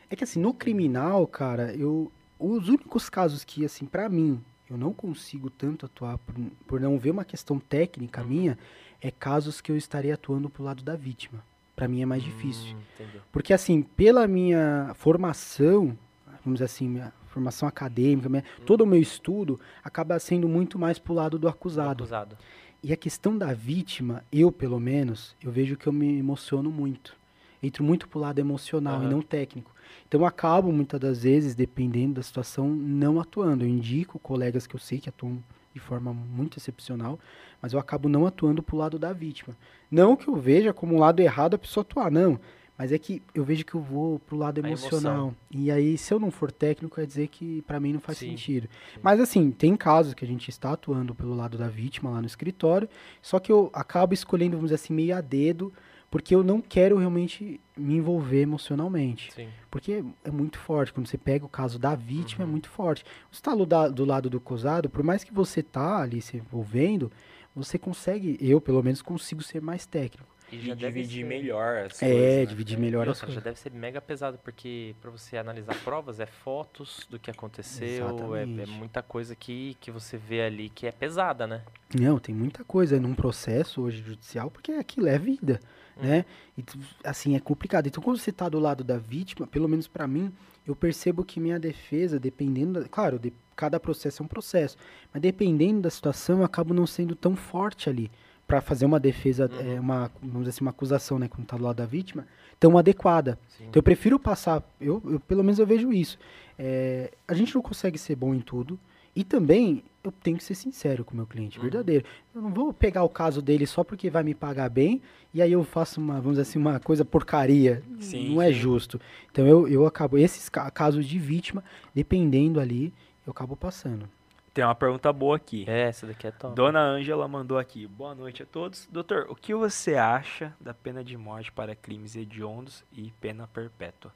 é 0.10 0.16
que 0.16 0.24
assim, 0.24 0.40
no 0.40 0.54
criminal, 0.54 1.28
cara, 1.28 1.74
eu. 1.76 2.12
Os 2.40 2.70
únicos 2.70 3.10
casos 3.10 3.44
que, 3.44 3.66
assim, 3.66 3.86
pra 3.86 4.08
mim, 4.08 4.40
eu 4.70 4.78
não 4.78 4.94
consigo 4.94 5.50
tanto 5.50 5.86
atuar 5.86 6.18
por, 6.18 6.36
por 6.66 6.80
não 6.80 6.98
ver 6.98 7.12
uma 7.12 7.26
questão 7.26 7.60
técnica 7.60 8.24
minha, 8.24 8.58
é 9.02 9.10
casos 9.12 9.62
que 9.62 9.72
eu 9.72 9.78
estaria 9.78 10.14
atuando 10.14 10.50
pro 10.50 10.64
lado 10.64 10.84
da 10.84 10.96
vítima. 10.96 11.44
Para 11.76 11.88
mim 11.88 12.02
é 12.02 12.06
mais 12.06 12.22
difícil. 12.24 12.76
Hum. 13.00 13.06
Porque, 13.32 13.54
assim, 13.54 13.82
pela 13.82 14.28
minha 14.28 14.92
formação, 14.96 15.98
vamos 16.44 16.56
dizer 16.60 16.66
assim, 16.66 16.90
minha 16.90 17.14
formação 17.28 17.68
acadêmica, 17.68 18.28
minha- 18.28 18.44
todo 18.66 18.82
o 18.82 18.88
meu 18.88 19.00
estudo 19.00 19.60
acaba 19.84 20.20
sendo 20.20 20.50
muito 20.50 20.78
mais 20.78 21.00
pro 21.00 21.14
lado 21.14 21.38
do 21.40 21.48
acusado. 21.48 22.04
Acusado. 22.04 22.38
E 22.84 22.92
a 22.94 22.98
questão 22.98 23.38
da 23.38 23.54
vítima, 23.54 24.24
eu 24.32 24.52
pelo 24.52 24.80
menos, 24.80 25.36
eu 25.44 25.52
vejo 25.52 25.78
que 25.78 25.88
eu 25.88 25.94
me 25.94 26.18
emociono 26.18 26.70
muito. 26.72 27.16
Entro 27.62 27.84
muito 27.84 28.08
pro 28.08 28.20
lado 28.20 28.40
emocional 28.40 29.02
e 29.02 29.06
Aham. 29.06 29.10
não 29.16 29.22
técnico. 29.22 29.72
Então 30.08 30.22
eu 30.22 30.26
acabo, 30.26 30.72
muitas 30.72 31.00
das 31.00 31.24
vezes, 31.24 31.56
dependendo 31.56 32.16
da 32.16 32.24
situação, 32.24 32.70
não 32.70 33.20
atuando. 33.20 33.64
Eu 33.66 33.70
indico 33.70 34.18
colegas 34.18 34.66
que 34.66 34.76
eu 34.76 34.80
sei 34.80 35.00
que 35.00 35.10
atuam 35.10 35.44
de 35.74 35.80
forma 35.80 36.14
muito 36.14 36.58
excepcional, 36.58 37.20
mas 37.62 37.74
eu 37.74 37.80
acabo 37.80 38.10
não 38.10 38.26
atuando 38.26 38.64
pro 38.64 38.78
lado 38.78 38.98
da 38.98 39.14
vítima. 39.14 39.56
Não 39.90 40.16
que 40.16 40.28
eu 40.28 40.36
veja 40.36 40.74
como 40.74 40.96
um 40.96 41.00
lado 41.00 41.20
errado 41.20 41.56
a 41.56 41.58
pessoa 41.58 41.82
atuar, 41.82 42.12
não. 42.12 42.40
Mas 42.78 42.94
é 42.94 42.98
que 42.98 43.22
eu 43.36 43.44
vejo 43.44 43.66
que 43.66 43.76
eu 43.76 43.82
vou 43.82 44.20
pro 44.20 44.38
lado 44.38 44.60
emocional. 44.60 45.34
E 45.52 45.70
aí, 45.70 45.98
se 45.98 46.14
eu 46.14 46.20
não 46.20 46.32
for 46.32 46.50
técnico, 46.50 46.96
quer 46.96 47.06
dizer 47.06 47.28
que 47.28 47.62
pra 47.64 47.78
mim 47.78 47.92
não 47.92 48.00
faz 48.00 48.18
Sim, 48.18 48.30
sentido. 48.30 48.70
sim. 48.94 49.00
Mas 49.04 49.20
assim, 49.20 49.52
tem 49.52 49.76
casos 49.76 50.14
que 50.14 50.24
a 50.24 50.28
gente 50.28 50.50
está 50.50 50.72
atuando 50.72 51.14
pelo 51.14 51.36
lado 51.36 51.58
da 51.58 51.68
vítima 51.68 52.10
lá 52.10 52.22
no 52.22 52.26
escritório, 52.26 52.88
só 53.22 53.38
que 53.38 53.52
eu 53.52 53.70
acabo 53.74 54.14
escolhendo, 54.14 54.56
vamos 54.56 54.70
dizer 54.72 54.76
assim, 54.82 54.94
meio 54.94 55.14
a 55.14 55.20
dedo, 55.20 55.74
porque 56.12 56.34
eu 56.34 56.44
não 56.44 56.60
quero 56.62 56.98
realmente 56.98 57.60
me 57.78 57.96
envolver 57.96 58.42
emocionalmente. 58.42 59.32
Sim. 59.34 59.48
Porque 59.70 60.04
é 60.24 60.32
muito 60.32 60.58
forte. 60.58 60.92
Quando 60.92 61.08
você 61.08 61.18
pega 61.18 61.46
o 61.46 61.50
caso 61.50 61.78
da 61.78 61.96
vítima, 61.96 62.44
Uhum. 62.44 62.50
é 62.50 62.52
muito 62.52 62.70
forte. 62.70 63.04
Você 63.32 63.40
está 63.40 63.54
do, 63.56 63.66
do 63.94 64.06
lado 64.06 64.30
do 64.30 64.38
acusado, 64.38 64.90
por 64.90 65.04
mais 65.04 65.24
que 65.24 65.34
você 65.34 65.62
tá 65.62 66.02
ali 66.02 66.22
se 66.22 66.38
envolvendo, 66.38 67.12
você 67.56 67.78
consegue, 67.78 68.38
eu 68.42 68.60
pelo 68.60 68.82
menos 68.84 69.02
consigo 69.02 69.42
ser 69.44 69.62
mais 69.62 69.86
técnico. 69.86 70.28
E 70.52 70.56
E 70.58 70.62
já 70.62 70.74
dividir 70.74 71.22
ser- 71.22 71.28
melhor 71.28 71.78
as 71.86 72.02
É, 72.02 72.12
coisas. 72.12 72.36
né? 72.36 72.46
dividir 72.46 72.78
É, 72.78 72.82
melhor 72.82 73.08
e 73.08 73.10
as 73.10 73.18
outra, 73.18 73.20
já 73.22 73.26
coisas. 73.28 73.44
deve 73.44 73.60
ser 73.60 73.72
mega 73.72 74.02
pesado, 74.02 74.38
porque 74.44 74.96
pra 75.02 75.12
você 75.12 75.38
analisar 75.38 75.76
provas 75.84 76.20
é 76.20 76.26
fotos 76.26 77.06
do 77.10 77.20
que 77.20 77.30
aconteceu, 77.32 78.36
é, 78.36 78.44
é 78.44 78.66
muita 78.66 79.02
coisa 79.04 79.36
que, 79.36 79.76
que 79.80 79.92
você 79.92 80.18
vê 80.18 80.42
ali 80.42 80.70
que 80.70 80.88
é 80.88 80.92
pesada, 80.92 81.46
né? 81.46 81.62
Não, 82.00 82.20
tem 82.20 82.34
muita 82.34 82.64
coisa 82.64 83.00
num 83.00 83.14
processo 83.16 83.82
hoje 83.82 84.02
judicial, 84.02 84.50
porque 84.52 84.72
aquilo 84.74 85.08
é 85.08 85.18
vida, 85.18 85.60
Hum. 85.98 86.02
né? 86.04 86.26
E, 86.58 86.64
assim, 87.04 87.36
é 87.36 87.40
complicado. 87.40 87.88
Então, 87.88 88.02
quando 88.02 88.18
você 88.18 88.32
tá 88.32 88.48
do 88.50 88.60
lado 88.60 88.84
da 88.84 88.98
vítima, 88.98 89.46
pelo 89.48 89.68
menos 89.68 89.88
pra 89.88 90.08
mim, 90.08 90.32
eu 90.66 90.76
percebo 90.76 91.24
que 91.24 91.40
minha 91.40 91.60
defesa, 91.60 92.20
dependendo, 92.20 92.82
da, 92.82 92.88
claro, 92.88 93.18
de, 93.20 93.34
cada 93.56 93.80
processo 93.80 94.22
é 94.22 94.26
um 94.26 94.28
processo, 94.30 94.78
mas 95.14 95.22
dependendo 95.22 95.82
da 95.82 95.90
situação, 95.90 96.40
eu 96.40 96.44
acabo 96.46 96.74
não 96.74 96.88
sendo 96.88 97.16
tão 97.16 97.36
forte 97.36 97.90
ali 97.90 98.10
pra 98.50 98.62
fazer 98.62 98.84
uma 98.86 99.00
defesa, 99.00 99.48
Uhum. 99.54 99.76
é, 99.76 99.80
uma, 99.80 100.12
vamos 100.20 100.40
dizer 100.40 100.50
assim, 100.50 100.62
uma 100.66 100.72
acusação, 100.72 101.20
né, 101.20 101.28
quando 101.28 101.46
tá 101.46 101.56
do 101.56 101.64
lado 101.64 101.76
da 101.78 101.86
vítima, 101.86 102.28
tão 102.60 102.78
adequada. 102.80 103.38
Sim. 103.48 103.66
Então 103.70 103.80
eu 103.80 103.84
prefiro 103.84 104.20
passar, 104.20 104.64
eu, 104.82 105.02
eu- 105.06 105.20
pelo 105.20 105.44
menos 105.44 105.60
eu 105.60 105.68
vejo 105.68 105.94
isso. 105.94 106.18
É, 106.58 107.12
a 107.28 107.34
gente 107.36 107.54
não 107.54 107.62
consegue 107.62 107.98
ser 107.98 108.16
bom 108.16 108.34
em 108.34 108.40
tudo. 108.42 108.78
E 109.16 109.24
também 109.24 109.84
eu 110.04 110.12
tenho 110.12 110.38
que 110.38 110.44
ser 110.44 110.56
sincero 110.56 111.04
com 111.06 111.14
o 111.14 111.18
meu 111.18 111.26
cliente, 111.28 111.58
Uhum. 111.58 111.64
verdadeiro. 111.64 112.06
Eu 112.34 112.42
não 112.42 112.52
vou 112.54 112.74
pegar 112.74 113.04
o 113.04 113.10
caso 113.10 113.42
dele 113.42 113.66
só 113.68 113.84
porque 113.84 114.10
vai 114.10 114.24
me 114.24 114.34
pagar 114.34 114.70
bem 114.70 115.00
e 115.34 115.42
aí 115.42 115.52
eu 115.52 115.64
faço 115.64 116.00
uma, 116.02 116.16
vamos 116.16 116.32
dizer 116.38 116.42
assim, 116.44 116.58
uma 116.60 116.80
coisa 116.80 117.04
porcaria. 117.06 117.84
Sim, 118.00 118.30
não 118.34 118.42
é 118.42 118.52
justo. 118.52 119.00
Então 119.32 119.46
eu, 119.48 119.68
eu 119.68 119.86
acabo, 119.86 120.18
esses 120.18 120.48
ca- 120.50 120.70
casos 120.72 121.06
de 121.06 121.20
vítima, 121.20 121.64
dependendo 121.94 122.60
ali, 122.60 122.92
eu 123.28 123.32
acabo 123.32 123.56
passando. 123.56 124.08
Tem 124.54 124.64
uma 124.64 124.76
pergunta 124.76 125.12
boa 125.14 125.36
aqui. 125.36 125.64
É, 125.68 125.82
essa 125.90 126.08
daqui 126.08 126.28
é 126.28 126.32
top. 126.32 126.56
Dona 126.56 126.80
Ângela 126.82 127.28
mandou 127.28 127.58
aqui. 127.58 127.86
Boa 127.88 128.16
noite 128.16 128.44
a 128.44 128.46
todos. 128.46 128.88
Doutor, 128.92 129.28
o 129.30 129.36
que 129.36 129.54
você 129.54 129.96
acha 129.96 130.54
da 130.60 130.74
pena 130.74 131.04
de 131.04 131.16
morte 131.18 131.52
para 131.52 131.76
crimes 131.76 132.16
hediondos 132.16 132.84
e 132.92 133.14
pena 133.22 133.48
perpétua? 133.48 134.12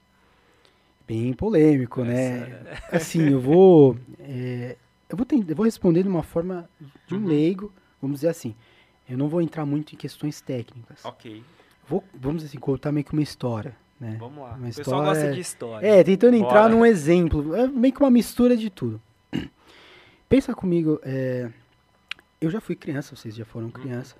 Bem 1.07 1.33
polêmico, 1.33 2.01
Essa- 2.01 2.07
né? 2.47 2.77
Assim, 2.91 3.29
eu 3.29 3.39
vou. 3.39 3.97
é, 4.19 4.75
eu, 5.09 5.15
vou 5.17 5.25
ten- 5.25 5.45
eu 5.47 5.55
vou 5.55 5.65
responder 5.65 6.01
de 6.03 6.09
uma 6.09 6.23
forma 6.23 6.67
de 7.07 7.13
um 7.13 7.19
Uhum. 7.19 7.27
leigo, 7.27 7.71
vamos 8.01 8.17
dizer 8.19 8.29
assim. 8.29 8.55
Eu 9.07 9.17
não 9.17 9.27
vou 9.27 9.41
entrar 9.41 9.65
muito 9.65 9.93
em 9.93 9.97
questões 9.97 10.41
técnicas. 10.41 11.03
Ok, 11.05 11.43
Vou, 11.87 12.01
vamos 12.13 12.37
dizer 12.41 12.51
assim, 12.51 12.59
contar 12.59 12.93
meio 12.93 13.03
que 13.05 13.11
uma 13.11 13.21
história, 13.21 13.75
né? 13.99 14.15
vamos 14.17 14.39
lá. 14.41 14.51
Uma 14.53 14.69
o 14.69 14.73
pessoal 14.73 15.01
história- 15.01 15.05
gosta 15.21 15.33
de 15.33 15.39
história. 15.41 15.85
É, 15.85 16.01
tentando 16.03 16.35
entrar 16.37 16.61
Bora. 16.63 16.69
num 16.69 16.85
exemplo. 16.85 17.53
É 17.53 17.67
meio 17.67 17.93
que 17.93 17.99
uma 18.01 18.09
mistura 18.09 18.55
de 18.55 18.69
tudo. 18.69 19.01
Pensa 20.33 20.51
comigo, 20.55 20.99
é, 21.03 21.47
eu 22.41 22.49
já 22.49 22.59
fui 22.59 22.75
criança, 22.75 23.15
vocês 23.15 23.35
já 23.35 23.43
Uhum. 23.43 23.49
foram 23.51 23.69
criança. 23.69 24.15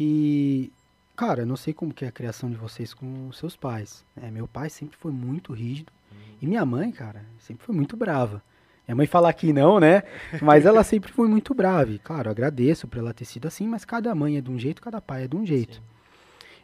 E, 0.00 0.72
cara, 1.14 1.42
eu 1.42 1.46
não 1.46 1.56
sei 1.56 1.74
como 1.74 1.92
que 1.92 2.06
é 2.06 2.08
a 2.08 2.12
criação 2.12 2.48
de 2.50 2.56
vocês 2.56 2.94
com 2.94 3.28
os 3.28 3.36
seus 3.36 3.54
pais. 3.54 4.02
né? 4.16 4.30
Meu 4.30 4.48
pai 4.48 4.70
sempre 4.70 4.96
foi 4.96 5.12
muito 5.12 5.52
rígido. 5.52 5.92
E 6.40 6.46
minha 6.46 6.64
mãe, 6.64 6.90
cara, 6.90 7.22
sempre 7.38 7.66
foi 7.66 7.74
muito 7.74 7.98
brava. 7.98 8.42
Minha 8.88 8.96
mãe 8.96 9.06
fala 9.06 9.30
que 9.30 9.52
não, 9.52 9.78
né? 9.78 10.04
Mas 10.40 10.64
ela 10.64 10.82
sempre 10.84 11.12
foi 11.12 11.28
muito 11.28 11.52
brava. 11.52 11.90
E, 11.90 11.98
claro, 11.98 12.30
agradeço 12.30 12.88
por 12.88 12.96
ela 12.98 13.12
ter 13.12 13.26
sido 13.26 13.46
assim, 13.46 13.68
mas 13.68 13.84
cada 13.84 14.14
mãe 14.14 14.38
é 14.38 14.40
de 14.40 14.50
um 14.50 14.58
jeito, 14.58 14.80
cada 14.80 15.02
pai 15.02 15.24
é 15.24 15.28
de 15.28 15.36
um 15.36 15.44
jeito. 15.44 15.82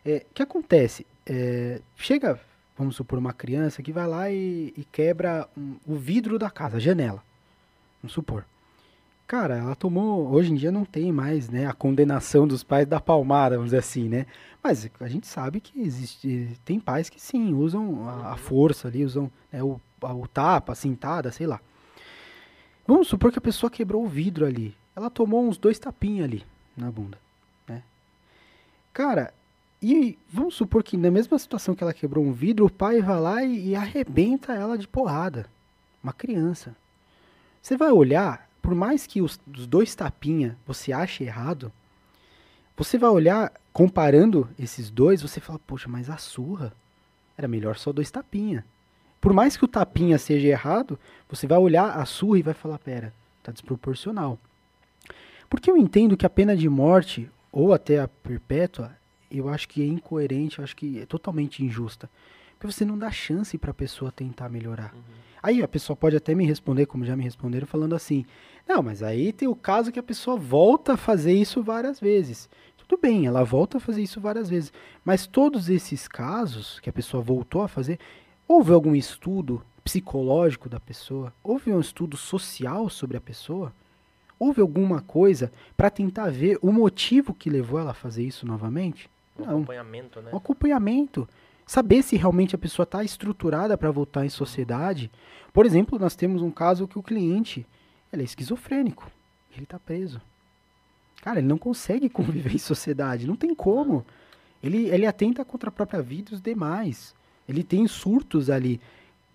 É, 0.02 0.24
O 0.30 0.32
que 0.34 0.42
acontece? 0.42 1.06
É, 1.26 1.82
chega, 1.94 2.40
vamos 2.78 2.96
supor, 2.96 3.18
uma 3.18 3.34
criança 3.34 3.82
que 3.82 3.92
vai 3.92 4.06
lá 4.06 4.30
e, 4.30 4.72
e 4.74 4.82
quebra 4.90 5.46
um- 5.54 5.76
o 5.86 5.96
vidro 5.96 6.38
da 6.38 6.50
casa, 6.50 6.78
a 6.78 6.80
janela. 6.80 7.22
Vamos 8.02 8.14
supor. 8.14 8.46
Cara, 9.32 9.56
ela 9.56 9.74
tomou. 9.74 10.30
Hoje 10.30 10.52
em 10.52 10.54
dia 10.54 10.70
não 10.70 10.84
tem 10.84 11.10
mais 11.10 11.48
né, 11.48 11.66
a 11.66 11.72
condenação 11.72 12.46
dos 12.46 12.62
pais 12.62 12.86
da 12.86 13.00
palmada, 13.00 13.54
vamos 13.56 13.68
dizer 13.70 13.78
assim, 13.78 14.06
né? 14.06 14.26
Mas 14.62 14.90
a 15.00 15.08
gente 15.08 15.26
sabe 15.26 15.58
que 15.58 15.80
existe. 15.80 16.50
Tem 16.66 16.78
pais 16.78 17.08
que 17.08 17.18
sim, 17.18 17.54
usam 17.54 18.06
a, 18.06 18.32
a 18.32 18.36
força 18.36 18.88
ali, 18.88 19.02
usam 19.02 19.32
né, 19.50 19.62
o, 19.62 19.80
a- 20.02 20.12
o 20.12 20.28
tapa, 20.28 20.72
a 20.72 20.74
cintada, 20.74 21.32
sei 21.32 21.46
lá. 21.46 21.62
Vamos 22.86 23.08
supor 23.08 23.32
que 23.32 23.38
a 23.38 23.40
pessoa 23.40 23.70
quebrou 23.70 24.04
o 24.04 24.06
vidro 24.06 24.44
ali. 24.44 24.76
Ela 24.94 25.08
tomou 25.08 25.42
uns 25.48 25.56
dois 25.56 25.78
tapinhas 25.78 26.24
ali 26.24 26.44
na 26.76 26.90
bunda, 26.90 27.18
né? 27.66 27.82
Cara, 28.92 29.32
e 29.80 30.18
vamos 30.30 30.54
supor 30.54 30.82
que 30.82 30.98
na 30.98 31.10
mesma 31.10 31.38
situação 31.38 31.74
que 31.74 31.82
ela 31.82 31.94
quebrou 31.94 32.22
um 32.22 32.32
vidro, 32.34 32.66
o 32.66 32.70
pai 32.70 33.00
vai 33.00 33.18
lá 33.18 33.42
e, 33.42 33.68
e 33.70 33.76
arrebenta 33.76 34.52
ela 34.52 34.76
de 34.76 34.86
porrada. 34.86 35.46
Uma 36.04 36.12
criança. 36.12 36.76
Você 37.62 37.78
vai 37.78 37.90
olhar, 37.90 38.51
por 38.62 38.74
mais 38.74 39.06
que 39.06 39.20
os, 39.20 39.38
os 39.54 39.66
dois 39.66 39.94
tapinha 39.94 40.56
você 40.64 40.92
ache 40.92 41.24
errado, 41.24 41.72
você 42.76 42.96
vai 42.96 43.10
olhar, 43.10 43.52
comparando 43.72 44.48
esses 44.58 44.90
dois, 44.90 45.20
você 45.20 45.40
fala, 45.40 45.58
poxa, 45.66 45.88
mas 45.88 46.08
a 46.08 46.16
surra 46.16 46.72
era 47.36 47.48
melhor 47.48 47.76
só 47.76 47.92
dois 47.92 48.10
tapinha. 48.10 48.64
Por 49.20 49.32
mais 49.32 49.56
que 49.56 49.64
o 49.64 49.68
tapinha 49.68 50.18
seja 50.18 50.48
errado, 50.48 50.98
você 51.28 51.46
vai 51.46 51.58
olhar 51.58 51.90
a 51.90 52.04
surra 52.04 52.38
e 52.38 52.42
vai 52.42 52.54
falar, 52.54 52.78
pera, 52.78 53.12
tá 53.42 53.52
desproporcional. 53.52 54.38
Porque 55.50 55.70
eu 55.70 55.76
entendo 55.76 56.16
que 56.16 56.26
a 56.26 56.30
pena 56.30 56.56
de 56.56 56.68
morte, 56.68 57.30
ou 57.52 57.72
até 57.74 58.00
a 58.00 58.08
perpétua, 58.08 58.96
eu 59.30 59.48
acho 59.48 59.68
que 59.68 59.82
é 59.82 59.86
incoerente, 59.86 60.58
eu 60.58 60.64
acho 60.64 60.74
que 60.74 61.00
é 61.00 61.06
totalmente 61.06 61.64
injusta. 61.64 62.08
Porque 62.58 62.72
você 62.72 62.84
não 62.84 62.98
dá 62.98 63.10
chance 63.10 63.56
para 63.58 63.70
a 63.70 63.74
pessoa 63.74 64.10
tentar 64.10 64.48
melhorar. 64.48 64.94
Aí 65.42 65.62
a 65.62 65.68
pessoa 65.68 65.96
pode 65.96 66.16
até 66.16 66.34
me 66.34 66.46
responder, 66.46 66.86
como 66.86 67.04
já 67.04 67.16
me 67.16 67.24
responderam, 67.24 67.66
falando 67.66 67.94
assim: 67.94 68.24
não, 68.68 68.82
mas 68.82 69.02
aí 69.02 69.32
tem 69.32 69.48
o 69.48 69.56
caso 69.56 69.92
que 69.92 69.98
a 69.98 70.02
pessoa 70.02 70.36
volta 70.36 70.94
a 70.94 70.96
fazer 70.96 71.32
isso 71.32 71.62
várias 71.62 72.00
vezes. 72.00 72.48
Tudo 72.76 73.00
bem, 73.00 73.26
ela 73.26 73.44
volta 73.44 73.78
a 73.78 73.80
fazer 73.80 74.02
isso 74.02 74.20
várias 74.20 74.48
vezes. 74.48 74.72
Mas 75.04 75.26
todos 75.26 75.68
esses 75.68 76.06
casos 76.06 76.78
que 76.80 76.90
a 76.90 76.92
pessoa 76.92 77.22
voltou 77.22 77.62
a 77.62 77.68
fazer, 77.68 77.98
houve 78.46 78.72
algum 78.72 78.94
estudo 78.94 79.62
psicológico 79.82 80.68
da 80.68 80.80
pessoa? 80.80 81.32
Houve 81.42 81.72
um 81.72 81.80
estudo 81.80 82.16
social 82.16 82.88
sobre 82.88 83.16
a 83.16 83.20
pessoa? 83.20 83.72
Houve 84.38 84.60
alguma 84.60 85.00
coisa 85.00 85.52
para 85.76 85.90
tentar 85.90 86.30
ver 86.30 86.58
o 86.60 86.72
motivo 86.72 87.34
que 87.34 87.50
levou 87.50 87.78
ela 87.78 87.92
a 87.92 87.94
fazer 87.94 88.24
isso 88.24 88.46
novamente? 88.46 89.08
Um 89.38 89.44
Não. 89.44 89.50
acompanhamento, 89.52 90.20
né? 90.20 90.30
Um 90.32 90.36
acompanhamento. 90.36 91.28
Saber 91.64 92.02
se 92.02 92.16
realmente 92.16 92.54
a 92.54 92.58
pessoa 92.58 92.84
está 92.84 93.04
estruturada 93.04 93.78
para 93.78 93.90
voltar 93.90 94.26
em 94.26 94.28
sociedade. 94.28 95.10
Por 95.52 95.64
exemplo, 95.64 95.98
nós 95.98 96.16
temos 96.16 96.42
um 96.42 96.50
caso 96.50 96.88
que 96.88 96.98
o 96.98 97.02
cliente 97.02 97.66
ele 98.12 98.22
é 98.22 98.24
esquizofrênico. 98.24 99.10
Ele 99.52 99.64
está 99.64 99.78
preso. 99.78 100.20
Cara, 101.22 101.38
ele 101.38 101.48
não 101.48 101.58
consegue 101.58 102.08
conviver 102.10 102.54
em 102.54 102.58
sociedade. 102.58 103.26
Não 103.26 103.36
tem 103.36 103.54
como. 103.54 104.04
Ele, 104.62 104.88
ele 104.88 105.06
atenta 105.06 105.44
contra 105.44 105.68
a 105.68 105.72
própria 105.72 106.02
vida 106.02 106.30
e 106.30 106.34
os 106.34 106.40
demais. 106.40 107.14
Ele 107.48 107.62
tem 107.64 107.86
surtos 107.88 108.50
ali. 108.50 108.80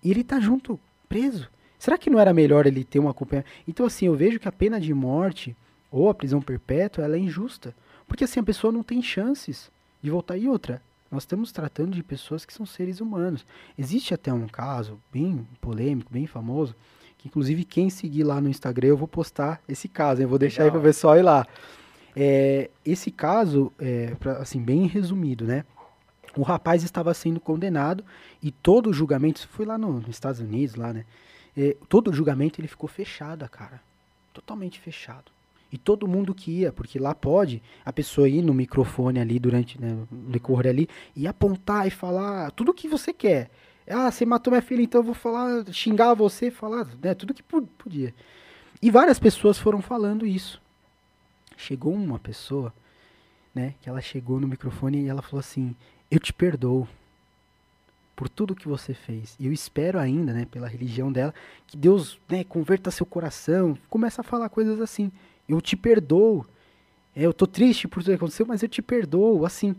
E 0.04 0.12
ele 0.12 0.24
tá 0.24 0.40
junto, 0.40 0.80
preso. 1.10 1.49
Será 1.78 1.98
que 1.98 2.10
não 2.10 2.20
era 2.20 2.34
melhor 2.34 2.66
ele 2.66 2.84
ter 2.84 2.99
um 2.99 3.10
acompanhamento? 3.10 3.52
Então, 3.68 3.86
assim, 3.86 4.08
eu 4.08 4.16
vejo 4.16 4.40
que 4.40 4.48
a 4.48 4.52
pena 4.52 4.80
de 4.80 4.94
morte 4.94 5.56
ou 5.91 6.10
a 6.10 6.16
prisão 6.16 6.41
perpétua, 6.41 7.04
ela 7.04 7.16
é 7.16 7.20
injusta. 7.20 7.76
Porque, 8.08 8.24
assim, 8.24 8.40
a 8.40 8.44
pessoa 8.44 8.72
não 8.72 8.84
tem 8.84 9.02
chances 9.02 9.70
de 10.02 10.10
voltar. 10.10 10.38
E 10.38 10.48
outra, 10.48 10.82
nós 11.12 11.24
estamos 11.24 11.52
tratando 11.52 11.95
de 11.95 12.04
pessoas 12.04 12.45
que 12.45 12.54
são 12.54 12.66
seres 12.66 12.99
humanos. 12.99 13.45
Existe 13.78 14.14
até 14.14 14.34
um 14.34 14.48
caso 14.48 14.99
bem 15.12 15.48
polêmico, 15.62 16.12
bem 16.12 16.26
famoso, 16.26 16.76
que 17.18 17.27
inclusive 17.27 17.64
quem 17.64 17.89
seguir 17.89 18.23
lá 18.23 18.39
no 18.39 18.49
Instagram 18.49 18.89
eu 18.89 18.98
vou 18.98 19.07
postar 19.07 19.61
esse 19.68 19.88
caso, 19.88 20.22
eu 20.22 20.27
vou 20.27 20.38
deixar 20.38 20.64
aí 20.64 20.68
Legal. 20.68 20.81
para 20.81 20.88
o 20.88 20.89
pessoal 20.89 21.18
ir 21.18 21.23
lá. 21.23 21.45
É, 22.15 22.69
esse 22.85 23.11
caso, 23.11 23.72
é, 23.77 24.15
pra, 24.19 24.34
assim, 24.38 24.60
bem 24.60 24.88
resumido, 24.88 25.45
né? 25.45 25.65
O 26.35 26.41
rapaz 26.41 26.84
estava 26.84 27.14
sendo 27.14 27.39
condenado 27.39 28.03
e 28.41 28.52
todo 28.52 28.89
o 28.89 28.94
julgamento, 28.94 29.39
isso 29.39 29.48
foi 29.49 29.65
lá 29.65 29.77
no, 29.77 29.94
nos 29.94 30.10
Estados 30.10 30.39
Unidos, 30.39 30.76
lá, 30.76 30.94
né? 30.94 31.06
É, 31.56 31.76
todo 31.89 32.10
o 32.10 32.14
julgamento 32.14 32.61
ele 32.61 32.68
ficou 32.68 32.88
fechado, 32.88 33.48
cara. 33.49 33.81
Totalmente 34.34 34.80
fechado. 34.80 35.31
E 35.72 35.77
todo 35.77 36.07
mundo 36.07 36.34
que 36.34 36.52
ia, 36.52 36.72
porque 36.72 36.98
lá 36.98 37.14
pode 37.14 37.61
a 37.84 37.91
pessoa 37.91 38.30
ir 38.30 38.41
no 38.41 38.53
microfone 38.53 39.19
ali 39.19 39.39
durante, 39.39 39.80
né, 39.80 39.98
no 40.10 40.31
decorrer 40.31 40.68
ali, 40.72 40.89
e 41.15 41.27
apontar 41.27 41.88
e 41.88 41.89
falar 41.89 42.52
tudo 42.52 42.72
o 42.72 42.73
que 42.73 42.88
você 42.88 43.11
quer. 43.11 43.49
Ah, 43.89 44.11
você 44.11 44.26
matou 44.26 44.51
minha 44.51 44.61
filha, 44.61 44.81
então 44.81 44.99
eu 44.99 45.05
vou 45.05 45.14
falar, 45.14 45.65
xingar 45.72 46.14
você, 46.14 46.51
falar, 46.51 46.88
né, 47.01 47.14
tudo 47.14 47.34
que 47.34 47.43
podia. 47.43 48.14
E 48.81 48.91
várias 48.91 49.18
pessoas 49.18 49.57
foram 49.57 49.81
falando 49.81 50.26
isso. 50.26 50.61
Chegou 51.55 51.93
uma 51.93 52.19
pessoa, 52.19 52.73
né, 53.55 53.73
que 53.81 53.89
ela 53.89 54.01
chegou 54.01 54.39
no 54.39 54.47
microfone 54.47 55.03
e 55.03 55.07
ela 55.07 55.22
falou 55.22 55.39
assim: 55.39 55.76
"Eu 56.11 56.19
te 56.19 56.31
perdoo 56.34 56.88
por 58.18 58.27
tudo 58.27 58.55
que 58.55 58.68
você 58.68 58.95
fez. 58.95 59.35
E 59.39 59.45
eu 59.45 59.53
espero 59.53 59.99
ainda, 59.99 60.34
né, 60.34 60.45
pela 60.49 60.68
religião 60.68 61.11
dela, 61.11 61.34
que 61.68 61.77
Deus, 61.77 62.19
né, 62.27 62.43
converta 62.43 62.89
seu 62.89 63.05
coração, 63.05 63.77
começa 63.89 64.22
a 64.22 64.23
falar 64.23 64.49
coisas 64.49 64.81
assim. 64.81 65.11
Eu 65.47 65.61
te 65.61 65.77
perdoo. 65.77 66.43
É, 67.15 67.22
eu 67.22 67.34
tô 67.34 67.45
triste 67.45 67.88
por 67.88 68.01
tudo 68.01 68.14
que 68.14 68.15
aconteceu, 68.15 68.45
mas 68.47 68.64
eu 68.64 68.68
te 68.69 68.81
perdoo. 68.81 69.45
Assim, 69.45 69.76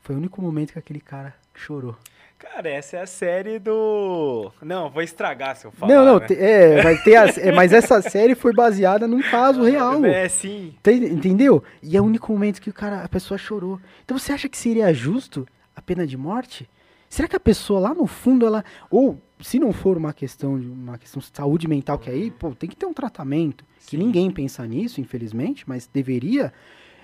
foi 0.00 0.16
o 0.16 0.18
único 0.18 0.42
momento 0.42 0.72
que 0.72 0.78
aquele 0.78 1.00
cara 1.00 1.34
chorou. 1.54 1.96
Cara, 2.38 2.68
essa 2.68 2.96
é 2.98 3.02
a 3.02 3.06
série 3.06 3.58
do. 3.58 4.52
Não, 4.62 4.88
vou 4.88 5.02
estragar 5.02 5.56
se 5.56 5.64
eu 5.64 5.72
falar. 5.72 5.92
Não, 5.92 6.04
não, 6.04 6.18
né? 6.20 6.26
é, 6.30 6.82
vai 6.82 6.96
ter 7.02 7.16
a- 7.16 7.26
é, 7.36 7.50
mas 7.50 7.72
essa 7.72 8.00
série 8.00 8.36
foi 8.36 8.52
baseada 8.52 9.08
num 9.08 9.20
caso 9.20 9.62
real. 9.64 10.04
É, 10.04 10.28
sim. 10.28 10.72
Tem- 10.82 11.04
Entendeu? 11.04 11.62
E 11.82 11.96
é 11.96 12.00
o 12.00 12.04
único 12.04 12.30
momento 12.32 12.60
que 12.62 12.70
o 12.70 12.72
cara, 12.72 13.02
a 13.02 13.08
pessoa 13.08 13.36
chorou. 13.36 13.80
Então 14.04 14.16
você 14.16 14.32
acha 14.32 14.48
que 14.48 14.56
seria 14.56 14.92
justo 14.94 15.46
a 15.74 15.82
pena 15.82 16.06
de 16.06 16.16
morte? 16.16 16.68
Será 17.08 17.26
que 17.26 17.34
a 17.34 17.40
pessoa 17.40 17.80
lá 17.80 17.94
no 17.94 18.06
fundo 18.06 18.46
ela 18.46 18.64
ou 18.90 19.20
se 19.40 19.58
não 19.58 19.72
for 19.72 19.96
uma 19.96 20.12
questão 20.12 20.60
de 20.60 20.66
uma 20.68 20.96
questão 20.98 21.20
de 21.20 21.30
saúde 21.32 21.66
mental 21.66 21.98
que 21.98 22.10
aí, 22.10 22.30
pô, 22.30 22.54
tem 22.54 22.68
que 22.68 22.76
ter 22.76 22.86
um 22.86 22.92
tratamento, 22.92 23.64
que 23.86 23.96
Sim. 23.96 23.98
ninguém 23.98 24.30
pensa 24.30 24.64
nisso, 24.66 25.00
infelizmente, 25.00 25.64
mas 25.66 25.88
deveria. 25.92 26.52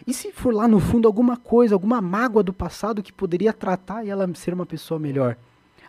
E 0.07 0.13
se 0.13 0.31
for 0.33 0.53
lá 0.53 0.69
no 0.69 0.81
fundo 0.81 1.09
alguma 1.09 1.37
coisa, 1.37 1.75
alguma 1.75 2.01
mágoa 2.01 2.43
do 2.43 2.53
passado 2.53 3.03
que 3.03 3.13
poderia 3.13 3.53
tratar 3.53 4.05
e 4.05 4.11
ela 4.11 4.29
ser 4.35 4.53
uma 4.53 4.67
pessoa 4.67 5.01
melhor? 5.01 5.37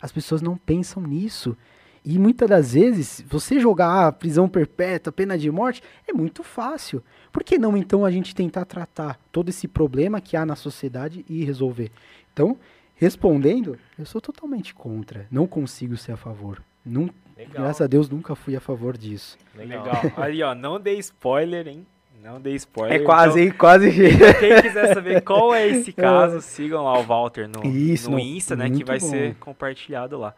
As 0.02 0.12
pessoas 0.12 0.42
não 0.42 0.56
pensam 0.56 1.04
nisso. 1.04 1.58
E 2.04 2.20
muitas 2.20 2.48
das 2.48 2.74
vezes, 2.74 3.26
você 3.28 3.60
jogar 3.60 4.08
ah, 4.08 4.12
prisão 4.12 4.48
perpétua, 4.48 5.12
pena 5.12 5.38
de 5.38 5.50
morte, 5.50 5.82
é 6.08 6.14
muito 6.14 6.44
fácil. 6.44 7.04
Por 7.32 7.44
que 7.44 7.58
não 7.58 7.76
então 7.76 8.06
a 8.06 8.12
gente 8.12 8.36
tentar 8.36 8.64
tratar 8.66 9.20
todo 9.32 9.50
esse 9.50 9.68
problema 9.68 10.22
que 10.22 10.38
há 10.38 10.46
na 10.46 10.56
sociedade 10.56 11.26
e 11.28 11.44
resolver? 11.44 11.92
Então, 12.32 12.58
respondendo, 12.94 13.78
eu 13.98 14.06
sou 14.06 14.22
totalmente 14.22 14.76
contra. 14.76 15.28
Não 15.32 15.48
consigo 15.48 15.98
ser 15.98 16.12
a 16.12 16.18
favor. 16.18 16.62
Graças 17.52 17.82
a 17.82 17.88
Deus 17.88 18.08
nunca 18.08 18.36
fui 18.36 18.56
a 18.56 18.62
favor 18.62 18.96
disso. 18.96 19.36
Legal. 19.56 19.84
Legal. 19.84 20.12
Ali, 20.24 20.44
ó, 20.44 20.54
não 20.54 20.80
dei 20.80 21.00
spoiler, 21.00 21.68
hein? 21.68 21.88
Não 22.26 22.42
dei 22.42 22.56
spoiler. 22.56 23.02
É 23.02 23.04
quase, 23.04 23.40
hein? 23.40 23.52
Quase. 23.52 23.88
Então, 24.16 24.34
quem 24.40 24.62
quiser 24.64 24.94
saber 24.96 25.22
qual 25.22 25.54
é 25.54 25.68
esse 25.68 25.94
caso, 25.94 26.42
sigam 26.42 26.84
lá 26.84 26.98
o 26.98 27.04
Walter 27.04 27.48
no, 27.48 27.64
Isso, 27.64 28.10
no 28.10 28.20
Insta, 28.20 28.56
né? 28.56 28.68
Que 28.68 28.84
vai 28.84 28.98
bom. 29.00 29.08
ser 29.08 29.36
compartilhado 29.36 30.18
lá. 30.18 30.34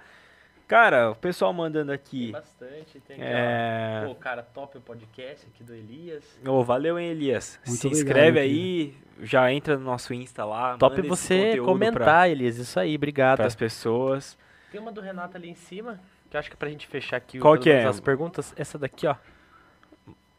Cara, 0.67 1.11
o 1.11 1.15
pessoal 1.15 1.53
mandando 1.53 1.87
Tem 1.87 1.95
aqui. 1.95 2.31
bastante. 2.33 2.99
Tem 3.07 3.15
É... 3.21 4.03
Pô, 4.05 4.13
cara, 4.15 4.43
top 4.43 4.77
o 4.77 4.81
podcast 4.81 5.47
aqui 5.47 5.63
do 5.63 5.73
Elias. 5.73 6.25
Ô, 6.45 6.61
valeu, 6.61 6.99
hein, 6.99 7.09
Elias. 7.11 7.57
Muito 7.65 7.79
Se 7.79 7.87
inscreve 7.87 8.37
aí, 8.37 8.93
já 9.21 9.49
entra 9.49 9.77
no 9.77 9.85
nosso 9.85 10.13
Insta 10.13 10.43
lá. 10.43 10.75
Top 10.77 11.01
você 11.03 11.55
comentar, 11.57 12.29
Elias. 12.29 12.57
Isso 12.57 12.77
aí, 12.77 12.95
obrigado. 12.97 13.37
Para 13.37 13.47
as 13.47 13.55
pessoas. 13.55 14.37
Tem 14.69 14.81
uma 14.81 14.91
do 14.91 14.99
Renato 14.99 15.37
ali 15.37 15.49
em 15.49 15.55
cima, 15.55 16.01
que 16.29 16.35
eu 16.35 16.39
acho 16.39 16.49
que 16.49 16.55
é 16.55 16.59
pra 16.59 16.67
gente 16.67 16.85
fechar 16.85 17.15
aqui 17.15 17.37
o- 17.37 17.41
Qual 17.41 17.57
que 17.57 17.69
é? 17.69 17.85
as 17.85 18.01
perguntas. 18.01 18.53
Essa 18.57 18.77
daqui, 18.77 19.07
ó. 19.07 19.15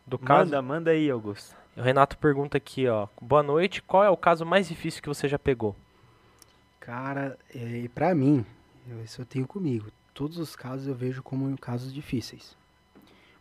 Do 0.09 0.19
caso. 0.19 0.51
Manda, 0.51 0.63
manda 0.63 0.91
aí, 0.91 1.11
Augusto. 1.11 1.55
O 1.77 1.83
Renato 1.83 2.17
pergunta 2.19 2.57
aqui, 2.57 2.89
ó. 2.89 3.07
Boa 3.21 3.43
noite. 3.43 3.83
Qual 3.83 4.03
é 4.03 4.11
o 4.11 4.17
caso 4.17 4.45
mais 4.47 4.67
difícil 4.69 5.03
que 5.03 5.09
você 5.09 5.29
já 5.29 5.39
pegou? 5.39 5.77
Cara, 6.81 7.39
é, 7.55 7.89
pra 7.95 8.15
mim, 8.15 8.45
eu- 8.89 9.03
isso 9.05 9.21
eu 9.21 9.27
tenho 9.27 9.47
comigo. 9.47 9.87
Todos 10.15 10.39
os 10.39 10.57
casos 10.57 10.87
eu 10.89 10.95
vejo 10.95 11.23
como 11.23 11.57
casos 11.59 11.93
difíceis. 11.93 12.57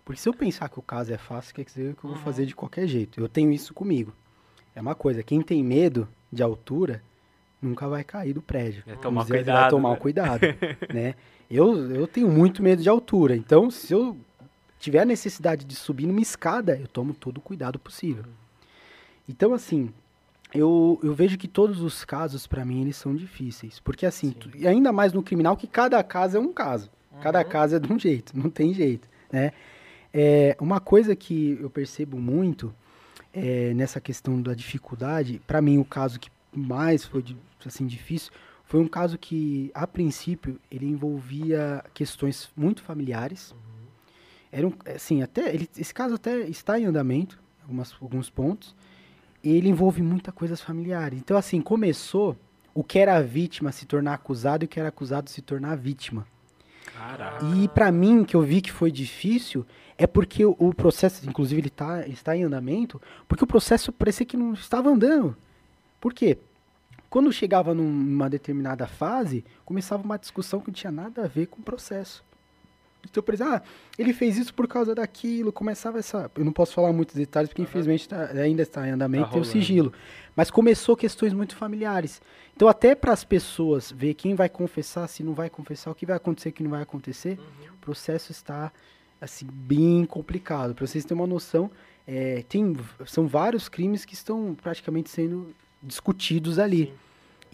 Porque 0.05 0.21
se 0.21 0.29
eu 0.29 0.33
pensar 0.33 0.69
que 0.69 0.79
o 0.79 0.81
caso 0.81 1.13
é 1.13 1.17
fácil, 1.17 1.53
quer 1.55 1.63
dizer 1.65 1.95
que 1.95 2.03
eu 2.03 2.09
vou 2.09 2.17
Uhum. 2.19 2.23
fazer 2.23 2.45
de 2.45 2.55
qualquer 2.55 2.87
jeito. 2.87 3.19
Eu 3.19 3.27
tenho 3.27 3.51
isso 3.51 3.73
comigo. 3.73 4.13
É 4.75 4.81
uma 4.81 4.95
coisa, 4.95 5.23
quem 5.23 5.41
tem 5.41 5.63
medo 5.63 6.07
de 6.31 6.43
altura 6.43 7.01
nunca 7.61 7.87
vai 7.87 8.03
cair 8.03 8.33
do 8.33 8.41
prédio. 8.41 8.83
É 8.85 8.95
tomar 8.95 9.23
dizer, 9.23 9.35
cuidado, 9.37 9.61
Vai 9.61 9.69
tomar 9.69 9.89
né? 9.91 9.95
cuidado, 9.97 10.41
né? 10.93 11.15
Eu, 11.49 11.89
eu 11.95 12.07
tenho 12.07 12.29
muito 12.29 12.61
medo 12.61 12.81
de 12.83 12.89
altura. 12.89 13.35
Então, 13.35 13.71
se 13.71 13.91
eu 13.93 14.17
tiver 14.79 15.05
necessidade 15.05 15.65
de 15.65 15.75
subir 15.75 16.05
numa 16.07 16.21
escada, 16.21 16.77
eu 16.77 16.87
tomo 16.87 17.13
todo 17.13 17.37
o 17.37 17.41
cuidado 17.41 17.79
possível. 17.79 18.23
Então, 19.27 19.53
assim, 19.53 19.91
eu, 20.53 20.99
eu 21.03 21.13
vejo 21.13 21.37
que 21.37 21.47
todos 21.47 21.81
os 21.81 22.05
casos, 22.05 22.47
pra 22.47 22.63
mim, 22.63 22.81
eles 22.81 22.95
são 22.95 23.15
difíceis. 23.15 23.79
Porque, 23.79 24.05
assim, 24.05 24.29
Sim. 24.29 24.33
tu- 24.39 24.51
e 24.57 24.67
ainda 24.67 24.91
mais 24.91 25.11
no 25.13 25.21
criminal, 25.23 25.57
que 25.57 25.67
cada 25.67 26.01
caso 26.03 26.37
é 26.37 26.39
um 26.39 26.53
caso. 26.53 26.89
Cada 27.19 27.39
Uhum. 27.39 27.45
caso 27.49 27.75
é 27.75 27.79
de 27.79 27.91
um 27.91 27.97
jeito, 27.99 28.37
não 28.37 28.49
tem 28.49 28.73
jeito, 28.73 29.07
né? 29.31 29.51
É, 30.13 30.55
uma 30.59 30.79
coisa 30.79 31.15
que 31.15 31.57
eu 31.61 31.69
percebo 31.69 32.17
muito 32.17 32.73
é, 33.33 33.73
nessa 33.73 33.99
questão 33.99 34.41
da 34.41 34.53
dificuldade, 34.53 35.41
pra 35.45 35.61
mim, 35.61 35.77
o 35.77 35.85
caso 35.85 36.19
que 36.19 36.29
mais 36.55 37.03
foi, 37.05 37.23
assim, 37.65 37.85
difícil, 37.85 38.31
foi 38.63 38.79
um 38.79 38.87
caso 38.87 39.17
que, 39.17 39.69
a 39.73 39.85
princípio, 39.85 40.59
ele 40.71 40.85
envolvia 40.87 41.83
questões 41.93 42.49
muito 42.55 42.81
familiares. 42.81 43.53
Era 44.57 44.67
um, 44.67 44.73
assim, 44.95 45.21
até, 45.21 45.53
ele- 45.53 45.69
esse 45.77 45.93
caso 45.93 46.15
até 46.15 46.39
está 46.47 46.79
em 46.79 46.85
andamento, 46.85 47.39
algumas, 47.61 47.95
alguns 48.01 48.29
pontos, 48.29 48.75
e 49.43 49.51
ele 49.55 49.69
envolve 49.69 50.01
muita 50.01 50.31
coisas 50.31 50.59
familiares. 50.59 51.19
Então, 51.19 51.37
assim, 51.37 51.61
começou 51.61 52.35
o 52.73 52.83
que 52.83 52.97
era 52.97 53.21
vítima 53.21 53.71
se 53.71 53.85
tornar 53.85 54.15
acusado 54.15 54.63
e 54.63 54.65
o 54.65 54.67
que 54.67 54.79
era 54.79 54.89
acusado 54.89 55.29
se 55.29 55.41
tornar 55.41 55.75
vítima. 55.77 56.25
Caraca. 56.97 57.45
E 57.55 57.67
pra 57.67 57.91
mim, 57.91 58.23
que 58.23 58.35
eu 58.35 58.41
vi 58.41 58.59
que 58.61 58.71
foi 58.71 58.91
difícil, 58.91 59.63
é 59.95 60.07
porque 60.07 60.43
o, 60.43 60.55
o 60.57 60.73
processo, 60.73 61.27
inclusive 61.29 61.61
ele 61.61 61.69
tá, 61.69 62.07
está 62.07 62.35
em 62.35 62.43
andamento, 62.43 62.99
porque 63.27 63.43
o 63.43 63.47
processo 63.47 63.91
parecia 63.91 64.25
que 64.25 64.35
não 64.37 64.53
estava 64.53 64.89
andando. 64.89 65.37
Por 66.01 66.13
quê? 66.13 66.37
Quando 67.09 67.31
chegava 67.31 67.73
num- 67.73 67.89
numa 67.91 68.29
determinada 68.29 68.87
fase, 68.87 69.45
começava 69.63 70.03
uma 70.03 70.17
discussão 70.17 70.59
que 70.59 70.67
não 70.67 70.73
tinha 70.73 70.91
nada 70.91 71.25
a 71.25 71.27
ver 71.27 71.45
com 71.47 71.61
o 71.61 71.63
processo. 71.63 72.23
Então, 73.09 73.23
por 73.23 73.33
exemplo, 73.33 73.53
ah, 73.53 73.61
ele 73.97 74.11
fez 74.13 74.37
isso 74.37 74.53
por 74.53 74.67
causa 74.67 74.93
daquilo, 74.93 75.51
começava 75.51 75.97
essa... 75.99 76.29
Eu 76.35 76.43
não 76.43 76.51
posso 76.51 76.73
falar 76.73 76.91
muitos 76.91 77.15
detalhes, 77.15 77.47
porque 77.49 77.61
Aham. 77.61 77.69
infelizmente 77.69 78.09
tá- 78.09 78.25
ainda 78.33 78.61
está 78.61 78.87
em 78.87 78.91
andamento, 78.91 79.25
Tá 79.27 79.31
tem 79.33 79.41
o 79.41 79.45
sigilo. 79.45 79.93
Mas 80.35 80.51
começou 80.51 80.95
questões 80.95 81.31
muito 81.33 81.55
familiares. 81.55 82.21
Então, 82.55 82.67
até 82.67 82.95
para 82.95 83.13
as 83.13 83.23
pessoas 83.23 83.91
ver 83.91 84.13
quem 84.13 84.35
vai 84.35 84.49
confessar, 84.49 85.07
se 85.07 85.23
não 85.23 85.33
vai 85.33 85.49
confessar, 85.49 85.89
o 85.91 85.95
que 85.95 86.05
vai 86.05 86.17
acontecer, 86.17 86.49
o 86.49 86.53
que 86.53 86.63
não 86.63 86.71
vai 86.71 86.81
acontecer, 86.81 87.39
o 87.73 87.77
processo 87.77 88.31
está 88.31 88.71
assim 89.21 89.47
bem 89.49 90.05
complicado. 90.05 90.75
Para 90.75 90.85
vocês 90.85 91.05
terem 91.05 91.19
uma 91.21 91.27
noção, 91.27 91.71
é, 92.05 92.43
tem, 92.47 92.75
são 93.05 93.27
vários 93.27 93.69
crimes 93.69 94.05
que 94.05 94.13
estão 94.13 94.55
praticamente 94.61 95.09
sendo 95.09 95.55
discutidos 95.81 96.59
ali. 96.59 96.85
Sim. 96.87 96.93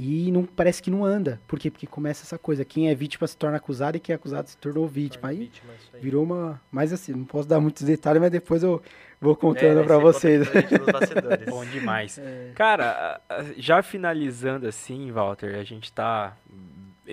E 0.06 0.32
não 0.32 0.44
parece 0.44 0.82
que 0.84 0.92
não 0.92 1.06
anda. 1.06 1.40
Por 1.48 1.58
quê? 1.58 1.72
Porque 1.72 1.88
começa 1.88 2.24
essa 2.24 2.38
coisa, 2.38 2.66
quem 2.66 2.90
é 2.90 2.96
vítima 2.96 3.26
se 3.28 3.38
torna 3.38 3.58
acusado 3.58 3.96
e 3.96 4.00
quem 4.00 4.12
é 4.14 4.16
acusado 4.16 4.50
se 4.50 4.58
tornou 4.58 4.88
vítima. 4.88 5.30
Aí 5.30 5.38
Vítima, 5.38 5.72
aí. 5.94 6.02
virou 6.02 6.24
uma, 6.24 6.60
mas 6.72 6.92
assim, 6.92 7.14
não 7.14 7.24
posso 7.26 7.48
dar 7.48 7.60
muitos 7.60 7.84
detalhes, 7.84 8.22
mas 8.22 8.32
depois 8.32 8.64
eu 8.64 8.82
vou 9.22 9.36
contando 9.36 9.80
É, 9.80 9.84
para 9.84 9.98
você 9.98 10.40
conta 10.40 10.46
vocês. 10.46 10.50
pra 10.50 10.62
gente 10.62 10.78
nos 10.80 10.92
bastidores. 10.92 11.46
Bom 11.50 11.66
demais. 11.66 12.18
É. 12.18 12.52
Cara, 12.56 13.22
já 13.58 13.82
finalizando 13.82 14.68
assim, 14.68 15.12
Walter, 15.12 15.56
a 15.56 15.64
gente 15.64 15.92
tá 15.94 16.36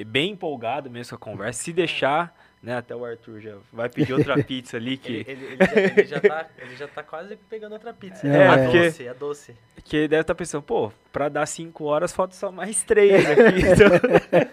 bem 0.07 0.33
empolgado 0.33 0.91
mesmo 0.91 1.17
com 1.19 1.25
a 1.31 1.33
conversa. 1.33 1.63
Se 1.63 1.73
deixar, 1.73 2.35
né, 2.63 2.77
até 2.77 2.95
o 2.95 3.05
Arthur 3.05 3.41
já 3.41 3.55
vai 3.73 3.89
pedir 3.89 4.13
outra 4.13 4.37
pizza 4.45 4.77
ali 4.77 4.97
que, 4.99 5.25
Ele, 5.27 5.31
ele- 5.31 5.47
ele 5.47 5.57
já, 5.57 5.81
ele 5.97 6.07
já 6.07 6.21
tá, 6.21 6.47
ele 6.59 6.77
já 6.77 6.89
tá 6.89 7.03
quase 7.03 7.37
pegando 7.49 7.73
outra 7.73 7.93
pizza. 7.95 8.27
É, 8.27 8.47
a 8.49 8.59
porque- 8.59 8.85
doce, 8.87 9.09
a 9.09 9.13
doce. 9.15 9.55
que 9.85 9.97
ele 9.97 10.09
deve 10.09 10.21
estar 10.23 10.35
pensando, 10.35 10.63
pô, 10.63 10.93
pra 11.11 11.29
dar 11.31 11.47
cinco 11.47 11.85
horas 11.85 12.13
falta 12.13 12.35
só 12.35 12.53
mais 12.53 12.83
três 12.83 13.25
aqui. 13.31 13.41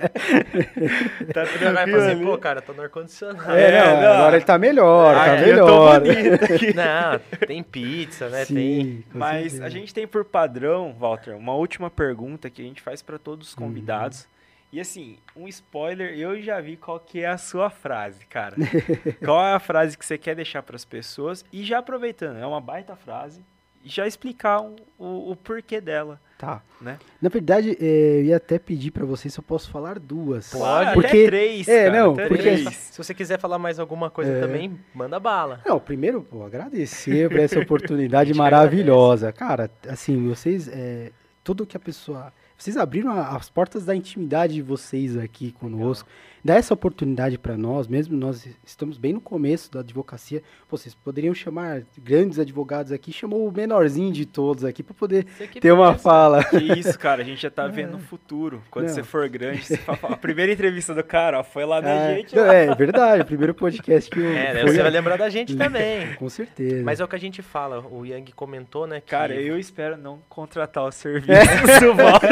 Então, 1.21 1.45
tá 1.45 1.53
Ele 1.53 1.71
vai 1.73 1.89
fazer, 1.91 2.11
ali. 2.11 2.23
pô, 2.25 2.37
cara, 2.37 2.61
tô 2.61 2.73
no 2.73 2.81
ar-condicionado. 2.81 3.51
É, 3.51 3.71
É, 3.71 3.79
não, 3.85 4.01
não. 4.01 4.13
agora 4.13 4.35
ele 4.37 4.45
tá 4.45 4.57
melhor, 4.57 5.13
tá 5.15 5.33
Aqui 5.33 5.49
eu 5.49 5.65
tô 5.65 5.99
melhor. 5.99 6.39
Não, 6.75 7.47
tem 7.47 7.63
pizza, 7.63 8.29
né? 8.29 8.45
Tem. 8.45 8.55
Sim, 8.55 9.03
com 9.11 9.17
Mas 9.19 9.41
certeza. 9.53 9.65
a 9.65 9.69
gente 9.69 9.93
tem 9.93 10.07
por 10.07 10.25
padrão, 10.25 10.95
Walter, 10.97 11.35
uma 11.35 11.53
última 11.53 11.89
pergunta 11.89 12.49
que 12.49 12.61
a 12.61 12.65
gente 12.65 12.81
faz 12.81 13.01
pra 13.01 13.17
todos 13.17 13.49
os 13.49 13.53
Uhum. 13.55 13.67
convidados. 13.67 14.27
E 14.71 14.79
assim, 14.79 15.17
um 15.35 15.47
spoiler, 15.47 16.17
eu 16.17 16.41
já 16.41 16.59
vi 16.59 16.75
qual 16.75 16.99
que 16.99 17.21
é 17.21 17.27
a 17.27 17.37
sua 17.37 17.69
frase, 17.69 18.25
cara. 18.25 18.55
qual 19.23 19.45
é 19.45 19.53
a 19.53 19.59
frase 19.59 19.97
que 19.97 20.05
você 20.05 20.17
quer 20.17 20.35
deixar 20.35 20.61
pras 20.63 20.83
pessoas? 20.83 21.45
E 21.53 21.63
já 21.63 21.79
aproveitando, 21.79 22.37
é 22.37 22.45
uma 22.45 22.59
baita 22.59 22.95
frase 22.95 23.41
já 23.87 24.05
explicar 24.05 24.61
o, 24.61 24.75
o, 24.97 25.31
o 25.31 25.35
porquê 25.35 25.79
dela. 25.79 26.19
Tá. 26.37 26.61
Né? 26.79 26.99
Na 27.21 27.29
verdade, 27.29 27.75
é, 27.81 28.19
eu 28.19 28.23
ia 28.25 28.37
até 28.37 28.59
pedir 28.59 28.91
pra 28.91 29.05
vocês 29.05 29.33
se 29.33 29.39
eu 29.39 29.43
posso 29.43 29.71
falar 29.71 29.97
duas. 29.97 30.51
Pode. 30.51 30.93
Porque 30.93 31.07
Até 31.07 31.25
três, 31.25 31.67
é, 31.67 31.85
cara, 31.85 31.99
não, 32.03 32.13
até 32.13 32.27
porque- 32.27 32.43
três. 32.43 32.75
Se 32.75 32.97
você 32.97 33.13
quiser 33.13 33.39
falar 33.39 33.57
mais 33.57 33.79
alguma 33.79 34.09
coisa 34.11 34.31
É. 34.33 34.39
também, 34.39 34.79
manda 34.93 35.19
bala. 35.19 35.61
Não, 35.65 35.79
primeiro, 35.79 36.21
pô, 36.21 36.43
agradecer 36.45 37.29
por 37.29 37.39
essa 37.39 37.57
oportunidade 37.59 38.33
maravilhosa. 38.33 39.31
Cara, 39.31 39.71
assim, 39.87 40.27
vocês, 40.27 40.67
é, 40.67 41.11
tudo 41.43 41.65
que 41.65 41.77
a 41.77 41.79
pessoa... 41.79 42.31
Vocês 42.57 42.75
abriram 42.75 43.11
a- 43.11 43.35
as 43.35 43.49
portas 43.49 43.85
da 43.85 43.95
intimidade 43.95 44.55
de 44.55 44.61
vocês 44.61 45.15
aqui 45.15 45.51
conosco. 45.51 46.09
Dá 46.47 46.55
essa 46.55 46.73
oportunidade 46.73 47.37
para 47.37 47.57
nós, 47.57 47.89
mesmo 47.89 48.15
nós 48.15 48.47
estamos 48.65 48.97
bem 48.97 49.11
no 49.11 49.19
começo 49.19 49.69
da 49.69 49.81
advocacia. 49.81 50.41
Vocês 50.71 50.95
poderiam 50.95 51.33
chamar 51.35 51.81
grandes 52.01 52.39
advogados 52.39 52.93
aqui, 52.93 53.11
chamou 53.11 53.45
o 53.45 53.51
menorzinho 53.51 54.13
de 54.13 54.25
todos 54.25 54.63
aqui 54.63 54.81
para 54.81 54.93
poder 54.93 55.25
ter 55.59 55.73
uma 55.73 55.91
pensa. 55.91 56.03
fala. 56.03 56.41
Que 56.45 56.55
isso, 56.79 56.97
cara, 56.97 57.21
a 57.21 57.25
gente 57.25 57.41
já 57.41 57.49
tá 57.51 57.67
vendo 57.67 57.97
o 57.97 57.99
futuro. 57.99 58.63
Quando 58.71 58.85
Não. 58.87 58.93
você 58.93 59.03
for 59.03 59.27
grande, 59.27 59.61
você 59.65 59.75
fala, 59.83 59.99
a 60.03 60.15
primeira 60.15 60.49
entrevista 60.53 60.95
do 60.95 61.03
cara, 61.03 61.41
ó, 61.41 61.43
foi 61.43 61.65
lá 61.65 61.81
na 61.81 61.91
Ah, 61.91 62.13
gente. 62.15 62.33
não, 62.33 62.45
é 62.49 62.73
verdade, 62.73 63.23
o 63.23 63.25
primeiro 63.25 63.53
podcast 63.53 64.09
que 64.09 64.17
eu 64.17 64.31
É, 64.31 64.61
foi- 64.61 64.71
você 64.71 64.81
vai 64.83 64.91
lembrar 64.91 65.17
da 65.17 65.29
gente 65.29 65.53
também. 65.53 66.13
Com 66.15 66.29
certeza. 66.29 66.81
Mas 66.81 67.01
é 67.01 67.03
o 67.03 67.09
que 67.09 67.15
a 67.17 67.19
gente 67.19 67.41
fala, 67.41 67.85
o 67.91 68.05
Yang 68.05 68.31
comentou, 68.31 68.87
né? 68.87 69.01
que- 69.01 69.07
Cara, 69.11 69.33
eu 69.35 69.59
espero 69.59 69.97
não 69.97 70.19
contratar 70.29 70.85
o 70.85 70.93
serviço 70.93 71.81
do 71.81 71.93
Walter. 71.93 72.29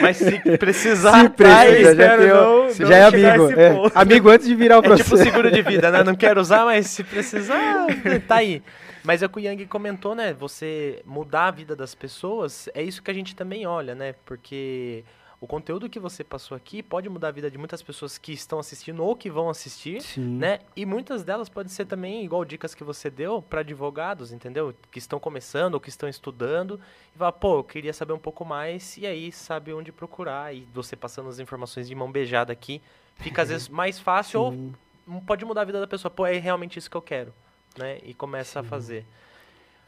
Mas 0.00 0.16
se 0.16 0.40
precisar, 0.56 1.20
Se 1.20 1.28
tá 1.28 1.30
precisa, 1.34 1.82
já, 1.84 1.90
espero 1.92 2.22
tem, 2.22 2.28
não- 2.30 2.68
você 2.68 2.77
não 2.77 2.77
já 2.86 2.96
é 2.96 3.02
amigo. 3.04 3.50
é, 3.52 3.72
amigo 3.94 4.28
antes 4.30 4.46
de 4.46 4.54
virar 4.54 4.78
o 4.78 4.84
É 4.84 4.96
tipo 4.96 5.08
processo. 5.08 5.16
seguro 5.16 5.50
de 5.50 5.62
vida, 5.62 5.90
né? 5.90 6.02
Não 6.04 6.14
quero 6.14 6.40
usar, 6.40 6.64
mas 6.64 6.86
se 6.86 7.02
precisar, 7.04 7.86
tá 8.26 8.36
aí. 8.36 8.62
Mas 9.04 9.22
é 9.22 9.26
o 9.26 9.28
que 9.28 9.38
o 9.38 9.40
Yang 9.40 9.66
comentou, 9.66 10.14
né? 10.14 10.34
Você 10.34 11.00
mudar 11.06 11.46
a 11.46 11.50
vida 11.50 11.74
das 11.74 11.94
pessoas, 11.94 12.68
é 12.74 12.82
isso 12.82 13.02
que 13.02 13.10
a 13.10 13.14
gente 13.14 13.34
também 13.34 13.66
olha, 13.66 13.94
né? 13.94 14.14
Porque 14.26 15.04
o 15.40 15.46
conteúdo 15.46 15.88
que 15.88 16.00
você 16.00 16.24
passou 16.24 16.56
aqui 16.56 16.82
pode 16.82 17.08
mudar 17.08 17.28
a 17.28 17.30
vida 17.30 17.48
de 17.50 17.56
muitas 17.56 17.80
pessoas 17.80 18.18
que 18.18 18.32
estão 18.32 18.58
assistindo 18.58 19.04
ou 19.04 19.14
que 19.14 19.30
vão 19.30 19.48
assistir, 19.48 20.02
Sim. 20.02 20.36
né? 20.38 20.58
E 20.74 20.84
muitas 20.84 21.22
delas 21.22 21.48
podem 21.48 21.70
ser 21.70 21.84
também 21.86 22.24
igual 22.24 22.44
dicas 22.44 22.74
que 22.74 22.82
você 22.82 23.08
deu 23.08 23.40
para 23.40 23.60
advogados, 23.60 24.32
entendeu? 24.32 24.74
Que 24.90 24.98
estão 24.98 25.20
começando 25.20 25.74
ou 25.74 25.80
que 25.80 25.88
estão 25.88 26.08
estudando 26.08 26.80
e 27.14 27.18
fala, 27.18 27.30
pô, 27.30 27.58
eu 27.58 27.64
queria 27.64 27.92
saber 27.92 28.12
um 28.12 28.18
pouco 28.18 28.44
mais 28.44 28.96
e 28.96 29.06
aí 29.06 29.30
sabe 29.30 29.72
onde 29.72 29.92
procurar 29.92 30.52
e 30.52 30.66
você 30.74 30.96
passando 30.96 31.28
as 31.28 31.38
informações 31.38 31.86
de 31.86 31.94
mão 31.94 32.10
beijada 32.10 32.52
aqui, 32.52 32.82
fica 33.16 33.42
às 33.42 33.48
vezes 33.50 33.68
mais 33.68 34.00
fácil 34.00 34.40
ou 34.40 34.52
Sim. 34.52 34.74
m- 35.06 35.20
pode 35.20 35.44
mudar 35.44 35.60
a 35.60 35.64
vida 35.64 35.78
da 35.78 35.86
pessoa. 35.86 36.10
Pô, 36.10 36.26
é 36.26 36.36
realmente 36.36 36.80
isso 36.80 36.90
que 36.90 36.96
eu 36.96 37.02
quero, 37.02 37.32
né? 37.78 37.98
E 38.02 38.12
começa 38.12 38.58
a 38.58 38.62
fazer. 38.64 39.06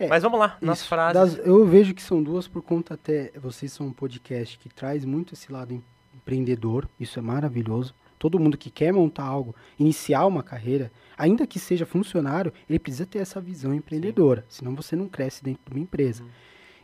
É, 0.01 0.09
Mas 0.09 0.23
vamos 0.23 0.39
lá, 0.41 0.57
nas 0.63 0.79
Isso. 0.81 0.89
frases. 0.89 1.37
Das- 1.37 1.47
eu 1.47 1.67
vejo 1.67 1.95
que 1.95 2.03
são 2.03 2.23
duas 2.23 2.49
por 2.49 2.63
conta 2.63 2.95
até. 2.95 3.31
Vocês 3.41 3.71
são 3.73 3.87
um 3.89 3.93
podcast 3.93 4.59
que 4.59 4.69
traz 4.69 5.05
muito 5.05 5.35
esse 5.35 5.53
lado 5.53 5.75
em- 5.75 5.83
empreendedor. 6.15 6.89
Isso 6.99 7.19
é 7.19 7.23
maravilhoso. 7.23 7.95
Todo 8.19 8.39
mundo 8.39 8.57
que 8.59 8.71
quer 8.71 8.93
montar 8.93 9.25
algo, 9.25 9.55
iniciar 9.79 10.27
uma 10.27 10.43
carreira, 10.43 10.91
ainda 11.17 11.47
que 11.47 11.59
seja 11.59 11.87
funcionário, 11.87 12.53
ele 12.69 12.79
precisa 12.79 13.07
ter 13.07 13.19
essa 13.19 13.41
visão 13.41 13.73
empreendedora. 13.75 14.45
Senão 14.49 14.75
você 14.75 14.95
não 14.97 15.09
cresce 15.09 15.43
dentro 15.45 15.63
de 15.67 15.73
uma 15.77 15.83
empresa. 15.83 16.23
Uhum. 16.23 16.29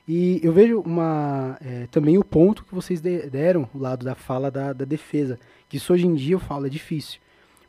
E 0.08 0.40
eu 0.42 0.52
vejo 0.52 0.80
uma, 0.80 1.58
é, 1.60 1.86
também 1.90 2.16
o 2.16 2.24
ponto 2.24 2.64
que 2.64 2.74
vocês 2.74 3.00
de- 3.00 3.28
deram, 3.28 3.68
o 3.74 3.78
lado 3.78 4.04
da 4.04 4.14
fala 4.14 4.50
da, 4.50 4.72
da 4.72 4.84
defesa. 4.84 5.38
Que 5.68 5.78
isso 5.78 5.92
hoje 5.92 6.06
em 6.06 6.14
dia 6.14 6.34
eu 6.34 6.38
falo 6.40 6.66
é 6.66 6.70
difícil. 6.70 7.18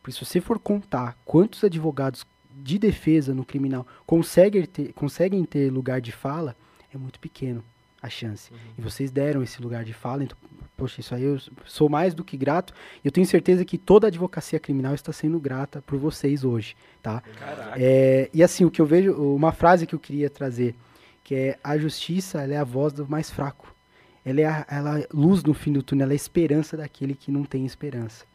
Porque 0.01 0.11
se 0.17 0.23
você 0.25 0.39
for 0.39 0.59
contar 0.59 1.17
quantos 1.25 1.63
advogados 1.63 2.25
de 2.63 2.79
defesa 2.79 3.33
no 3.33 3.45
criminal 3.45 3.85
conseguem 4.05 4.65
ter, 4.65 4.93
conseguem 4.93 5.43
ter 5.45 5.71
lugar 5.71 6.01
de 6.01 6.11
fala, 6.11 6.55
é 6.93 6.97
muito 6.97 7.19
pequeno 7.19 7.63
a 8.01 8.09
chance. 8.09 8.51
Uhum. 8.51 8.57
E 8.77 8.81
vocês 8.81 9.11
deram 9.11 9.43
esse 9.43 9.61
lugar 9.61 9.83
de 9.83 9.93
fala, 9.93 10.23
então, 10.23 10.37
poxa, 10.75 11.01
isso 11.01 11.13
aí 11.13 11.23
eu 11.23 11.39
sou 11.65 11.89
mais 11.89 12.13
do 12.13 12.23
que 12.23 12.37
grato. 12.37 12.73
E 13.03 13.07
eu 13.07 13.11
tenho 13.11 13.25
certeza 13.25 13.65
que 13.65 13.77
toda 13.77 14.07
a 14.07 14.09
advocacia 14.09 14.59
criminal 14.59 14.93
está 14.93 15.11
sendo 15.11 15.39
grata 15.39 15.81
por 15.81 15.97
vocês 15.97 16.43
hoje, 16.43 16.75
tá? 17.01 17.23
É, 17.75 18.29
e 18.33 18.43
assim, 18.43 18.63
o 18.65 18.71
que 18.71 18.81
eu 18.81 18.85
vejo, 18.85 19.13
uma 19.13 19.51
frase 19.51 19.87
que 19.87 19.95
eu 19.95 19.99
queria 19.99 20.29
trazer, 20.29 20.75
que 21.23 21.35
é 21.35 21.59
a 21.63 21.77
justiça, 21.77 22.41
ela 22.41 22.53
é 22.53 22.57
a 22.57 22.63
voz 22.63 22.93
do 22.93 23.07
mais 23.07 23.29
fraco. 23.29 23.73
Ela 24.23 24.41
é 24.41 24.45
a 24.45 24.65
ela 24.69 24.99
é 24.99 25.07
luz 25.13 25.43
no 25.43 25.53
fim 25.53 25.71
do 25.71 25.81
túnel, 25.81 26.03
ela 26.03 26.13
é 26.13 26.15
a 26.15 26.15
esperança 26.15 26.77
daquele 26.77 27.15
que 27.15 27.31
não 27.31 27.43
tem 27.43 27.65
esperança. 27.65 28.25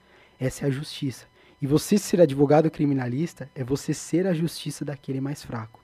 Essa 0.40 0.64
é 0.64 0.68
a 0.68 0.70
justiça. 0.70 1.26
E 1.62 1.66
você 1.66 1.96
ser 1.96 2.20
advogado 2.20 2.68
criminalista 2.68 3.48
é 3.54 3.62
você 3.62 3.94
ser 3.94 4.26
a 4.26 4.34
justiça 4.34 4.84
daquele 4.84 5.20
mais 5.20 5.44
fraco. 5.44 5.80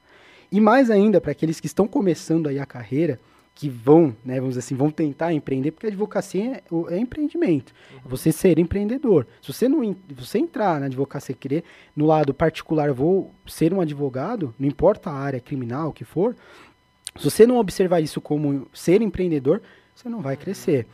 E 0.50 0.60
mais 0.60 0.90
ainda, 0.90 1.20
para 1.20 1.30
aqueles 1.30 1.60
que 1.60 1.66
estão 1.66 1.86
começando 1.86 2.48
aí 2.48 2.58
a 2.58 2.66
carreira, 2.66 3.20
que 3.54 3.68
vão, 3.68 4.14
né, 4.24 4.36
vamos 4.36 4.50
dizer 4.50 4.60
assim, 4.60 4.74
vão 4.74 4.90
tentar 4.90 5.32
empreender, 5.32 5.72
porque 5.72 5.86
a 5.86 5.88
advocacia 5.88 6.56
é, 6.56 6.62
o- 6.70 6.88
é 6.88 6.98
empreendimento. 6.98 7.72
É 8.04 8.08
você 8.08 8.30
ser 8.30 8.58
empreendedor. 8.58 9.26
Se 9.42 9.52
você 9.52 9.68
não 9.68 9.96
você 10.10 10.38
entrar 10.38 10.78
na 10.80 10.86
advocacia 10.86 11.34
querer 11.34 11.64
no 11.94 12.06
lado 12.06 12.32
particular, 12.32 12.92
vou 12.92 13.32
ser 13.46 13.74
um 13.74 13.80
advogado, 13.80 14.54
não 14.58 14.68
importa 14.68 15.10
a 15.10 15.14
área 15.14 15.40
criminal 15.40 15.92
que 15.92 16.04
for, 16.04 16.36
se 17.16 17.24
você 17.24 17.46
não 17.46 17.56
observar 17.58 18.00
isso 18.00 18.20
como 18.20 18.66
ser 18.72 19.02
empreendedor, 19.02 19.60
você 19.94 20.08
não 20.08 20.20
vai 20.20 20.36
crescer. 20.36 20.86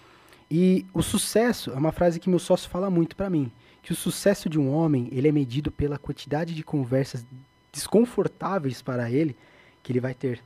E 0.51 0.87
o 0.95 1.03
sucesso 1.03 1.71
é 1.71 1.75
uma 1.75 1.93
frase 1.93 2.19
que 2.19 2.31
meu 2.31 2.39
sócio 2.39 2.71
fala 2.71 2.89
muito 2.89 3.15
para 3.15 3.29
mim, 3.29 3.53
que 3.85 3.93
o 3.93 3.97
sucesso 3.97 4.49
de 4.49 4.59
um 4.59 4.73
homem, 4.73 5.09
ele 5.13 5.29
é 5.29 5.33
medido 5.33 5.71
pela 5.71 5.99
quantidade 5.99 6.55
de 6.55 6.65
conversas 6.65 7.25
desconfortáveis 7.71 8.81
para 8.81 9.11
ele 9.11 9.37
que 9.83 9.93
ele 9.93 10.01
vai 10.01 10.15
ter. 10.15 10.43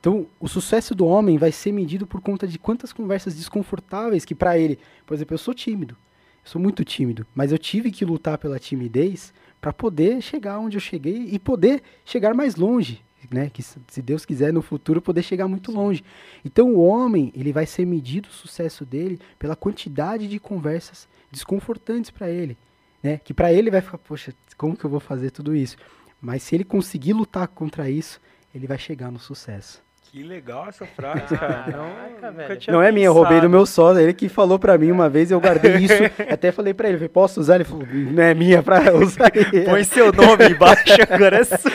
Então, 0.00 0.26
o 0.40 0.48
sucesso 0.48 0.92
do 0.92 1.06
homem 1.06 1.38
vai 1.38 1.52
ser 1.52 1.70
medido 1.70 2.08
por 2.08 2.20
conta 2.20 2.44
de 2.44 2.58
quantas 2.58 2.92
conversas 2.92 3.36
desconfortáveis 3.36 4.24
que 4.24 4.34
para 4.34 4.58
ele, 4.58 4.80
por 5.06 5.14
exemplo, 5.14 5.32
eu 5.32 5.38
sou 5.38 5.54
tímido. 5.54 5.96
Eu 6.44 6.50
sou 6.50 6.60
muito 6.60 6.84
tímido, 6.84 7.24
mas 7.32 7.52
eu 7.52 7.58
tive 7.58 7.92
que 7.92 8.04
lutar 8.04 8.36
pela 8.36 8.58
timidez 8.58 9.32
para 9.60 9.72
poder 9.72 10.20
chegar 10.20 10.58
onde 10.58 10.76
eu 10.76 10.80
cheguei 10.80 11.28
e 11.30 11.38
poder 11.38 11.84
chegar 12.04 12.34
mais 12.34 12.56
longe, 12.56 13.00
né? 13.30 13.48
Que 13.48 13.62
se 13.62 14.02
Deus 14.02 14.26
quiser 14.26 14.52
no 14.52 14.60
futuro 14.60 15.00
poder 15.00 15.22
chegar 15.22 15.46
muito 15.46 15.70
longe. 15.70 16.02
Então, 16.44 16.74
o 16.74 16.84
homem, 16.84 17.32
ele 17.36 17.52
vai 17.52 17.64
ser 17.64 17.86
medido 17.86 18.28
o 18.28 18.32
sucesso 18.32 18.84
dele 18.84 19.20
pela 19.38 19.54
quantidade 19.54 20.26
de 20.26 20.40
conversas 20.40 21.06
desconfortantes 21.30 22.10
para 22.10 22.28
ele, 22.28 22.56
né? 23.02 23.20
Que 23.22 23.34
para 23.34 23.52
ele 23.52 23.70
vai 23.70 23.80
ficar, 23.80 23.98
poxa, 23.98 24.32
como 24.56 24.76
que 24.76 24.84
eu 24.84 24.90
vou 24.90 25.00
fazer 25.00 25.30
tudo 25.30 25.54
isso? 25.54 25.76
Mas 26.20 26.42
se 26.42 26.54
ele 26.54 26.64
conseguir 26.64 27.12
lutar 27.14 27.48
contra 27.48 27.90
isso, 27.90 28.20
ele 28.54 28.66
vai 28.66 28.78
chegar 28.78 29.10
no 29.10 29.18
sucesso. 29.18 29.82
Que 30.12 30.22
legal 30.22 30.68
essa 30.68 30.84
frase, 30.94 31.34
cara. 31.38 31.74
Não, 31.74 31.90
Caraca, 31.90 32.10
nunca 32.10 32.30
velho. 32.32 32.60
Não 32.68 32.82
é 32.82 32.92
minha, 32.92 33.06
eu 33.06 33.14
roubei 33.14 33.40
do 33.40 33.48
meu 33.48 33.64
sócio, 33.64 33.98
ele 33.98 34.12
que 34.12 34.28
falou 34.28 34.58
pra 34.58 34.76
mim 34.76 34.90
uma 34.90 35.08
vez, 35.08 35.30
eu 35.30 35.40
guardei 35.40 35.74
isso, 35.82 35.94
até 36.30 36.52
falei 36.52 36.74
pra 36.74 36.88
ele, 36.88 36.98
falei, 36.98 37.08
posso 37.08 37.40
usar? 37.40 37.54
Ele 37.54 37.64
falou, 37.64 37.86
não 37.86 38.22
é 38.22 38.34
minha 38.34 38.62
pra 38.62 38.94
usar. 38.94 39.30
Põe 39.64 39.84
seu 39.84 40.12
nome 40.12 40.50
embaixo, 40.50 40.84
agora 41.10 41.38
é 41.38 41.44
sua. 41.44 41.70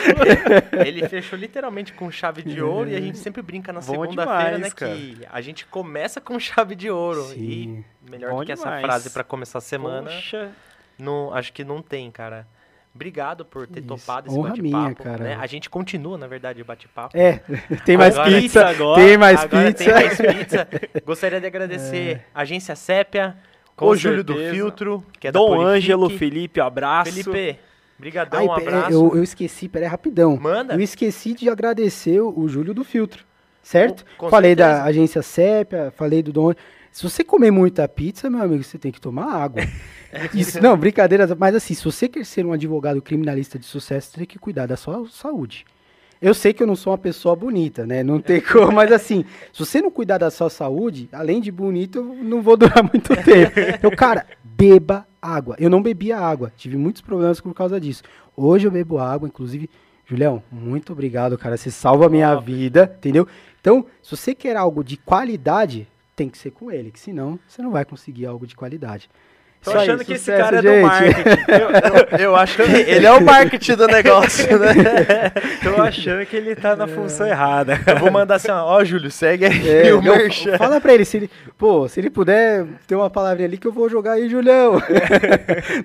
Ele 0.86 1.08
fechou 1.08 1.36
literalmente 1.36 1.92
com 1.92 2.08
chave 2.12 2.42
de 2.42 2.62
ouro 2.62 2.88
e 2.88 2.94
a 2.94 3.00
gente 3.00 3.18
sempre 3.18 3.42
brinca 3.42 3.72
na 3.72 3.82
segunda-feira, 3.82 4.56
né? 4.58 4.70
cara. 4.70 4.94
Que 4.94 5.18
a 5.28 5.40
gente 5.40 5.66
começa 5.66 6.20
com 6.20 6.38
chave 6.38 6.76
de 6.76 6.88
ouro. 6.88 7.24
Sim. 7.24 7.84
E 8.06 8.10
melhor 8.10 8.30
Bom 8.30 8.38
do 8.40 8.46
que 8.46 8.52
essa 8.52 8.62
demais. 8.64 8.82
frase 8.82 9.10
pra 9.10 9.24
começar 9.24 9.58
a 9.58 9.62
semana, 9.62 10.04
Poxa, 10.10 10.50
não, 10.98 11.32
acho 11.32 11.52
que 11.52 11.64
não 11.64 11.80
tem, 11.82 12.10
cara. 12.10 12.46
Obrigado 12.94 13.44
por 13.44 13.66
ter 13.66 13.78
Isso. 13.80 13.88
topado 13.88 14.28
esse 14.28 14.40
bate-papo. 14.40 15.08
né? 15.22 15.36
A 15.40 15.46
gente 15.46 15.70
continua, 15.70 16.18
na 16.18 16.26
verdade, 16.26 16.60
o 16.60 16.64
bate-papo. 16.64 17.16
É, 17.16 17.40
tem 17.84 17.96
mais 17.96 18.18
Agora- 18.18 18.40
pizza, 18.40 18.66
agora- 18.66 19.00
tem 19.04 19.16
mais 19.18 19.40
Agora 19.44 19.68
pizza. 19.72 19.84
tem 19.84 19.94
mais 19.94 20.16
pizza. 20.20 20.68
Gostaria 21.06 21.40
de 21.40 21.46
agradecer 21.46 22.22
a 22.34 22.40
Agência 22.40 22.74
Sépia, 22.74 23.36
Com 23.76 23.86
o 23.90 23.96
Júlio 23.96 24.24
do. 24.24 24.34
Filtro, 24.34 25.04
que 25.20 25.28
é 25.28 25.32
Dom. 25.32 25.60
Ângelo, 25.60 26.10
Felipe, 26.10 26.60
abraço. 26.60 27.12
Felipe, 27.12 27.60
brigadão, 27.96 28.40
Ai, 28.40 28.46
um 28.46 28.52
abraço. 28.52 28.92
eu, 28.92 29.16
eu 29.16 29.22
esqueci, 29.22 29.68
peraí, 29.68 29.86
rapidão. 29.88 30.36
Manda. 30.36 30.74
Eu 30.74 30.80
esqueci 30.80 31.34
de 31.34 31.48
agradecer 31.48 32.20
o, 32.20 32.36
o 32.36 32.48
Júlio 32.48 32.74
do 32.74 32.82
Filtro, 32.82 33.24
certo? 33.62 34.04
Com- 34.16 34.28
falei 34.28 34.56
certeza. 34.56 34.78
da 34.78 34.84
agência 34.84 35.22
Sépia, 35.22 35.92
falei 35.96 36.20
do 36.22 36.32
Dom. 36.32 36.52
Se 36.92 37.02
você 37.02 37.22
comer 37.22 37.50
muita 37.50 37.86
pizza, 37.86 38.28
meu 38.28 38.42
amigo, 38.42 38.62
você 38.62 38.78
tem 38.78 38.90
que 38.90 39.00
tomar 39.00 39.32
água. 39.32 39.62
Isso, 40.34 40.60
não, 40.60 40.76
brincadeira, 40.76 41.26
mas 41.38 41.54
assim, 41.54 41.74
se 41.74 41.84
você 41.84 42.08
quer 42.08 42.24
ser 42.24 42.44
um 42.44 42.52
advogado 42.52 43.00
criminalista 43.00 43.58
de 43.58 43.66
sucesso, 43.66 44.10
você 44.10 44.16
tem 44.18 44.26
que 44.26 44.38
cuidar 44.38 44.66
da 44.66 44.76
sua 44.76 45.06
saúde. 45.10 45.64
Eu 46.20 46.34
sei 46.34 46.52
que 46.52 46.62
eu 46.62 46.66
não 46.66 46.74
sou 46.74 46.92
uma 46.92 46.98
pessoa 46.98 47.36
bonita, 47.36 47.86
né? 47.86 48.02
Não 48.02 48.20
tem 48.20 48.40
como, 48.42 48.72
mas 48.72 48.90
assim, 48.90 49.24
se 49.52 49.58
você 49.58 49.80
não 49.80 49.90
cuidar 49.90 50.18
da 50.18 50.30
sua 50.30 50.50
saúde, 50.50 51.08
além 51.12 51.40
de 51.40 51.52
bonito, 51.52 51.98
eu 51.98 52.04
não 52.24 52.42
vou 52.42 52.56
durar 52.56 52.82
muito 52.82 53.14
tempo. 53.22 53.60
Então, 53.60 53.90
cara, 53.90 54.26
beba 54.42 55.06
água. 55.22 55.56
Eu 55.58 55.70
não 55.70 55.82
bebia 55.82 56.18
água, 56.18 56.52
tive 56.56 56.76
muitos 56.76 57.02
problemas 57.02 57.40
por 57.40 57.54
causa 57.54 57.80
disso. 57.80 58.02
Hoje 58.36 58.66
eu 58.66 58.70
bebo 58.70 58.98
água, 58.98 59.28
inclusive, 59.28 59.70
Julião, 60.04 60.42
muito 60.50 60.92
obrigado, 60.92 61.38
cara. 61.38 61.56
Você 61.56 61.70
salva 61.70 62.06
a 62.06 62.08
minha 62.08 62.34
vida, 62.36 62.92
entendeu? 62.96 63.28
Então, 63.60 63.84
se 64.02 64.16
você 64.16 64.34
quer 64.34 64.56
algo 64.56 64.82
de 64.82 64.96
qualidade, 64.96 65.86
tem 66.18 66.28
que 66.28 66.36
ser 66.36 66.50
com 66.50 66.70
ele, 66.70 66.90
que 66.90 66.98
senão 66.98 67.38
você 67.46 67.62
não 67.62 67.70
vai 67.70 67.84
conseguir 67.84 68.26
algo 68.26 68.44
de 68.46 68.56
qualidade. 68.56 69.08
Tô 69.60 69.70
Isso 69.72 69.78
aí, 69.80 69.88
achando 69.88 70.04
que 70.04 70.12
esse 70.12 70.24
sucesso, 70.26 70.40
cara 70.40 70.58
é 70.58 70.62
gente. 70.62 70.76
do 70.80 70.86
marketing. 70.86 72.14
Eu 72.22 72.36
acho 72.36 72.56
que 72.56 72.62
ele 72.62 73.04
é 73.06 73.10
o 73.12 73.20
marketing 73.20 73.74
do 73.74 73.86
negócio, 73.90 74.56
né? 74.56 74.70
Tô 75.64 75.82
achando 75.82 76.24
que 76.26 76.36
ele 76.36 76.54
tá 76.54 76.76
na 76.76 76.86
função 76.86 77.26
errada. 77.26 77.76
Eu 77.84 77.98
vou 77.98 78.08
mandar 78.08 78.36
assim, 78.36 78.52
ó, 78.52 78.64
ó, 78.64 78.84
Júlio, 78.84 79.10
segue 79.10 79.46
aí 79.46 79.88
É, 79.88 79.92
o 79.92 80.00
não, 80.00 80.14
merchan. 80.16 80.56
fala 80.56 80.80
pra 80.80 80.94
ele, 80.94 81.04
se 81.04 81.16
ele, 81.16 81.30
pô, 81.56 81.88
se 81.88 81.98
ele 81.98 82.08
puder 82.08 82.66
ter 82.86 82.94
uma 82.94 83.10
palavrinha 83.10 83.48
ali 83.48 83.58
que 83.58 83.66
eu 83.66 83.72
vou 83.72 83.88
jogar 83.88 84.12
aí, 84.12 84.28
Julião. 84.28 84.80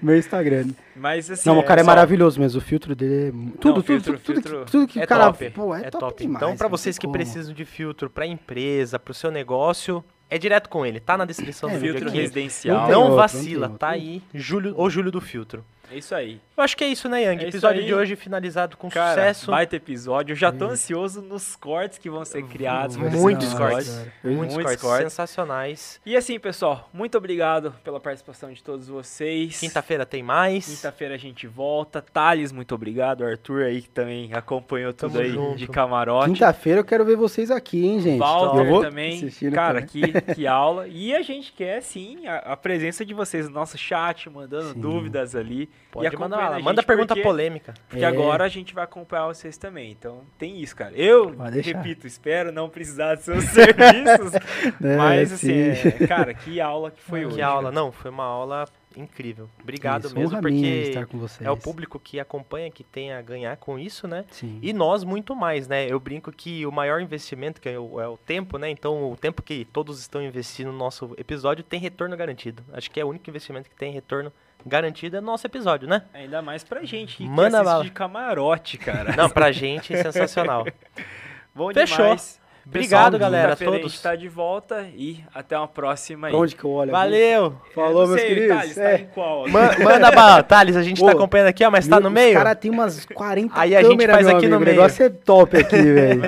Meu 0.03 0.17
Instagram. 0.17 0.67
Mas 0.95 1.31
assim. 1.31 1.49
Não, 1.49 1.57
o 1.57 1.63
cara 1.63 1.81
é 1.81 1.83
só- 1.83 1.89
maravilhoso 1.89 2.39
mesmo, 2.39 2.59
o 2.59 2.61
filtro 2.61 2.95
dele 2.95 3.29
é 3.29 3.31
tudo, 3.31 3.81
tudo, 3.81 3.83
filtro, 3.83 4.13
tudo, 4.19 4.21
tudo, 4.21 4.35
filtro 4.43 4.65
que, 4.65 4.71
tudo 4.71 4.87
que 4.87 4.99
É 4.99 5.03
o 5.03 5.07
cara, 5.07 5.25
top, 5.25 5.49
pô, 5.49 5.75
é, 5.75 5.79
é 5.79 5.89
top, 5.89 5.99
top. 5.99 6.23
demais. 6.23 6.43
então, 6.43 6.55
pra 6.55 6.65
não 6.65 6.77
vocês 6.77 6.99
que 6.99 7.07
como. 7.07 7.13
precisam 7.17 7.51
de 7.55 7.65
filtro 7.65 8.07
pra 8.07 8.27
empresa, 8.27 8.99
pro 8.99 9.15
seu 9.15 9.31
negócio, 9.31 10.03
é 10.29 10.37
direto 10.37 10.69
com 10.69 10.85
ele. 10.85 10.99
Tá 10.99 11.17
na 11.17 11.25
descrição 11.25 11.69
É, 11.69 11.73
do 11.73 11.79
vídeo 11.79 11.93
Filtro 11.93 12.09
aqui. 12.09 12.17
residencial. 12.19 12.81
Não 12.83 12.89
Não 12.89 13.01
outro, 13.01 13.15
vacila, 13.17 13.67
não 13.67 13.77
tá 13.77 13.89
aí, 13.89 14.21
Júlio, 14.33 14.73
o 14.77 14.89
Júlio 14.89 15.11
do 15.11 15.21
Filtro. 15.21 15.63
É 15.93 15.97
isso 15.97 16.15
aí. 16.15 16.41
Eu 16.57 16.63
acho 16.63 16.75
que 16.75 16.83
é 16.83 16.87
isso, 16.87 17.07
né, 17.07 17.21
Yang? 17.23 17.45
É 17.45 17.47
Episódio 17.49 17.83
de 17.83 17.93
hoje 17.93 18.15
finalizado 18.15 18.77
com 18.77 18.89
Cara, 18.89 19.11
sucesso. 19.15 19.51
baita 19.51 19.75
episódio. 19.75 20.33
Eu 20.33 20.35
já 20.35 20.51
tô 20.51 20.65
ansioso 20.65 21.21
nos 21.21 21.55
cortes 21.55 21.97
que 21.97 22.09
vão 22.09 22.23
ser 22.25 22.43
criados. 22.43 22.95
Muitos 22.97 23.53
cortes. 23.53 23.89
cara. 23.89 24.13
Muitos, 24.23 24.37
Muitos 24.55 24.55
cortes, 24.63 24.81
cortes. 24.81 25.13
sensacionais. 25.13 26.01
E 26.05 26.15
assim, 26.15 26.39
pessoal, 26.39 26.89
muito 26.93 27.17
obrigado 27.17 27.73
pela 27.83 27.99
participação 27.99 28.51
de 28.51 28.63
todos 28.63 28.87
vocês. 28.87 29.59
Quinta-feira 29.59 30.05
tem 30.05 30.21
mais. 30.23 30.65
Quinta-feira 30.65 31.15
a 31.15 31.17
gente 31.17 31.45
volta. 31.47 32.01
Thales, 32.01 32.51
muito 32.51 32.73
obrigado. 32.75 33.23
Arthur 33.23 33.63
aí 33.63 33.81
que 33.81 33.89
também 33.89 34.33
acompanhou 34.33 34.93
tudo 34.93 35.13
Tamo 35.13 35.23
aí 35.23 35.31
junto. 35.31 35.57
de 35.57 35.67
camarote. 35.67 36.31
Quinta-feira 36.33 36.79
eu 36.79 36.85
quero 36.85 37.05
ver 37.05 37.15
vocês 37.15 37.51
aqui, 37.51 37.85
hein, 37.85 37.99
gente. 37.99 38.19
Walter 38.19 38.59
eu 38.61 38.65
vou 38.65 38.81
também. 38.81 39.29
Cara, 39.53 39.81
também. 39.85 40.11
que, 40.13 40.21
que 40.35 40.45
aula. 40.47 40.87
E 40.87 41.15
a 41.15 41.21
gente 41.21 41.51
quer, 41.51 41.81
sim, 41.81 42.25
a, 42.27 42.37
a 42.53 42.57
presença 42.57 43.05
de 43.05 43.13
vocês 43.13 43.47
no 43.47 43.53
nosso 43.53 43.77
chat, 43.77 44.29
mandando 44.29 44.73
Sim. 44.73 44.79
dúvidas 44.79 45.35
ali. 45.35 45.69
Pode 45.93 46.15
e 46.15 46.17
mandar 46.19 46.49
lá. 46.49 46.55
a 46.57 46.59
Manda 46.59 46.81
pergunta 46.81 47.13
porque, 47.13 47.21
polêmica. 47.21 47.73
Porque 47.87 48.03
É. 48.03 48.07
agora 48.07 48.43
a 48.43 48.47
gente 48.47 48.73
vai 48.73 48.83
acompanhar 48.83 49.27
vocês 49.27 49.55
também. 49.57 49.91
Então 49.91 50.21
tem 50.39 50.59
isso, 50.59 50.75
cara. 50.75 50.91
Eu, 50.95 51.35
repito, 51.63 52.07
espero 52.07 52.51
não 52.51 52.67
precisar 52.67 53.15
dos 53.15 53.25
seus 53.25 53.43
serviços. 53.53 54.33
É, 54.83 54.97
mas, 54.97 55.31
assim, 55.31 55.75
sim. 55.75 55.87
é, 56.03 56.07
cara, 56.07 56.33
que 56.33 56.59
aula 56.59 56.89
que 56.91 57.01
foi 57.01 57.25
hoje. 57.25 57.35
Que 57.35 57.41
aula. 57.41 57.71
Não, 57.71 57.91
foi 57.91 58.09
uma 58.11 58.23
aula 58.25 58.65
incrível. 58.95 59.49
Obrigado 59.61 60.05
Isso, 60.05 60.15
mesmo, 60.15 60.41
porque 60.41 60.55
estar 60.55 61.05
com 61.05 61.17
vocês. 61.17 61.47
é 61.47 61.51
o 61.51 61.57
público 61.57 61.99
que 61.99 62.19
acompanha 62.19 62.69
que 62.71 62.83
tem 62.83 63.13
a 63.13 63.21
ganhar 63.21 63.55
com 63.57 63.77
isso, 63.79 64.07
né? 64.07 64.25
Sim. 64.31 64.59
E 64.61 64.73
nós 64.73 65.03
muito 65.03 65.35
mais, 65.35 65.67
né? 65.67 65.85
Eu 65.89 65.99
brinco 65.99 66.31
que 66.31 66.65
o 66.65 66.71
maior 66.71 67.01
investimento 67.01 67.59
que 67.61 67.69
é 67.69 67.79
o, 67.79 67.99
é 67.99 68.07
o 68.07 68.17
tempo, 68.17 68.57
né? 68.57 68.69
Então, 68.69 69.11
o 69.11 69.15
tempo 69.15 69.41
que 69.41 69.65
todos 69.65 69.99
estão 69.99 70.21
investindo 70.21 70.71
no 70.71 70.77
nosso 70.77 71.13
episódio 71.17 71.63
tem 71.63 71.79
retorno 71.79 72.15
garantido. 72.15 72.63
Acho 72.73 72.89
que 72.89 72.99
é 72.99 73.05
o 73.05 73.09
único 73.09 73.29
investimento 73.29 73.69
que 73.69 73.75
tem 73.75 73.91
retorno 73.91 74.31
garantido 74.65 75.17
é 75.17 75.21
no 75.21 75.27
nosso 75.27 75.45
episódio, 75.45 75.87
né? 75.87 76.03
Ainda 76.13 76.41
mais 76.41 76.63
pra 76.63 76.83
gente 76.83 77.17
que 77.17 77.25
Manda 77.25 77.57
assiste 77.57 77.65
bala. 77.65 77.83
de 77.83 77.91
camarote, 77.91 78.77
cara. 78.77 79.15
Não, 79.15 79.29
pra 79.29 79.51
gente 79.51 79.93
é 79.93 80.01
sensacional. 80.03 80.65
Bom 81.53 81.71
Fechou. 81.73 81.97
demais. 81.97 82.41
Obrigado, 82.65 83.19
galera, 83.19 83.55
todos. 83.55 83.73
A 83.73 83.87
gente 83.89 84.01
tá 84.01 84.15
de 84.15 84.29
volta 84.29 84.87
e 84.95 85.21
até 85.35 85.57
uma 85.57 85.67
próxima 85.67 86.27
aí. 86.27 86.33
Onde 86.33 86.55
que 86.55 86.63
eu 86.63 86.69
olho? 86.71 86.91
Valeu! 86.91 87.55
Falou, 87.75 88.07
meus 88.07 88.19
sei, 88.21 88.29
queridos. 88.29 88.55
Thales, 88.57 88.77
É. 88.77 88.97
tá 88.97 89.03
em 89.03 89.07
qual? 89.07 89.47
Ma- 89.49 89.71
manda 89.83 90.11
bala, 90.11 90.41
Thales, 90.43 90.75
a 90.77 90.81
gente 90.81 91.03
Ô, 91.03 91.05
tá 91.05 91.11
acompanhando 91.11 91.47
aqui, 91.47 91.65
ó, 91.65 91.69
mas 91.69 91.85
tá 91.87 91.97
Meu, 91.97 92.03
no 92.03 92.09
meio? 92.11 92.29
Os 92.29 92.33
caras 92.43 92.57
tem 92.59 92.71
umas 92.71 93.05
40 93.05 93.59
Aí 93.59 93.75
a 93.75 93.83
gente 93.83 94.07
faz 94.07 94.27
aqui 94.27 94.47
no 94.47 94.55
amigo. 94.55 94.65
meio. 94.65 94.77
O 94.77 94.81
negócio 94.81 95.05
é 95.05 95.09
top 95.09 95.57
aqui, 95.57 95.75
velho. 95.81 96.21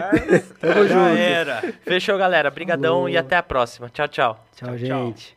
Tamo 0.59 0.87
junto. 0.87 1.17
era. 1.17 1.63
Fechou, 1.83 2.17
galera. 2.17 2.51
Brigadão 2.51 2.93
Falou. 2.95 3.09
e 3.09 3.17
até 3.17 3.37
a 3.37 3.43
próxima. 3.43 3.89
Tchau, 3.89 4.07
tchau. 4.09 4.45
Tchau, 4.57 4.67
Tchau. 4.69 4.77
gente. 4.77 5.33